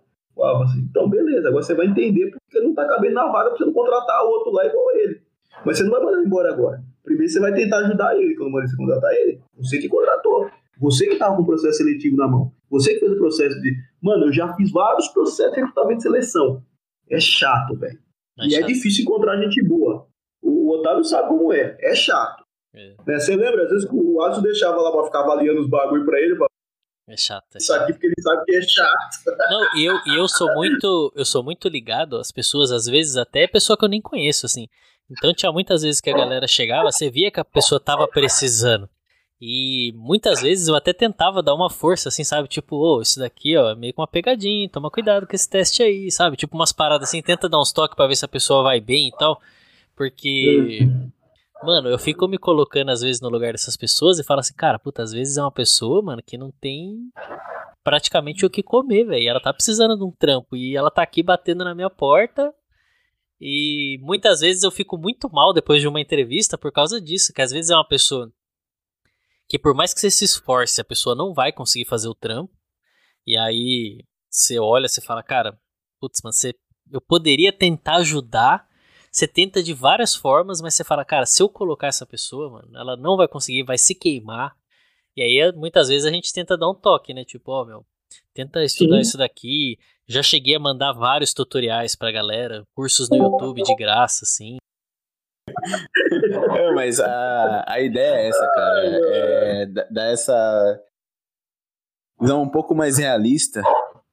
Assim, 0.62 0.86
então 0.88 1.08
beleza, 1.08 1.48
agora 1.48 1.62
você 1.62 1.74
vai 1.74 1.86
entender 1.86 2.30
porque 2.30 2.60
não 2.60 2.74
tá 2.74 2.86
cabendo 2.86 3.14
na 3.14 3.26
vaga 3.26 3.50
pra 3.50 3.58
você 3.58 3.64
não 3.64 3.72
contratar 3.72 4.22
outro 4.24 4.52
lá 4.52 4.66
igual 4.66 4.90
ele. 4.96 5.20
Mas 5.64 5.76
você 5.76 5.84
não 5.84 5.90
vai 5.90 6.00
mandar 6.00 6.18
ele 6.18 6.26
embora 6.26 6.52
agora. 6.52 6.82
Primeiro 7.02 7.32
você 7.32 7.40
vai 7.40 7.52
tentar 7.54 7.78
ajudar 7.78 8.16
ele 8.16 8.36
quando 8.36 8.52
você 8.52 8.76
contratar 8.76 9.12
ele. 9.14 9.40
Você 9.56 9.78
que 9.78 9.88
contratou. 9.88 10.48
Você 10.78 11.08
que 11.08 11.16
tava 11.16 11.36
com 11.36 11.42
o 11.42 11.46
processo 11.46 11.78
seletivo 11.78 12.16
na 12.16 12.28
mão. 12.28 12.52
Você 12.70 12.94
que 12.94 13.00
fez 13.00 13.12
o 13.12 13.16
processo 13.16 13.60
de. 13.60 13.74
Mano, 14.00 14.26
eu 14.26 14.32
já 14.32 14.54
fiz 14.54 14.70
vários 14.70 15.08
processos 15.08 15.54
de 15.54 15.60
recrutamento 15.60 15.96
de 15.96 16.02
seleção. 16.02 16.62
É 17.10 17.18
chato, 17.18 17.76
velho. 17.76 17.98
É 18.38 18.44
e 18.44 18.46
é 18.46 18.50
chato. 18.50 18.64
é 18.64 18.66
difícil 18.66 19.02
encontrar 19.02 19.40
gente 19.40 19.62
boa. 19.64 20.06
O, 20.42 20.68
o 20.68 20.78
Otávio 20.78 21.02
sabe 21.04 21.28
como 21.28 21.52
é. 21.52 21.76
É 21.80 21.94
chato. 21.94 22.44
É. 22.74 22.94
Né? 23.06 23.18
Você 23.18 23.34
lembra? 23.34 23.64
Às 23.64 23.70
vezes 23.70 23.88
o 23.90 24.20
Alisson 24.20 24.42
deixava 24.42 24.80
lá 24.80 24.92
pra 24.92 25.04
ficar 25.04 25.20
avaliando 25.20 25.60
os 25.60 25.68
bagulho 25.68 26.04
pra 26.04 26.20
ele. 26.20 26.36
Pra... 26.36 26.46
É 27.08 27.16
chato. 27.16 27.54
É 27.54 27.58
Isso 27.58 27.72
aqui 27.72 27.92
porque 27.92 28.06
ele 28.06 28.14
sabe 28.20 28.44
que 28.44 28.54
é 28.54 28.62
chato. 28.62 29.48
Não, 29.50 29.76
e 29.76 29.84
eu, 29.84 29.98
e 30.06 30.18
eu 30.18 30.28
sou 30.28 30.52
muito. 30.54 31.12
Eu 31.16 31.24
sou 31.24 31.42
muito 31.42 31.66
ligado 31.68 32.18
às 32.18 32.30
pessoas, 32.30 32.70
às 32.70 32.84
vezes 32.84 33.16
até 33.16 33.46
pessoa 33.46 33.78
que 33.78 33.84
eu 33.84 33.88
nem 33.88 34.00
conheço, 34.00 34.44
assim. 34.44 34.68
Então 35.10 35.32
tinha 35.32 35.50
muitas 35.50 35.82
vezes 35.82 36.02
que 36.02 36.10
a 36.10 36.16
galera 36.16 36.46
chegava, 36.46 36.92
você 36.92 37.10
via 37.10 37.30
que 37.30 37.40
a 37.40 37.44
pessoa 37.44 37.80
tava 37.80 38.06
precisando. 38.06 38.88
E 39.40 39.92
muitas 39.94 40.42
vezes 40.42 40.68
eu 40.68 40.74
até 40.74 40.92
tentava 40.92 41.42
dar 41.42 41.54
uma 41.54 41.70
força, 41.70 42.08
assim, 42.08 42.24
sabe? 42.24 42.48
Tipo, 42.48 42.76
ô, 42.76 42.98
oh, 42.98 43.02
isso 43.02 43.20
daqui, 43.20 43.56
ó, 43.56 43.70
é 43.70 43.74
meio 43.74 43.94
que 43.94 44.00
uma 44.00 44.06
pegadinha, 44.06 44.68
toma 44.68 44.90
cuidado 44.90 45.26
com 45.26 45.34
esse 45.34 45.48
teste 45.48 45.82
aí, 45.82 46.10
sabe? 46.10 46.36
Tipo, 46.36 46.56
umas 46.56 46.72
paradas 46.72 47.08
assim, 47.08 47.22
tenta 47.22 47.48
dar 47.48 47.60
uns 47.60 47.72
toques 47.72 47.96
pra 47.96 48.06
ver 48.08 48.16
se 48.16 48.24
a 48.24 48.28
pessoa 48.28 48.64
vai 48.64 48.80
bem 48.80 49.08
e 49.08 49.12
tal. 49.12 49.40
Porque, 49.96 50.88
mano, 51.62 51.88
eu 51.88 51.98
fico 51.98 52.26
me 52.28 52.38
colocando 52.38 52.90
às 52.90 53.00
vezes 53.00 53.20
no 53.20 53.28
lugar 53.28 53.52
dessas 53.52 53.76
pessoas 53.76 54.18
e 54.18 54.24
falo 54.24 54.40
assim, 54.40 54.54
cara, 54.54 54.78
puta, 54.78 55.02
às 55.02 55.12
vezes 55.12 55.36
é 55.36 55.42
uma 55.42 55.52
pessoa, 55.52 56.02
mano, 56.02 56.22
que 56.22 56.38
não 56.38 56.50
tem 56.50 57.10
praticamente 57.82 58.44
o 58.44 58.50
que 58.50 58.62
comer, 58.62 59.04
velho. 59.04 59.28
Ela 59.28 59.40
tá 59.40 59.52
precisando 59.52 59.96
de 59.96 60.04
um 60.04 60.12
trampo 60.12 60.56
e 60.56 60.76
ela 60.76 60.90
tá 60.90 61.02
aqui 61.02 61.22
batendo 61.22 61.64
na 61.64 61.74
minha 61.74 61.90
porta. 61.90 62.52
E 63.40 63.98
muitas 64.02 64.40
vezes 64.40 64.62
eu 64.62 64.70
fico 64.70 64.98
muito 64.98 65.30
mal 65.30 65.52
depois 65.52 65.80
de 65.80 65.88
uma 65.88 66.00
entrevista 66.00 66.58
por 66.58 66.72
causa 66.72 67.00
disso, 67.00 67.32
que 67.32 67.40
às 67.40 67.50
vezes 67.50 67.70
é 67.70 67.74
uma 67.74 67.86
pessoa 67.86 68.32
que 69.48 69.58
por 69.58 69.74
mais 69.74 69.94
que 69.94 70.00
você 70.00 70.10
se 70.10 70.24
esforce, 70.24 70.80
a 70.80 70.84
pessoa 70.84 71.16
não 71.16 71.32
vai 71.32 71.52
conseguir 71.52 71.86
fazer 71.86 72.08
o 72.08 72.14
trampo. 72.14 72.52
E 73.26 73.36
aí 73.36 74.04
você 74.30 74.58
olha, 74.58 74.88
você 74.88 75.00
fala, 75.00 75.22
cara, 75.22 75.58
putz, 75.98 76.20
mas 76.22 76.36
você, 76.36 76.54
eu 76.92 77.00
poderia 77.00 77.52
tentar 77.52 77.96
ajudar. 77.96 78.67
Você 79.10 79.26
tenta 79.26 79.62
de 79.62 79.72
várias 79.72 80.14
formas, 80.14 80.60
mas 80.60 80.74
você 80.74 80.84
fala, 80.84 81.04
cara, 81.04 81.26
se 81.26 81.42
eu 81.42 81.48
colocar 81.48 81.88
essa 81.88 82.06
pessoa, 82.06 82.50
mano, 82.50 82.76
ela 82.76 82.96
não 82.96 83.16
vai 83.16 83.26
conseguir, 83.26 83.62
vai 83.62 83.78
se 83.78 83.94
queimar. 83.94 84.54
E 85.16 85.22
aí 85.22 85.52
muitas 85.52 85.88
vezes 85.88 86.06
a 86.06 86.10
gente 86.10 86.32
tenta 86.32 86.56
dar 86.56 86.70
um 86.70 86.74
toque, 86.74 87.12
né? 87.12 87.24
Tipo, 87.24 87.52
ó, 87.52 87.62
oh, 87.62 87.64
meu, 87.64 87.86
tenta 88.32 88.62
estudar 88.62 88.96
Sim. 88.96 89.00
isso 89.02 89.18
daqui. 89.18 89.78
Já 90.06 90.22
cheguei 90.22 90.54
a 90.54 90.60
mandar 90.60 90.92
vários 90.92 91.34
tutoriais 91.34 91.96
pra 91.96 92.12
galera, 92.12 92.64
cursos 92.74 93.10
no 93.10 93.16
YouTube 93.16 93.62
de 93.62 93.74
graça, 93.74 94.24
assim. 94.24 94.58
É, 96.56 96.72
mas 96.72 97.00
a, 97.00 97.64
a 97.66 97.80
ideia 97.80 98.14
é 98.14 98.28
essa, 98.28 98.46
cara. 98.54 98.84
É 98.84 99.66
dar 99.66 100.12
essa 100.12 100.80
visão 102.20 102.42
um 102.42 102.48
pouco 102.48 102.74
mais 102.74 102.98
realista, 102.98 103.62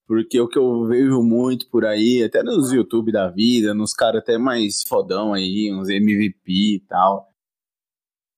porque 0.07 0.39
o 0.39 0.47
que 0.47 0.57
eu 0.57 0.85
vejo 0.85 1.21
muito 1.23 1.67
por 1.69 1.85
aí, 1.85 2.23
até 2.23 2.43
nos 2.43 2.71
YouTube 2.71 3.11
da 3.11 3.29
vida, 3.29 3.73
nos 3.73 3.93
caras 3.93 4.21
até 4.21 4.37
mais 4.37 4.83
fodão 4.87 5.33
aí, 5.33 5.71
uns 5.73 5.89
MVP 5.89 6.51
e 6.51 6.83
tal, 6.87 7.29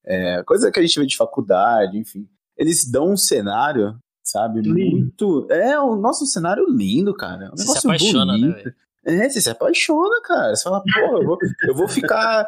é, 0.06 0.42
coisa 0.44 0.72
que 0.72 0.80
a 0.80 0.82
gente 0.82 1.00
vê 1.00 1.06
de 1.06 1.18
faculdade, 1.18 1.98
enfim. 1.98 2.28
Eles 2.58 2.90
dão 2.90 3.12
um 3.12 3.18
cenário, 3.18 4.00
sabe, 4.24 4.62
lindo. 4.62 5.02
muito... 5.02 5.48
É, 5.52 5.78
o 5.80 5.96
nosso 5.98 6.26
cenário 6.26 6.66
lindo, 6.70 7.14
cara. 7.14 7.46
É 7.46 7.48
um 7.50 7.58
Você 7.58 7.64
negócio 7.64 7.82
se 7.82 7.88
apaixona, 7.88 8.34
né, 8.34 8.40
bonito. 8.40 8.66
Né, 8.66 9.26
é, 9.26 9.30
você 9.30 9.42
se 9.42 9.50
apaixona, 9.50 10.22
cara. 10.24 10.56
Você 10.56 10.64
fala, 10.64 10.82
porra, 10.82 11.22
eu 11.22 11.26
vou, 11.26 11.38
eu 11.68 11.76
vou 11.76 11.88
ficar 11.88 12.48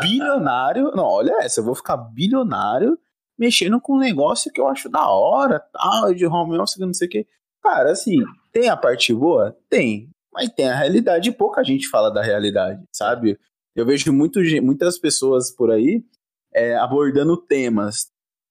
bilionário. 0.00 0.90
Não, 0.96 1.04
olha 1.04 1.36
essa, 1.40 1.60
eu 1.60 1.64
vou 1.64 1.74
ficar 1.76 1.96
bilionário 1.96 2.98
mexendo 3.38 3.80
com 3.80 3.94
um 3.94 4.00
negócio 4.00 4.50
que 4.52 4.60
eu 4.60 4.66
acho 4.66 4.88
da 4.88 5.08
hora, 5.08 5.60
tal, 5.72 6.12
de 6.14 6.26
home 6.26 6.58
office, 6.58 6.78
não 6.78 6.94
sei 6.94 7.06
o 7.06 7.10
que. 7.10 7.26
Cara, 7.62 7.90
assim, 7.90 8.22
tem 8.56 8.70
a 8.70 8.76
parte 8.76 9.12
boa? 9.12 9.54
Tem. 9.68 10.08
Mas 10.32 10.48
tem 10.48 10.66
a 10.66 10.74
realidade 10.74 11.28
e 11.28 11.32
pouca 11.32 11.62
gente 11.62 11.88
fala 11.90 12.10
da 12.10 12.22
realidade, 12.22 12.82
sabe? 12.90 13.38
Eu 13.74 13.84
vejo 13.84 14.10
muito, 14.14 14.40
muitas 14.62 14.98
pessoas 14.98 15.54
por 15.54 15.70
aí 15.70 16.02
é, 16.54 16.74
abordando 16.76 17.36
temas. 17.36 18.06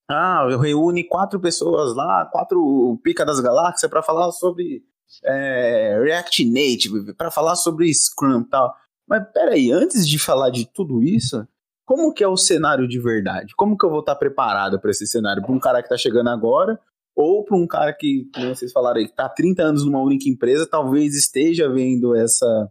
Ah, 0.08 0.46
eu 0.48 0.60
reúne 0.60 1.02
quatro 1.02 1.40
pessoas 1.40 1.96
lá, 1.96 2.24
quatro 2.26 3.00
pica 3.02 3.24
das 3.24 3.40
galáxias 3.40 3.90
para 3.90 4.00
falar 4.00 4.30
sobre 4.30 4.84
é, 5.24 6.00
React 6.00 6.44
Native, 6.44 7.14
para 7.14 7.32
falar 7.32 7.56
sobre 7.56 7.92
Scrum 7.92 8.42
e 8.42 8.48
tal. 8.48 8.76
Mas 9.08 9.24
peraí, 9.32 9.72
antes 9.72 10.06
de 10.06 10.20
falar 10.20 10.50
de 10.50 10.66
tudo 10.72 11.02
isso, 11.02 11.44
como 11.84 12.12
que 12.12 12.22
é 12.22 12.28
o 12.28 12.36
cenário 12.36 12.86
de 12.86 13.00
verdade? 13.00 13.54
Como 13.56 13.76
que 13.76 13.84
eu 13.84 13.90
vou 13.90 14.00
estar 14.00 14.14
preparado 14.14 14.80
para 14.80 14.92
esse 14.92 15.06
cenário? 15.06 15.42
Para 15.42 15.52
um 15.52 15.58
cara 15.58 15.82
que 15.82 15.86
está 15.86 15.96
chegando 15.96 16.30
agora, 16.30 16.78
ou 17.16 17.42
para 17.42 17.56
um 17.56 17.66
cara 17.66 17.94
que, 17.94 18.28
como 18.34 18.54
vocês 18.54 18.70
falaram 18.70 18.98
aí, 18.98 19.06
que 19.06 19.12
está 19.12 19.24
há 19.24 19.30
30 19.30 19.62
anos 19.62 19.86
numa 19.86 20.02
única 20.02 20.28
empresa, 20.28 20.68
talvez 20.68 21.14
esteja 21.16 21.68
vendo 21.68 22.14
essa, 22.14 22.70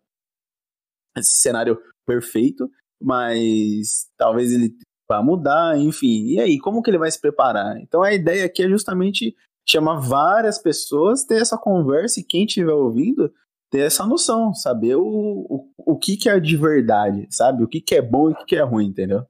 esse 1.18 1.42
cenário 1.42 1.82
perfeito, 2.06 2.70
mas 3.02 4.08
talvez 4.16 4.52
ele 4.52 4.78
vá 5.10 5.24
mudar, 5.24 5.78
enfim. 5.80 6.28
E 6.28 6.40
aí, 6.40 6.60
como 6.60 6.84
que 6.84 6.92
ele 6.92 7.00
vai 7.00 7.10
se 7.10 7.20
preparar? 7.20 7.80
Então 7.82 8.04
a 8.04 8.14
ideia 8.14 8.46
aqui 8.46 8.64
é 8.64 8.70
justamente 8.70 9.36
chamar 9.68 10.00
várias 10.00 10.60
pessoas, 10.60 11.26
ter 11.26 11.42
essa 11.42 11.58
conversa 11.58 12.20
e 12.20 12.24
quem 12.24 12.46
estiver 12.46 12.72
ouvindo 12.72 13.34
ter 13.72 13.80
essa 13.80 14.06
noção, 14.06 14.54
saber 14.54 14.96
o, 14.96 15.04
o, 15.04 15.70
o 15.78 15.98
que, 15.98 16.16
que 16.16 16.30
é 16.30 16.40
de 16.40 16.56
verdade, 16.56 17.28
sabe? 17.32 17.64
O 17.64 17.68
que, 17.68 17.82
que 17.82 17.96
é 17.96 18.02
bom 18.02 18.30
e 18.30 18.34
o 18.34 18.36
que, 18.36 18.46
que 18.46 18.56
é 18.56 18.62
ruim, 18.62 18.88
entendeu? 18.88 19.26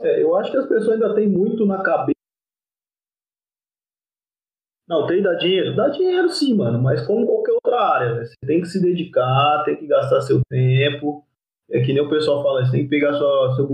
É, 0.00 0.22
eu 0.22 0.36
acho 0.36 0.50
que 0.50 0.58
as 0.58 0.68
pessoas 0.68 1.00
ainda 1.00 1.14
têm 1.14 1.28
muito 1.28 1.64
na 1.64 1.82
cabeça. 1.82 2.13
Não, 4.86 5.06
tem 5.06 5.22
dar 5.22 5.34
dinheiro? 5.34 5.74
Dá 5.74 5.88
dinheiro 5.88 6.28
sim, 6.28 6.54
mano, 6.54 6.80
mas 6.82 7.06
como 7.06 7.26
qualquer 7.26 7.52
outra 7.52 7.80
área, 7.80 8.14
né? 8.14 8.24
Você 8.24 8.34
tem 8.46 8.60
que 8.60 8.68
se 8.68 8.82
dedicar, 8.82 9.62
tem 9.64 9.76
que 9.76 9.86
gastar 9.86 10.20
seu 10.20 10.40
tempo. 10.48 11.24
É 11.70 11.80
que 11.80 11.92
nem 11.92 12.02
o 12.02 12.10
pessoal 12.10 12.42
fala, 12.42 12.64
você 12.64 12.72
tem 12.72 12.84
que 12.84 12.90
pegar 12.90 13.14
sua, 13.14 13.54
seu 13.56 13.72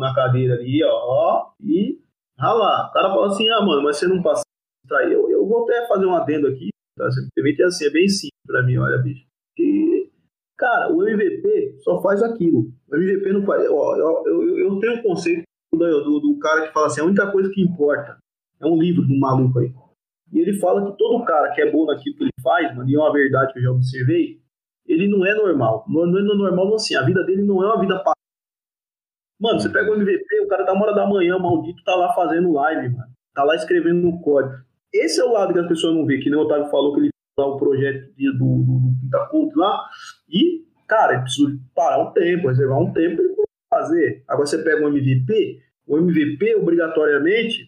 na 0.00 0.14
cadeira 0.14 0.54
ali, 0.54 0.82
ó, 0.84 1.50
e 1.60 1.98
ralar. 2.38 2.88
O 2.88 2.92
cara 2.92 3.08
fala 3.08 3.28
assim, 3.28 3.48
ah, 3.48 3.60
mano, 3.62 3.82
mas 3.82 3.96
você 3.96 4.06
não 4.06 4.22
passa. 4.22 4.42
Eu, 4.90 5.30
eu 5.30 5.46
vou 5.46 5.64
até 5.64 5.86
fazer 5.86 6.06
um 6.06 6.14
adendo 6.14 6.48
aqui, 6.48 6.70
tá? 6.96 7.10
Simplesmente 7.10 7.62
é 7.62 7.66
assim, 7.66 7.86
é 7.86 7.90
bem 7.90 8.08
simples. 8.08 8.32
pra 8.46 8.62
mim, 8.62 8.78
olha, 8.78 8.98
bicho. 8.98 9.26
Que, 9.56 10.10
cara, 10.56 10.92
o 10.92 11.06
MVP 11.06 11.78
só 11.82 12.00
faz 12.02 12.22
aquilo. 12.22 12.70
O 12.88 12.96
MVP 12.96 13.32
não 13.32 13.44
faz. 13.44 13.68
Ó, 13.70 13.96
eu, 13.96 14.22
eu, 14.26 14.58
eu 14.58 14.78
tenho 14.80 14.98
um 14.98 15.02
conceito 15.02 15.42
do, 15.72 15.78
do, 15.78 16.20
do, 16.20 16.38
cara 16.38 16.66
que 16.66 16.72
fala 16.72 16.86
assim: 16.86 17.00
a 17.00 17.04
única 17.04 17.30
coisa 17.30 17.50
que 17.52 17.62
importa 17.62 18.18
é 18.60 18.66
um 18.66 18.78
livro 18.78 19.02
do 19.02 19.18
maluco 19.18 19.58
aí. 19.58 19.72
E 20.32 20.40
ele 20.40 20.58
fala 20.58 20.84
que 20.84 20.98
todo 20.98 21.24
cara 21.24 21.52
que 21.52 21.62
é 21.62 21.70
bom 21.70 21.86
naquilo 21.86 22.16
que 22.16 22.24
ele 22.24 22.32
faz, 22.42 22.74
mano, 22.76 22.88
e 22.88 22.94
é 22.94 22.98
uma 22.98 23.12
verdade 23.12 23.52
que 23.52 23.58
eu 23.58 23.62
já 23.62 23.70
observei, 23.70 24.40
ele 24.86 25.08
não 25.08 25.24
é 25.26 25.34
normal. 25.34 25.84
Não, 25.88 26.04
é 26.04 26.22
normal 26.22 26.74
assim, 26.74 26.94
a 26.94 27.02
vida 27.02 27.24
dele 27.24 27.42
não 27.42 27.62
é 27.62 27.66
uma 27.66 27.80
vida 27.80 28.02
Mano, 29.40 29.60
você 29.60 29.68
pega 29.68 29.90
o 29.90 29.94
MVP, 29.94 30.40
o 30.44 30.48
cara 30.48 30.64
tá 30.64 30.72
uma 30.72 30.84
hora 30.84 30.94
da 30.94 31.06
manhã, 31.06 31.38
maldito, 31.38 31.82
tá 31.84 31.94
lá 31.94 32.12
fazendo 32.12 32.52
live, 32.52 32.88
mano. 32.88 33.12
Tá 33.34 33.44
lá 33.44 33.54
escrevendo 33.54 34.02
no 34.02 34.20
código. 34.20 34.64
Esse 34.92 35.20
é 35.20 35.24
o 35.24 35.32
lado 35.32 35.52
que 35.52 35.60
as 35.60 35.68
pessoas 35.68 35.94
não 35.94 36.04
vê, 36.04 36.18
que 36.18 36.28
nem 36.28 36.38
o 36.38 36.42
Otávio 36.42 36.70
falou 36.70 36.92
que 36.92 37.00
ele 37.00 37.10
lá 37.38 37.46
o 37.46 37.56
projeto 37.56 38.12
do, 38.16 38.64
do, 38.64 39.28
Pinta 39.30 39.60
lá. 39.60 39.88
E, 40.28 40.64
cara, 40.86 41.14
ele 41.14 41.22
precisa 41.22 41.56
parar 41.74 42.02
um 42.02 42.12
tempo, 42.12 42.48
reservar 42.48 42.78
um 42.80 42.92
tempo 42.92 43.16
pra 43.16 43.24
ele 43.24 43.34
fazer. 43.70 44.24
Agora 44.26 44.46
você 44.46 44.62
pega 44.62 44.84
um 44.84 44.88
MVP, 44.88 45.62
o 45.86 45.98
MVP, 45.98 46.56
obrigatoriamente, 46.56 47.67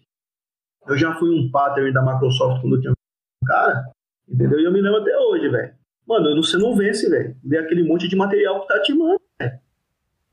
eu 0.87 0.97
já 0.97 1.13
fui 1.15 1.29
um 1.29 1.49
pattern 1.51 1.93
da 1.93 2.01
Microsoft 2.01 2.61
quando 2.61 2.75
eu 2.75 2.81
tinha 2.81 2.91
um 2.91 3.45
cara, 3.45 3.83
entendeu? 4.27 4.59
E 4.59 4.65
eu 4.65 4.71
me 4.71 4.81
lembro 4.81 5.01
até 5.01 5.17
hoje, 5.17 5.49
velho. 5.49 5.73
Mano, 6.07 6.35
você 6.43 6.57
não 6.57 6.75
vence, 6.75 7.09
velho. 7.09 7.35
Vê 7.43 7.57
aquele 7.57 7.83
monte 7.83 8.07
de 8.07 8.15
material 8.15 8.61
que 8.61 8.67
tá 8.67 8.81
te 8.81 8.93
mandando, 8.93 9.21
velho. 9.39 9.59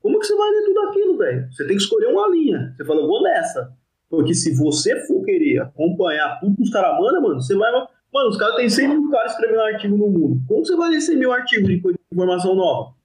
Como 0.01 0.19
que 0.19 0.25
você 0.25 0.35
vai 0.35 0.49
ler 0.49 0.65
tudo 0.65 0.79
aquilo, 0.81 1.17
velho? 1.17 1.51
Você 1.51 1.67
tem 1.67 1.75
que 1.75 1.83
escolher 1.83 2.07
uma 2.07 2.27
linha. 2.29 2.73
Você 2.75 2.85
fala, 2.85 3.01
eu 3.01 3.07
vou 3.07 3.21
nessa. 3.21 3.73
Porque 4.09 4.33
se 4.33 4.57
você 4.57 4.99
for 5.05 5.23
querer 5.23 5.59
acompanhar 5.59 6.39
tudo 6.39 6.55
que 6.55 6.63
os 6.63 6.71
caras 6.71 6.99
mandam, 6.99 7.21
mano, 7.21 7.41
você 7.41 7.55
vai. 7.55 7.71
Mano, 7.71 8.29
os 8.29 8.37
caras 8.37 8.55
têm 8.55 8.67
100 8.67 8.87
mil 8.87 9.11
caras 9.11 9.33
escrevendo 9.33 9.61
artigo 9.61 9.95
no 9.95 10.09
mundo. 10.09 10.41
Como 10.47 10.65
você 10.65 10.75
vai 10.75 10.89
ler 10.89 11.01
100 11.01 11.17
mil 11.17 11.31
artigos 11.31 11.67
de 11.67 11.81
informação 12.11 12.55
nova? 12.55 12.95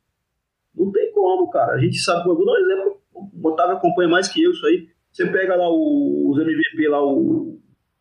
Não 0.75 0.91
tem 0.91 1.13
como, 1.13 1.51
cara. 1.51 1.75
A 1.75 1.79
gente 1.79 1.99
sabe. 1.99 2.29
Eu 2.29 2.35
vou 2.35 2.47
dar 2.47 2.53
um 2.53 2.57
exemplo. 2.57 3.01
O 3.13 3.49
Otávio 3.49 3.77
acompanha 3.77 4.09
mais 4.09 4.29
que 4.29 4.43
eu 4.43 4.51
isso 4.51 4.65
aí. 4.67 4.89
Você 5.15 5.27
pega 5.27 5.55
lá 5.55 5.71
o, 5.71 6.31
os 6.31 6.41
MVP, 6.41 6.89
lá 6.89 7.01
o, 7.01 7.61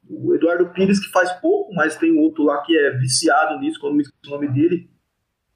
o 0.09 0.33
Eduardo 0.33 0.73
Pires, 0.73 0.99
que 0.99 1.11
faz 1.11 1.31
pouco, 1.33 1.71
mas 1.75 1.95
tem 1.95 2.17
outro 2.17 2.43
lá 2.43 2.63
que 2.63 2.75
é 2.75 2.97
viciado 2.97 3.59
nisso, 3.59 3.79
quando 3.79 3.95
me 3.95 4.01
esqueci 4.01 4.27
o 4.27 4.31
nome 4.31 4.47
dele. 4.47 4.89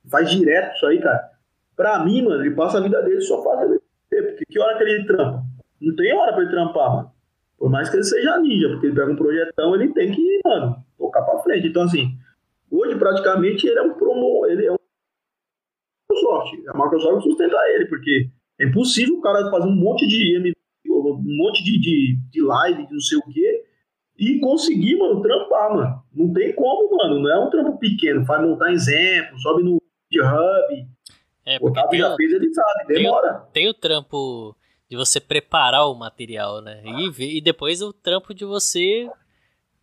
Faz 0.07 0.29
direto 0.29 0.75
isso 0.75 0.85
aí, 0.85 1.01
cara. 1.01 1.31
Pra 1.75 2.05
mim, 2.05 2.21
mano, 2.21 2.43
ele 2.43 2.53
passa 2.53 2.77
a 2.77 2.81
vida 2.81 3.01
dele 3.01 3.21
só 3.21 3.43
fazendo 3.43 3.81
porque 4.09 4.45
que 4.45 4.59
hora 4.59 4.77
que 4.77 4.83
ele 4.83 5.05
trampa? 5.05 5.43
Não 5.81 5.95
tem 5.95 6.13
hora 6.13 6.33
pra 6.33 6.41
ele 6.41 6.51
trampar, 6.51 6.95
mano. 6.95 7.11
Por 7.57 7.69
mais 7.69 7.89
que 7.89 7.95
ele 7.95 8.03
seja 8.03 8.37
ninja, 8.39 8.69
porque 8.69 8.87
ele 8.87 8.95
pega 8.95 9.11
um 9.11 9.15
projetão, 9.15 9.75
ele 9.75 9.91
tem 9.93 10.11
que, 10.11 10.41
mano, 10.45 10.75
tocar 10.97 11.23
pra 11.23 11.39
frente. 11.39 11.67
Então, 11.67 11.83
assim, 11.83 12.17
hoje 12.69 12.95
praticamente 12.97 13.67
ele 13.67 13.79
é 13.79 13.81
um 13.81 13.95
promo, 13.95 14.45
ele 14.45 14.65
é 14.65 14.71
um 14.71 14.77
Microsoft. 16.09 16.53
A 16.69 16.77
Microsoft 16.77 17.23
sustenta 17.23 17.57
ele, 17.69 17.87
porque 17.87 18.29
é 18.59 18.65
impossível 18.65 19.15
o 19.17 19.21
cara 19.21 19.49
fazer 19.49 19.67
um 19.67 19.75
monte 19.75 20.07
de 20.07 20.35
MVP, 20.37 20.56
um 21.13 21.37
monte 21.37 21.63
de, 21.63 21.79
de, 21.79 22.19
de 22.31 22.41
live, 22.41 22.85
de 22.85 22.93
não 22.93 22.99
sei 22.99 23.17
o 23.17 23.23
quê, 23.23 23.63
e 24.17 24.39
conseguir, 24.39 24.97
mano, 24.97 25.21
trampar, 25.21 25.73
mano. 25.73 26.03
Não 26.13 26.33
tem 26.33 26.53
como, 26.55 26.97
mano. 26.97 27.19
Não 27.19 27.31
é 27.31 27.39
um 27.39 27.49
trampo 27.49 27.77
pequeno. 27.77 28.25
Faz 28.25 28.41
montar 28.41 28.71
exemplo, 28.71 29.39
sobe 29.39 29.63
no 29.63 29.81
GitHub. 30.11 30.87
É, 31.45 31.59
porque 31.59 31.79
o 31.79 31.87
tem, 31.87 31.99
já 31.99 32.15
fez, 32.15 32.33
ele 32.33 32.53
sabe, 32.53 32.87
demora. 32.87 33.33
Tem 33.33 33.39
o, 33.39 33.51
tem 33.51 33.69
o 33.69 33.73
trampo 33.73 34.55
de 34.89 34.97
você 34.97 35.19
preparar 35.19 35.87
o 35.89 35.95
material, 35.95 36.61
né? 36.61 36.81
E, 36.83 37.37
e 37.37 37.41
depois 37.41 37.81
o 37.81 37.93
trampo 37.93 38.33
de 38.33 38.43
você 38.43 39.09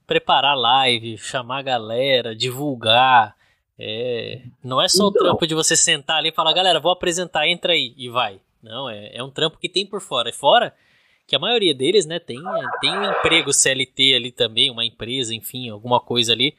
preparar 0.07 0.57
live, 0.59 1.17
chamar 1.17 1.59
a 1.59 1.63
galera, 1.63 2.35
divulgar. 2.35 3.37
É, 3.79 4.43
não 4.63 4.81
é 4.81 4.89
só 4.89 5.09
então, 5.09 5.23
o 5.23 5.25
trampo 5.25 5.47
de 5.47 5.55
você 5.55 5.77
sentar 5.77 6.19
ali 6.19 6.29
e 6.29 6.35
falar, 6.35 6.53
galera, 6.53 6.81
vou 6.81 6.93
apresentar, 6.93 7.49
entra 7.49 7.73
aí 7.73 7.95
e 7.97 8.09
vai. 8.09 8.41
Não, 8.63 8.89
é, 8.89 9.11
é 9.15 9.23
um 9.23 9.31
trampo 9.31 9.59
que 9.59 9.69
tem 9.69 9.87
por 9.87 10.01
fora. 10.01 10.29
É 10.29 10.33
fora 10.33 10.75
que 11.27 11.35
a 11.35 11.39
maioria 11.39 11.75
deles, 11.75 12.07
né, 12.07 12.19
tem, 12.19 12.39
tem 12.81 12.91
um 12.91 13.05
emprego 13.05 13.53
CLT 13.53 14.15
ali 14.15 14.31
também, 14.31 14.71
uma 14.71 14.85
empresa, 14.85 15.35
enfim, 15.35 15.71
alguma 15.71 16.01
coisa 16.01 16.33
ali, 16.33 16.55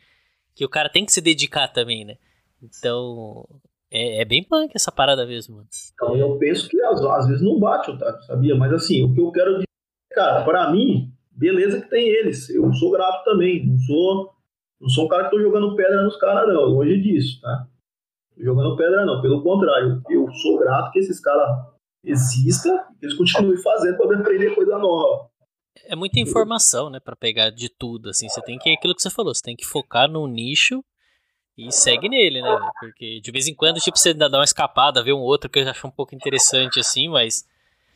que 0.56 0.66
o 0.66 0.70
cara 0.70 0.90
tem 0.90 1.06
que 1.06 1.12
se 1.12 1.22
dedicar 1.22 1.68
também, 1.68 2.06
né? 2.06 2.18
Então, 2.62 3.46
é, 3.92 4.22
é, 4.22 4.26
bem 4.26 4.44
punk 4.44 4.72
essa 4.76 4.92
parada 4.92 5.26
mesmo, 5.26 5.58
mano. 5.58 5.68
Então 5.94 6.16
eu 6.18 6.38
penso 6.38 6.68
que 6.68 6.82
às, 6.82 7.02
às 7.02 7.28
vezes 7.28 7.44
não 7.44 7.60
bate, 7.60 7.92
Otávio, 7.92 8.22
sabia? 8.24 8.56
Mas 8.56 8.74
assim, 8.74 9.04
o 9.04 9.14
que 9.14 9.22
eu 9.22 9.32
quero 9.32 9.54
dizer, 9.54 9.68
cara, 10.12 10.44
pra 10.44 10.72
mim, 10.72 11.12
beleza 11.32 11.82
que 11.82 11.90
tem 11.90 12.08
eles. 12.08 12.50
Eu 12.50 12.74
sou 12.74 12.92
grato 12.92 13.24
também. 13.24 13.66
Não 13.66 13.78
sou, 13.80 14.34
não 14.82 14.90
sou 14.90 15.06
um 15.06 15.08
cara 15.08 15.26
que 15.26 15.32
tô 15.32 15.42
jogando 15.42 15.76
pedra 15.76 16.04
nos 16.04 16.18
caras, 16.18 16.48
não. 16.48 16.64
Longe 16.64 17.00
disso, 17.02 17.40
tá? 17.42 17.68
Jogando 18.38 18.76
pedra, 18.76 19.06
não. 19.06 19.22
Pelo 19.22 19.44
contrário, 19.44 20.02
eu 20.10 20.32
sou 20.32 20.58
grato 20.60 20.92
que 20.92 21.00
esses 21.00 21.20
caras 21.20 21.66
existam 22.06 22.74
e 22.94 23.00
que 23.00 23.06
eles 23.06 23.18
continuem 23.18 23.58
fazendo 23.58 23.98
para 23.98 24.20
aprender 24.20 24.56
coisa 24.56 24.78
nova. 24.78 25.30
É 25.88 25.96
muita 25.96 26.20
informação, 26.20 26.90
né, 26.90 27.00
para 27.00 27.16
pegar 27.16 27.50
de 27.50 27.70
tudo, 27.70 28.10
assim, 28.10 28.30
você 28.30 28.42
tem 28.42 28.58
que, 28.58 28.72
aquilo 28.72 28.96
que 28.96 29.02
você 29.02 29.10
falou, 29.10 29.34
você 29.34 29.42
tem 29.42 29.56
que 29.56 29.66
focar 29.66 30.10
no 30.10 30.26
nicho 30.26 30.84
e 31.58 31.72
segue 31.72 32.10
nele, 32.10 32.42
né? 32.42 32.58
Porque 32.80 33.20
de 33.20 33.32
vez 33.32 33.48
em 33.48 33.54
quando, 33.54 33.80
tipo, 33.80 33.98
você 33.98 34.14
dá 34.14 34.28
uma 34.28 34.44
escapada, 34.44 35.04
vê 35.04 35.14
um 35.14 35.20
outro 35.20 35.50
que 35.50 35.60
eu 35.60 35.70
acho 35.70 35.88
um 35.88 35.92
pouco 35.92 36.16
interessante, 36.16 36.80
assim, 36.80 37.10
mas 37.10 37.46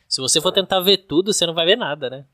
se 0.08 0.20
você 0.20 0.40
for 0.40 0.50
tentar 0.50 0.80
ver 0.80 0.98
tudo, 0.98 1.32
você 1.32 1.46
não 1.46 1.54
vai 1.54 1.64
ver 1.64 1.76
nada, 1.76 2.10
né? 2.10 2.26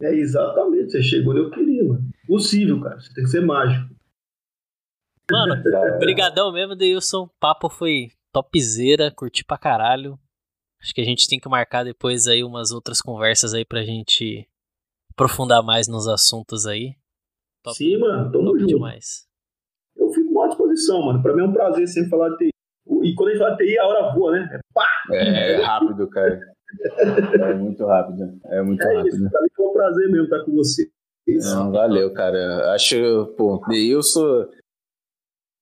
É, 0.00 0.14
exatamente. 0.14 0.92
Você 0.92 1.02
chegou 1.02 1.32
onde 1.32 1.42
eu 1.42 1.50
queria, 1.50 1.84
mano. 1.84 2.08
Possível, 2.26 2.80
cara. 2.80 3.00
Você 3.00 3.12
tem 3.12 3.24
que 3.24 3.30
ser 3.30 3.40
mágico. 3.40 3.92
Mano, 5.30 5.60
brigadão 5.98 6.52
mesmo, 6.52 6.76
Deilson. 6.76 7.28
Papo 7.40 7.68
foi 7.68 8.10
topzera, 8.32 9.10
curti 9.10 9.44
pra 9.44 9.58
caralho. 9.58 10.18
Acho 10.80 10.94
que 10.94 11.00
a 11.00 11.04
gente 11.04 11.28
tem 11.28 11.40
que 11.40 11.48
marcar 11.48 11.84
depois 11.84 12.26
aí 12.26 12.44
umas 12.44 12.70
outras 12.70 13.00
conversas 13.00 13.54
aí 13.54 13.64
pra 13.64 13.82
gente 13.82 14.48
aprofundar 15.10 15.62
mais 15.62 15.88
nos 15.88 16.06
assuntos 16.06 16.66
aí. 16.66 16.94
Top, 17.62 17.76
Sim, 17.76 17.98
mano. 17.98 18.30
Tamo 18.30 18.58
junto. 18.58 18.66
demais 18.66 19.28
disposição, 20.48 21.02
mano. 21.02 21.22
Pra 21.22 21.34
mim 21.34 21.42
é 21.42 21.46
um 21.46 21.52
prazer 21.52 21.86
sempre 21.88 22.10
falar 22.10 22.30
de 22.30 22.36
TI. 22.36 22.50
E 23.02 23.14
quando 23.14 23.28
a 23.28 23.32
gente 23.32 23.40
fala 23.40 23.56
de 23.56 23.66
TI, 23.66 23.78
a 23.78 23.86
hora 23.86 24.14
voa, 24.14 24.32
né? 24.32 24.48
É 24.52 24.58
pá! 24.72 24.86
É, 25.12 25.52
é 25.54 25.62
rápido, 25.62 26.08
cara. 26.08 26.40
É 27.40 27.54
muito 27.54 27.84
rápido. 27.86 28.40
É 28.46 28.62
muito 28.62 28.82
é 28.82 28.96
rápido. 28.96 29.16
Isso, 29.16 29.30
pra 29.30 29.42
mim 29.42 29.48
foi 29.54 29.66
um 29.66 29.72
prazer 29.72 30.10
mesmo 30.10 30.24
estar 30.24 30.44
com 30.44 30.52
você. 30.52 30.90
Isso. 31.26 31.54
Não, 31.54 31.72
valeu, 31.72 32.12
cara. 32.12 32.74
Acho, 32.74 33.34
pô, 33.36 33.62
Deilson. 33.68 34.48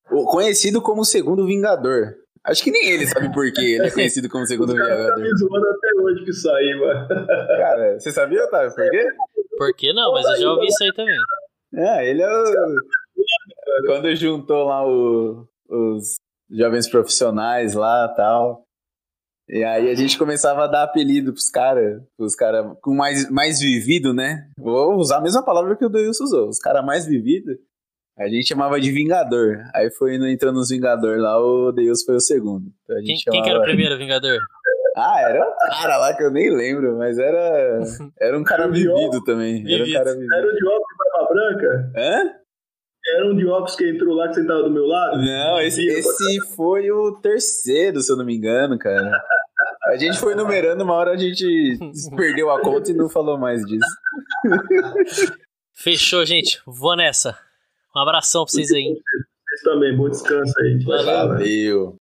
Conhecido 0.08 0.80
como 0.80 1.02
o 1.02 1.04
segundo 1.04 1.46
Vingador. 1.46 2.16
Acho 2.46 2.62
que 2.62 2.70
nem 2.70 2.88
ele 2.88 3.06
sabe 3.08 3.32
por 3.32 3.50
que 3.52 3.74
ele 3.74 3.86
é 3.86 3.90
conhecido 3.90 4.28
como 4.28 4.46
segundo 4.46 4.72
Vingador. 4.72 5.08
Tá 5.08 5.16
me 5.18 5.36
zoando 5.36 5.66
até 5.66 5.88
hoje 6.00 6.24
que 6.24 6.30
isso 6.30 6.50
aí, 6.50 6.74
mano. 6.78 7.08
Cara, 7.08 7.98
você 7.98 8.12
sabia, 8.12 8.44
Otávio, 8.44 8.74
por 8.74 8.90
quê? 8.90 9.08
Por 9.58 9.74
que 9.74 9.92
não? 9.92 10.12
Mas 10.12 10.26
eu 10.26 10.36
já 10.36 10.52
ouvi 10.52 10.66
isso 10.66 10.84
aí 10.84 10.92
também. 10.92 11.16
É, 11.74 12.08
ele 12.08 12.22
é 12.22 12.28
o 12.28 12.76
quando 13.86 14.14
juntou 14.14 14.64
lá 14.64 14.86
o, 14.86 15.46
os 15.68 16.16
jovens 16.50 16.88
profissionais 16.88 17.74
lá 17.74 18.08
tal. 18.08 18.62
E 19.48 19.62
aí 19.62 19.90
a 19.90 19.94
gente 19.94 20.18
começava 20.18 20.64
a 20.64 20.66
dar 20.66 20.82
apelido 20.82 21.32
pros 21.32 21.48
caras, 21.48 22.02
os 22.18 22.34
caras 22.34 22.76
com 22.82 22.94
mais, 22.94 23.30
mais 23.30 23.60
vivido, 23.60 24.12
né? 24.12 24.48
Vou 24.58 24.96
usar 24.96 25.18
a 25.18 25.22
mesma 25.22 25.44
palavra 25.44 25.76
que 25.76 25.84
o 25.84 25.88
Deilson 25.88 26.24
usou, 26.24 26.48
os 26.48 26.58
caras 26.58 26.84
mais 26.84 27.06
vividos. 27.06 27.56
A 28.18 28.28
gente 28.28 28.48
chamava 28.48 28.80
de 28.80 28.90
Vingador. 28.90 29.58
Aí 29.74 29.90
foi 29.90 30.14
entrando 30.14 30.56
nos 30.56 30.70
Vingador 30.70 31.18
lá, 31.18 31.38
o 31.38 31.70
Deus 31.70 32.02
foi 32.02 32.16
o 32.16 32.20
segundo. 32.20 32.66
Então 32.84 32.96
quem, 33.04 33.16
chamava... 33.16 33.32
quem 33.32 33.42
que 33.42 33.50
era 33.50 33.58
o 33.58 33.62
primeiro 33.62 33.98
Vingador? 33.98 34.38
Ah, 34.98 35.20
era 35.20 35.46
um 35.46 35.54
cara 35.68 35.98
lá 35.98 36.16
que 36.16 36.22
eu 36.22 36.30
nem 36.30 36.48
lembro, 36.48 36.96
mas 36.96 37.18
era, 37.18 37.82
era 38.18 38.38
um 38.38 38.42
cara 38.42 38.66
vivido 38.66 39.22
também. 39.26 39.62
Era 39.70 39.84
um 39.84 39.92
cara 39.92 40.14
vivido. 40.14 40.34
Era 40.34 40.46
o 40.46 40.56
de 40.56 40.66
óculos 40.66 40.88
e 40.90 40.96
barba 40.96 41.34
branca? 41.34 41.92
Hã? 41.94 42.34
Era 43.14 43.26
um 43.26 43.36
de 43.36 43.46
óculos 43.46 43.76
que 43.76 43.90
entrou 43.90 44.14
lá 44.14 44.28
que 44.28 44.36
sentava 44.36 44.62
do 44.62 44.70
meu 44.70 44.86
lado? 44.86 45.18
Não, 45.18 45.60
esse, 45.60 45.86
esse 45.86 46.40
foi 46.56 46.90
o 46.90 47.12
terceiro, 47.20 48.00
se 48.00 48.10
eu 48.10 48.16
não 48.16 48.24
me 48.24 48.34
engano, 48.34 48.78
cara. 48.78 49.22
A 49.84 49.96
gente 49.96 50.18
foi 50.18 50.34
numerando, 50.34 50.82
uma 50.82 50.94
hora 50.94 51.12
a 51.12 51.16
gente 51.18 51.78
perdeu 52.16 52.50
a 52.50 52.58
conta 52.62 52.90
e 52.90 52.94
não 52.94 53.10
falou 53.10 53.36
mais 53.36 53.60
disso. 53.66 53.86
Fechou, 55.74 56.24
gente. 56.24 56.62
Vou 56.66 56.96
nessa. 56.96 57.38
Um 57.96 58.00
abração 58.00 58.44
pra 58.44 58.52
vocês 58.52 58.70
aí. 58.72 58.84
Vocês 58.84 59.62
também, 59.64 59.96
bom 59.96 60.10
descanso 60.10 60.52
aí. 60.60 60.84
Valeu. 60.84 61.28
Valeu. 61.28 61.96